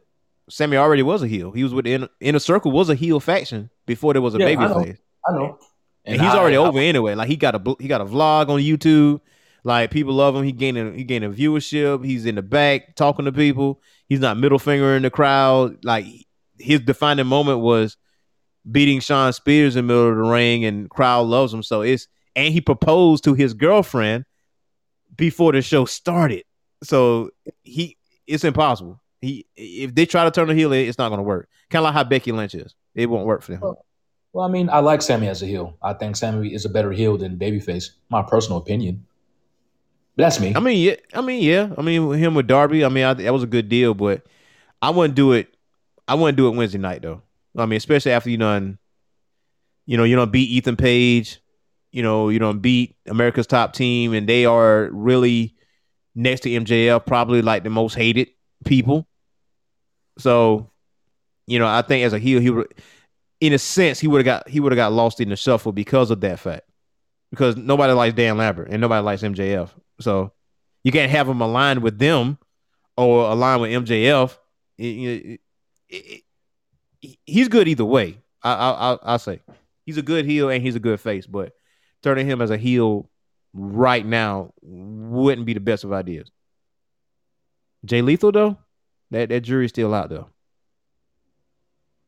Sammy 0.50 0.76
already 0.76 1.02
was 1.02 1.22
a 1.22 1.28
heel. 1.28 1.52
He 1.52 1.62
was 1.62 1.72
with 1.72 1.84
the 1.84 1.94
inner, 1.94 2.08
inner 2.20 2.38
circle 2.40 2.72
was 2.72 2.90
a 2.90 2.94
heel 2.94 3.20
faction 3.20 3.70
before 3.86 4.12
there 4.12 4.20
was 4.22 4.34
a 4.34 4.38
Yeah, 4.38 4.46
I 4.46 4.48
baby 4.56 4.62
know. 4.68 4.82
face. 4.82 4.98
I 5.28 5.32
know. 5.32 5.58
And, 6.04 6.20
he's 6.20 6.30
I- 6.32 6.36
already 6.38 6.56
I- 6.56 6.60
over 6.60 6.78
anyway. 6.78 7.14
Like 7.14 7.28
he 7.28 7.36
got 7.36 7.54
a 7.54 7.76
he 7.78 7.86
got 7.88 8.00
a 8.00 8.04
vlog 8.04 8.48
on 8.48 8.58
YouTube. 8.60 9.20
Like 9.64 9.90
people 9.90 10.14
love 10.14 10.34
him. 10.34 10.42
He 10.42 10.52
gaining 10.52 10.94
he 10.94 11.04
gaining 11.04 11.32
viewership. 11.32 12.04
He's 12.04 12.26
in 12.26 12.34
the 12.34 12.42
back 12.42 12.96
talking 12.96 13.26
to 13.26 13.32
people. 13.32 13.80
He's 14.08 14.20
not 14.20 14.36
middle 14.36 14.58
finger 14.58 14.96
in 14.96 15.02
the 15.02 15.10
crowd. 15.10 15.84
Like 15.84 16.06
his 16.58 16.80
defining 16.80 17.26
moment 17.26 17.60
was 17.60 17.96
beating 18.70 19.00
Shawn 19.00 19.32
Spears 19.32 19.76
in 19.76 19.86
the 19.86 19.92
middle 19.94 20.10
of 20.10 20.16
the 20.16 20.22
ring, 20.22 20.64
and 20.64 20.90
crowd 20.90 21.26
loves 21.26 21.54
him. 21.54 21.62
So 21.62 21.82
it's 21.82 22.08
and 22.34 22.52
he 22.52 22.60
proposed 22.60 23.24
to 23.24 23.34
his 23.34 23.54
girlfriend 23.54 24.24
before 25.16 25.52
the 25.52 25.62
show 25.62 25.84
started. 25.84 26.44
So 26.82 27.30
he 27.62 27.96
it's 28.26 28.44
impossible. 28.44 29.00
He 29.20 29.46
if 29.54 29.94
they 29.94 30.06
try 30.06 30.24
to 30.24 30.30
turn 30.32 30.48
the 30.48 30.54
heel, 30.54 30.72
it's 30.72 30.98
not 30.98 31.08
going 31.10 31.18
to 31.18 31.24
work. 31.24 31.48
Kind 31.70 31.80
of 31.80 31.84
like 31.84 31.94
how 31.94 32.04
Becky 32.04 32.32
Lynch 32.32 32.54
is. 32.54 32.74
It 32.94 33.08
won't 33.08 33.26
work 33.26 33.42
for 33.42 33.52
them. 33.52 33.76
Well, 34.32 34.46
I 34.46 34.48
mean, 34.48 34.70
I 34.70 34.78
like 34.78 35.02
Sammy 35.02 35.28
as 35.28 35.42
a 35.42 35.46
heel. 35.46 35.76
I 35.82 35.92
think 35.92 36.16
Sammy 36.16 36.54
is 36.54 36.64
a 36.64 36.68
better 36.68 36.90
heel 36.90 37.18
than 37.18 37.36
babyface. 37.38 37.90
My 38.08 38.22
personal 38.22 38.58
opinion. 38.58 39.06
That's 40.16 40.38
me. 40.40 40.54
I 40.54 40.60
mean, 40.60 40.78
yeah. 40.78 40.96
I 41.14 41.20
mean, 41.22 41.42
yeah. 41.42 41.72
I 41.76 41.82
mean, 41.82 42.12
him 42.12 42.34
with 42.34 42.46
Darby. 42.46 42.84
I 42.84 42.88
mean, 42.88 43.04
I, 43.04 43.14
that 43.14 43.32
was 43.32 43.42
a 43.42 43.46
good 43.46 43.68
deal, 43.68 43.94
but 43.94 44.22
I 44.80 44.90
wouldn't 44.90 45.14
do 45.14 45.32
it. 45.32 45.54
I 46.06 46.14
wouldn't 46.14 46.36
do 46.36 46.48
it 46.48 46.56
Wednesday 46.56 46.78
night 46.78 47.02
though. 47.02 47.22
I 47.56 47.66
mean, 47.66 47.76
especially 47.76 48.12
after 48.12 48.30
you 48.30 48.36
done, 48.36 48.78
you 49.86 49.96
know, 49.96 50.04
you 50.04 50.16
don't 50.16 50.32
beat 50.32 50.50
Ethan 50.50 50.76
Page. 50.76 51.40
You 51.92 52.02
know, 52.02 52.28
you 52.30 52.38
don't 52.38 52.60
beat 52.60 52.96
America's 53.06 53.46
top 53.46 53.74
team, 53.74 54.14
and 54.14 54.26
they 54.26 54.46
are 54.46 54.88
really 54.92 55.54
next 56.14 56.40
to 56.40 56.50
MJF, 56.50 57.04
probably 57.06 57.42
like 57.42 57.64
the 57.64 57.70
most 57.70 57.94
hated 57.94 58.28
people. 58.64 59.06
So, 60.18 60.70
you 61.46 61.58
know, 61.58 61.66
I 61.66 61.82
think 61.82 62.04
as 62.04 62.12
a 62.12 62.18
heel, 62.18 62.40
he 62.40 62.50
would, 62.50 62.72
in 63.40 63.52
a 63.52 63.58
sense, 63.58 64.00
he 64.00 64.08
would 64.08 64.24
have 64.24 64.24
got 64.24 64.48
he 64.48 64.60
would 64.60 64.72
have 64.72 64.76
got 64.76 64.92
lost 64.92 65.20
in 65.20 65.28
the 65.28 65.36
shuffle 65.36 65.72
because 65.72 66.10
of 66.10 66.20
that 66.22 66.38
fact. 66.38 66.68
Because 67.30 67.56
nobody 67.56 67.92
likes 67.94 68.14
Dan 68.14 68.36
Lambert 68.36 68.68
and 68.70 68.80
nobody 68.80 69.02
likes 69.02 69.22
MJF. 69.22 69.70
So 70.02 70.32
you 70.84 70.92
can't 70.92 71.10
have 71.10 71.28
him 71.28 71.40
aligned 71.40 71.82
with 71.82 71.98
them 71.98 72.38
or 72.96 73.30
aligned 73.30 73.62
with 73.62 73.70
MJF. 73.70 74.36
It- 74.78 74.84
it- 74.84 75.40
it- 75.88 77.18
he's 77.24 77.48
good 77.48 77.68
either 77.68 77.84
way. 77.84 78.18
I, 78.42 78.52
I, 78.52 78.70
I, 78.92 78.98
I'll 79.02 79.18
say 79.18 79.40
he's 79.86 79.98
a 79.98 80.02
good 80.02 80.24
heel 80.24 80.48
and 80.50 80.62
he's 80.62 80.76
a 80.76 80.80
good 80.80 81.00
face, 81.00 81.26
but 81.26 81.52
turning 82.02 82.26
him 82.26 82.40
as 82.42 82.50
a 82.50 82.56
heel 82.56 83.08
right 83.52 84.04
now 84.04 84.52
wouldn't 84.62 85.46
be 85.46 85.54
the 85.54 85.60
best 85.60 85.84
of 85.84 85.92
ideas. 85.92 86.30
Jay 87.84 88.02
Lethal 88.02 88.32
though, 88.32 88.56
that 89.10 89.28
that 89.28 89.40
jury's 89.42 89.70
still 89.70 89.94
out 89.94 90.08
though. 90.08 90.28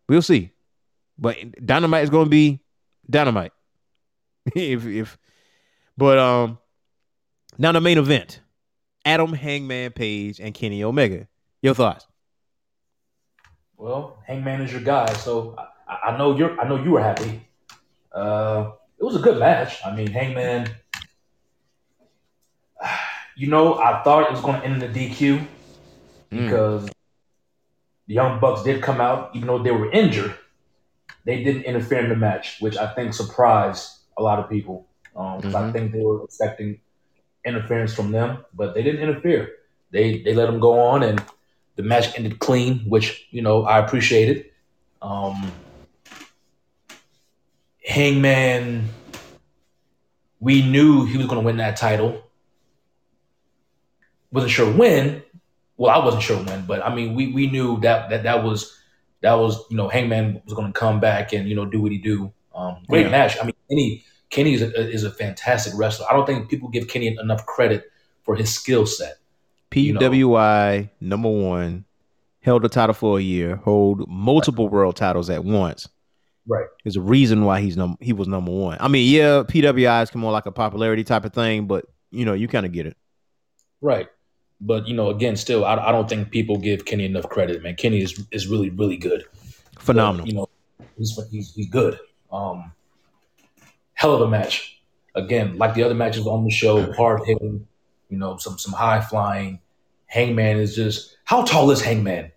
We'll 0.09 0.23
see, 0.23 0.51
but 1.19 1.37
Dynamite 1.65 2.05
is 2.05 2.11
going 2.11 2.27
to 2.27 2.31
be 2.31 2.61
Dynamite. 3.09 3.53
if 4.55 4.87
if, 4.87 5.19
but 5.97 6.19
um, 6.19 6.59
now 7.59 7.73
the 7.73 7.81
main 7.81 7.99
event: 7.99 8.41
Adam 9.05 9.33
Hangman 9.33 9.93
Page 9.93 10.41
and 10.41 10.55
Kenny 10.55 10.83
Omega. 10.83 11.29
Your 11.63 11.75
thoughts? 11.75 12.07
Well, 13.77 14.19
Hangman 14.27 14.61
is 14.63 14.73
your 14.73 14.81
guy, 14.83 15.13
so 15.15 15.57
I, 15.89 16.11
I 16.11 16.17
know 16.19 16.37
you're. 16.37 16.59
I 16.61 16.69
know 16.69 16.83
you 16.83 16.93
were 16.93 17.03
happy. 17.03 17.47
Uh, 18.13 18.73
it 18.99 19.03
was 19.05 19.17
a 19.17 19.21
good 19.21 19.39
match. 19.39 19.79
I 19.85 19.95
mean, 19.95 20.09
Hangman. 20.09 20.71
You 23.37 23.49
know, 23.49 23.81
I 23.81 24.01
thought 24.05 24.27
it 24.27 24.31
was 24.31 24.41
going 24.41 24.61
to 24.61 24.65
end 24.65 24.81
in 24.81 24.93
the 24.93 25.09
DQ 25.11 25.45
because 26.31 26.89
the 28.07 28.15
Young 28.15 28.39
Bucks 28.39 28.63
did 28.63 28.81
come 28.81 29.01
out, 29.01 29.35
even 29.35 29.49
though 29.49 29.61
they 29.61 29.73
were 29.73 29.91
injured. 29.91 30.39
They 31.25 31.43
didn't 31.43 31.63
interfere 31.63 31.99
in 31.99 32.11
the 32.11 32.15
match, 32.15 32.59
which 32.61 32.77
I 32.77 32.95
think 32.95 33.13
surprised 33.13 33.91
a 34.17 34.23
lot 34.23 34.39
of 34.39 34.49
people 34.49 34.87
because 35.13 35.53
I 35.53 35.63
Mhm. 35.63 35.73
think 35.73 35.93
they 35.93 36.05
were 36.05 36.23
expecting 36.23 36.79
interference 37.45 37.95
from 37.95 38.11
them, 38.13 38.45
but 38.55 38.75
they 38.75 38.83
didn't 38.83 39.03
interfere. 39.03 39.53
They 39.91 40.23
they 40.23 40.35
let 40.35 40.47
them 40.47 40.61
go 40.61 40.79
on, 40.79 41.03
and 41.03 41.23
the 41.77 41.83
match 41.83 42.17
ended 42.17 42.39
clean, 42.39 42.81
which 42.81 43.27
you 43.31 43.43
know 43.43 43.65
I 43.65 43.79
appreciated. 43.79 44.47
Um, 45.03 45.53
Hangman, 47.87 48.89
we 50.41 50.63
knew 50.63 51.05
he 51.05 51.19
was 51.19 51.27
going 51.27 51.41
to 51.41 51.45
win 51.45 51.59
that 51.59 51.77
title. 51.77 52.23
Wasn't 54.33 54.51
sure 54.51 54.73
when. 54.73 55.23
Well, 55.77 55.91
I 55.95 56.05
wasn't 56.05 56.23
sure 56.23 56.39
when, 56.39 56.67
but 56.67 56.85
I 56.85 56.95
mean, 56.95 57.15
we 57.15 57.33
we 57.33 57.49
knew 57.49 57.81
that 57.81 58.11
that 58.11 58.23
that 58.23 58.43
was 58.45 58.79
that 59.23 59.35
was 59.35 59.59
you 59.71 59.77
know 59.77 59.89
Hangman 59.89 60.41
was 60.45 60.55
going 60.55 60.73
to 60.73 60.79
come 60.79 61.01
back 61.01 61.33
and 61.33 61.49
you 61.49 61.55
know 61.55 61.67
do 61.67 61.81
what 61.81 61.93
he 61.93 61.99
do. 61.99 62.33
Um, 62.55 62.79
great 62.89 63.07
Yeah. 63.07 63.11
match. 63.11 63.37
I 63.41 63.45
mean, 63.45 63.55
Kenny 63.69 64.05
Kenny 64.35 64.55
is 64.55 64.63
a, 64.63 64.91
is 64.91 65.05
a 65.05 65.13
fantastic 65.13 65.73
wrestler. 65.77 66.07
I 66.11 66.13
don't 66.13 66.27
think 66.27 66.51
people 66.51 66.69
give 66.69 66.89
Kenny 66.89 67.07
enough 67.07 67.47
credit 67.47 67.93
for 68.25 68.35
his 68.35 68.53
skill 68.53 68.85
set. 68.85 69.19
You 69.73 69.93
know. 69.93 70.01
PWI 70.01 70.91
number 71.01 71.29
one 71.29 71.85
held 72.41 72.63
the 72.63 72.69
title 72.69 72.95
for 72.95 73.19
a 73.19 73.23
year, 73.23 73.57
hold 73.57 74.09
multiple 74.09 74.69
world 74.69 74.97
titles 74.97 75.31
at 75.31 75.45
once. 75.45 75.89
Right. 76.49 76.67
There's 76.83 76.97
a 76.97 77.01
reason 77.01 77.45
why 77.45 77.61
he's 77.61 77.77
num 77.77 77.97
he 78.01 78.13
was 78.13 78.27
number 78.27 78.51
one. 78.51 78.77
I 78.81 78.89
mean, 78.89 79.09
yeah, 79.09 79.45
PWI 79.47 80.03
is 80.03 80.15
more 80.15 80.33
like 80.33 80.47
a 80.47 80.53
popularity 80.53 81.05
type 81.05 81.25
of 81.25 81.33
thing, 81.33 81.67
but 81.67 81.87
you 82.11 82.25
know, 82.25 82.35
you 82.35 82.49
kind 82.49 82.67
of 82.67 82.73
get 82.73 82.87
it. 82.87 82.97
Right. 83.81 84.09
But 84.61 84.89
you 84.89 84.95
know, 84.95 85.11
again, 85.11 85.37
still, 85.37 85.65
I, 85.65 85.77
I 85.77 85.93
don't 85.93 86.09
think 86.09 86.31
people 86.33 86.59
give 86.59 86.85
Kenny 86.85 87.05
enough 87.05 87.29
credit. 87.29 87.63
Man, 87.63 87.77
Kenny 87.77 88.03
is 88.03 88.21
is 88.33 88.49
really 88.49 88.71
really 88.71 88.97
good. 88.97 89.25
Phenomenal. 89.79 90.25
But, 90.25 90.29
you 90.29 90.37
know, 90.37 90.49
he's 90.99 91.19
he's 91.31 91.55
he's 91.55 91.71
good. 91.71 91.99
Um, 92.33 92.73
hell 93.95 94.15
of 94.15 94.21
a 94.21 94.29
match. 94.29 94.79
Again, 95.15 95.59
like 95.59 95.75
the 95.75 95.83
other 95.85 95.95
matches 95.95 96.27
on 96.27 96.45
the 96.45 96.51
show, 96.51 96.93
hard 96.93 97.21
hitting. 97.25 97.67
You 98.09 98.19
know, 98.19 98.37
some 98.37 98.59
some 98.59 98.73
high 98.73 99.01
flying. 99.01 99.61
Hangman 100.07 100.59
is 100.59 100.75
just 100.77 101.17
how 101.25 101.43
tall 101.45 101.71
is 101.71 101.81
Hangman? 101.81 102.31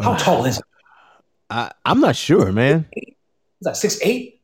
How 0.00 0.12
uh, 0.12 0.18
tall 0.18 0.44
is 0.44 0.56
he? 0.56 0.62
I, 1.50 1.70
I'm 1.84 2.00
not 2.00 2.16
sure, 2.16 2.52
man. 2.52 2.86
He's 2.92 3.14
like 3.62 3.76
six 3.76 4.00
eight. 4.02 4.40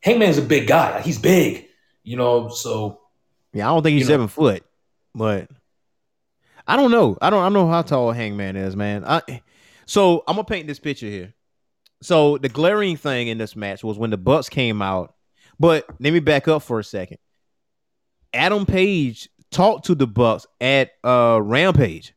Hangman's 0.00 0.38
a 0.38 0.42
big 0.42 0.66
guy. 0.66 1.00
He's 1.02 1.18
big. 1.18 1.66
You 2.02 2.16
know, 2.16 2.48
so 2.48 3.00
Yeah, 3.52 3.68
I 3.70 3.74
don't 3.74 3.82
think 3.82 3.94
he's 3.98 4.08
know- 4.08 4.14
seven 4.14 4.28
foot, 4.28 4.64
but 5.14 5.48
I 6.66 6.76
don't 6.76 6.90
know. 6.90 7.16
I 7.20 7.30
don't. 7.30 7.40
I 7.40 7.44
don't 7.44 7.52
know 7.52 7.68
how 7.68 7.82
tall 7.82 8.12
Hangman 8.12 8.56
is, 8.56 8.74
man. 8.76 9.04
I 9.04 9.42
so 9.86 10.24
I'm 10.26 10.36
gonna 10.36 10.44
paint 10.44 10.66
this 10.66 10.78
picture 10.80 11.06
here. 11.06 11.34
So 12.02 12.38
the 12.38 12.48
glaring 12.48 12.96
thing 12.96 13.28
in 13.28 13.38
this 13.38 13.56
match 13.56 13.84
was 13.84 13.98
when 13.98 14.10
the 14.10 14.16
Bucks 14.16 14.48
came 14.48 14.80
out. 14.82 15.14
But 15.58 15.86
let 16.00 16.12
me 16.12 16.20
back 16.20 16.48
up 16.48 16.62
for 16.62 16.78
a 16.78 16.84
second. 16.84 17.18
Adam 18.32 18.66
Page 18.66 19.28
talked 19.50 19.86
to 19.86 19.94
the 19.94 20.06
Bucks 20.06 20.46
at 20.60 20.90
uh 21.02 21.40
Rampage, 21.42 22.14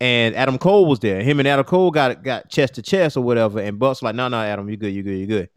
and 0.00 0.36
Adam 0.36 0.58
Cole 0.58 0.86
was 0.86 1.00
there. 1.00 1.22
Him 1.22 1.40
and 1.40 1.48
Adam 1.48 1.64
Cole 1.64 1.90
got 1.90 2.22
got 2.22 2.48
chest 2.50 2.74
to 2.74 2.82
chest 2.82 3.16
or 3.16 3.22
whatever, 3.22 3.60
and 3.60 3.78
Bucks 3.78 4.02
like, 4.02 4.14
no, 4.14 4.28
no, 4.28 4.40
Adam, 4.40 4.68
you 4.68 4.76
good, 4.76 4.92
you 4.92 5.02
good, 5.02 5.18
you 5.18 5.26
good. 5.26 5.48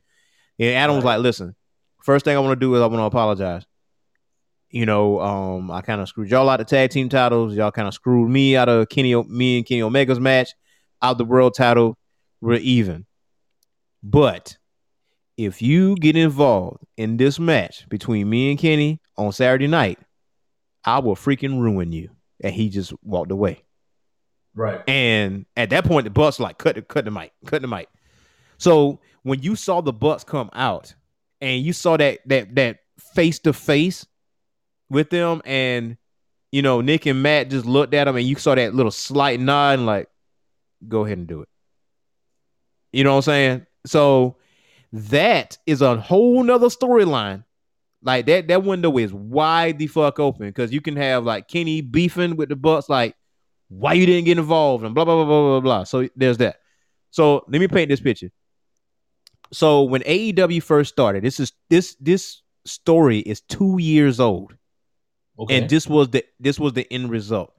And 0.60 0.76
Adam 0.76 0.96
was 0.96 1.06
like, 1.06 1.20
listen, 1.20 1.56
first 2.04 2.26
thing 2.26 2.36
I 2.36 2.40
want 2.40 2.60
to 2.60 2.66
do 2.66 2.76
is 2.76 2.82
I 2.82 2.86
want 2.88 3.00
to 3.00 3.04
apologize 3.04 3.66
you 4.72 4.86
know, 4.86 5.20
um, 5.20 5.70
I 5.70 5.82
kind 5.82 6.02
of 6.02 6.08
screwed 6.08 6.30
y'all 6.30 6.50
out 6.50 6.62
of 6.62 6.68
tag 6.68 6.90
team 6.90 7.10
titles. 7.10 7.54
Y'all 7.56 7.72
kind 7.72 7.88
of 7.88 7.94
screwed 7.94 8.30
me 8.30 8.56
out 8.56 8.70
of 8.70 8.90
Kenny, 8.90 9.14
me 9.24 9.58
and 9.58 9.66
Kenny 9.66 9.82
Omega's 9.82 10.20
match. 10.20 10.54
out 11.02 11.18
the 11.18 11.26
world 11.26 11.54
title, 11.56 11.98
we're 12.40 12.54
even. 12.54 13.06
But 14.02 14.58
if 15.46 15.62
you 15.62 15.96
get 15.96 16.16
involved 16.16 16.84
in 16.98 17.18
this 17.18 17.40
match 17.40 17.88
between 17.90 18.30
me 18.30 18.52
and 18.52 18.60
Kenny 18.60 19.00
on 19.18 19.32
Saturday 19.32 19.68
night, 19.68 20.00
I 20.86 21.00
will 21.00 21.16
freaking 21.16 21.60
ruin 21.60 21.92
you. 21.92 22.10
And 22.44 22.54
he 22.54 22.70
just 22.70 22.94
walked 23.04 23.32
away. 23.32 23.64
Right. 24.54 24.82
And 24.88 25.46
at 25.56 25.70
that 25.70 25.86
point, 25.86 26.04
the 26.04 26.10
Bucks 26.10 26.40
like 26.40 26.58
cut 26.58 26.76
the 26.76 26.82
cut 26.82 27.06
the 27.06 27.12
mic, 27.12 27.32
cut 27.46 27.62
the 27.62 27.68
mic. 27.68 27.88
So 28.58 29.00
when 29.24 29.42
you 29.42 29.56
saw 29.56 29.82
the 29.82 29.94
Bucks 29.94 30.24
come 30.24 30.50
out 30.54 30.94
and 31.40 31.64
you 31.64 31.74
saw 31.74 31.98
that 31.98 32.20
that 32.28 32.56
that 32.56 32.80
face 33.14 33.40
to 33.40 33.54
face 33.54 34.06
with 34.90 35.10
them, 35.10 35.42
and 35.46 35.98
you 36.52 36.62
know 36.62 36.82
Nick 36.82 37.06
and 37.06 37.24
Matt 37.24 37.50
just 37.50 37.66
looked 37.66 37.94
at 37.94 38.08
him, 38.08 38.16
and 38.16 38.26
you 38.26 38.36
saw 38.36 38.56
that 38.56 38.76
little 38.76 38.92
slight 38.92 39.40
nod, 39.40 39.80
and 39.80 39.86
like, 39.86 40.10
go 40.88 41.06
ahead 41.06 41.18
and 41.18 41.28
do 41.28 41.42
it. 41.42 41.50
You 42.92 43.04
know 43.04 43.12
what 43.12 43.18
I'm 43.18 43.22
saying? 43.24 43.66
So 43.86 44.36
that 44.94 45.58
is 45.66 45.82
a 45.82 46.00
whole 46.00 46.44
nother 46.44 46.68
storyline. 46.68 47.44
Like 48.04 48.26
that 48.26 48.48
that 48.48 48.64
window 48.64 48.98
is 48.98 49.14
wide 49.14 49.78
the 49.78 49.88
fuck 49.88 50.20
open 50.20 50.48
because 50.48 50.74
you 50.74 50.82
can 50.82 50.96
have 50.96 51.24
like 51.24 51.48
Kenny 51.48 51.82
beefing 51.82 52.36
with 52.36 52.50
the 52.50 52.56
Bucks, 52.56 52.90
like 52.90 53.16
why 53.70 53.94
you 53.94 54.06
didn't 54.06 54.26
get 54.26 54.38
involved 54.38 54.84
and 54.84 54.96
blah 54.96 55.06
blah 55.06 55.16
blah 55.16 55.26
blah 55.26 55.42
blah 55.42 55.60
blah. 55.60 55.84
So 55.84 56.10
there's 56.16 56.38
that. 56.38 56.58
So 57.12 57.46
let 57.48 57.60
me 57.60 57.68
paint 57.68 57.90
this 57.90 58.00
picture. 58.02 58.32
So 59.54 59.84
when 59.84 60.02
AEW 60.02 60.64
first 60.64 60.92
started, 60.94 61.24
this 61.24 61.40
is 61.40 61.52
this 61.70 61.96
this 62.00 62.42
story 62.66 63.20
is 63.20 63.42
two 63.42 63.78
years 63.80 64.20
old, 64.20 64.56
Okay. 65.38 65.58
and 65.60 65.70
this 65.70 65.88
was 65.88 66.10
the 66.10 66.26
this 66.40 66.60
was 66.60 66.74
the 66.74 66.92
end 66.92 67.12
result. 67.12 67.54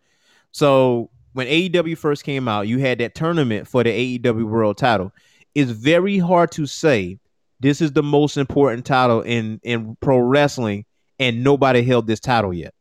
So 0.51 1.11
when 1.35 1.47
AEW 1.47 1.97
first 1.97 2.25
came 2.25 2.49
out, 2.49 2.67
you 2.67 2.79
had 2.79 2.99
that 2.99 3.15
tournament 3.15 3.69
for 3.69 3.85
the 3.85 4.19
AEW 4.19 4.45
World 4.45 4.77
Title. 4.77 5.13
It's 5.55 5.71
very 5.71 6.19
hard 6.19 6.51
to 6.53 6.67
say 6.67 7.19
this 7.63 7.81
is 7.81 7.93
the 7.93 8.03
most 8.03 8.37
important 8.37 8.85
title 8.85 9.23
in 9.23 9.61
in 9.63 9.97
pro 10.01 10.19
wrestling, 10.19 10.85
and 11.19 11.43
nobody 11.45 11.83
held 11.83 12.07
this 12.07 12.21
title 12.21 12.53
yet. 12.53 12.75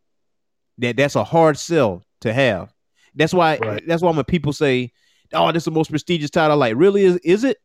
That 0.79 0.97
that's 0.97 1.15
a 1.15 1.23
hard 1.23 1.57
sell 1.57 2.03
to 2.21 2.33
have. 2.33 2.73
That's 3.15 3.33
why 3.33 3.57
Right. 3.57 3.83
that's 3.87 4.01
why 4.01 4.11
when 4.11 4.23
people 4.25 4.53
say, 4.53 4.91
"Oh, 5.33 5.51
this 5.51 5.61
is 5.61 5.65
the 5.65 5.71
most 5.71 5.89
prestigious 5.91 6.29
title," 6.29 6.57
like 6.57 6.75
really 6.75 7.03
is 7.03 7.17
is 7.17 7.43
it? 7.43 7.57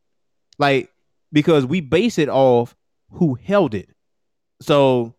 Like 0.58 0.90
because 1.32 1.64
we 1.66 1.80
base 1.80 2.18
it 2.18 2.28
off 2.28 2.76
who 3.10 3.34
held 3.34 3.74
it. 3.74 3.88
So 4.60 5.14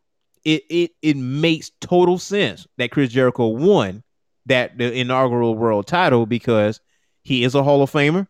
it 0.46 0.64
it 0.70 0.92
it 1.02 1.18
makes 1.18 1.72
total 1.82 2.18
sense 2.18 2.68
that 2.78 2.92
Chris 2.92 3.12
Jericho 3.12 3.48
won 3.48 4.04
that 4.46 4.78
the 4.78 4.94
inaugural 4.98 5.56
world 5.56 5.88
title 5.88 6.26
because 6.26 6.80
he 7.24 7.44
is 7.44 7.56
a 7.56 7.64
Hall 7.64 7.82
of 7.82 7.92
Famer. 7.92 8.28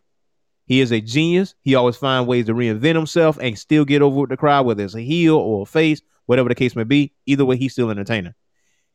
He 0.68 0.82
is 0.82 0.92
a 0.92 1.00
genius. 1.00 1.54
He 1.62 1.74
always 1.74 1.96
finds 1.96 2.28
ways 2.28 2.44
to 2.46 2.54
reinvent 2.54 2.94
himself 2.94 3.38
and 3.40 3.58
still 3.58 3.86
get 3.86 4.02
over 4.02 4.20
with 4.20 4.30
the 4.30 4.36
crowd, 4.36 4.66
whether 4.66 4.84
it's 4.84 4.94
a 4.94 5.00
heel 5.00 5.36
or 5.36 5.62
a 5.62 5.66
face, 5.66 6.02
whatever 6.26 6.50
the 6.50 6.54
case 6.54 6.76
may 6.76 6.84
be. 6.84 7.14
Either 7.24 7.46
way, 7.46 7.56
he's 7.56 7.72
still 7.72 7.88
an 7.88 7.98
entertainer. 7.98 8.36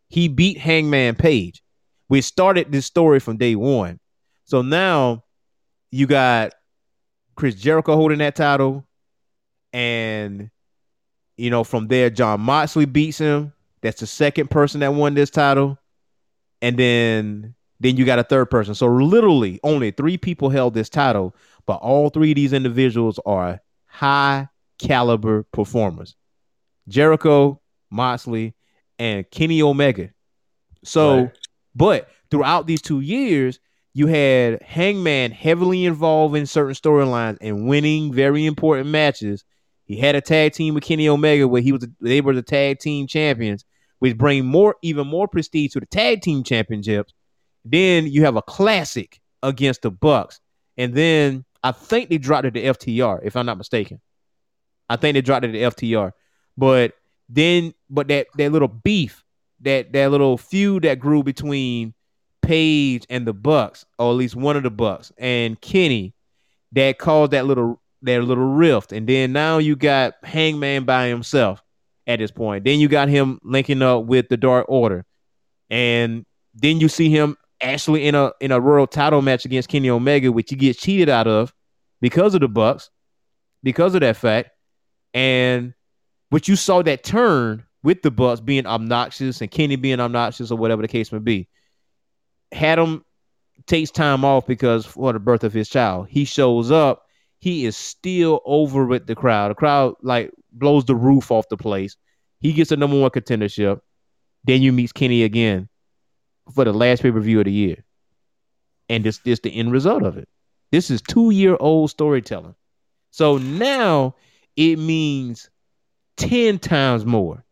He 0.07 0.27
beat 0.27 0.59
Hangman 0.59 1.15
Page. 1.15 1.63
We 2.09 2.21
started 2.21 2.71
this 2.71 2.85
story 2.85 3.19
from 3.19 3.37
day 3.37 3.55
one. 3.55 3.99
So 4.45 4.61
now 4.61 5.23
you 5.89 6.05
got 6.05 6.53
Chris 7.35 7.55
Jericho 7.55 7.95
holding 7.95 8.19
that 8.19 8.35
title. 8.35 8.85
And, 9.73 10.51
you 11.37 11.49
know, 11.49 11.63
from 11.63 11.87
there, 11.87 12.11
Jon 12.11 12.41
Moxley 12.41 12.85
beats 12.85 13.17
him. 13.17 13.51
That's 13.81 13.99
the 13.99 14.07
second 14.07 14.51
person 14.51 14.81
that 14.81 14.93
won 14.93 15.15
this 15.15 15.31
title. 15.31 15.79
And 16.61 16.77
then 16.77 17.55
then 17.83 17.97
you 17.97 18.05
got 18.05 18.17
a 18.17 18.23
third 18.23 18.49
person. 18.49 18.73
So 18.73 18.87
literally 18.87 19.59
only 19.61 19.91
three 19.91 20.17
people 20.17 20.49
held 20.49 20.73
this 20.73 20.89
title, 20.89 21.35
but 21.65 21.75
all 21.75 22.09
three 22.09 22.31
of 22.31 22.35
these 22.35 22.53
individuals 22.53 23.19
are 23.25 23.59
high 23.87 24.47
caliber 24.79 25.43
performers. 25.53 26.15
Jericho, 26.87 27.61
Moxley, 27.89 28.53
and 28.99 29.29
Kenny 29.31 29.61
Omega. 29.61 30.09
So, 30.83 31.15
Right. 31.23 31.31
but 31.75 32.09
throughout 32.29 32.67
these 32.67 32.81
two 32.81 32.99
years, 32.99 33.59
you 33.93 34.07
had 34.07 34.61
Hangman 34.63 35.31
heavily 35.31 35.85
involved 35.85 36.35
in 36.35 36.45
certain 36.45 36.73
storylines 36.73 37.37
and 37.41 37.67
winning 37.67 38.11
very 38.11 38.45
important 38.45 38.89
matches. 38.89 39.43
He 39.85 39.97
had 39.97 40.15
a 40.15 40.21
tag 40.21 40.53
team 40.53 40.73
with 40.73 40.83
Kenny 40.83 41.07
Omega 41.07 41.47
where 41.47 41.61
he 41.61 41.71
was 41.71 41.87
they 42.01 42.21
were 42.21 42.33
the 42.33 42.41
tag 42.41 42.79
team 42.79 43.05
champions, 43.05 43.63
which 43.99 44.17
bring 44.17 44.45
more 44.45 44.75
even 44.81 45.07
more 45.07 45.27
prestige 45.27 45.73
to 45.73 45.79
the 45.79 45.85
tag 45.85 46.21
team 46.21 46.43
championships. 46.43 47.13
Then 47.63 48.07
you 48.07 48.23
have 48.25 48.35
a 48.35 48.41
classic 48.41 49.21
against 49.43 49.83
the 49.83 49.91
Bucks, 49.91 50.39
and 50.77 50.93
then 50.95 51.45
I 51.63 51.71
think 51.71 52.09
they 52.09 52.17
dropped 52.17 52.45
it 52.45 52.53
to 52.55 52.61
FTR 52.61 53.21
if 53.23 53.35
I'm 53.35 53.45
not 53.45 53.57
mistaken. 53.57 54.01
I 54.89 54.97
think 54.97 55.13
they 55.13 55.21
dropped 55.21 55.45
it 55.45 55.53
to 55.53 55.59
FTR, 55.59 56.11
but 56.57 56.93
then 57.29 57.73
but 57.89 58.07
that 58.09 58.27
that 58.35 58.51
little 58.51 58.67
beef, 58.67 59.23
that 59.61 59.93
that 59.93 60.11
little 60.11 60.37
feud 60.37 60.83
that 60.83 60.99
grew 60.99 61.23
between 61.23 61.93
Page 62.41 63.05
and 63.09 63.25
the 63.25 63.33
Bucks, 63.33 63.85
or 63.97 64.11
at 64.11 64.17
least 64.17 64.35
one 64.35 64.57
of 64.57 64.63
the 64.63 64.69
Bucks, 64.69 65.11
and 65.17 65.59
Kenny, 65.61 66.13
that 66.73 66.97
caused 66.97 67.31
that 67.31 67.45
little 67.45 67.81
that 68.01 68.21
little 68.21 68.43
rift, 68.43 68.91
and 68.91 69.07
then 69.07 69.31
now 69.31 69.57
you 69.57 69.77
got 69.77 70.15
Hangman 70.23 70.83
by 70.83 71.07
himself 71.07 71.63
at 72.05 72.19
this 72.19 72.31
point. 72.31 72.65
Then 72.65 72.81
you 72.81 72.89
got 72.89 73.07
him 73.07 73.39
linking 73.43 73.81
up 73.81 74.05
with 74.05 74.27
the 74.27 74.35
Dark 74.35 74.65
Order, 74.67 75.05
and 75.69 76.25
then 76.53 76.81
you 76.81 76.89
see 76.89 77.09
him 77.09 77.37
actually 77.63 78.05
in 78.05 78.15
a 78.15 78.31
in 78.39 78.51
a 78.51 78.59
royal 78.59 78.87
title 78.87 79.21
match 79.21 79.45
against 79.45 79.69
Kenny 79.69 79.89
Omega, 79.89 80.31
which 80.31 80.49
he 80.49 80.55
gets 80.55 80.79
cheated 80.79 81.09
out 81.09 81.27
of 81.27 81.53
because 82.01 82.35
of 82.35 82.41
the 82.41 82.47
Bucks, 82.47 82.89
because 83.63 83.95
of 83.95 84.01
that 84.01 84.17
fact, 84.17 84.51
and 85.13 85.73
but 86.29 86.47
you 86.47 86.55
saw 86.55 86.81
that 86.83 87.03
turn 87.03 87.63
with 87.83 88.01
the 88.01 88.11
Bucks 88.11 88.41
being 88.41 88.65
obnoxious 88.65 89.41
and 89.41 89.49
Kenny 89.49 89.75
being 89.75 89.99
obnoxious 89.99 90.51
or 90.51 90.57
whatever 90.57 90.81
the 90.81 90.87
case 90.87 91.11
may 91.11 91.19
be. 91.19 91.47
Had 92.51 92.79
him 92.79 93.03
takes 93.65 93.91
time 93.91 94.25
off 94.25 94.45
because 94.45 94.85
for 94.85 95.13
the 95.13 95.19
birth 95.19 95.43
of 95.43 95.53
his 95.53 95.69
child, 95.69 96.07
he 96.09 96.25
shows 96.25 96.71
up. 96.71 97.05
He 97.39 97.65
is 97.65 97.75
still 97.75 98.41
over 98.45 98.85
with 98.85 99.05
the 99.05 99.15
crowd. 99.15 99.51
The 99.51 99.55
crowd 99.55 99.95
like 100.01 100.31
blows 100.51 100.85
the 100.85 100.95
roof 100.95 101.29
off 101.29 101.49
the 101.49 101.57
place. 101.57 101.97
He 102.39 102.53
gets 102.53 102.71
a 102.71 102.77
number 102.77 102.99
one 102.99 103.09
contendership. 103.09 103.81
Then 104.45 104.61
you 104.61 104.71
meet 104.71 104.93
Kenny 104.93 105.23
again 105.23 105.69
for 106.53 106.65
the 106.65 106.73
last 106.73 107.01
pay 107.01 107.11
per 107.11 107.19
view 107.19 107.39
of 107.39 107.45
the 107.45 107.51
year, 107.51 107.83
and 108.89 109.03
this 109.03 109.19
this 109.19 109.39
the 109.39 109.55
end 109.55 109.71
result 109.71 110.03
of 110.03 110.17
it. 110.17 110.27
This 110.71 110.89
is 110.89 111.01
two 111.01 111.29
year 111.29 111.55
old 111.59 111.89
storytelling. 111.89 112.55
So 113.11 113.37
now 113.37 114.15
it 114.55 114.77
means 114.77 115.49
10 116.17 116.59
times 116.59 117.05
more 117.05 117.43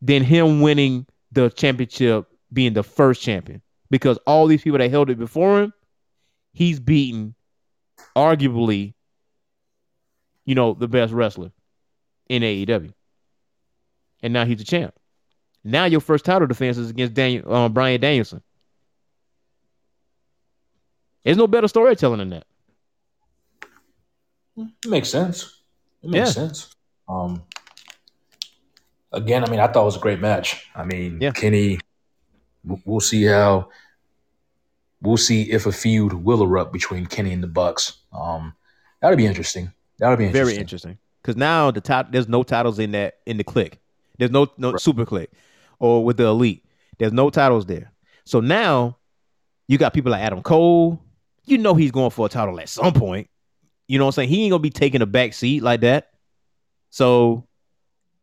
than 0.00 0.22
him 0.22 0.60
winning 0.60 1.06
the 1.32 1.50
championship 1.50 2.26
being 2.52 2.72
the 2.72 2.82
first 2.82 3.22
champion 3.22 3.62
because 3.90 4.18
all 4.26 4.46
these 4.46 4.62
people 4.62 4.78
that 4.78 4.90
held 4.90 5.10
it 5.10 5.18
before 5.18 5.62
him, 5.62 5.72
he's 6.52 6.80
beaten 6.80 7.34
arguably, 8.14 8.94
you 10.44 10.54
know, 10.54 10.74
the 10.74 10.88
best 10.88 11.12
wrestler 11.12 11.50
in 12.28 12.42
AEW. 12.42 12.92
And 14.22 14.32
now 14.32 14.44
he's 14.44 14.60
a 14.60 14.64
champ. 14.64 14.94
Now 15.66 15.84
your 15.86 16.00
first 16.00 16.24
title 16.24 16.46
defense 16.46 16.78
is 16.78 16.90
against 16.90 17.14
Daniel 17.14 17.52
um, 17.52 17.72
Bryan 17.72 18.00
Danielson. 18.00 18.40
There's 21.24 21.36
no 21.36 21.48
better 21.48 21.66
storytelling 21.66 22.18
than 22.18 22.30
that. 22.30 22.46
It 24.56 24.88
makes 24.88 25.08
sense. 25.08 25.62
It 26.04 26.10
makes 26.10 26.28
Yeah. 26.28 26.32
sense. 26.32 26.72
Um, 27.08 27.42
again, 29.12 29.44
I 29.44 29.50
mean, 29.50 29.58
I 29.58 29.66
thought 29.66 29.82
it 29.82 29.86
was 29.86 29.96
a 29.96 30.00
great 30.00 30.20
match. 30.20 30.70
I 30.76 30.84
mean, 30.84 31.18
Yeah. 31.20 31.32
Kenny. 31.32 31.80
We'll 32.64 33.00
see 33.00 33.24
how. 33.24 33.70
We'll 35.02 35.16
see 35.16 35.50
if 35.50 35.66
a 35.66 35.72
feud 35.72 36.12
will 36.12 36.42
erupt 36.42 36.72
between 36.72 37.06
Kenny 37.06 37.32
and 37.32 37.42
the 37.42 37.48
Bucks. 37.48 37.98
Um, 38.12 38.54
that'd 39.00 39.18
be 39.18 39.26
interesting. 39.26 39.72
That'd 39.98 40.18
be 40.18 40.26
interesting. 40.26 40.46
Very 40.46 40.60
interesting. 40.60 40.98
Because 41.22 41.36
now 41.36 41.72
the 41.72 41.80
top 41.80 42.12
there's 42.12 42.28
no 42.28 42.44
titles 42.44 42.78
in 42.78 42.92
that 42.92 43.18
in 43.26 43.36
the 43.36 43.44
Kliq. 43.44 43.74
There's 44.18 44.30
no 44.30 44.46
no 44.56 44.76
Super 44.76 45.04
Kliq 45.04 45.26
or 45.78 46.04
with 46.04 46.16
the 46.16 46.24
elite. 46.24 46.64
There's 46.98 47.12
no 47.12 47.30
titles 47.30 47.66
there. 47.66 47.92
So 48.24 48.40
now 48.40 48.98
you 49.68 49.78
got 49.78 49.92
people 49.94 50.12
like 50.12 50.22
Adam 50.22 50.42
Cole. 50.42 51.02
You 51.44 51.58
know 51.58 51.74
he's 51.74 51.90
going 51.92 52.10
for 52.10 52.26
a 52.26 52.28
title 52.28 52.58
at 52.60 52.68
some 52.68 52.92
point. 52.92 53.28
You 53.88 53.98
know 53.98 54.04
what 54.04 54.10
I'm 54.10 54.12
saying? 54.22 54.28
He 54.30 54.44
ain't 54.44 54.50
gonna 54.50 54.60
be 54.60 54.70
taking 54.70 55.02
a 55.02 55.06
back 55.06 55.32
seat 55.32 55.62
like 55.62 55.80
that. 55.82 56.10
So 56.90 57.46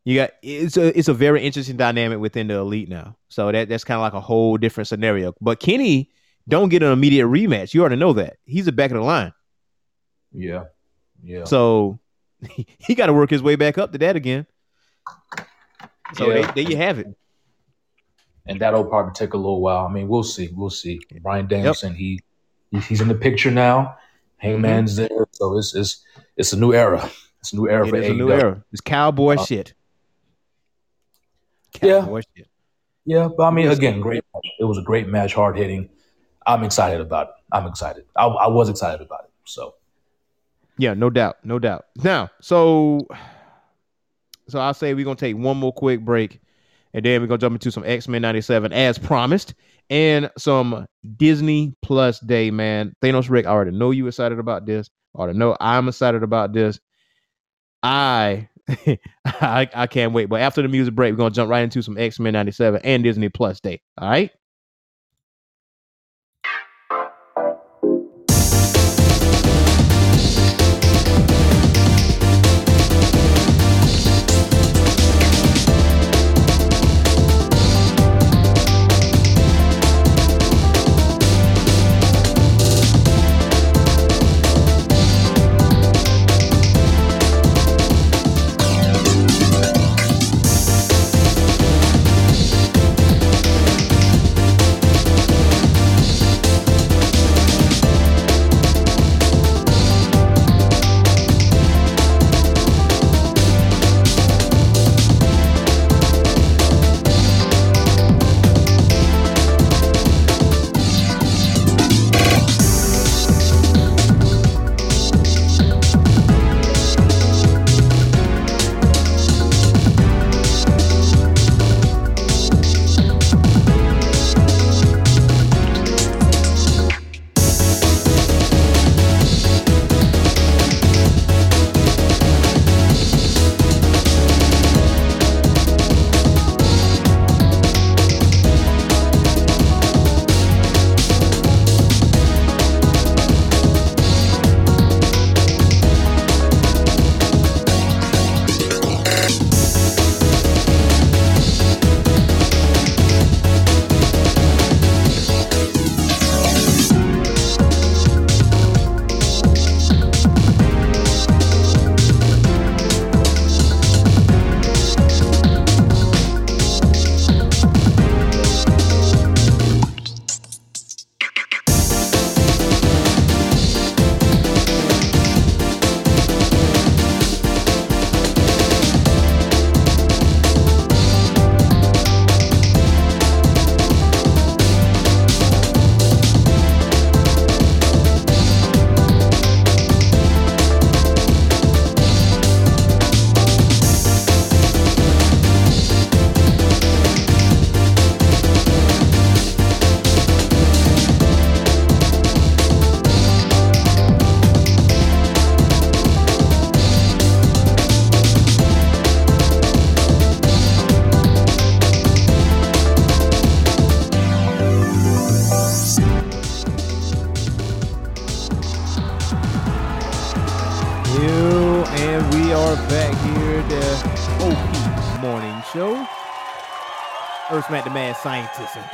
you 0.04 0.16
got 0.16 0.30
it's 0.42 0.76
a 0.76 0.96
it's 0.98 1.08
a 1.08 1.14
very 1.14 1.42
interesting 1.42 1.76
dynamic 1.76 2.18
within 2.18 2.48
the 2.48 2.54
elite 2.54 2.88
now. 2.88 3.16
So 3.28 3.50
that 3.50 3.68
that's 3.68 3.84
kind 3.84 3.96
of 3.96 4.02
like 4.02 4.12
a 4.12 4.20
whole 4.20 4.56
different 4.58 4.88
scenario. 4.88 5.34
But 5.40 5.60
Kenny 5.60 6.10
don't 6.46 6.68
get 6.68 6.82
an 6.82 6.92
immediate 6.92 7.26
rematch. 7.26 7.72
You 7.72 7.80
already 7.80 7.96
know 7.96 8.12
that. 8.14 8.36
He's 8.44 8.66
the 8.66 8.72
back 8.72 8.90
of 8.90 8.96
the 8.98 9.02
line. 9.02 9.32
Yeah. 10.32 10.64
Yeah. 11.22 11.44
So 11.44 11.98
he 12.78 12.94
got 12.94 13.06
to 13.06 13.14
work 13.14 13.30
his 13.30 13.42
way 13.42 13.56
back 13.56 13.78
up 13.78 13.92
to 13.92 13.98
that 13.98 14.16
again. 14.16 14.46
So 16.16 16.30
Yeah. 16.30 16.52
they, 16.52 16.62
there 16.62 16.70
you 16.70 16.76
have 16.76 16.98
it. 16.98 17.06
And 18.46 18.60
that'll 18.60 18.84
probably 18.84 19.12
take 19.14 19.32
a 19.32 19.36
little 19.38 19.60
while. 19.60 19.86
I 19.86 19.92
mean, 19.92 20.06
we'll 20.08 20.22
see. 20.22 20.50
We'll 20.52 20.68
see. 20.70 21.00
Bryan 21.22 21.46
Danielson, 21.46 21.94
he 21.94 22.20
He's, 22.88 23.00
in 23.00 23.08
the 23.08 23.14
picture 23.14 23.50
now. 23.50 23.96
Hangman's 24.38 24.98
Mm-hmm. 24.98 25.14
there, 25.14 25.26
so 25.30 25.56
it's 25.56 25.74
it's 25.74 26.04
it's 26.36 26.52
a 26.52 26.58
new 26.58 26.74
era. 26.74 27.08
It's 27.40 27.52
a 27.52 27.56
new 27.56 27.68
era 27.68 27.86
It 27.86 27.94
is 27.94 28.10
a 28.10 28.14
new 28.14 28.30
era. 28.32 28.62
It's 28.72 28.80
cowboy 28.80 29.36
Uh, 29.36 29.44
shit. 29.44 29.74
Yeah. 31.82 32.00
Cowboy 32.00 32.22
shit. 32.36 32.48
Yeah, 33.06 33.28
but 33.36 33.44
I 33.44 33.50
mean, 33.50 33.68
again, 33.68 34.00
great. 34.00 34.24
Match. 34.34 34.44
It 34.58 34.64
was 34.64 34.78
a 34.78 34.82
great 34.82 35.08
match, 35.08 35.34
hard 35.34 35.56
hitting. 35.58 35.88
I'm 36.46 36.64
excited 36.64 37.00
about 37.00 37.28
it. 37.28 37.34
I'm 37.52 37.66
excited. 37.66 38.04
I, 38.16 38.26
I 38.26 38.48
was 38.48 38.68
excited 38.68 39.00
about 39.04 39.24
it. 39.24 39.30
So 39.44 39.74
Yeah, 40.78 40.94
no 40.94 41.10
doubt, 41.10 41.36
no 41.44 41.58
doubt. 41.58 41.86
Now, 42.02 42.30
so 42.40 43.06
so 44.48 44.58
I'll 44.58 44.74
say 44.74 44.94
we're 44.94 45.04
gonna 45.04 45.16
take 45.16 45.36
one 45.36 45.56
more 45.58 45.72
quick 45.72 46.00
break, 46.00 46.40
and 46.94 47.04
then 47.04 47.20
we're 47.20 47.26
gonna 47.26 47.38
jump 47.38 47.56
into 47.56 47.70
some 47.70 47.84
X 47.84 48.08
Men 48.08 48.22
'97 48.22 48.72
as 48.72 48.98
promised, 48.98 49.54
and 49.90 50.30
some 50.38 50.86
Disney 51.16 51.74
Plus 51.82 52.20
Day. 52.20 52.50
Man, 52.50 52.94
Thanos 53.02 53.28
Rick, 53.28 53.46
I 53.46 53.50
already 53.50 53.72
know 53.72 53.90
you 53.90 54.06
excited 54.06 54.38
about 54.38 54.64
this. 54.64 54.88
I 55.14 55.18
already 55.18 55.38
know 55.38 55.56
I'm 55.60 55.88
excited 55.88 56.22
about 56.22 56.52
this. 56.52 56.80
I 57.82 58.48
I, 59.26 59.68
I 59.74 59.86
can't 59.88 60.12
wait. 60.12 60.26
But 60.26 60.40
after 60.40 60.62
the 60.62 60.68
music 60.68 60.94
break, 60.94 61.12
we're 61.12 61.18
gonna 61.18 61.30
jump 61.34 61.50
right 61.50 61.64
into 61.64 61.82
some 61.82 61.98
X 61.98 62.18
Men 62.18 62.32
'97 62.32 62.80
and 62.84 63.02
Disney 63.02 63.28
Plus 63.28 63.60
Day. 63.60 63.82
All 63.98 64.08
right. 64.08 64.30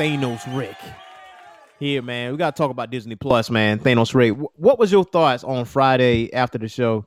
Thanos 0.00 0.56
Rick. 0.56 0.78
Here, 1.78 2.00
man, 2.00 2.32
we 2.32 2.38
gotta 2.38 2.56
talk 2.56 2.70
about 2.70 2.90
Disney 2.90 3.16
Plus, 3.16 3.50
man. 3.50 3.78
Thanos 3.78 4.14
Rick. 4.14 4.34
What 4.54 4.78
was 4.78 4.90
your 4.90 5.04
thoughts 5.04 5.44
on 5.44 5.66
Friday 5.66 6.32
after 6.32 6.56
the 6.56 6.68
show? 6.68 7.04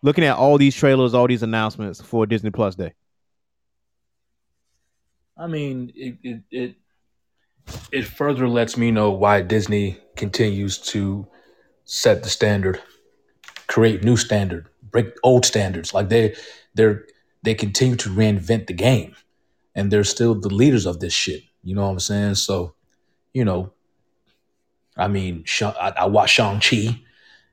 Looking 0.00 0.24
at 0.24 0.38
all 0.38 0.56
these 0.56 0.74
trailers, 0.74 1.12
all 1.12 1.26
these 1.26 1.42
announcements 1.42 2.00
for 2.00 2.24
Disney 2.24 2.48
Plus 2.48 2.76
Day. 2.76 2.94
I 5.36 5.48
mean, 5.48 5.92
it 5.94 6.16
it 6.22 6.42
it, 6.50 6.76
it 7.92 8.04
further 8.06 8.48
lets 8.48 8.78
me 8.78 8.90
know 8.90 9.10
why 9.10 9.42
Disney 9.42 9.98
continues 10.16 10.78
to 10.78 11.26
set 11.84 12.22
the 12.22 12.30
standard, 12.30 12.80
create 13.66 14.02
new 14.02 14.16
standard, 14.16 14.70
break 14.82 15.08
old 15.22 15.44
standards. 15.44 15.92
Like 15.92 16.08
they 16.08 16.34
they're 16.72 17.04
they 17.42 17.52
continue 17.52 17.96
to 17.96 18.08
reinvent 18.08 18.66
the 18.66 18.72
game, 18.72 19.14
and 19.74 19.90
they're 19.90 20.04
still 20.04 20.34
the 20.34 20.48
leaders 20.48 20.86
of 20.86 21.00
this 21.00 21.12
shit. 21.12 21.42
You 21.64 21.74
know 21.74 21.82
what 21.82 21.92
I'm 21.92 22.00
saying? 22.00 22.34
So, 22.36 22.74
you 23.32 23.44
know, 23.44 23.72
I 24.96 25.08
mean, 25.08 25.44
I, 25.60 25.92
I 25.98 26.06
watched 26.06 26.34
Shang 26.34 26.60
Chi, 26.60 27.00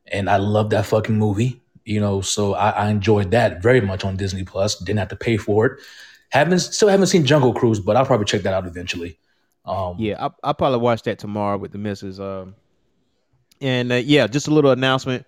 and 0.08 0.30
I 0.30 0.38
love 0.38 0.70
that 0.72 0.86
fucking 0.86 1.18
movie. 1.18 1.62
You 1.86 2.00
know, 2.00 2.22
so 2.22 2.54
I, 2.54 2.70
I 2.70 2.90
enjoyed 2.90 3.32
that 3.32 3.64
very 3.64 3.82
much 3.82 4.04
on 4.04 4.18
Disney 4.18 4.44
Plus. 4.44 4.78
Didn't 4.78 5.00
have 5.00 5.10
to 5.10 5.16
pay 5.16 5.38
for 5.38 5.66
it. 5.66 5.80
Haven't 6.30 6.60
still 6.60 6.90
haven't 6.90 7.08
seen 7.08 7.26
Jungle 7.26 7.54
Cruise, 7.54 7.80
but 7.80 7.98
I'll 7.98 8.06
probably 8.06 8.26
check 8.26 8.44
that 8.44 8.54
out 8.54 8.68
eventually. 8.68 9.18
Um, 9.66 9.96
Yeah, 9.98 10.24
I 10.24 10.30
I'll 10.44 10.54
probably 10.54 10.80
watch 10.80 11.04
that 11.04 11.18
tomorrow 11.18 11.58
with 11.58 11.72
the 11.72 11.78
missus. 11.78 12.20
Um, 12.20 12.56
and 13.60 13.92
uh, 13.92 13.96
yeah, 13.96 14.28
just 14.28 14.48
a 14.48 14.52
little 14.52 14.72
announcement 14.72 15.26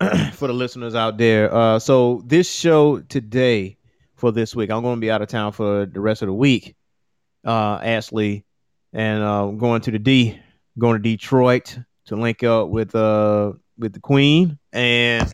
for 0.32 0.48
the 0.48 0.52
listeners 0.52 0.94
out 0.94 1.18
there. 1.18 1.52
Uh, 1.54 1.78
so 1.78 2.22
this 2.26 2.50
show 2.50 3.00
today 3.00 3.76
for 4.14 4.32
this 4.32 4.54
week, 4.54 4.70
I'm 4.70 4.82
going 4.82 4.96
to 4.96 5.00
be 5.00 5.10
out 5.10 5.22
of 5.22 5.28
town 5.28 5.52
for 5.52 5.86
the 5.86 6.00
rest 6.00 6.22
of 6.22 6.26
the 6.26 6.34
week. 6.34 6.76
Uh, 7.44 7.78
Ashley, 7.82 8.44
and 8.92 9.22
uh, 9.22 9.46
going 9.48 9.80
to 9.82 9.90
the 9.90 9.98
D, 9.98 10.38
going 10.78 11.02
to 11.02 11.02
Detroit 11.02 11.78
to 12.06 12.16
link 12.16 12.42
up 12.42 12.68
with 12.68 12.94
uh 12.94 13.52
with 13.78 13.92
the 13.92 14.00
Queen 14.00 14.58
and 14.72 15.32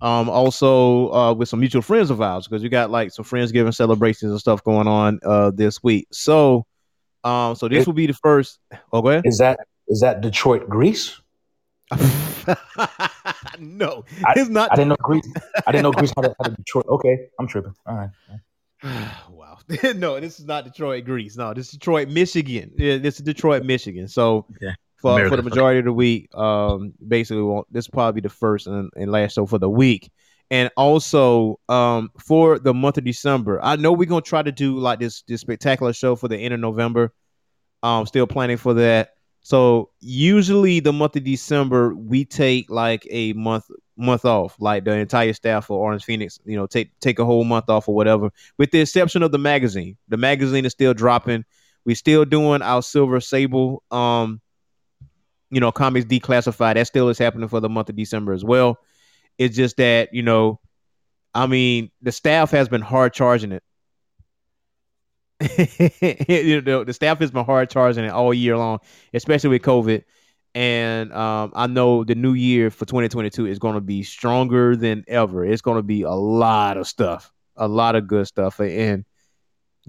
um 0.00 0.28
also 0.28 1.10
uh 1.12 1.32
with 1.34 1.48
some 1.48 1.58
mutual 1.60 1.82
friends 1.82 2.10
of 2.10 2.20
ours 2.20 2.46
because 2.46 2.62
we 2.62 2.68
got 2.68 2.90
like 2.90 3.10
some 3.10 3.24
friendsgiving 3.24 3.74
celebrations 3.74 4.30
and 4.30 4.40
stuff 4.40 4.62
going 4.62 4.86
on 4.86 5.18
uh 5.24 5.50
this 5.50 5.82
week. 5.82 6.06
So 6.12 6.66
um 7.24 7.54
so 7.56 7.68
this 7.68 7.82
It- 7.82 7.86
will 7.86 7.94
be 7.94 8.06
the 8.06 8.14
first. 8.14 8.58
Oh, 8.92 9.02
go 9.02 9.08
ahead. 9.08 9.26
Is 9.26 9.38
that 9.38 9.58
is 9.88 10.00
that 10.00 10.20
Detroit, 10.20 10.68
Greece? 10.68 11.20
no, 13.58 14.04
I- 14.24 14.34
it's 14.36 14.48
not. 14.50 14.70
I 14.72 14.76
didn't 14.76 14.88
know 14.90 14.96
Greece. 15.02 15.26
I 15.66 15.72
didn't 15.72 15.82
know 15.84 15.92
Greece 15.92 16.12
had 16.16 16.26
a, 16.26 16.34
had 16.42 16.52
a 16.52 16.56
Detroit. 16.56 16.86
Okay, 16.88 17.28
I'm 17.38 17.46
tripping. 17.46 17.74
All 17.86 17.96
right. 17.96 18.10
no, 19.96 20.18
this 20.20 20.40
is 20.40 20.46
not 20.46 20.64
Detroit, 20.64 21.04
Greece. 21.04 21.36
No, 21.36 21.52
this 21.54 21.66
is 21.66 21.72
Detroit, 21.72 22.08
Michigan. 22.08 22.72
Yeah, 22.76 22.98
this 22.98 23.16
is 23.16 23.22
Detroit, 23.22 23.64
Michigan. 23.64 24.08
So, 24.08 24.46
Okay. 24.56 24.74
for, 24.96 25.12
America, 25.12 25.30
for 25.30 25.36
the 25.36 25.48
majority 25.48 25.78
of 25.80 25.84
the 25.84 25.92
week. 25.92 26.34
Um, 26.34 26.92
basically, 27.06 27.62
this 27.70 27.88
will 27.88 27.92
probably 27.92 28.20
be 28.20 28.28
the 28.28 28.34
first 28.34 28.66
and, 28.66 28.90
and 28.96 29.10
last 29.10 29.34
show 29.34 29.46
for 29.46 29.58
the 29.58 29.68
week. 29.68 30.10
And 30.50 30.70
also, 30.76 31.60
um, 31.68 32.10
for 32.18 32.58
the 32.58 32.72
month 32.72 32.96
of 32.96 33.04
December, 33.04 33.60
I 33.62 33.76
know 33.76 33.92
we're 33.92 34.08
gonna 34.08 34.22
try 34.22 34.42
to 34.42 34.52
do 34.52 34.78
like 34.78 34.98
this 34.98 35.22
this 35.28 35.42
spectacular 35.42 35.92
show 35.92 36.16
for 36.16 36.28
the 36.28 36.38
end 36.38 36.54
of 36.54 36.60
November. 36.60 37.12
Um, 37.82 38.06
still 38.06 38.26
planning 38.26 38.56
for 38.56 38.74
that. 38.74 39.10
So 39.42 39.90
usually 40.00 40.80
the 40.80 40.92
month 40.92 41.16
of 41.16 41.24
December 41.24 41.94
we 41.94 42.24
take 42.24 42.70
like 42.70 43.06
a 43.10 43.34
month 43.34 43.66
month 43.98 44.24
off, 44.24 44.56
like 44.60 44.84
the 44.84 44.92
entire 44.92 45.32
staff 45.32 45.66
for 45.66 45.78
Orange 45.78 46.04
Phoenix. 46.04 46.38
You 46.44 46.56
know, 46.56 46.66
take 46.66 46.98
take 47.00 47.18
a 47.18 47.24
whole 47.24 47.44
month 47.44 47.68
off 47.68 47.88
or 47.88 47.94
whatever, 47.94 48.30
with 48.56 48.70
the 48.70 48.80
exception 48.80 49.22
of 49.22 49.32
the 49.32 49.38
magazine. 49.38 49.96
The 50.08 50.16
magazine 50.16 50.64
is 50.64 50.72
still 50.72 50.94
dropping. 50.94 51.44
We're 51.84 51.96
still 51.96 52.24
doing 52.24 52.62
our 52.62 52.82
Silver 52.82 53.20
Sable, 53.20 53.82
um, 53.90 54.40
you 55.50 55.60
know, 55.60 55.72
comics 55.72 56.06
declassified. 56.06 56.74
That 56.74 56.86
still 56.86 57.08
is 57.08 57.18
happening 57.18 57.48
for 57.48 57.60
the 57.60 57.68
month 57.68 57.88
of 57.88 57.96
December 57.96 58.32
as 58.32 58.44
well. 58.44 58.78
It's 59.36 59.56
just 59.56 59.76
that 59.78 60.14
you 60.14 60.22
know, 60.22 60.60
I 61.34 61.46
mean, 61.46 61.90
the 62.00 62.12
staff 62.12 62.50
has 62.52 62.68
been 62.68 62.82
hard 62.82 63.12
charging 63.12 63.52
it. 63.52 63.62
you 66.48 66.60
know, 66.62 66.84
the 66.84 66.92
staff 66.92 67.18
has 67.20 67.30
been 67.30 67.44
hard 67.44 67.70
charging 67.70 68.04
it 68.04 68.10
all 68.10 68.34
year 68.34 68.56
long, 68.56 68.78
especially 69.14 69.50
with 69.50 69.62
COVID. 69.62 70.04
And 70.58 71.12
um, 71.12 71.52
I 71.54 71.68
know 71.68 72.02
the 72.02 72.16
new 72.16 72.32
year 72.32 72.68
for 72.72 72.84
2022 72.84 73.46
is 73.46 73.60
going 73.60 73.76
to 73.76 73.80
be 73.80 74.02
stronger 74.02 74.74
than 74.74 75.04
ever. 75.06 75.46
It's 75.46 75.62
going 75.62 75.76
to 75.76 75.84
be 75.84 76.02
a 76.02 76.10
lot 76.10 76.76
of 76.76 76.88
stuff, 76.88 77.32
a 77.54 77.68
lot 77.68 77.94
of 77.94 78.08
good 78.08 78.26
stuff, 78.26 78.58
and 78.58 79.04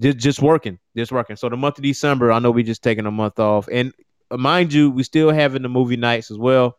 just 0.00 0.18
just 0.18 0.40
working, 0.40 0.78
just 0.96 1.10
working. 1.10 1.34
So 1.34 1.48
the 1.48 1.56
month 1.56 1.78
of 1.78 1.82
December, 1.82 2.30
I 2.30 2.38
know 2.38 2.52
we 2.52 2.62
just 2.62 2.84
taking 2.84 3.04
a 3.04 3.10
month 3.10 3.40
off, 3.40 3.68
and 3.72 3.92
uh, 4.30 4.36
mind 4.36 4.72
you, 4.72 4.92
we 4.92 5.02
still 5.02 5.32
having 5.32 5.62
the 5.62 5.68
movie 5.68 5.96
nights 5.96 6.30
as 6.30 6.38
well. 6.38 6.78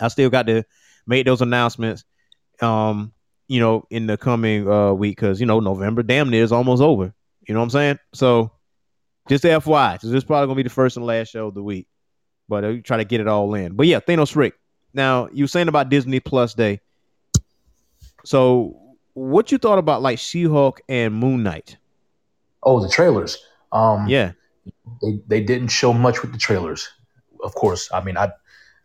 I 0.00 0.06
still 0.06 0.30
got 0.30 0.46
to 0.46 0.62
make 1.04 1.26
those 1.26 1.42
announcements, 1.42 2.04
um, 2.62 3.12
you 3.48 3.58
know, 3.58 3.88
in 3.90 4.06
the 4.06 4.18
coming 4.18 4.70
uh 4.70 4.92
week 4.92 5.16
because 5.16 5.40
you 5.40 5.46
know 5.46 5.58
November 5.58 6.04
damn 6.04 6.30
near 6.30 6.44
is 6.44 6.52
almost 6.52 6.80
over. 6.80 7.12
You 7.48 7.54
know 7.54 7.58
what 7.58 7.64
I'm 7.64 7.70
saying? 7.70 7.98
So 8.14 8.52
just 9.28 9.42
FYI, 9.42 10.00
so 10.00 10.06
this 10.06 10.18
is 10.18 10.24
probably 10.24 10.46
gonna 10.46 10.54
be 10.58 10.62
the 10.62 10.70
first 10.70 10.96
and 10.96 11.04
last 11.04 11.32
show 11.32 11.48
of 11.48 11.54
the 11.54 11.62
week, 11.64 11.88
but 12.50 12.64
uh, 12.64 12.74
try 12.84 12.98
to 12.98 13.04
get 13.04 13.20
it 13.20 13.28
all 13.28 13.54
in. 13.54 13.74
But 13.74 13.86
yeah, 13.86 14.00
Thanos 14.00 14.34
Rick. 14.36 14.54
Now 14.92 15.28
you 15.32 15.44
were 15.44 15.48
saying 15.48 15.68
about 15.68 15.88
Disney 15.88 16.18
Plus 16.20 16.52
Day. 16.52 16.80
So 18.24 18.76
what 19.14 19.50
you 19.52 19.58
thought 19.58 19.78
about 19.78 20.02
like 20.02 20.18
She-Hulk 20.18 20.82
and 20.88 21.14
Moon 21.14 21.42
Knight? 21.42 21.76
Oh, 22.62 22.80
the 22.80 22.88
trailers. 22.90 23.38
Um, 23.72 24.06
Yeah, 24.08 24.32
they 25.00 25.20
they 25.28 25.40
didn't 25.40 25.68
show 25.68 25.92
much 25.94 26.20
with 26.22 26.32
the 26.32 26.38
trailers. 26.38 26.88
Of 27.42 27.54
course, 27.54 27.88
I 27.94 28.02
mean 28.02 28.18
I 28.18 28.28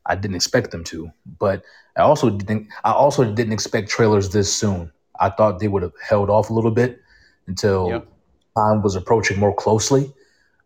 I 0.05 0.15
didn't 0.15 0.35
expect 0.35 0.69
them 0.71 0.83
to, 0.85 1.11
but 1.39 1.63
I 1.97 2.01
also 2.01 2.29
didn't 2.29 2.67
I 2.85 2.91
also 2.91 3.25
didn't 3.25 3.51
expect 3.53 3.89
trailers 3.89 4.29
this 4.29 4.53
soon. 4.53 4.91
I 5.19 5.29
thought 5.31 5.59
they 5.59 5.67
would 5.67 5.81
have 5.81 5.93
held 6.07 6.29
off 6.29 6.49
a 6.49 6.53
little 6.53 6.71
bit 6.71 7.01
until 7.47 7.89
Yep. 7.89 8.07
time 8.55 8.81
was 8.83 8.95
approaching 8.95 9.39
more 9.39 9.53
closely. 9.53 10.13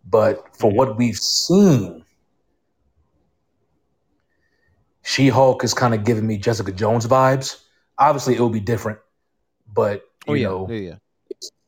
But 0.10 0.44
for 0.58 0.70
what 0.72 0.98
we've 0.98 1.18
seen, 1.18 2.04
She-Hulk 5.10 5.64
is 5.64 5.74
kind 5.74 5.96
of 5.96 6.04
giving 6.04 6.28
me 6.28 6.38
Jessica 6.38 6.72
Jones 6.72 7.08
vibes. 7.08 7.64
Obviously, 7.98 8.36
it 8.36 8.42
will 8.42 8.52
be 8.52 8.60
different, 8.60 9.00
but 9.74 10.04
you 10.28 10.32
oh 10.32 10.34
yeah, 10.36 10.48
know, 10.48 10.68
yeah, 10.70 10.78
yeah. 10.78 10.96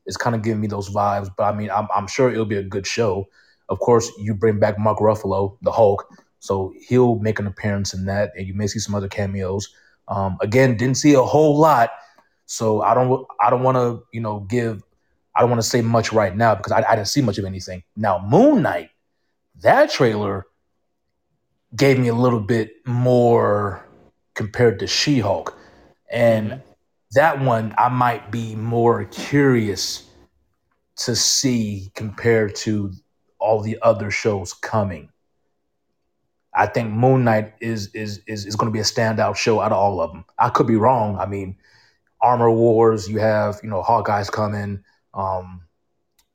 is 0.06 0.16
kind 0.16 0.36
of 0.36 0.44
giving 0.44 0.62
me 0.62 0.68
those 0.68 0.92
vibes. 0.92 1.28
But 1.36 1.46
I 1.46 1.58
mean, 1.58 1.72
I'm, 1.72 1.88
I'm 1.96 2.06
sure 2.06 2.32
it'll 2.32 2.46
be 2.46 2.58
a 2.58 2.64
good 2.64 2.86
show. 2.86 3.28
Of 3.68 3.80
course, 3.80 4.12
you 4.20 4.36
bring 4.36 4.60
back 4.60 4.78
Mark 4.78 5.00
Ruffalo, 5.00 5.58
the 5.64 5.72
Hulk, 5.72 6.08
so 6.38 6.72
he'll 6.88 7.18
make 7.18 7.40
an 7.40 7.48
appearance 7.48 7.96
in 7.96 8.06
that, 8.06 8.32
and 8.38 8.46
you 8.46 8.54
may 8.54 8.68
see 8.68 8.78
some 8.78 8.94
other 8.94 9.10
cameos. 9.10 9.74
Um, 10.08 10.38
again, 10.42 10.78
didn't 10.78 10.98
see 10.98 11.16
a 11.16 11.24
whole 11.24 11.58
lot, 11.58 11.90
so 12.46 12.84
I 12.84 12.94
don't 12.94 13.26
I 13.42 13.50
don't 13.50 13.64
want 13.64 13.78
to 13.78 14.04
you 14.14 14.22
know 14.22 14.42
give 14.42 14.84
I 15.36 15.42
don't 15.42 15.50
want 15.50 15.64
to 15.64 15.68
say 15.68 15.82
much 15.82 16.14
right 16.14 16.38
now 16.38 16.54
because 16.54 16.74
I, 16.74 16.84
I 16.88 16.96
didn't 16.96 17.08
see 17.08 17.24
much 17.24 17.40
of 17.40 17.46
anything. 17.46 17.82
Now, 17.96 18.24
Moon 18.24 18.62
Knight, 18.62 18.92
that 19.62 19.90
trailer 19.90 20.46
gave 21.76 22.00
me 22.00 22.08
a 22.08 22.16
little 22.16 22.40
bit 22.40 22.86
more 22.86 23.86
compared 24.36 24.80
to 24.80 24.88
She 24.88 25.20
Hulk, 25.20 25.58
and 26.12 26.62
that 27.12 27.42
one 27.42 27.74
I 27.78 27.90
might 27.90 28.32
be 28.32 28.56
more 28.56 29.06
curious 29.06 30.10
to 30.98 31.16
see 31.16 31.92
compared 31.96 32.56
to 32.56 32.92
all 33.40 33.62
the 33.62 33.78
other 33.82 34.12
shows 34.12 34.54
coming. 34.54 35.10
I 36.54 36.68
think 36.68 36.92
Moon 36.92 37.24
Knight 37.24 37.54
is 37.62 37.88
is 37.94 38.22
is, 38.28 38.46
is 38.46 38.56
going 38.56 38.72
to 38.72 38.74
be 38.74 38.80
a 38.80 38.84
standout 38.84 39.36
show 39.36 39.62
out 39.62 39.72
of 39.72 39.78
all 39.78 40.02
of 40.02 40.12
them. 40.12 40.26
I 40.38 40.50
could 40.50 40.68
be 40.68 40.76
wrong. 40.76 41.18
I 41.18 41.26
mean, 41.26 41.56
Armor 42.22 42.52
Wars, 42.52 43.10
you 43.10 43.20
have 43.20 43.60
you 43.64 43.70
know 43.70 43.82
Hawkeye's 43.82 44.30
coming, 44.30 44.84
um, 45.14 45.62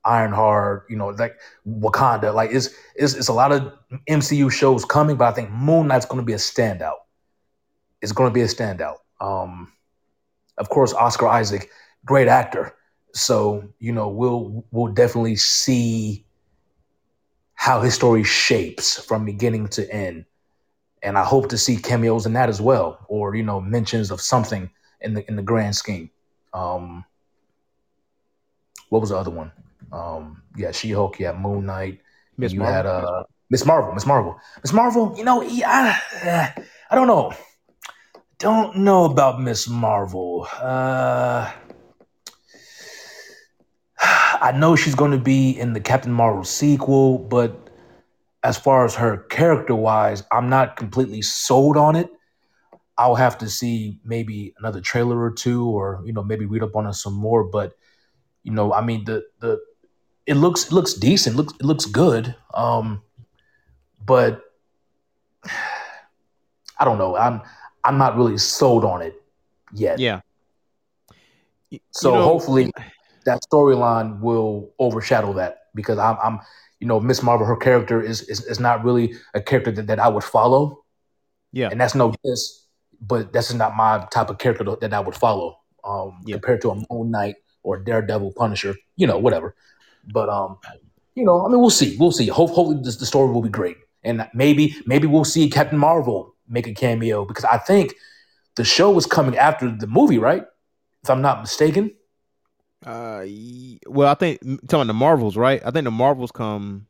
Ironheart, 0.06 0.86
you 0.88 0.96
know 0.96 1.08
like 1.08 1.38
Wakanda. 1.68 2.32
Like 2.32 2.50
it's, 2.52 2.70
it's 2.94 3.14
it's 3.14 3.28
a 3.28 3.32
lot 3.32 3.52
of 3.52 3.72
MCU 4.08 4.50
shows 4.50 4.84
coming, 4.84 5.16
but 5.16 5.26
I 5.26 5.32
think 5.32 5.50
Moon 5.50 5.88
Knight's 5.88 6.06
going 6.06 6.20
to 6.20 6.24
be 6.24 6.32
a 6.32 6.36
standout. 6.36 6.98
It's 8.00 8.12
going 8.12 8.30
to 8.30 8.34
be 8.34 8.42
a 8.42 8.46
standout. 8.46 8.96
Um, 9.20 9.72
of 10.58 10.68
course, 10.68 10.92
Oscar 10.92 11.26
Isaac, 11.28 11.70
great 12.04 12.28
actor. 12.28 12.74
So 13.12 13.68
you 13.78 13.92
know 13.92 14.08
we'll 14.08 14.64
we'll 14.70 14.92
definitely 14.92 15.36
see 15.36 16.24
how 17.54 17.80
his 17.80 17.94
story 17.94 18.22
shapes 18.22 19.02
from 19.04 19.24
beginning 19.24 19.68
to 19.68 19.90
end, 19.92 20.26
and 21.02 21.18
I 21.18 21.24
hope 21.24 21.48
to 21.48 21.58
see 21.58 21.76
cameos 21.76 22.26
in 22.26 22.34
that 22.34 22.48
as 22.48 22.60
well, 22.60 23.04
or 23.08 23.34
you 23.34 23.42
know 23.42 23.60
mentions 23.60 24.10
of 24.10 24.20
something 24.20 24.70
in 25.00 25.14
the 25.14 25.26
in 25.28 25.36
the 25.36 25.42
grand 25.42 25.74
scheme. 25.74 26.10
Um, 26.52 27.04
what 28.88 29.00
was 29.00 29.10
the 29.10 29.16
other 29.16 29.30
one? 29.30 29.52
Um, 29.92 30.42
yeah, 30.56 30.72
She 30.72 30.90
Hulk. 30.90 31.18
Yeah, 31.18 31.32
Moon 31.32 31.66
Knight. 31.66 32.00
Miss 32.36 32.52
you 32.52 32.60
Marvel. 32.60 32.74
had 32.74 32.86
uh 32.86 33.24
Miss 33.50 33.64
Marvel. 33.64 33.92
Miss 33.94 34.06
Marvel. 34.06 34.36
Miss 34.62 34.72
Marvel. 34.72 35.14
You 35.16 35.24
know, 35.24 35.42
yeah, 35.42 35.98
I, 36.24 36.64
I 36.90 36.94
don't 36.94 37.06
know. 37.06 37.32
Don't 38.38 38.78
know 38.78 39.04
about 39.04 39.40
Miss 39.40 39.68
Marvel. 39.68 40.46
Uh, 40.60 41.50
I 44.02 44.52
know 44.54 44.76
she's 44.76 44.94
going 44.94 45.12
to 45.12 45.18
be 45.18 45.50
in 45.58 45.72
the 45.72 45.80
Captain 45.80 46.12
Marvel 46.12 46.44
sequel, 46.44 47.18
but 47.18 47.70
as 48.42 48.58
far 48.58 48.84
as 48.84 48.94
her 48.96 49.16
character 49.16 49.74
wise, 49.74 50.22
I'm 50.30 50.48
not 50.50 50.76
completely 50.76 51.22
sold 51.22 51.76
on 51.76 51.96
it. 51.96 52.10
I'll 52.98 53.14
have 53.14 53.38
to 53.38 53.48
see 53.48 54.00
maybe 54.04 54.54
another 54.58 54.80
trailer 54.80 55.18
or 55.18 55.30
two, 55.30 55.66
or 55.66 56.02
you 56.04 56.12
know, 56.12 56.22
maybe 56.22 56.46
read 56.46 56.62
up 56.62 56.76
on 56.76 56.86
it 56.86 56.94
some 56.94 57.14
more. 57.14 57.44
But 57.44 57.72
you 58.42 58.52
know, 58.52 58.72
I 58.72 58.82
mean, 58.82 59.04
the 59.04 59.24
the 59.40 59.58
it 60.26 60.34
looks 60.34 60.66
it 60.66 60.72
looks 60.72 60.94
decent, 60.94 61.36
looks 61.36 61.52
it 61.60 61.64
looks 61.64 61.86
good. 61.86 62.34
Um, 62.54 63.02
but 64.04 64.42
I 66.78 66.84
don't 66.84 66.98
know. 66.98 67.16
I'm 67.16 67.40
I'm 67.84 67.98
not 67.98 68.16
really 68.16 68.38
sold 68.38 68.84
on 68.84 69.02
it 69.02 69.22
yet. 69.72 69.98
yeah. 69.98 70.20
Y- 71.72 71.80
So 71.90 72.10
you 72.12 72.18
know, 72.18 72.24
hopefully 72.24 72.72
that 73.24 73.40
storyline 73.50 74.20
will 74.20 74.70
overshadow 74.78 75.32
that 75.34 75.58
because 75.74 75.98
I'm, 75.98 76.16
I'm 76.22 76.40
you 76.80 76.86
know, 76.86 77.00
Miss 77.00 77.22
Marvel, 77.22 77.46
her 77.46 77.56
character 77.56 78.00
is, 78.02 78.22
is 78.22 78.44
is 78.44 78.60
not 78.60 78.84
really 78.84 79.14
a 79.34 79.40
character 79.40 79.72
that, 79.72 79.86
that 79.86 79.98
I 79.98 80.08
would 80.08 80.24
follow, 80.24 80.84
yeah, 81.52 81.68
and 81.70 81.80
that's 81.80 81.94
no 81.94 82.12
diss, 82.24 82.66
but 83.00 83.32
that's 83.32 83.52
not 83.54 83.74
my 83.74 84.06
type 84.12 84.28
of 84.30 84.38
character 84.38 84.64
that 84.80 84.92
I 84.92 85.00
would 85.00 85.14
follow. 85.16 85.58
Um, 85.84 86.20
Yeah. 86.26 86.34
compared 86.36 86.60
to 86.62 86.70
a 86.70 86.74
Moon 86.90 87.10
Knight 87.12 87.36
or 87.62 87.78
Daredevil, 87.78 88.32
Punisher, 88.36 88.74
you 88.96 89.06
know, 89.06 89.18
whatever. 89.18 89.54
But 90.12 90.28
um, 90.28 90.58
you 91.14 91.24
know, 91.24 91.44
I 91.44 91.48
mean, 91.48 91.60
we'll 91.60 91.70
see, 91.70 91.96
we'll 91.98 92.12
see. 92.12 92.28
Hope, 92.28 92.50
hopefully, 92.50 92.78
this, 92.82 92.96
the 92.96 93.06
story 93.06 93.32
will 93.32 93.42
be 93.42 93.48
great, 93.48 93.76
and 94.04 94.28
maybe 94.34 94.76
maybe 94.86 95.06
we'll 95.06 95.24
see 95.24 95.48
Captain 95.50 95.78
Marvel 95.78 96.34
make 96.48 96.66
a 96.66 96.74
cameo 96.74 97.24
because 97.24 97.44
I 97.44 97.58
think 97.58 97.94
the 98.56 98.64
show 98.64 98.90
was 98.90 99.06
coming 99.06 99.36
after 99.36 99.70
the 99.70 99.86
movie, 99.86 100.18
right? 100.18 100.44
If 101.02 101.10
I'm 101.10 101.22
not 101.22 101.40
mistaken. 101.40 101.92
Uh, 102.84 103.24
well, 103.86 104.08
I 104.08 104.14
think 104.14 104.40
talking 104.68 104.86
the 104.86 104.94
Marvels, 104.94 105.36
right? 105.36 105.60
I 105.64 105.70
think 105.70 105.84
the 105.84 105.90
Marvels 105.90 106.30
come 106.30 106.86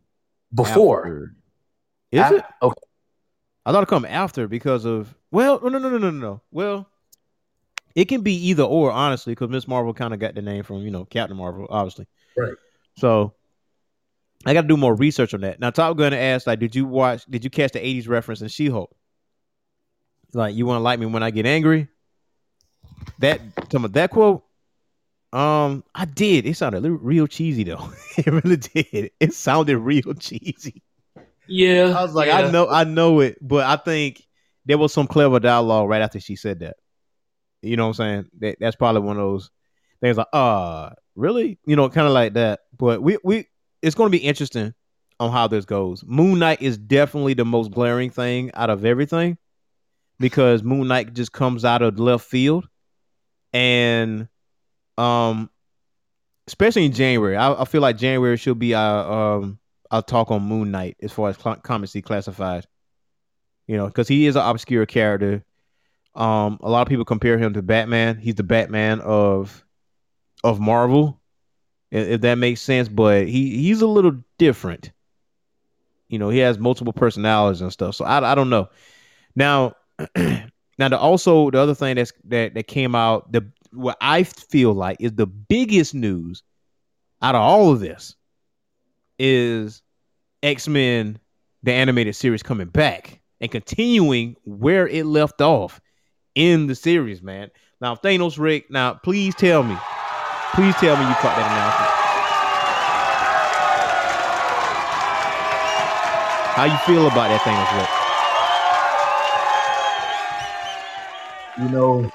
Before. 0.55 1.01
after. 1.01 1.37
Is 2.13 2.21
Af- 2.21 2.33
it? 2.33 2.45
Okay. 2.63 2.83
I 3.65 3.73
thought 3.73 3.83
it 3.83 3.89
come 3.89 4.05
after 4.05 4.47
because 4.47 4.85
of 4.85 5.15
well, 5.31 5.61
no, 5.63 5.69
no, 5.69 5.79
no, 5.79 5.91
no, 5.91 5.99
no, 5.99 6.11
no. 6.11 6.41
Well, 6.51 6.89
it 7.95 8.07
can 8.07 8.21
be 8.21 8.35
either 8.49 8.63
or, 8.63 8.93
honestly, 8.93 9.33
because 9.33 9.49
Miss 9.49 9.67
Marvel 9.67 9.95
kind 9.95 10.13
of 10.15 10.21
got 10.21 10.35
the 10.35 10.43
name 10.43 10.63
from 10.63 10.79
you 10.79 10.91
know 10.91 11.05
Captain 11.05 11.37
Marvel, 11.37 11.67
obviously. 11.71 12.07
Right. 12.37 12.55
So 12.97 13.35
I 14.45 14.55
got 14.55 14.63
to 14.63 14.69
do 14.69 14.77
more 14.77 14.95
research 14.95 15.35
on 15.35 15.41
that. 15.43 15.61
Now, 15.61 15.71
Top 15.71 15.97
Gun 15.97 16.13
asked, 16.13 16.47
like, 16.47 16.59
did 16.59 16.75
you 16.75 16.87
watch? 16.87 17.25
Did 17.27 17.45
you 17.45 17.51
catch 17.51 17.73
the 17.73 17.81
'80s 17.81 18.09
reference 18.09 18.43
in 18.43 18.49
She-Hulk? 18.49 18.95
Like, 20.33 20.55
you 20.55 20.67
want 20.67 20.79
to 20.79 20.83
like 20.83 21.01
me 21.01 21.07
when 21.07 21.23
I 21.23 21.31
get 21.31 21.47
angry? 21.47 21.89
That 23.19 23.41
some 23.71 23.85
of 23.85 23.93
that 23.95 24.11
quote. 24.11 24.45
Um, 25.33 25.85
I 25.95 26.05
did. 26.05 26.47
It 26.47 26.57
sounded 26.57 26.83
real 26.89 27.27
cheesy 27.27 27.65
though. 27.65 27.91
it 28.17 28.27
really 28.27 28.57
did. 28.57 29.11
It 29.21 29.35
sounded 29.35 29.79
real 29.79 30.15
cheesy. 30.15 30.83
Yeah, 31.49 31.95
I 31.97 32.03
was 32.03 32.15
like, 32.15 32.29
yeah. 32.29 32.39
I 32.39 32.51
know, 32.51 32.69
I 32.69 32.85
know 32.85 33.21
it, 33.21 33.39
but 33.41 33.65
I 33.65 33.77
think 33.77 34.23
there 34.65 34.79
was 34.79 34.93
some 34.93 35.07
clever 35.07 35.39
dialogue 35.39 35.89
right 35.89 36.03
after 36.03 36.21
she 36.21 36.37
said 36.37 36.61
that. 36.61 36.77
You 37.63 37.77
know 37.77 37.85
what 37.85 38.01
I'm 38.01 38.25
saying? 38.25 38.31
That, 38.41 38.57
that's 38.61 38.77
probably 38.77 39.03
one 39.03 39.17
of 39.17 39.23
those 39.23 39.51
things 40.01 40.17
like, 40.17 40.27
uh, 40.33 40.91
really? 41.15 41.59
You 41.67 41.77
know, 41.77 41.89
kind 41.89 42.07
of 42.07 42.13
like 42.13 42.35
that. 42.35 42.61
But 42.79 43.03
we 43.03 43.19
we 43.23 43.49
it's 43.83 43.95
going 43.95 44.11
to 44.11 44.19
be 44.19 44.25
interesting 44.25 44.75
on 45.19 45.33
how 45.33 45.47
this 45.47 45.65
goes. 45.65 46.05
Moon 46.05 46.39
Knight 46.39 46.63
is 46.63 46.77
definitely 46.77 47.35
the 47.35 47.45
most 47.45 47.71
glaring 47.71 48.11
thing 48.11 48.51
out 48.55 48.71
of 48.71 48.85
everything 48.85 49.39
because 50.19 50.63
Moon 50.63 50.89
Knight 50.89 51.15
just 51.15 51.33
comes 51.33 51.65
out 51.65 51.83
of 51.83 51.99
left 51.99 52.27
field, 52.27 52.69
and 53.53 54.29
um, 54.99 55.51
especially 56.47 56.87
in 56.87 56.93
January, 56.93 57.37
I, 57.37 57.63
I 57.63 57.65
feel 57.65 57.81
like 57.81 57.99
January 57.99 58.37
should 58.37 58.59
be 58.59 58.75
our 58.75 59.41
um 59.41 59.59
our 59.91 60.03
talk 60.03 60.31
on 60.31 60.43
Moon 60.43 60.71
Knight 60.71 60.97
as 61.03 61.13
far 61.13 61.29
as 61.29 61.37
cl- 61.37 61.57
comics 61.57 61.97
classified. 62.05 62.67
You 63.67 63.77
know, 63.77 63.87
because 63.87 64.09
he 64.09 64.27
is 64.27 64.37
an 64.37 64.43
obscure 64.43 64.87
character. 64.87 65.45
Um, 66.15 66.59
a 66.63 66.71
lot 66.71 66.83
of 66.83 66.89
people 66.89 67.05
compare 67.05 67.37
him 67.37 67.55
to 67.55 67.63
Batman. 67.63 68.19
He's 68.19 68.37
the 68.37 68.43
Batman 68.43 69.01
of 69.01 69.65
of 70.45 70.61
Marvel, 70.61 71.21
if 71.91 72.21
that 72.23 72.37
makes 72.37 72.61
sense. 72.61 72.89
But 72.89 73.29
he 73.29 73.57
he's 73.59 73.83
a 73.83 73.87
little 73.87 74.23
different. 74.39 74.93
You 76.09 76.19
know, 76.19 76.29
he 76.29 76.39
has 76.39 76.59
multiple 76.59 76.93
personalities 76.93 77.61
and 77.61 77.73
stuff. 77.73 77.97
So 77.97 78.05
I, 78.05 78.33
I 78.33 78.35
don't 78.35 78.51
know. 78.51 78.69
Now, 79.35 79.75
now 80.17 80.89
the 80.89 80.99
also 80.99 81.51
the 81.51 81.59
other 81.59 81.75
thing 81.75 81.97
that's 81.97 82.13
that 82.25 82.55
that 82.55 82.67
came 82.67 82.95
out 82.95 83.33
the 83.33 83.51
what 83.73 83.97
I 84.01 84.23
feel 84.23 84.73
like 84.73 84.99
is 85.01 85.13
the 85.13 85.27
biggest 85.27 85.95
news 85.95 86.43
out 87.23 87.35
of 87.35 87.41
all 87.41 87.73
of 87.73 87.81
this 87.81 88.15
is 89.19 89.83
X 90.43 90.69
Men 90.69 91.19
the 91.63 91.73
animated 91.73 92.15
series 92.15 92.43
coming 92.43 92.69
back 92.69 93.21
and 93.41 93.51
continuing 93.51 94.37
where 94.45 94.87
it 94.87 95.05
left 95.05 95.41
off 95.41 95.81
in 96.35 96.67
the 96.67 96.75
series, 96.75 97.23
man. 97.23 97.51
Now, 97.81 97.97
Thanos 97.97 98.39
Rick, 98.39 98.71
now 98.71 98.95
please 98.95 99.35
tell 99.35 99.63
me, 99.63 99.77
please 100.55 100.75
tell 100.77 100.97
me 100.97 101.03
you 101.03 101.15
caught 101.21 101.37
that 101.37 101.49
announcement. 101.51 101.93
How 106.57 106.65
you 106.65 106.79
feel 106.87 107.07
about 107.07 107.29
that 107.29 107.41
Thanos 107.43 107.79
Rick? 107.79 107.97
you 111.59 111.69
know, 111.71 112.11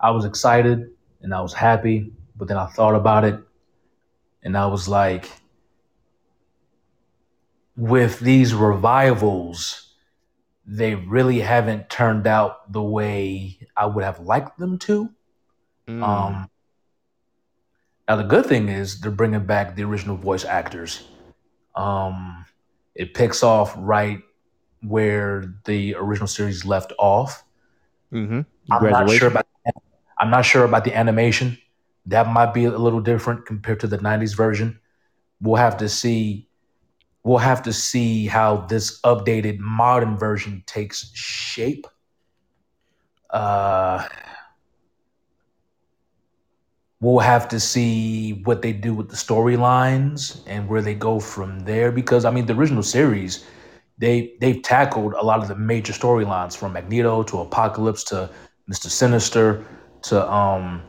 I 0.00 0.10
was 0.10 0.24
excited 0.24 0.90
and 1.20 1.32
I 1.32 1.40
was 1.40 1.52
happy, 1.52 2.12
but 2.36 2.48
then 2.48 2.56
I 2.56 2.66
thought 2.66 2.94
about 2.94 3.24
it 3.24 3.40
and 4.42 4.56
I 4.56 4.66
was 4.66 4.88
like, 4.88 5.30
with 7.76 8.18
these 8.18 8.54
revivals, 8.54 9.94
they 10.66 10.96
really 10.96 11.40
haven't 11.40 11.88
turned 11.88 12.26
out 12.26 12.72
the 12.72 12.82
way 12.82 13.58
I 13.76 13.86
would 13.86 14.04
have 14.04 14.20
liked 14.20 14.58
them 14.58 14.78
to. 14.80 15.10
Mm. 15.88 16.02
Um, 16.02 16.50
now 18.08 18.16
the 18.16 18.24
good 18.24 18.46
thing 18.46 18.68
is 18.68 19.00
they're 19.00 19.10
bringing 19.10 19.44
back 19.46 19.74
the 19.74 19.84
original 19.84 20.16
voice 20.16 20.44
actors. 20.44 21.04
Um, 21.74 22.44
it 22.94 23.14
picks 23.14 23.42
off 23.42 23.74
right 23.76 24.20
where 24.82 25.54
the 25.64 25.94
original 25.94 26.28
series 26.28 26.64
left 26.64 26.92
off. 26.98 27.44
mm-hmm. 28.12 28.40
I'm 28.70 28.90
not 28.90 29.10
sure 29.10 29.28
about. 29.28 29.46
I'm 30.20 30.30
not 30.30 30.42
sure 30.42 30.64
about 30.64 30.84
the 30.84 30.94
animation. 30.96 31.56
That 32.06 32.26
might 32.28 32.52
be 32.52 32.64
a 32.64 32.70
little 32.70 33.00
different 33.00 33.46
compared 33.46 33.80
to 33.80 33.86
the 33.86 33.98
'90s 33.98 34.36
version. 34.36 34.80
We'll 35.40 35.56
have 35.56 35.76
to 35.78 35.88
see. 35.88 36.48
We'll 37.22 37.38
have 37.38 37.62
to 37.64 37.72
see 37.72 38.26
how 38.26 38.66
this 38.66 39.00
updated 39.02 39.58
modern 39.58 40.16
version 40.16 40.64
takes 40.66 41.10
shape. 41.14 41.86
Uh, 43.30 44.06
we'll 47.00 47.20
have 47.20 47.48
to 47.48 47.60
see 47.60 48.42
what 48.44 48.62
they 48.62 48.72
do 48.72 48.92
with 48.94 49.08
the 49.08 49.16
storylines 49.16 50.42
and 50.46 50.68
where 50.68 50.82
they 50.82 50.94
go 50.94 51.20
from 51.20 51.60
there. 51.60 51.92
Because 51.92 52.24
I 52.24 52.30
mean, 52.30 52.46
the 52.46 52.54
original 52.54 52.82
series, 52.82 53.44
they 53.98 54.36
they've 54.40 54.62
tackled 54.62 55.14
a 55.14 55.24
lot 55.24 55.40
of 55.40 55.48
the 55.48 55.56
major 55.56 55.92
storylines 55.92 56.56
from 56.56 56.72
Magneto 56.72 57.22
to 57.24 57.40
Apocalypse 57.40 58.04
to 58.04 58.30
Mister 58.66 58.90
Sinister 58.90 59.64
to 60.02 60.32
um, 60.32 60.82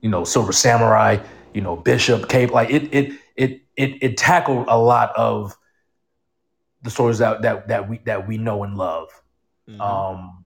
you 0.00 0.10
know, 0.10 0.24
Silver 0.24 0.52
Samurai, 0.52 1.18
you 1.52 1.60
know, 1.60 1.76
Bishop, 1.76 2.28
Cable. 2.28 2.54
Like 2.54 2.70
it 2.70 2.94
it 2.94 3.12
it 3.36 3.62
it 3.76 4.02
it 4.02 4.16
tackled 4.16 4.66
a 4.68 4.78
lot 4.78 5.12
of 5.16 5.56
the 6.82 6.90
stories 6.90 7.18
that 7.18 7.42
that 7.42 7.68
that 7.68 7.88
we 7.88 7.98
that 8.06 8.28
we 8.28 8.38
know 8.38 8.62
and 8.62 8.76
love. 8.76 9.08
Mm-hmm. 9.68 9.80
Um, 9.80 10.45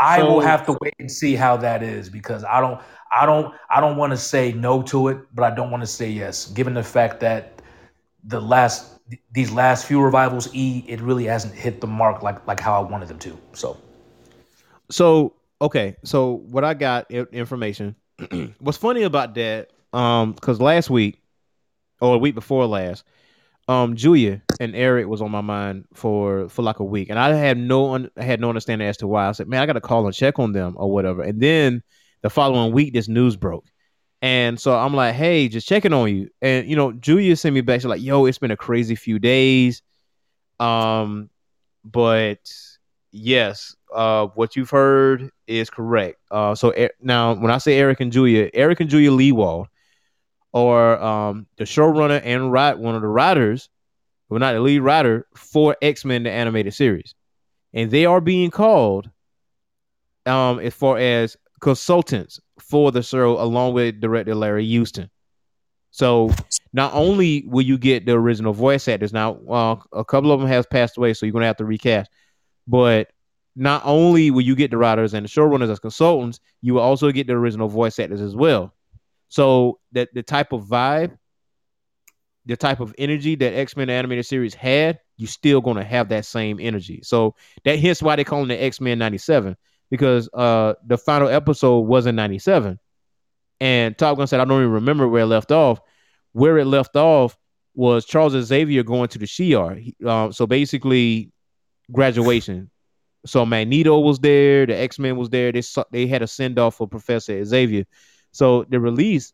I 0.00 0.22
will 0.22 0.40
have 0.40 0.64
to 0.66 0.76
wait 0.80 0.94
and 0.98 1.12
see 1.12 1.34
how 1.34 1.58
that 1.58 1.82
is 1.82 2.08
because 2.08 2.42
I 2.44 2.60
don't 2.60 2.80
I 3.12 3.26
don't 3.26 3.54
I 3.68 3.80
don't 3.80 3.96
want 3.96 4.12
to 4.12 4.16
say 4.16 4.52
no 4.52 4.82
to 4.84 5.08
it, 5.08 5.18
but 5.34 5.44
I 5.44 5.54
don't 5.54 5.70
want 5.70 5.82
to 5.82 5.86
say 5.86 6.08
yes, 6.10 6.46
given 6.46 6.74
the 6.74 6.82
fact 6.82 7.20
that 7.20 7.60
the 8.24 8.40
last 8.40 8.98
these 9.32 9.50
last 9.50 9.86
few 9.86 10.00
revivals, 10.00 10.48
E, 10.54 10.84
it 10.88 11.00
really 11.00 11.24
hasn't 11.24 11.54
hit 11.54 11.80
the 11.80 11.86
mark 11.86 12.22
like 12.22 12.46
like 12.46 12.60
how 12.60 12.82
I 12.82 12.90
wanted 12.90 13.08
them 13.08 13.18
to. 13.20 13.38
So 13.52 13.76
So 14.90 15.34
okay, 15.60 15.96
so 16.04 16.42
what 16.50 16.64
I 16.64 16.74
got 16.74 17.10
information. 17.10 17.94
What's 18.58 18.78
funny 18.78 19.02
about 19.02 19.34
that? 19.34 19.70
Um, 19.92 20.32
because 20.32 20.60
last 20.60 20.88
week 20.88 21.20
or 22.00 22.14
a 22.14 22.18
week 22.18 22.34
before 22.34 22.66
last, 22.66 23.04
um, 23.70 23.94
Julia 23.94 24.42
and 24.58 24.74
Eric 24.74 25.06
was 25.06 25.22
on 25.22 25.30
my 25.30 25.42
mind 25.42 25.84
for 25.94 26.48
for 26.48 26.62
like 26.62 26.80
a 26.80 26.84
week, 26.84 27.08
and 27.08 27.20
I 27.20 27.32
had 27.34 27.56
no 27.56 27.94
un- 27.94 28.10
I 28.16 28.24
had 28.24 28.40
no 28.40 28.48
understanding 28.48 28.88
as 28.88 28.96
to 28.96 29.06
why. 29.06 29.28
I 29.28 29.32
said, 29.32 29.46
man, 29.46 29.62
I 29.62 29.66
got 29.66 29.74
to 29.74 29.80
call 29.80 30.04
and 30.06 30.14
check 30.14 30.40
on 30.40 30.50
them 30.50 30.74
or 30.76 30.90
whatever. 30.92 31.22
And 31.22 31.40
then 31.40 31.84
the 32.22 32.30
following 32.30 32.72
week, 32.72 32.92
this 32.92 33.06
news 33.06 33.36
broke. 33.36 33.64
And 34.22 34.58
so 34.58 34.76
I'm 34.76 34.92
like, 34.92 35.14
hey, 35.14 35.48
just 35.48 35.68
checking 35.68 35.92
on 35.92 36.12
you. 36.12 36.30
And 36.42 36.68
you 36.68 36.74
know, 36.74 36.90
Julia 36.90 37.36
sent 37.36 37.54
me 37.54 37.60
back. 37.60 37.80
She's 37.80 37.86
like, 37.86 38.02
yo, 38.02 38.26
it's 38.26 38.38
been 38.38 38.50
a 38.50 38.56
crazy 38.56 38.96
few 38.96 39.20
days. 39.20 39.82
Um, 40.58 41.30
but 41.84 42.40
yes, 43.12 43.76
uh, 43.94 44.26
what 44.34 44.56
you've 44.56 44.70
heard 44.70 45.30
is 45.46 45.70
correct. 45.70 46.18
Uh, 46.28 46.56
so 46.56 46.74
E- 46.74 46.90
now 47.00 47.34
when 47.34 47.52
I 47.52 47.58
say 47.58 47.78
Eric 47.78 48.00
and 48.00 48.10
Julia, 48.10 48.50
Eric 48.52 48.80
and 48.80 48.90
Julia 48.90 49.12
Lewald 49.12 49.66
are 50.52 51.00
um 51.00 51.46
the 51.56 51.64
showrunner 51.64 52.20
and 52.24 52.52
write 52.52 52.78
one 52.78 52.94
of 52.94 53.02
the 53.02 53.08
writers, 53.08 53.68
well 54.28 54.40
not 54.40 54.52
the 54.52 54.60
lead 54.60 54.80
writer 54.80 55.26
for 55.34 55.76
X 55.82 56.04
Men 56.04 56.22
the 56.24 56.30
animated 56.30 56.74
series, 56.74 57.14
and 57.72 57.90
they 57.90 58.06
are 58.06 58.20
being 58.20 58.50
called 58.50 59.10
um 60.26 60.58
as 60.60 60.74
far 60.74 60.98
as 60.98 61.36
consultants 61.60 62.40
for 62.58 62.92
the 62.92 63.02
show 63.02 63.40
along 63.40 63.74
with 63.74 64.00
director 64.00 64.34
Larry 64.34 64.66
Houston. 64.66 65.10
So 65.92 66.30
not 66.72 66.92
only 66.94 67.44
will 67.46 67.62
you 67.62 67.76
get 67.76 68.06
the 68.06 68.12
original 68.12 68.52
voice 68.52 68.86
actors 68.86 69.12
now, 69.12 69.34
uh, 69.48 69.76
a 69.92 70.04
couple 70.04 70.30
of 70.30 70.40
them 70.40 70.48
has 70.48 70.66
passed 70.66 70.96
away, 70.96 71.14
so 71.14 71.26
you're 71.26 71.32
gonna 71.32 71.46
have 71.46 71.56
to 71.56 71.64
recast. 71.64 72.10
But 72.68 73.10
not 73.56 73.82
only 73.84 74.30
will 74.30 74.42
you 74.42 74.54
get 74.54 74.70
the 74.70 74.78
writers 74.78 75.12
and 75.12 75.24
the 75.24 75.28
showrunners 75.28 75.70
as 75.70 75.80
consultants, 75.80 76.38
you 76.62 76.74
will 76.74 76.82
also 76.82 77.10
get 77.10 77.26
the 77.26 77.32
original 77.32 77.68
voice 77.68 77.98
actors 77.98 78.20
as 78.20 78.36
well. 78.36 78.72
So 79.30 79.78
that 79.92 80.12
the 80.12 80.22
type 80.22 80.52
of 80.52 80.64
vibe, 80.64 81.16
the 82.46 82.56
type 82.56 82.80
of 82.80 82.94
energy 82.98 83.36
that 83.36 83.54
X 83.54 83.76
Men 83.76 83.88
animated 83.88 84.26
series 84.26 84.54
had, 84.54 84.98
you're 85.16 85.28
still 85.28 85.60
gonna 85.60 85.84
have 85.84 86.08
that 86.10 86.26
same 86.26 86.58
energy. 86.60 87.00
So 87.02 87.36
that 87.64 87.78
hence 87.78 88.02
why 88.02 88.16
they 88.16 88.24
call 88.24 88.44
it 88.44 88.48
the 88.48 88.62
X 88.62 88.80
Men 88.80 88.98
'97 88.98 89.56
because 89.88 90.28
uh 90.34 90.74
the 90.86 90.98
final 90.98 91.28
episode 91.28 91.80
was 91.80 92.06
in 92.06 92.16
'97, 92.16 92.78
and 93.60 93.96
Top 93.96 94.18
Gun 94.18 94.26
said 94.26 94.40
I 94.40 94.44
don't 94.44 94.60
even 94.60 94.72
remember 94.72 95.08
where 95.08 95.22
it 95.22 95.26
left 95.26 95.52
off. 95.52 95.80
Where 96.32 96.58
it 96.58 96.66
left 96.66 96.96
off 96.96 97.36
was 97.74 98.04
Charles 98.04 98.32
Xavier 98.32 98.82
going 98.82 99.08
to 99.08 99.18
the 99.18 99.26
Shi'ar. 99.26 99.94
Uh, 100.04 100.32
so 100.32 100.46
basically, 100.46 101.32
graduation. 101.92 102.70
So 103.26 103.44
Magneto 103.44 103.98
was 104.00 104.18
there, 104.18 104.66
the 104.66 104.76
X 104.76 104.98
Men 104.98 105.16
was 105.16 105.30
there. 105.30 105.52
They 105.52 105.62
they 105.92 106.06
had 106.06 106.22
a 106.22 106.26
send 106.26 106.58
off 106.58 106.76
for 106.76 106.88
Professor 106.88 107.44
Xavier. 107.44 107.84
So 108.32 108.64
the 108.64 108.80
release, 108.80 109.32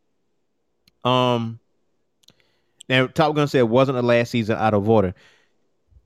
um, 1.05 1.59
now 2.89 3.06
Top 3.06 3.35
Gun 3.35 3.48
said 3.48 3.59
it 3.59 3.68
wasn't 3.68 3.97
the 3.97 4.02
last 4.02 4.31
season 4.31 4.56
out 4.56 4.74
of 4.74 4.89
order. 4.89 5.14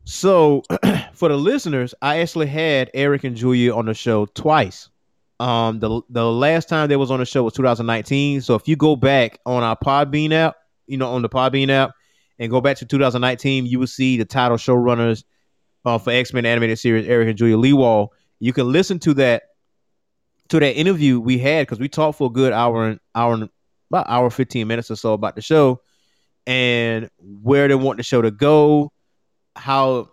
So 0.04 0.62
for 1.12 1.28
the 1.28 1.36
listeners, 1.36 1.94
I 2.02 2.18
actually 2.18 2.46
had 2.46 2.90
Eric 2.94 3.24
and 3.24 3.36
Julia 3.36 3.74
on 3.74 3.86
the 3.86 3.94
show 3.94 4.26
twice. 4.26 4.88
Um, 5.38 5.78
the 5.78 6.02
the 6.10 6.30
last 6.30 6.68
time 6.68 6.88
they 6.88 6.96
was 6.96 7.10
on 7.10 7.18
the 7.18 7.24
show 7.24 7.42
was 7.44 7.54
2019. 7.54 8.42
So 8.42 8.54
if 8.54 8.68
you 8.68 8.76
go 8.76 8.96
back 8.96 9.38
on 9.46 9.62
our 9.62 9.76
Podbean 9.76 10.32
app, 10.32 10.56
you 10.86 10.98
know, 10.98 11.10
on 11.12 11.22
the 11.22 11.28
Podbean 11.28 11.70
app, 11.70 11.92
and 12.38 12.50
go 12.50 12.60
back 12.60 12.76
to 12.78 12.86
2019, 12.86 13.66
you 13.66 13.78
will 13.78 13.86
see 13.86 14.16
the 14.16 14.24
title 14.24 14.56
showrunners 14.56 15.24
uh, 15.84 15.98
for 15.98 16.10
X 16.10 16.32
Men 16.32 16.44
animated 16.44 16.78
series, 16.78 17.06
Eric 17.06 17.28
and 17.28 17.38
Julia 17.38 17.56
Lewald. 17.56 18.08
You 18.38 18.52
can 18.52 18.70
listen 18.70 18.98
to 19.00 19.14
that 19.14 19.44
to 20.50 20.60
that 20.60 20.76
interview 20.76 21.18
we 21.20 21.38
had 21.38 21.66
because 21.66 21.80
we 21.80 21.88
talked 21.88 22.18
for 22.18 22.28
a 22.28 22.32
good 22.32 22.52
hour 22.52 22.86
and 22.86 23.00
hour 23.14 23.34
and 23.34 23.48
about 23.90 24.06
hour 24.08 24.30
15 24.30 24.66
minutes 24.68 24.90
or 24.90 24.96
so 24.96 25.12
about 25.14 25.34
the 25.36 25.42
show. 25.42 25.80
and 26.46 27.10
where 27.18 27.68
they 27.68 27.74
want 27.74 27.98
the 27.98 28.02
show 28.02 28.22
to 28.22 28.30
go, 28.30 28.92
how 29.56 30.10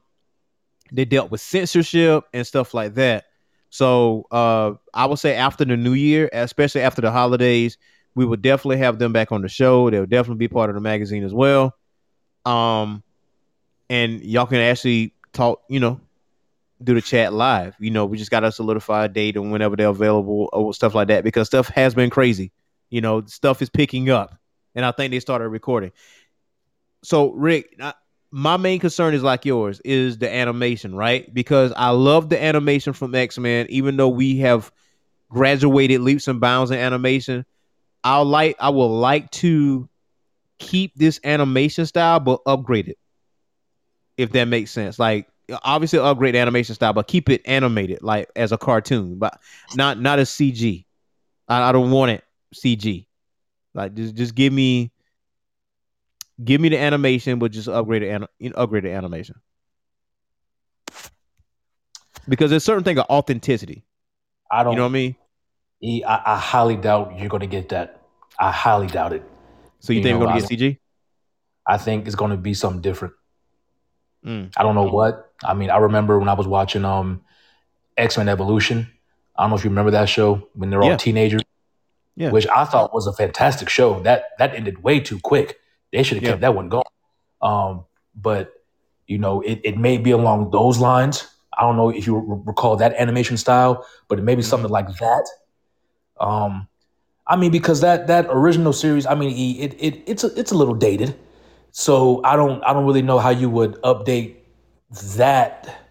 they 0.92 1.06
dealt 1.06 1.32
with 1.32 1.42
censorship 1.42 2.26
and 2.34 2.46
stuff 2.46 2.74
like 2.74 2.96
that. 2.96 3.26
So 3.70 4.26
uh, 4.32 4.74
I 4.94 5.06
would 5.06 5.20
say 5.20 5.36
after 5.36 5.66
the 5.66 5.78
new 5.78 5.94
year, 5.94 6.30
especially 6.34 6.82
after 6.82 7.02
the 7.02 7.12
holidays, 7.12 7.78
we 8.16 8.26
will 8.26 8.38
definitely 8.38 8.78
have 8.78 9.00
them 9.00 9.14
back 9.14 9.32
on 9.32 9.42
the 9.42 9.50
show. 9.50 9.90
They'll 9.90 10.06
definitely 10.06 10.40
be 10.40 10.48
part 10.48 10.70
of 10.70 10.76
the 10.76 10.82
magazine 10.82 11.24
as 11.24 11.34
well. 11.34 11.76
Um, 12.46 13.04
and 13.90 14.22
y'all 14.22 14.46
can 14.46 14.60
actually 14.60 15.14
talk, 15.34 15.62
you 15.70 15.80
know, 15.80 16.00
do 16.84 16.94
the 16.94 17.02
chat 17.02 17.34
live. 17.34 17.76
You 17.80 17.92
know, 17.92 18.06
we 18.06 18.18
just 18.18 18.32
got 18.32 18.42
to 18.42 18.52
solidify 18.52 19.06
a 19.06 19.10
date 19.10 19.36
and 19.36 19.52
whenever 19.52 19.76
they're 19.76 19.88
available 19.88 20.50
uh, 20.54 20.58
or 20.58 20.74
stuff 20.74 20.96
like 20.96 21.08
that 21.10 21.24
because 21.24 21.48
stuff 21.48 21.68
has 21.70 21.94
been 21.94 22.10
crazy. 22.10 22.52
You 22.90 23.02
know, 23.02 23.26
stuff 23.26 23.62
is 23.62 23.70
picking 23.70 24.10
up, 24.10 24.38
and 24.76 24.86
I 24.86 24.92
think 24.92 25.12
they 25.12 25.20
started 25.20 25.50
recording. 25.50 25.92
So, 27.04 27.32
Rick, 27.32 27.76
I, 27.82 27.94
my 28.32 28.58
main 28.58 28.80
concern 28.80 29.14
is 29.14 29.24
like 29.24 29.46
yours 29.46 29.82
is 29.84 30.18
the 30.18 30.34
animation, 30.34 30.96
right? 30.96 31.32
Because 31.34 31.74
I 31.76 31.90
love 31.90 32.30
the 32.30 32.42
animation 32.42 32.94
from 32.94 33.14
X 33.14 33.38
Men, 33.38 33.68
even 33.70 33.98
though 33.98 34.10
we 34.10 34.38
have 34.40 34.72
graduated 35.30 36.02
leaps 36.02 36.28
and 36.28 36.40
bounds 36.40 36.72
in 36.72 36.80
animation. 36.80 37.46
I 38.04 38.20
like, 38.20 38.56
I 38.60 38.70
would 38.70 38.86
like 38.86 39.32
to 39.32 39.90
keep 40.60 40.94
this 40.96 41.20
animation 41.24 41.86
style, 41.86 42.20
but 42.20 42.42
upgrade 42.46 42.88
it, 42.88 42.98
if 44.18 44.32
that 44.32 44.46
makes 44.46 44.72
sense. 44.72 44.98
Like, 44.98 45.28
obviously, 45.64 46.00
upgrade 46.00 46.36
the 46.36 46.40
animation 46.40 46.76
style, 46.76 46.94
but 46.94 47.08
keep 47.08 47.30
it 47.30 47.42
animated, 47.46 48.02
like 48.02 48.30
as 48.36 48.52
a 48.52 48.58
cartoon, 48.58 49.18
but 49.18 49.40
not 49.76 50.00
not 50.00 50.20
a 50.20 50.24
CG. 50.24 50.86
I, 51.48 51.70
I 51.70 51.72
don't 51.72 51.92
want 51.92 52.12
it 52.12 52.24
CG. 52.56 53.06
Like, 53.74 53.94
just 53.94 54.16
just 54.16 54.36
give 54.36 54.54
me 54.54 54.92
give 56.44 56.62
me 56.62 56.70
the 56.70 56.78
animation, 56.78 57.40
but 57.40 57.52
just 57.52 57.68
upgrade 57.68 58.04
the 58.04 58.52
upgrade 58.56 58.84
the 58.84 58.92
animation. 58.92 59.36
Because 62.30 62.50
there's 62.50 62.64
certain 62.64 62.84
thing 62.84 63.00
of 63.00 63.06
authenticity. 63.10 63.86
I 64.52 64.64
don't. 64.64 64.74
You 64.74 64.78
know 64.78 64.84
what 64.84 64.90
I 64.90 64.92
mean? 64.92 66.04
I, 66.06 66.22
I 66.26 66.38
highly 66.38 66.76
doubt 66.76 67.18
you're 67.18 67.30
going 67.30 67.42
to 67.42 67.48
get 67.48 67.70
that. 67.70 68.02
I 68.40 68.52
highly 68.52 68.88
doubt 68.88 69.14
it. 69.14 69.24
So 69.80 69.94
you, 69.94 70.00
you 70.00 70.04
think 70.04 70.16
know, 70.16 70.26
we're 70.26 70.32
going 70.32 70.42
to 70.42 70.56
get 70.56 70.60
CG? 70.60 70.78
I 71.66 71.78
think 71.78 72.08
it's 72.08 72.16
going 72.16 72.32
to 72.32 72.38
be 72.38 72.54
something 72.54 72.82
different. 72.82 73.14
Mm. 74.26 74.52
I 74.58 74.64
don't 74.64 74.76
know 74.76 74.90
what. 74.90 75.27
I 75.44 75.54
mean, 75.54 75.70
I 75.70 75.78
remember 75.78 76.18
when 76.20 76.30
I 76.30 76.34
was 76.34 76.48
watching 76.48 76.86
um 76.86 77.22
X 77.98 78.18
Men 78.18 78.30
Evolution. 78.30 78.92
I 79.36 79.44
don't 79.44 79.52
know 79.52 79.56
if 79.56 79.64
you 79.64 79.70
remember 79.70 79.92
that 79.92 80.10
show 80.10 80.48
when 80.54 80.70
they're 80.70 80.84
yeah. 80.84 80.92
all 80.92 80.98
teenagers. 80.98 81.42
Yeah. 82.16 82.32
Which 82.32 82.48
I 82.48 82.66
thought 82.66 82.94
was 82.94 83.06
a 83.06 83.14
fantastic 83.14 83.70
show. 83.70 84.02
That 84.02 84.30
that 84.40 84.56
ended 84.56 84.84
way 84.84 85.00
too 85.00 85.20
quick. 85.20 85.60
They 85.92 86.04
should 86.04 86.18
have 86.18 86.24
yeah. 86.24 86.30
kept 86.32 86.42
that 86.42 86.56
one 86.56 86.70
going. 86.70 86.84
Um, 87.42 87.86
but 88.16 88.54
you 89.06 89.18
know, 89.18 89.42
it, 89.42 89.62
it 89.64 89.78
may 89.78 89.98
be 89.98 90.12
along 90.12 90.52
those 90.52 90.80
lines. 90.80 91.28
I 91.58 91.62
don't 91.62 91.78
know 91.78 91.90
if 91.90 92.06
you 92.06 92.44
recall 92.46 92.76
that 92.78 92.94
animation 92.96 93.38
style, 93.38 93.86
but 94.08 94.20
it 94.20 94.24
may 94.24 94.36
be 94.36 94.42
mm-hmm. 94.42 94.50
something 94.50 94.70
like 94.70 94.88
that. 94.98 95.28
Um, 96.20 96.68
I 97.26 97.36
mean, 97.36 97.52
because 97.52 97.82
that 97.82 98.08
that 98.08 98.28
original 98.30 98.74
series, 98.74 99.06
I 99.06 99.16
mean, 99.16 99.32
it, 99.60 99.74
it 99.80 100.04
it's 100.08 100.24
a, 100.24 100.40
it's 100.40 100.52
a 100.52 100.56
little 100.56 100.74
dated, 100.74 101.18
so 101.72 102.22
I 102.24 102.36
don't 102.36 102.64
I 102.64 102.74
don't 102.74 102.86
really 102.86 103.02
know 103.02 103.20
how 103.20 103.30
you 103.30 103.50
would 103.50 103.74
update 103.82 104.37
that. 104.90 105.84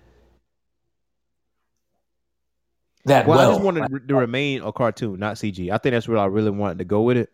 That 3.05 3.27
well, 3.27 3.39
well. 3.39 3.51
I 3.51 3.52
just 3.52 3.64
wanted 3.64 4.09
to 4.09 4.14
remain 4.14 4.62
a 4.62 4.73
cartoon, 4.73 5.20
not 5.20 5.36
CG. 5.36 5.70
I 5.70 5.78
think 5.78 5.93
that's 5.93 6.09
where 6.09 6.18
I 6.18 6.24
really 6.24 6.51
wanted 6.51 6.78
to 6.78 6.85
go 6.85 7.02
with 7.02 7.16
it. 7.16 7.31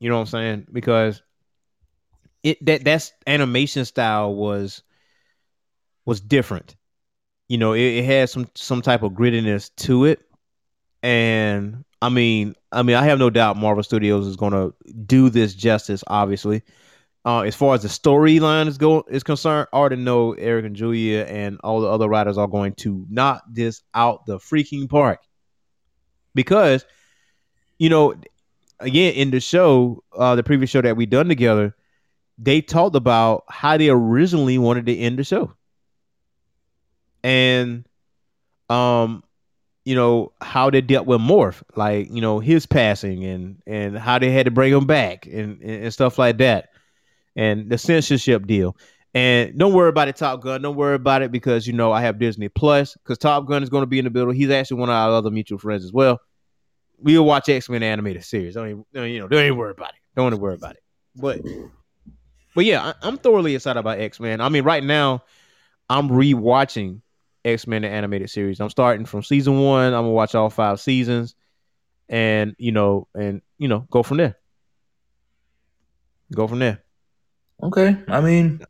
You 0.00 0.08
know 0.08 0.16
what 0.16 0.22
I'm 0.22 0.26
saying? 0.26 0.66
Because 0.72 1.22
it 2.42 2.64
that 2.64 2.84
that's 2.84 3.12
animation 3.26 3.84
style 3.84 4.34
was 4.34 4.82
was 6.04 6.20
different. 6.20 6.76
You 7.48 7.58
know, 7.58 7.72
it, 7.72 7.80
it 7.80 8.04
had 8.04 8.30
some 8.30 8.48
some 8.54 8.82
type 8.82 9.02
of 9.02 9.12
grittiness 9.12 9.70
to 9.76 10.04
it, 10.04 10.20
and 11.02 11.84
I 12.00 12.08
mean, 12.08 12.54
I 12.72 12.82
mean, 12.82 12.96
I 12.96 13.04
have 13.04 13.18
no 13.18 13.30
doubt 13.30 13.56
Marvel 13.56 13.82
Studios 13.82 14.26
is 14.26 14.36
going 14.36 14.52
to 14.52 14.74
do 15.04 15.30
this 15.30 15.54
justice. 15.54 16.04
Obviously, 16.06 16.62
uh, 17.28 17.42
as 17.42 17.54
far 17.54 17.74
as 17.74 17.82
the 17.82 17.88
storyline 17.88 18.68
is 18.68 18.78
go 18.78 19.04
is 19.06 19.22
concerned, 19.22 19.68
I 19.70 19.76
already 19.76 19.96
know 19.96 20.32
Eric 20.32 20.64
and 20.64 20.74
Julia 20.74 21.24
and 21.24 21.60
all 21.62 21.82
the 21.82 21.86
other 21.86 22.08
writers 22.08 22.38
are 22.38 22.46
going 22.46 22.72
to 22.76 23.04
knock 23.10 23.42
this 23.52 23.82
out 23.92 24.24
the 24.24 24.38
freaking 24.38 24.88
park 24.88 25.20
because, 26.34 26.86
you 27.78 27.90
know, 27.90 28.14
again 28.80 29.12
in 29.12 29.30
the 29.30 29.40
show, 29.40 30.02
uh, 30.16 30.36
the 30.36 30.42
previous 30.42 30.70
show 30.70 30.80
that 30.80 30.96
we 30.96 31.04
done 31.04 31.28
together, 31.28 31.76
they 32.38 32.62
talked 32.62 32.96
about 32.96 33.44
how 33.50 33.76
they 33.76 33.90
originally 33.90 34.56
wanted 34.56 34.86
to 34.86 34.96
end 34.96 35.18
the 35.18 35.24
show. 35.24 35.52
And 37.22 37.86
um 38.70 39.22
you 39.84 39.94
know 39.94 40.32
how 40.40 40.70
they 40.70 40.80
dealt 40.80 41.06
with 41.06 41.20
Morph, 41.20 41.62
like 41.76 42.08
you 42.10 42.22
know 42.22 42.38
his 42.38 42.64
passing 42.64 43.26
and 43.26 43.60
and 43.66 43.98
how 43.98 44.18
they 44.18 44.30
had 44.30 44.46
to 44.46 44.50
bring 44.50 44.72
him 44.72 44.86
back 44.86 45.26
and 45.26 45.60
and 45.60 45.92
stuff 45.92 46.18
like 46.18 46.38
that, 46.38 46.70
and 47.38 47.70
the 47.70 47.78
censorship 47.78 48.46
deal. 48.46 48.76
And 49.14 49.56
don't 49.56 49.72
worry 49.72 49.88
about 49.88 50.08
it, 50.08 50.16
Top 50.16 50.42
Gun. 50.42 50.60
Don't 50.60 50.76
worry 50.76 50.96
about 50.96 51.22
it 51.22 51.32
because 51.32 51.66
you 51.66 51.72
know 51.72 51.92
I 51.92 52.02
have 52.02 52.18
Disney 52.18 52.48
Plus 52.48 52.94
because 52.94 53.16
Top 53.16 53.46
Gun 53.46 53.62
is 53.62 53.70
going 53.70 53.82
to 53.82 53.86
be 53.86 53.98
in 53.98 54.04
the 54.04 54.10
building. 54.10 54.34
He's 54.34 54.50
actually 54.50 54.80
one 54.80 54.90
of 54.90 54.94
our 54.94 55.10
other 55.12 55.30
mutual 55.30 55.58
friends 55.58 55.84
as 55.84 55.92
well. 55.92 56.20
We'll 56.98 57.24
watch 57.24 57.48
X 57.48 57.70
Men 57.70 57.82
animated 57.82 58.24
series. 58.24 58.54
Don't 58.54 58.68
you 58.92 59.20
know, 59.20 59.28
don't 59.28 59.44
even 59.44 59.56
worry 59.56 59.70
about 59.70 59.90
it. 59.90 60.00
Don't 60.14 60.24
want 60.24 60.34
to 60.34 60.40
worry 60.40 60.56
about 60.56 60.72
it. 60.72 60.82
But 61.14 61.40
but 62.54 62.64
yeah, 62.64 62.92
I, 63.00 63.08
am 63.08 63.16
thoroughly 63.16 63.54
excited 63.54 63.78
about 63.78 64.00
X 64.00 64.18
Men. 64.20 64.40
I 64.40 64.48
mean, 64.48 64.64
right 64.64 64.82
now, 64.82 65.22
I'm 65.88 66.08
rewatching 66.08 67.00
X 67.44 67.66
Men 67.66 67.82
the 67.82 67.88
animated 67.88 68.30
series. 68.30 68.60
I'm 68.60 68.68
starting 68.68 69.06
from 69.06 69.22
season 69.22 69.60
one. 69.60 69.94
I'm 69.94 70.02
gonna 70.02 70.10
watch 70.10 70.34
all 70.34 70.50
five 70.50 70.80
seasons, 70.80 71.36
and 72.08 72.56
you 72.58 72.72
know, 72.72 73.06
and 73.14 73.42
you 73.58 73.68
know, 73.68 73.86
go 73.90 74.02
from 74.02 74.16
there. 74.16 74.36
Go 76.34 76.46
from 76.46 76.58
there. 76.58 76.82
Okay, 77.62 77.96
I 78.06 78.20
mean, 78.20 78.60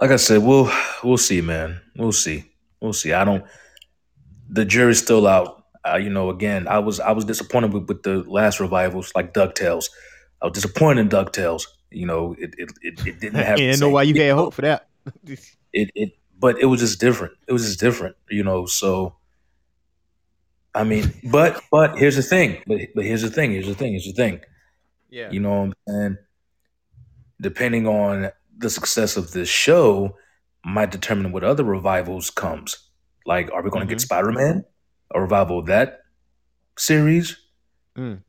like 0.00 0.10
I 0.10 0.16
said, 0.16 0.42
we'll 0.42 0.70
we'll 1.04 1.18
see, 1.18 1.40
man. 1.40 1.80
We'll 1.96 2.12
see. 2.12 2.44
We'll 2.80 2.92
see. 2.92 3.12
I 3.12 3.24
don't. 3.24 3.44
The 4.48 4.64
jury's 4.64 4.98
still 5.02 5.26
out. 5.26 5.64
Uh, 5.88 5.96
you 5.96 6.10
know, 6.10 6.30
again, 6.30 6.66
I 6.66 6.80
was 6.80 6.98
I 6.98 7.12
was 7.12 7.24
disappointed 7.24 7.72
with, 7.72 7.88
with 7.88 8.02
the 8.02 8.24
last 8.24 8.58
revivals, 8.60 9.12
like 9.14 9.32
Ducktales. 9.32 9.90
I 10.42 10.46
was 10.46 10.54
disappointed 10.54 11.02
in 11.02 11.08
Ducktales. 11.08 11.66
You 11.90 12.06
know, 12.06 12.34
it 12.38 12.54
it, 12.58 12.70
it, 12.82 13.06
it 13.06 13.20
didn't 13.20 13.34
have. 13.44 13.60
I 13.60 13.74
know 13.76 13.90
why 13.90 14.02
you 14.02 14.20
had 14.20 14.34
hope 14.34 14.54
for 14.54 14.62
that. 14.62 14.88
it 15.72 15.90
it, 15.94 16.12
but 16.38 16.58
it 16.58 16.66
was 16.66 16.80
just 16.80 17.00
different. 17.00 17.34
It 17.46 17.52
was 17.52 17.64
just 17.64 17.80
different. 17.80 18.16
You 18.30 18.42
know, 18.44 18.66
so. 18.66 19.14
I 20.74 20.84
mean, 20.84 21.12
but 21.32 21.62
but 21.72 21.98
here's 21.98 22.16
the 22.16 22.22
thing. 22.22 22.62
But 22.66 22.80
but 22.94 23.04
here's 23.04 23.22
the 23.22 23.30
thing. 23.30 23.52
Here's 23.52 23.66
the 23.66 23.74
thing. 23.74 23.92
Here's 23.92 24.04
the 24.04 24.12
thing. 24.12 24.40
Yeah. 25.10 25.30
You 25.30 25.40
know 25.40 25.50
what 25.50 25.64
I'm 25.64 25.74
saying? 25.88 26.18
Depending 27.40 27.86
on 27.86 28.30
the 28.56 28.70
success 28.70 29.16
of 29.16 29.32
this 29.32 29.48
show, 29.48 30.16
might 30.64 30.90
determine 30.90 31.32
what 31.32 31.44
other 31.44 31.64
revivals 31.64 32.30
comes. 32.30 32.76
Like, 33.26 33.50
are 33.52 33.62
we 33.62 33.70
going 33.70 33.80
to 33.80 33.86
mm-hmm. 33.86 33.90
get 33.90 34.00
Spider 34.00 34.32
Man? 34.32 34.64
A 35.14 35.20
revival 35.20 35.58
of 35.60 35.66
that 35.66 36.00
series? 36.76 37.36
Mm. 37.96 38.22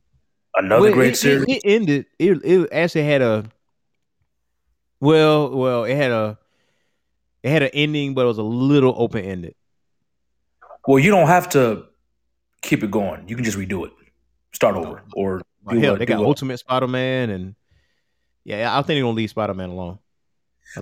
Another 0.55 0.81
well, 0.81 0.93
great 0.93 1.13
it, 1.13 1.17
series. 1.17 1.45
It, 1.47 1.51
it 1.51 1.61
ended. 1.65 2.05
It, 2.17 2.43
it 2.43 2.69
actually 2.71 3.05
had 3.05 3.21
a. 3.21 3.45
Well, 4.99 5.55
well, 5.55 5.83
it 5.85 5.95
had 5.95 6.11
a. 6.11 6.37
It 7.43 7.49
had 7.49 7.63
an 7.63 7.69
ending, 7.73 8.13
but 8.13 8.23
it 8.23 8.27
was 8.27 8.37
a 8.37 8.43
little 8.43 8.93
open 8.97 9.23
ended. 9.23 9.55
Well, 10.87 10.99
you 10.99 11.11
don't 11.11 11.27
have 11.27 11.49
to 11.49 11.85
keep 12.61 12.83
it 12.83 12.91
going. 12.91 13.27
You 13.27 13.35
can 13.35 13.45
just 13.45 13.57
redo 13.57 13.85
it, 13.85 13.93
start 14.51 14.75
over, 14.75 15.03
or 15.13 15.41
well, 15.63 15.79
hell, 15.79 15.95
a, 15.95 15.97
they 15.99 16.05
got 16.05 16.19
a, 16.19 16.25
Ultimate 16.25 16.57
Spider 16.57 16.87
Man, 16.87 17.29
and 17.29 17.55
yeah, 18.43 18.71
I 18.71 18.77
think 18.77 18.87
they're 18.87 19.01
gonna 19.01 19.15
leave 19.15 19.29
Spider 19.29 19.53
Man 19.53 19.69
alone. 19.69 19.99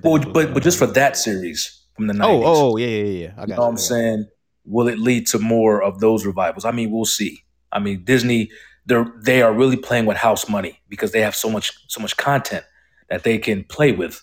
Well, 0.02 0.20
but 0.20 0.54
but 0.54 0.64
just 0.64 0.78
for 0.78 0.88
that 0.88 1.18
series 1.18 1.86
from 1.96 2.08
the 2.08 2.14
nineties. 2.14 2.46
Oh, 2.46 2.74
oh, 2.74 2.78
yeah, 2.78 2.88
yeah, 2.88 3.04
yeah. 3.04 3.32
I 3.34 3.40
got 3.42 3.48
you 3.48 3.56
know 3.56 3.62
what 3.62 3.70
I'm 3.70 3.78
saying. 3.78 4.28
Will 4.66 4.88
it 4.88 5.00
lead 5.00 5.28
to 5.28 5.40
more 5.40 5.82
of 5.82 6.00
those 6.00 6.26
revivals? 6.26 6.66
I 6.66 6.72
mean, 6.72 6.92
we'll 6.92 7.06
see. 7.06 7.44
I 7.72 7.80
mean, 7.80 8.04
Disney 8.04 8.50
they're 8.88 9.12
they 9.22 9.42
are 9.42 9.54
really 9.54 9.78
playing 9.78 10.06
with 10.06 10.18
house 10.18 10.50
money 10.50 10.80
because 10.90 11.12
they 11.12 11.22
have 11.22 11.36
so 11.36 11.50
much 11.50 11.72
so 11.88 12.02
much 12.02 12.18
content 12.18 12.66
that 13.10 13.24
they 13.24 13.38
can 13.38 13.64
play 13.66 13.92
with. 13.92 14.22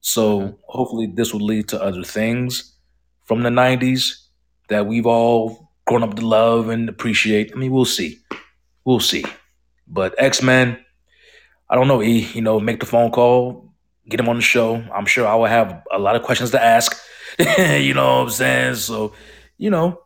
So 0.00 0.40
mm-hmm. 0.40 0.56
hopefully 0.66 1.06
this 1.06 1.32
will 1.32 1.44
lead 1.44 1.68
to 1.68 1.82
other 1.82 2.02
things 2.02 2.74
from 3.24 3.42
the 3.42 3.50
90s 3.50 4.26
that 4.68 4.86
we've 4.86 5.06
all 5.06 5.72
grown 5.86 6.02
up 6.02 6.14
to 6.14 6.26
love 6.26 6.68
and 6.68 6.88
appreciate. 6.88 7.52
I 7.54 7.58
mean, 7.58 7.72
we'll 7.72 7.84
see. 7.84 8.18
We'll 8.84 9.00
see. 9.00 9.24
But 9.88 10.14
X-Men, 10.18 10.78
I 11.68 11.74
don't 11.74 11.88
know, 11.88 12.02
E, 12.02 12.28
you 12.32 12.42
know, 12.42 12.60
make 12.60 12.80
the 12.80 12.86
phone 12.86 13.10
call, 13.10 13.72
get 14.08 14.20
him 14.20 14.28
on 14.28 14.36
the 14.36 14.42
show. 14.42 14.76
I'm 14.94 15.06
sure 15.06 15.26
I 15.26 15.34
will 15.34 15.46
have 15.46 15.82
a 15.92 15.98
lot 15.98 16.16
of 16.16 16.22
questions 16.22 16.50
to 16.52 16.62
ask. 16.62 16.96
you 17.38 17.94
know 17.94 18.18
what 18.18 18.22
I'm 18.22 18.30
saying? 18.30 18.74
So, 18.76 19.12
you 19.58 19.70
know, 19.70 20.00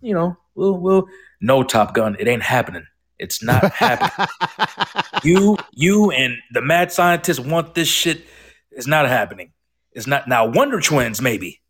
you 0.00 0.14
know, 0.14 0.36
we'll 0.54 0.78
we'll 0.78 1.06
no 1.40 1.62
Top 1.62 1.94
Gun. 1.94 2.16
It 2.18 2.28
ain't 2.28 2.42
happening. 2.42 2.86
It's 3.18 3.42
not 3.42 3.72
happening. 3.72 4.26
you, 5.22 5.56
you, 5.72 6.10
and 6.10 6.36
the 6.52 6.60
mad 6.60 6.92
scientists 6.92 7.40
want 7.40 7.74
this 7.74 7.88
shit. 7.88 8.24
It's 8.70 8.86
not 8.86 9.08
happening. 9.08 9.52
It's 9.92 10.06
not 10.06 10.28
now. 10.28 10.46
Wonder 10.46 10.80
Twins, 10.80 11.22
maybe, 11.22 11.62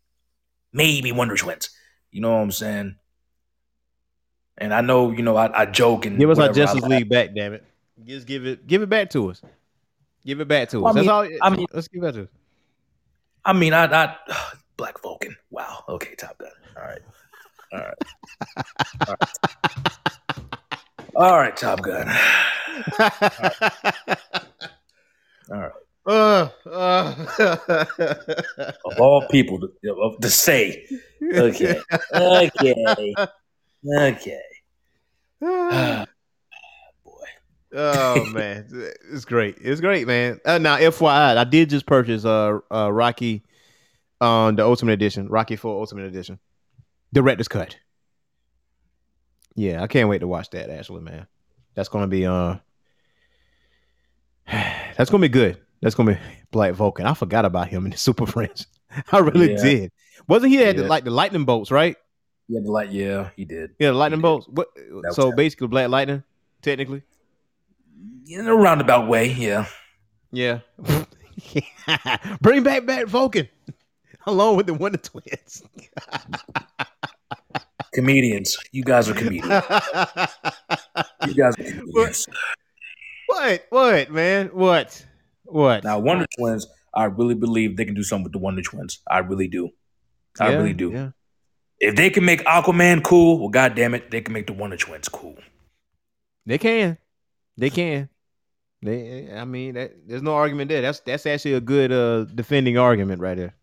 maybe 0.73 1.11
Wonder 1.11 1.37
Twins. 1.37 1.69
You 2.11 2.21
know 2.21 2.31
what 2.31 2.41
I'm 2.41 2.51
saying? 2.51 2.95
And 4.57 4.73
I 4.73 4.81
know, 4.81 5.11
you 5.11 5.21
know, 5.21 5.37
I, 5.37 5.61
I 5.61 5.65
joke 5.65 6.05
and 6.05 6.17
Give 6.17 6.29
us 6.29 6.39
our 6.39 6.51
Justice. 6.51 6.83
League 6.83 7.09
back, 7.09 7.33
damn 7.33 7.53
it. 7.53 7.63
Just 8.05 8.27
give 8.27 8.45
it, 8.45 8.67
give 8.67 8.81
it 8.81 8.89
back 8.89 9.09
to 9.11 9.29
us. 9.29 9.41
Give 10.25 10.39
it 10.41 10.47
back 10.47 10.69
to 10.69 10.85
us. 10.85 10.91
I 10.91 10.93
That's 10.93 11.01
mean- 11.03 11.09
all. 11.09 11.27
I 11.41 11.49
mean- 11.55 11.67
let's 11.73 11.87
give 11.87 12.03
it 12.03 12.05
back 12.05 12.13
to 12.15 12.23
us. 12.23 12.29
I 13.45 13.53
mean, 13.53 13.73
I, 13.73 13.85
I 13.85 14.15
Black 14.77 15.01
Vulcan. 15.01 15.35
Wow. 15.49 15.83
Okay, 15.89 16.15
Top 16.15 16.37
Gun. 16.37 16.51
All 16.75 16.83
right. 16.83 17.01
All 17.73 17.79
right. 17.79 17.93
All 19.07 19.15
right. 19.19 19.33
All 21.15 21.37
right, 21.37 21.55
Top 21.57 21.81
Gun. 21.81 22.07
All 25.49 25.59
right. 25.59 25.71
Uh, 26.05 26.49
uh. 26.65 27.85
Of 28.85 28.99
all 28.99 29.27
people 29.29 29.59
to, 29.59 30.17
to 30.21 30.29
say, 30.29 30.85
okay, 31.33 31.81
okay, 32.15 33.15
okay. 33.89 34.41
oh 37.77 38.25
man, 38.33 38.67
it's 39.11 39.25
great. 39.25 39.57
It's 39.61 39.79
great, 39.79 40.07
man. 40.07 40.39
Uh, 40.43 40.57
now, 40.57 40.77
FYI, 40.77 41.37
I 41.37 41.43
did 41.43 41.69
just 41.69 41.85
purchase 41.85 42.25
uh, 42.25 42.59
uh 42.71 42.91
Rocky, 42.91 43.43
um, 44.19 44.55
the 44.55 44.65
Ultimate 44.65 44.93
Edition, 44.93 45.27
Rocky 45.27 45.55
Four 45.55 45.79
Ultimate 45.79 46.05
Edition, 46.05 46.39
director's 47.13 47.47
cut. 47.47 47.77
Yeah, 49.55 49.81
I 49.81 49.87
can't 49.87 50.09
wait 50.09 50.19
to 50.19 50.27
watch 50.27 50.49
that. 50.51 50.69
Actually, 50.69 51.01
man, 51.01 51.27
that's 51.75 51.89
gonna 51.89 52.07
be 52.07 52.25
uh, 52.25 52.55
that's 54.51 55.09
gonna 55.09 55.21
be 55.21 55.29
good. 55.29 55.57
That's 55.81 55.95
gonna 55.95 56.13
be 56.13 56.19
Black 56.51 56.73
Vulcan. 56.73 57.05
I 57.05 57.13
forgot 57.13 57.45
about 57.45 57.67
him 57.69 57.85
in 57.85 57.91
the 57.91 57.97
Super 57.97 58.25
Friends. 58.25 58.67
I 59.11 59.19
really 59.19 59.51
Yeah. 59.51 59.63
did. 59.63 59.91
Wasn't 60.27 60.51
he 60.51 60.57
had 60.57 60.77
the, 60.77 60.83
like 60.83 61.03
the 61.03 61.11
lightning 61.11 61.45
bolts, 61.45 61.71
right? 61.71 61.95
Yeah, 62.47 62.61
the 62.63 62.71
light. 62.71 62.91
Yeah, 62.91 63.29
he 63.35 63.45
did. 63.45 63.71
Yeah, 63.79 63.89
the 63.89 63.97
lightning 63.97 64.21
bolts. 64.21 64.47
What? 64.47 64.67
So 65.11 65.31
basically, 65.31 65.67
Black 65.67 65.89
Lightning, 65.89 66.23
technically. 66.61 67.03
In 68.29 68.47
a 68.47 68.55
roundabout 68.55 69.07
way. 69.07 69.31
Yeah. 69.31 69.67
Yeah. 70.31 70.59
Bring 72.41 72.63
back 72.63 72.85
Black 72.85 73.07
Vulcan 73.07 73.47
along 74.25 74.57
with 74.57 74.67
the 74.67 74.73
Wonder 74.73 74.97
Twins. 74.97 75.63
Comedians. 77.93 78.57
You 78.71 78.83
guys 78.83 79.09
are 79.09 79.13
comedians. 79.13 79.63
You 81.25 81.33
guys 81.33 81.53
are 81.57 81.63
comedians. 81.63 82.27
what? 83.27 83.65
What, 83.69 84.11
man? 84.11 84.47
What? 84.47 85.05
What? 85.45 85.83
Now, 85.83 85.99
Wonder 85.99 86.25
Twins, 86.37 86.67
I 86.93 87.05
really 87.05 87.35
believe 87.35 87.77
they 87.77 87.85
can 87.85 87.95
do 87.95 88.03
something 88.03 88.25
with 88.25 88.33
the 88.33 88.39
Wonder 88.39 88.61
Twins. 88.61 88.99
I 89.09 89.19
really 89.19 89.47
do. 89.47 89.69
I 90.39 90.51
Yeah, 90.51 90.57
really 90.57 90.73
do. 90.73 90.91
Yeah. 90.91 91.09
If 91.79 91.95
they 91.95 92.09
can 92.09 92.25
make 92.25 92.43
Aquaman 92.43 93.03
cool, 93.03 93.39
well, 93.39 93.49
God 93.49 93.75
damn 93.75 93.93
it, 93.95 94.11
they 94.11 94.21
can 94.21 94.33
make 94.33 94.47
the 94.47 94.53
Wonder 94.53 94.77
Twins 94.77 95.07
cool. 95.07 95.37
They 96.45 96.57
can. 96.57 96.97
They 97.57 97.69
can. 97.69 98.09
They 98.81 99.29
I 99.33 99.45
mean 99.45 99.73
that 99.73 99.93
there's 100.07 100.21
no 100.21 100.35
argument 100.35 100.69
there. 100.69 100.81
That's 100.81 100.99
that's 100.99 101.25
actually 101.25 101.53
a 101.53 101.61
good 101.61 101.91
uh 101.91 102.25
defending 102.25 102.77
argument 102.77 103.21
right 103.21 103.37
there. 103.37 103.55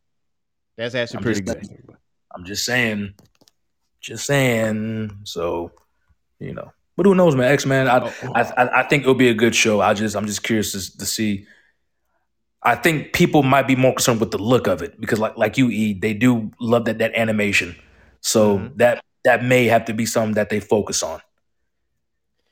That's 0.77 0.95
actually 0.95 1.19
I'm 1.19 1.23
pretty 1.23 1.41
good. 1.41 1.65
saying. 1.65 1.97
I'm 2.35 2.45
just 2.45 2.65
saying, 2.65 3.15
just 4.01 4.27
saying. 4.27 5.19
So, 5.23 5.71
you 6.41 6.53
know, 6.53 6.73
but 6.97 7.07
who 7.07 7.15
knows, 7.15 7.37
man? 7.37 7.53
X 7.53 7.65
Men. 7.65 7.89
I, 7.89 8.13
Oh, 8.25 8.33
I, 8.35 8.81
I, 8.81 8.83
think 8.83 9.03
it'll 9.03 9.15
be 9.15 9.29
a 9.29 9.35
good 9.35 9.55
show. 9.55 9.81
I 9.81 9.95
just, 9.95 10.17
I'm 10.17 10.27
just 10.27 10.43
curious 10.43 10.73
to, 10.73 10.99
to 10.99 11.07
see. 11.07 11.47
I 12.63 12.75
think 12.75 13.13
people 13.13 13.43
might 13.43 13.69
be 13.69 13.77
more 13.77 13.93
concerned 13.93 14.21
with 14.21 14.31
the 14.31 14.39
look 14.39 14.67
of 14.67 14.83
it 14.83 15.01
because, 15.01 15.21
like, 15.21 15.37
like 15.37 15.59
you, 15.59 15.69
E, 15.71 15.93
they 15.93 16.15
do 16.15 16.51
love 16.59 16.87
that 16.87 16.99
that 16.99 17.15
animation. 17.15 17.77
So 18.21 18.59
Mhm. 18.59 18.77
that 18.79 19.05
that 19.25 19.45
may 19.45 19.67
have 19.67 19.85
to 19.85 19.95
be 19.95 20.07
something 20.07 20.35
that 20.35 20.51
they 20.51 20.61
focus 20.61 21.03
on. 21.03 21.21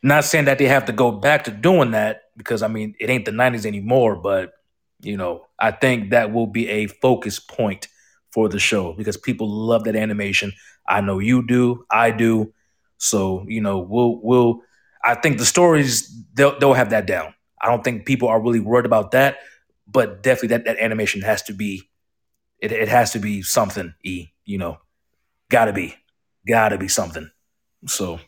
Not 0.03 0.24
saying 0.24 0.47
that 0.47 0.59
they 0.59 0.66
have 0.66 0.87
to 0.87 0.93
go 0.93 1.12
back 1.12 1.45
to 1.45 1.51
doing 1.51 1.93
that 1.93 2.23
because 2.37 2.62
I 2.62 2.69
mean 2.69 2.95
it 2.99 3.09
ain't 3.11 3.24
the 3.24 3.31
'90s 3.31 3.66
anymore, 3.66 4.16
but 4.16 4.53
you 5.01 5.16
know 5.16 5.47
I 5.59 5.70
think 5.70 6.11
that 6.11 6.33
will 6.33 6.47
be 6.47 6.69
a 6.69 6.87
focus 6.87 7.39
point 7.39 7.89
for 8.33 8.49
the 8.49 8.59
show 8.59 8.95
because 8.95 9.16
people 9.16 9.49
love 9.49 9.85
that 9.85 9.97
animation. 9.97 10.53
I 10.89 11.01
know 11.01 11.19
you 11.19 11.47
do, 11.47 11.85
I 11.91 12.11
do. 12.11 12.53
So 12.99 13.45
you 13.49 13.61
know 13.61 13.79
we'll 13.79 14.20
we'll. 14.23 14.62
I 15.05 15.15
think 15.15 15.39
the 15.39 15.47
stories 15.47 16.12
they'll 16.35 16.59
they'll 16.59 16.74
have 16.74 16.91
that 16.91 17.07
down. 17.07 17.35
I 17.61 17.69
don't 17.69 17.85
think 17.85 18.07
people 18.07 18.29
are 18.29 18.41
really 18.41 18.61
worried 18.61 18.87
about 18.87 19.12
that, 19.12 19.39
but 19.87 20.23
definitely 20.23 20.49
that 20.49 20.65
that 20.65 20.79
animation 20.79 21.23
has 21.23 21.43
to 21.43 21.53
be. 21.53 21.89
It 22.59 22.73
it 22.73 22.89
has 22.89 23.12
to 23.12 23.19
be 23.20 23.43
something. 23.43 23.95
E 24.05 24.29
you 24.45 24.59
know, 24.59 24.79
gotta 25.51 25.73
be, 25.73 25.95
gotta 26.47 26.79
be 26.79 26.89
something. 26.89 27.31
So 27.87 28.19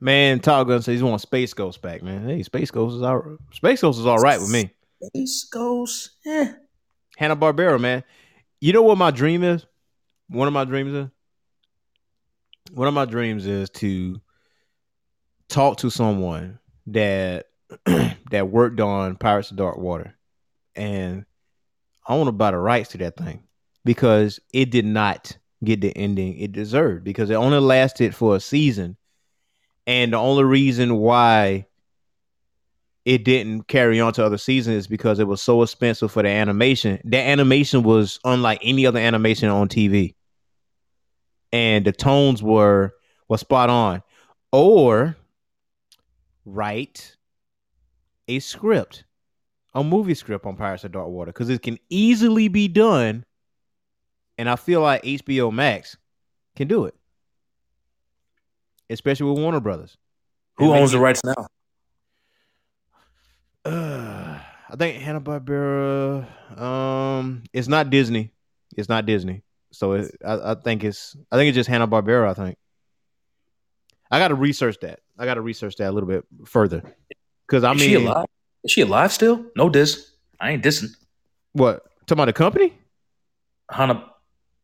Man, 0.00 0.40
Top 0.40 0.66
Gun 0.66 0.82
says 0.82 0.98
he 0.98 1.04
wants 1.04 1.22
Space 1.22 1.54
Ghost 1.54 1.80
back, 1.80 2.02
man. 2.02 2.28
Hey, 2.28 2.42
Space 2.42 2.70
Ghost 2.70 2.96
is 2.96 3.02
all 3.02 3.38
Space 3.52 3.80
Ghost 3.80 3.98
is 3.98 4.06
all 4.06 4.18
right 4.18 4.40
with 4.40 4.50
me. 4.50 4.70
Space 5.02 5.44
Ghost, 5.50 6.10
eh. 6.26 6.52
Hanna 7.16 7.36
Barbera, 7.36 7.80
man. 7.80 8.04
You 8.60 8.72
know 8.72 8.82
what 8.82 8.98
my 8.98 9.10
dream 9.10 9.42
is? 9.42 9.64
One 10.28 10.48
of 10.48 10.54
my 10.54 10.64
dreams 10.64 10.92
is. 10.92 11.08
One 12.72 12.88
of 12.88 12.94
my 12.94 13.04
dreams 13.04 13.46
is 13.46 13.70
to 13.70 14.20
talk 15.48 15.78
to 15.78 15.90
someone 15.90 16.58
that 16.88 17.46
that 18.30 18.48
worked 18.48 18.80
on 18.80 19.16
Pirates 19.16 19.50
of 19.50 19.56
Dark 19.56 19.78
Water, 19.78 20.16
and 20.74 21.24
I 22.06 22.16
want 22.16 22.28
to 22.28 22.32
buy 22.32 22.50
the 22.50 22.58
rights 22.58 22.90
to 22.90 22.98
that 22.98 23.16
thing 23.16 23.44
because 23.84 24.40
it 24.52 24.70
did 24.70 24.84
not 24.84 25.36
get 25.64 25.80
the 25.80 25.96
ending 25.96 26.36
it 26.38 26.52
deserved 26.52 27.04
because 27.04 27.30
it 27.30 27.34
only 27.34 27.58
lasted 27.58 28.14
for 28.14 28.36
a 28.36 28.40
season, 28.40 28.96
and 29.86 30.12
the 30.12 30.16
only 30.16 30.44
reason 30.44 30.96
why 30.96 31.66
it 33.06 33.24
didn't 33.24 33.68
carry 33.68 34.00
on 34.00 34.12
to 34.14 34.24
other 34.24 34.36
seasons 34.36 34.78
is 34.78 34.86
because 34.88 35.20
it 35.20 35.28
was 35.28 35.40
so 35.40 35.62
expensive 35.62 36.10
for 36.10 36.24
the 36.24 36.28
animation. 36.28 37.00
The 37.04 37.18
animation 37.18 37.84
was 37.84 38.18
unlike 38.24 38.58
any 38.62 38.84
other 38.84 38.98
animation 38.98 39.48
on 39.48 39.68
TV. 39.68 40.16
And 41.52 41.84
the 41.84 41.92
tones 41.92 42.42
were 42.42 42.94
were 43.28 43.38
spot 43.38 43.70
on. 43.70 44.02
Or 44.50 45.16
write 46.44 47.16
a 48.26 48.40
script, 48.40 49.04
a 49.72 49.84
movie 49.84 50.14
script 50.14 50.44
on 50.44 50.56
Pirates 50.56 50.82
of 50.82 50.90
Dark 50.90 51.06
Water. 51.06 51.32
Because 51.32 51.48
it 51.48 51.62
can 51.62 51.78
easily 51.88 52.48
be 52.48 52.66
done. 52.66 53.24
And 54.36 54.50
I 54.50 54.56
feel 54.56 54.80
like 54.80 55.04
HBO 55.04 55.52
Max 55.52 55.96
can 56.56 56.66
do 56.66 56.86
it. 56.86 56.94
Especially 58.90 59.30
with 59.30 59.38
Warner 59.40 59.60
Brothers. 59.60 59.96
Who 60.58 60.72
owns 60.72 60.92
the 60.92 60.98
rights 60.98 61.22
now? 61.24 61.46
Uh, 63.64 64.38
I 64.70 64.76
think 64.76 65.02
Hanna 65.02 65.20
Barbera. 65.20 66.26
Um, 66.58 67.42
it's 67.52 67.68
not 67.68 67.90
Disney. 67.90 68.32
It's 68.76 68.88
not 68.88 69.06
Disney. 69.06 69.42
So 69.72 69.92
it, 69.94 70.14
I, 70.24 70.52
I 70.52 70.54
think 70.54 70.84
it's. 70.84 71.16
I 71.30 71.36
think 71.36 71.48
it's 71.48 71.56
just 71.56 71.68
Hanna 71.68 71.88
Barbera. 71.88 72.28
I 72.28 72.34
think. 72.34 72.56
I 74.10 74.18
got 74.18 74.28
to 74.28 74.34
research 74.34 74.76
that. 74.82 75.00
I 75.18 75.24
got 75.24 75.34
to 75.34 75.40
research 75.40 75.76
that 75.76 75.90
a 75.90 75.92
little 75.92 76.08
bit 76.08 76.24
further. 76.44 76.82
Because 77.46 77.64
I 77.64 77.72
Is 77.72 77.80
mean, 77.80 77.88
she 77.88 77.94
alive? 77.96 78.26
Is 78.64 78.70
she 78.72 78.80
alive 78.82 79.12
still? 79.12 79.44
No 79.56 79.68
diss. 79.68 80.12
I 80.40 80.52
ain't 80.52 80.64
dissing. 80.64 80.90
what? 81.52 81.82
Talking 82.06 82.22
about 82.22 82.24
the 82.26 82.32
company, 82.34 82.72
Hannah. 83.70 84.12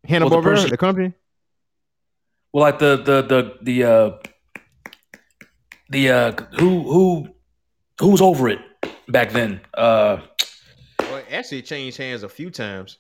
Hanna 0.05 0.27
Well, 0.29 0.41
the 0.41 0.49
Barbera, 0.49 0.55
person- 0.55 0.71
the 0.71 0.77
company. 0.77 1.13
Well, 2.53 2.63
like 2.63 2.79
the 2.79 2.97
the 2.97 3.23
the 3.23 3.57
the 3.63 3.85
uh 3.85 4.11
the 5.91 6.11
uh 6.11 6.33
who 6.59 6.83
who 6.83 7.29
who 8.01 8.09
was 8.09 8.21
over 8.21 8.49
it 8.49 8.59
back 9.09 9.31
then? 9.33 9.61
Uh 9.75 10.19
Well, 11.01 11.23
actually, 11.31 11.63
changed 11.63 11.97
hands 11.99 12.23
a 12.23 12.29
few 12.29 12.51
times. 12.51 12.99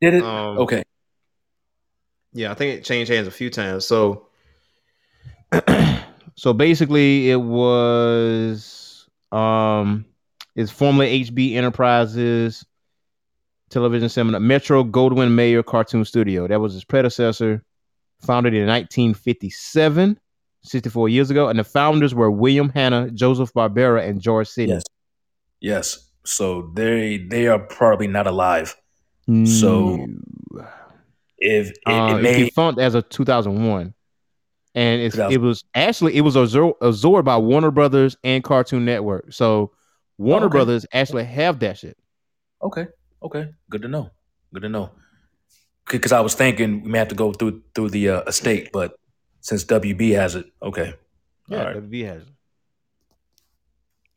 did 0.00 0.14
it? 0.14 0.22
Um, 0.22 0.58
okay. 0.58 0.82
Yeah, 2.32 2.50
I 2.50 2.54
think 2.54 2.78
it 2.78 2.84
changed 2.84 3.10
hands 3.12 3.26
a 3.26 3.30
few 3.30 3.50
times. 3.50 3.86
So, 3.86 4.28
so 6.34 6.52
basically, 6.52 7.30
it 7.30 7.40
was 7.40 9.08
um, 9.32 10.06
it's 10.54 10.70
formerly 10.70 11.24
HB 11.24 11.54
Enterprises 11.54 12.64
television 13.70 14.08
seminar 14.08 14.40
Metro 14.40 14.84
Goldwyn 14.84 15.32
Mayer 15.32 15.62
Cartoon 15.62 16.04
Studio. 16.04 16.46
That 16.46 16.60
was 16.60 16.74
his 16.74 16.84
predecessor, 16.84 17.62
founded 18.22 18.54
in 18.54 18.66
1957, 18.66 20.18
64 20.62 21.08
years 21.08 21.30
ago, 21.30 21.48
and 21.48 21.58
the 21.58 21.64
founders 21.64 22.14
were 22.14 22.30
William 22.30 22.68
Hanna, 22.70 23.10
Joseph 23.10 23.52
Barbera, 23.52 24.06
and 24.08 24.20
George 24.20 24.48
Sidney. 24.48 24.74
Yes. 24.74 24.82
Yes. 25.60 26.08
So 26.24 26.70
they 26.74 27.18
they 27.18 27.48
are 27.48 27.58
probably 27.58 28.06
not 28.06 28.26
alive. 28.26 28.76
So 29.44 30.06
If 31.38 31.70
it, 31.70 31.78
Uh, 31.86 32.16
it 32.18 32.22
may 32.22 32.44
defunct 32.44 32.80
as 32.80 32.94
of 32.94 33.08
2001. 33.08 33.94
and 34.74 35.02
it's, 35.02 35.16
2000. 35.16 35.32
it 35.34 35.40
was 35.44 35.64
actually 35.74 36.16
it 36.16 36.20
was 36.20 36.36
absor- 36.36 36.74
absorbed 36.80 37.24
by 37.24 37.36
Warner 37.36 37.70
Brothers 37.70 38.16
and 38.24 38.42
Cartoon 38.44 38.84
Network. 38.84 39.32
So 39.32 39.72
Warner 40.18 40.46
okay. 40.46 40.52
Brothers 40.52 40.86
actually 40.92 41.24
have 41.24 41.58
that 41.60 41.78
shit. 41.78 41.96
Okay. 42.62 42.86
Okay. 43.22 43.48
Good 43.70 43.82
to 43.82 43.88
know. 43.88 44.10
Good 44.54 44.62
to 44.62 44.68
know. 44.68 44.90
Because 45.90 46.12
I 46.12 46.20
was 46.20 46.34
thinking 46.34 46.82
we 46.82 46.90
may 46.90 46.98
have 46.98 47.08
to 47.08 47.14
go 47.14 47.32
through 47.32 47.62
through 47.74 47.90
the 47.90 48.08
uh, 48.08 48.22
estate, 48.22 48.70
but 48.72 48.94
since 49.40 49.64
WB 49.64 50.14
has 50.14 50.34
it, 50.34 50.46
okay. 50.62 50.94
Yeah, 51.48 51.64
right. 51.64 51.76
WB 51.76 52.06
has 52.06 52.22
it. 52.22 52.28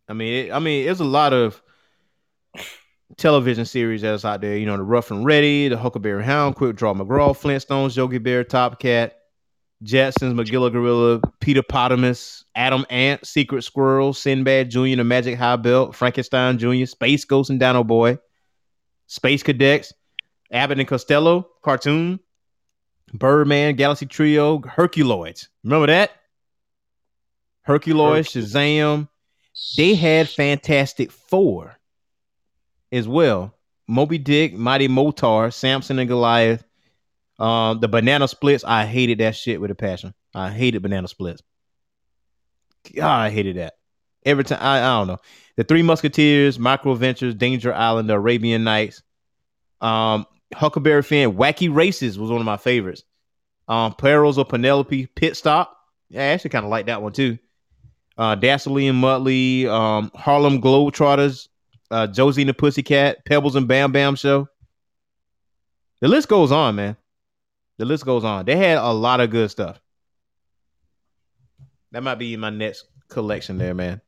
I 0.08 0.14
mean, 0.14 0.46
it, 0.46 0.52
I 0.52 0.60
mean, 0.60 0.86
there's 0.86 1.00
a 1.00 1.06
lot 1.06 1.34
of 1.34 1.62
television 3.18 3.66
series 3.66 4.02
that's 4.02 4.26
out 4.26 4.42
there. 4.42 4.58
You 4.58 4.66
know, 4.66 4.78
the 4.78 4.84
Ruff 4.84 5.12
and 5.12 5.26
Reddy, 5.26 5.68
the 5.68 5.78
Huckleberry 5.78 6.24
Hound, 6.24 6.56
Quick 6.56 6.76
Draw 6.76 6.94
McGraw, 6.94 7.36
Flintstones, 7.36 7.96
Yogi 7.96 8.20
Bear, 8.20 8.44
Top 8.44 8.80
Cat, 8.80 9.18
Jetsons, 9.84 10.34
Magilla 10.34 10.72
Gorilla, 10.72 11.22
Peter 11.40 11.64
Potamus, 11.64 12.44
Atom 12.56 12.86
Ant, 12.90 13.26
Secret 13.26 13.64
Squirrel, 13.64 14.14
Sinbad 14.14 14.70
Jr., 14.70 14.96
The 14.96 15.04
Magic 15.04 15.38
High 15.38 15.56
Belt, 15.58 15.96
Frankenstein 15.96 16.58
Jr., 16.58 16.86
Space 16.86 17.26
Ghost 17.26 17.50
and 17.50 17.60
Dino 17.60 17.84
Boy, 17.84 18.18
Space 19.08 19.44
Cadets, 19.44 19.94
Abbott 20.52 20.80
and 20.80 20.88
Costello, 20.88 21.48
cartoon, 21.62 22.20
Birdman, 23.14 23.76
Galaxy 23.76 24.06
Trio, 24.06 24.60
Herculoids. 24.60 25.48
Remember 25.64 25.88
that? 25.88 26.12
Herculoids, 27.68 28.30
Shazam. 28.32 29.08
They 29.78 29.96
had 29.96 30.30
Fantastic 30.30 31.12
Four 31.12 31.78
as 32.92 33.08
well. 33.08 33.54
Moby 33.88 34.18
Dick, 34.18 34.54
Mighty 34.54 34.88
Mightor, 34.88 35.52
Samson 35.52 36.00
and 36.00 36.08
Goliath. 36.08 36.64
Um, 37.40 37.80
the 37.80 37.88
banana 37.88 38.28
splits. 38.28 38.64
I 38.64 38.86
hated 38.86 39.20
that 39.20 39.36
shit 39.36 39.60
with 39.60 39.72
a 39.72 39.76
passion. 39.76 40.14
I 40.34 40.50
hated 40.50 40.82
banana 40.82 41.08
splits. 41.08 41.42
God, 42.96 43.20
I 43.20 43.30
hated 43.30 43.58
that. 43.58 43.74
Every 44.26 44.44
time 44.44 44.60
I, 44.62 44.78
I 44.78 45.00
don't 45.00 45.08
know. 45.08 45.20
The 45.56 45.64
Three 45.64 45.84
Musketeers, 45.84 46.58
Micro 46.58 46.94
Ventures, 46.96 47.36
Danger 47.36 47.74
Island, 47.74 48.10
The 48.10 48.16
Arabian 48.16 48.64
Nights. 48.64 49.02
Um, 49.82 50.26
Huckleberry 50.56 51.04
Finn, 51.04 51.34
Wacky 51.36 51.74
Races 51.74 52.18
was 52.18 52.32
one 52.32 52.40
of 52.40 52.46
my 52.46 52.58
favorites. 52.58 53.04
Um, 53.68 53.94
Perils 53.94 54.38
of 54.38 54.48
Penelope, 54.48 55.08
Pit 55.08 55.36
Stop. 55.36 55.78
Yeah, 56.10 56.22
I 56.22 56.26
actually 56.26 56.52
kind 56.52 56.66
of 56.66 56.72
like 56.72 56.86
that 56.86 57.02
one 57.02 57.12
too. 57.12 57.38
Uh, 58.18 58.36
Dastardly 58.36 58.88
and 58.88 59.04
Muttley, 59.04 59.66
um, 59.66 60.12
Harlem 60.16 60.62
Globetrotters, 60.62 61.50
uh, 61.92 62.08
Josie 62.08 62.44
and 62.44 62.50
the 62.50 62.54
Pussycat, 62.54 63.26
Pebbles 63.26 63.56
and 63.56 63.68
Bam 63.68 63.92
Bam 63.92 64.16
Show. 64.16 64.48
The 66.00 66.08
list 66.08 66.30
goes 66.30 66.52
on, 66.52 66.76
man. 66.76 66.96
The 67.78 67.86
list 67.86 68.06
goes 68.06 68.24
on. 68.24 68.46
They 68.46 68.56
had 68.56 68.78
a 68.78 68.94
lot 68.94 69.20
of 69.20 69.32
good 69.32 69.52
stuff. 69.52 69.82
That 71.92 72.04
might 72.04 72.16
be 72.16 72.34
in 72.34 72.40
my 72.40 72.50
next 72.50 72.86
collection 73.10 73.58
there, 73.58 73.74
man. 73.74 74.02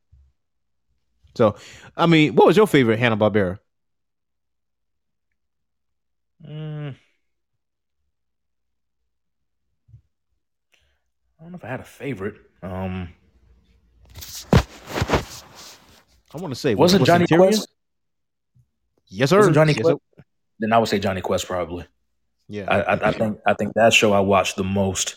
So, 1.34 1.56
I 1.96 2.06
mean, 2.06 2.34
what 2.34 2.46
was 2.46 2.56
your 2.56 2.66
favorite 2.66 2.98
Hanna 2.98 3.16
Barbera? 3.16 3.58
Mm. 6.46 6.94
I 11.38 11.42
don't 11.42 11.52
know 11.52 11.56
if 11.58 11.64
I 11.64 11.68
had 11.68 11.80
a 11.80 11.84
favorite. 11.84 12.36
Um, 12.62 13.08
I 16.34 16.38
want 16.38 16.52
to 16.52 16.54
say 16.60 16.74
wasn't 16.74 17.00
was 17.00 17.06
Jonny 17.06 17.26
Quest? 17.26 17.68
Yes, 19.08 19.30
sir. 19.30 19.38
Wasn't 19.38 19.54
Johnny 19.54 19.72
Yes, 19.72 19.82
Quest? 19.82 19.98
sir. 20.16 20.24
Then 20.60 20.72
I 20.72 20.78
would 20.78 20.88
say 20.88 20.98
Jonny 20.98 21.20
Quest 21.20 21.46
probably. 21.46 21.86
Yeah. 22.48 22.64
I, 22.68 22.94
I, 22.94 23.08
I 23.08 23.12
think 23.12 23.38
I 23.46 23.54
think 23.54 23.74
that 23.74 23.92
show 23.92 24.12
I 24.12 24.20
watched 24.20 24.56
the 24.56 24.64
most 24.64 25.16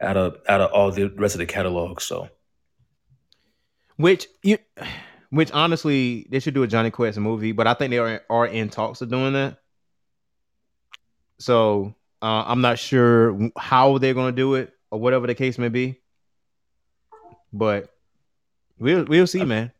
out 0.00 0.16
of 0.16 0.36
out 0.48 0.60
of 0.60 0.70
all 0.72 0.90
the 0.90 1.08
rest 1.08 1.34
of 1.34 1.38
the 1.40 1.46
catalog. 1.46 2.00
So 2.00 2.28
Which 3.96 4.26
you, 4.42 4.58
which 5.30 5.50
honestly, 5.52 6.26
they 6.30 6.40
should 6.40 6.54
do 6.54 6.62
a 6.62 6.66
Jonny 6.66 6.90
Quest 6.90 7.18
movie, 7.18 7.52
but 7.52 7.66
I 7.66 7.74
think 7.74 7.90
they 7.90 7.98
are 7.98 8.22
are 8.30 8.46
in 8.46 8.68
talks 8.70 9.00
of 9.02 9.10
doing 9.10 9.32
that. 9.32 9.58
So 11.38 11.94
uh, 12.22 12.44
I'm 12.46 12.60
not 12.60 12.78
sure 12.78 13.50
how 13.58 13.98
they're 13.98 14.14
going 14.14 14.34
to 14.34 14.36
do 14.36 14.54
it 14.54 14.72
or 14.90 15.00
whatever 15.00 15.26
the 15.26 15.34
case 15.34 15.58
may 15.58 15.68
be. 15.68 16.00
But 17.52 17.90
we'll 18.78 19.04
we'll 19.04 19.26
see, 19.26 19.44
man. 19.44 19.72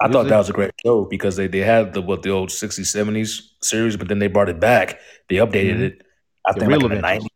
I 0.00 0.08
We'll 0.08 0.12
thought 0.12 0.24
see. 0.24 0.28
that 0.30 0.38
was 0.38 0.50
a 0.50 0.52
great 0.52 0.72
show 0.84 1.04
because 1.04 1.36
they, 1.36 1.46
they 1.46 1.60
had 1.60 1.94
the 1.94 2.02
what 2.02 2.22
the 2.22 2.30
old 2.30 2.50
60s, 2.50 2.90
70s 2.90 3.52
series, 3.62 3.96
but 3.96 4.08
then 4.08 4.18
they 4.18 4.26
brought 4.28 4.48
it 4.48 4.60
back. 4.60 4.98
They 5.28 5.36
updated 5.36 5.76
Mhm. 5.76 5.82
it. 5.82 6.02
I 6.46 6.52
The 6.52 6.60
think 6.60 6.72
like 6.72 6.82
in 6.82 6.90
the 6.90 7.00
90s. 7.00 7.30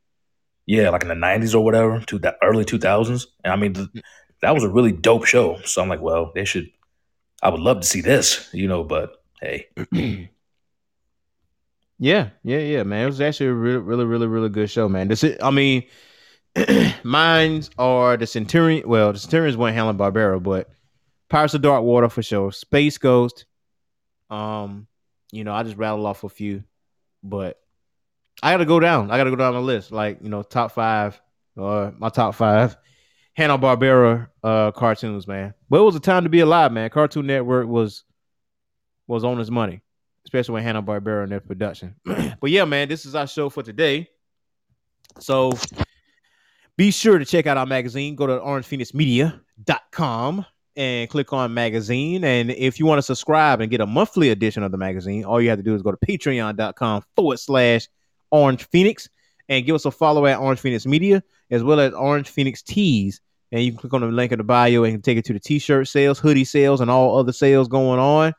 Yeah, 0.66 0.90
like 0.90 1.02
in 1.02 1.08
the 1.08 1.14
90s 1.14 1.54
or 1.54 1.64
whatever, 1.64 2.00
to 2.00 2.18
the 2.18 2.36
early 2.42 2.64
2000s. 2.64 3.28
And 3.44 3.52
I 3.52 3.56
mean, 3.56 3.74
th- 3.74 3.88
that 4.42 4.54
was 4.54 4.64
a 4.64 4.68
really 4.68 4.92
dope 4.92 5.26
show. 5.26 5.60
So 5.64 5.80
I'm 5.80 5.88
like, 5.88 6.00
well, 6.02 6.32
they 6.34 6.44
should. 6.44 6.68
I 7.42 7.50
would 7.50 7.60
love 7.60 7.80
to 7.80 7.86
see 7.86 8.00
this, 8.00 8.48
you 8.52 8.68
know, 8.68 8.82
but 8.84 9.12
hey, 9.40 9.68
Yeah, 11.98 12.30
yeah, 12.42 12.58
yeah, 12.58 12.82
man. 12.82 13.04
It 13.04 13.06
was 13.06 13.20
actually 13.20 13.46
a 13.46 13.54
really, 13.54 13.78
really, 13.78 14.04
really, 14.04 14.26
really 14.26 14.48
good 14.48 14.68
show, 14.68 14.88
man. 14.88 15.08
This, 15.08 15.24
is, 15.24 15.38
I 15.42 15.50
mean, 15.50 15.84
mines 17.02 17.70
are 17.78 18.16
the 18.16 18.26
Centurion. 18.26 18.86
Well, 18.88 19.12
the 19.12 19.18
Centurions 19.18 19.56
weren't 19.56 19.76
Hanna 19.76 19.94
Barbera, 19.94 20.42
but 20.42 20.68
Pirates 21.28 21.54
of 21.54 21.62
Dark 21.62 21.82
Water 21.82 22.08
for 22.08 22.22
sure. 22.22 22.52
Space 22.52 22.98
Ghost. 22.98 23.46
Um, 24.28 24.86
you 25.32 25.44
know, 25.44 25.52
I 25.52 25.62
just 25.62 25.76
rattled 25.76 26.04
off 26.04 26.24
a 26.24 26.28
few, 26.28 26.64
but 27.22 27.58
I 28.42 28.52
got 28.52 28.58
to 28.58 28.66
go 28.66 28.78
down. 28.78 29.10
I 29.10 29.16
got 29.16 29.24
to 29.24 29.30
go 29.30 29.36
down 29.36 29.54
the 29.54 29.62
list, 29.62 29.90
like 29.90 30.18
you 30.20 30.28
know, 30.28 30.42
top 30.42 30.72
five 30.72 31.20
or 31.56 31.94
my 31.96 32.10
top 32.10 32.34
five 32.34 32.76
Hanna 33.34 33.58
Barbera 33.58 34.28
uh 34.42 34.70
cartoons, 34.72 35.26
man. 35.26 35.54
But 35.70 35.80
it 35.80 35.84
was 35.84 35.96
a 35.96 36.00
time 36.00 36.24
to 36.24 36.30
be 36.30 36.40
alive, 36.40 36.72
man. 36.72 36.90
Cartoon 36.90 37.26
Network 37.26 37.68
was 37.68 38.04
was 39.06 39.24
on 39.24 39.38
his 39.38 39.50
money 39.50 39.80
especially 40.26 40.52
when 40.54 40.64
Hanna 40.64 40.82
Barbera 40.82 41.22
and 41.22 41.30
their 41.30 41.40
production. 41.40 41.94
but 42.04 42.50
yeah, 42.50 42.64
man, 42.64 42.88
this 42.88 43.06
is 43.06 43.14
our 43.14 43.28
show 43.28 43.48
for 43.48 43.62
today. 43.62 44.08
So 45.20 45.52
be 46.76 46.90
sure 46.90 47.18
to 47.18 47.24
check 47.24 47.46
out 47.46 47.56
our 47.56 47.64
magazine. 47.64 48.16
Go 48.16 48.26
to 48.26 48.32
orangephoenixmedia.com 48.34 50.46
and 50.76 51.08
click 51.08 51.32
on 51.32 51.54
magazine. 51.54 52.24
And 52.24 52.50
if 52.50 52.80
you 52.80 52.86
want 52.86 52.98
to 52.98 53.02
subscribe 53.02 53.60
and 53.60 53.70
get 53.70 53.80
a 53.80 53.86
monthly 53.86 54.30
edition 54.30 54.64
of 54.64 54.72
the 54.72 54.78
magazine, 54.78 55.24
all 55.24 55.40
you 55.40 55.48
have 55.48 55.60
to 55.60 55.62
do 55.62 55.76
is 55.76 55.82
go 55.82 55.92
to 55.92 56.06
patreon.com 56.06 57.04
forward 57.14 57.38
slash 57.38 57.86
orange 58.32 58.68
phoenix 58.68 59.08
and 59.48 59.64
give 59.64 59.76
us 59.76 59.84
a 59.84 59.92
follow 59.92 60.26
at 60.26 60.40
Orange 60.40 60.58
Phoenix 60.58 60.86
Media 60.86 61.22
as 61.52 61.62
well 61.62 61.78
as 61.78 61.94
Orange 61.94 62.28
Phoenix 62.28 62.62
Tees. 62.62 63.20
And 63.52 63.62
you 63.62 63.70
can 63.70 63.78
click 63.78 63.94
on 63.94 64.00
the 64.00 64.08
link 64.08 64.32
in 64.32 64.38
the 64.38 64.44
bio 64.44 64.82
and 64.82 65.04
take 65.04 65.18
it 65.18 65.24
to 65.26 65.32
the 65.32 65.38
t-shirt 65.38 65.86
sales, 65.86 66.18
hoodie 66.18 66.44
sales, 66.44 66.80
and 66.80 66.90
all 66.90 67.16
other 67.16 67.32
sales 67.32 67.68
going 67.68 68.00
on 68.00 68.34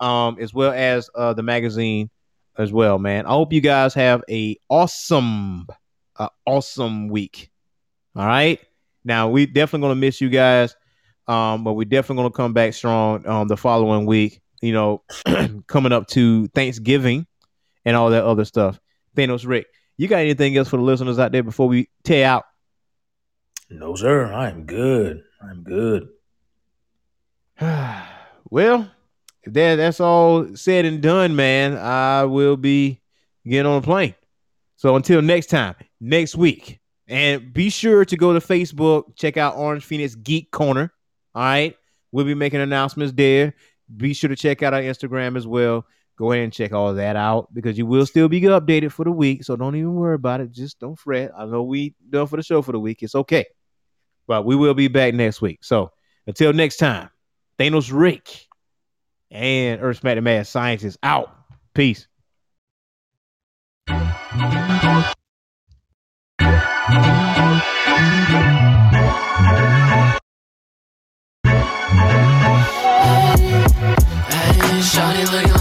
um, 0.00 0.38
as 0.40 0.52
well 0.52 0.72
as 0.72 1.08
uh, 1.14 1.32
the 1.34 1.42
magazine 1.42 2.10
as 2.58 2.72
well, 2.72 2.98
man. 2.98 3.26
I 3.26 3.30
hope 3.30 3.52
you 3.52 3.60
guys 3.60 3.94
have 3.94 4.22
a 4.28 4.56
awesome, 4.68 5.66
uh, 6.16 6.28
awesome 6.46 7.08
week. 7.08 7.50
All 8.16 8.26
right. 8.26 8.60
Now 9.04 9.28
we 9.28 9.46
definitely 9.46 9.86
gonna 9.86 10.00
miss 10.00 10.20
you 10.20 10.30
guys, 10.30 10.74
um, 11.28 11.64
but 11.64 11.74
we 11.74 11.84
definitely 11.84 12.22
gonna 12.22 12.34
come 12.34 12.52
back 12.52 12.74
strong 12.74 13.26
um, 13.26 13.48
the 13.48 13.56
following 13.56 14.06
week. 14.06 14.40
You 14.62 14.72
know, 14.72 15.02
coming 15.66 15.92
up 15.92 16.08
to 16.08 16.46
Thanksgiving 16.48 17.26
and 17.84 17.96
all 17.96 18.10
that 18.10 18.24
other 18.24 18.44
stuff. 18.44 18.80
Thanos 19.14 19.46
Rick, 19.46 19.66
you 19.96 20.08
got 20.08 20.20
anything 20.20 20.56
else 20.56 20.68
for 20.68 20.78
the 20.78 20.82
listeners 20.82 21.18
out 21.18 21.32
there 21.32 21.42
before 21.42 21.68
we 21.68 21.88
tear 22.02 22.26
out? 22.26 22.44
no, 23.70 23.94
sir, 23.94 24.32
I'm 24.32 24.64
good. 24.64 25.22
I'm 25.42 25.62
good. 25.62 26.08
well, 28.50 28.90
if 29.44 29.52
that 29.52 29.76
that's 29.76 30.00
all 30.00 30.56
said 30.56 30.84
and 30.84 31.00
done, 31.02 31.36
man, 31.36 31.76
I 31.76 32.24
will 32.24 32.56
be 32.56 33.00
getting 33.46 33.66
on 33.66 33.78
a 33.78 33.82
plane. 33.82 34.14
So 34.76 34.96
until 34.96 35.22
next 35.22 35.46
time, 35.46 35.74
next 36.00 36.36
week, 36.36 36.80
and 37.06 37.52
be 37.52 37.70
sure 37.70 38.04
to 38.04 38.16
go 38.16 38.32
to 38.32 38.40
Facebook, 38.40 39.16
check 39.16 39.36
out 39.36 39.56
Orange 39.56 39.84
Phoenix 39.84 40.14
Geek 40.14 40.50
Corner. 40.50 40.92
All 41.34 41.42
right, 41.42 41.76
we'll 42.12 42.24
be 42.24 42.34
making 42.34 42.60
announcements 42.60 43.12
there. 43.14 43.54
Be 43.94 44.14
sure 44.14 44.28
to 44.28 44.36
check 44.36 44.62
out 44.62 44.74
our 44.74 44.80
Instagram 44.80 45.36
as 45.36 45.46
well. 45.46 45.84
Go 46.16 46.32
ahead 46.32 46.44
and 46.44 46.52
check 46.52 46.72
all 46.72 46.94
that 46.94 47.16
out 47.16 47.52
because 47.52 47.76
you 47.76 47.86
will 47.86 48.06
still 48.06 48.28
be 48.28 48.40
updated 48.40 48.92
for 48.92 49.04
the 49.04 49.10
week. 49.10 49.44
So 49.44 49.56
don't 49.56 49.74
even 49.74 49.94
worry 49.94 50.14
about 50.14 50.40
it. 50.40 50.52
Just 50.52 50.78
don't 50.78 50.98
fret. 50.98 51.32
I 51.36 51.44
know 51.44 51.64
we 51.64 51.94
done 52.08 52.28
for 52.28 52.36
the 52.36 52.42
show 52.42 52.62
for 52.62 52.72
the 52.72 52.78
week. 52.78 53.02
It's 53.02 53.16
okay. 53.16 53.44
But 54.26 54.44
we 54.46 54.54
will 54.54 54.74
be 54.74 54.88
back 54.88 55.12
next 55.12 55.42
week. 55.42 55.58
So 55.62 55.90
until 56.26 56.52
next 56.52 56.76
time, 56.76 57.10
Thanos 57.58 57.90
Rick 57.92 58.46
and 59.34 59.82
Earth 59.82 59.98
Smack 59.98 60.14
the 60.14 60.22
Mad 60.22 60.46
Scientist 60.46 60.96
out. 61.02 61.36
Peace. 61.74 62.06
Shawty 74.84 75.24
looking 75.32 75.53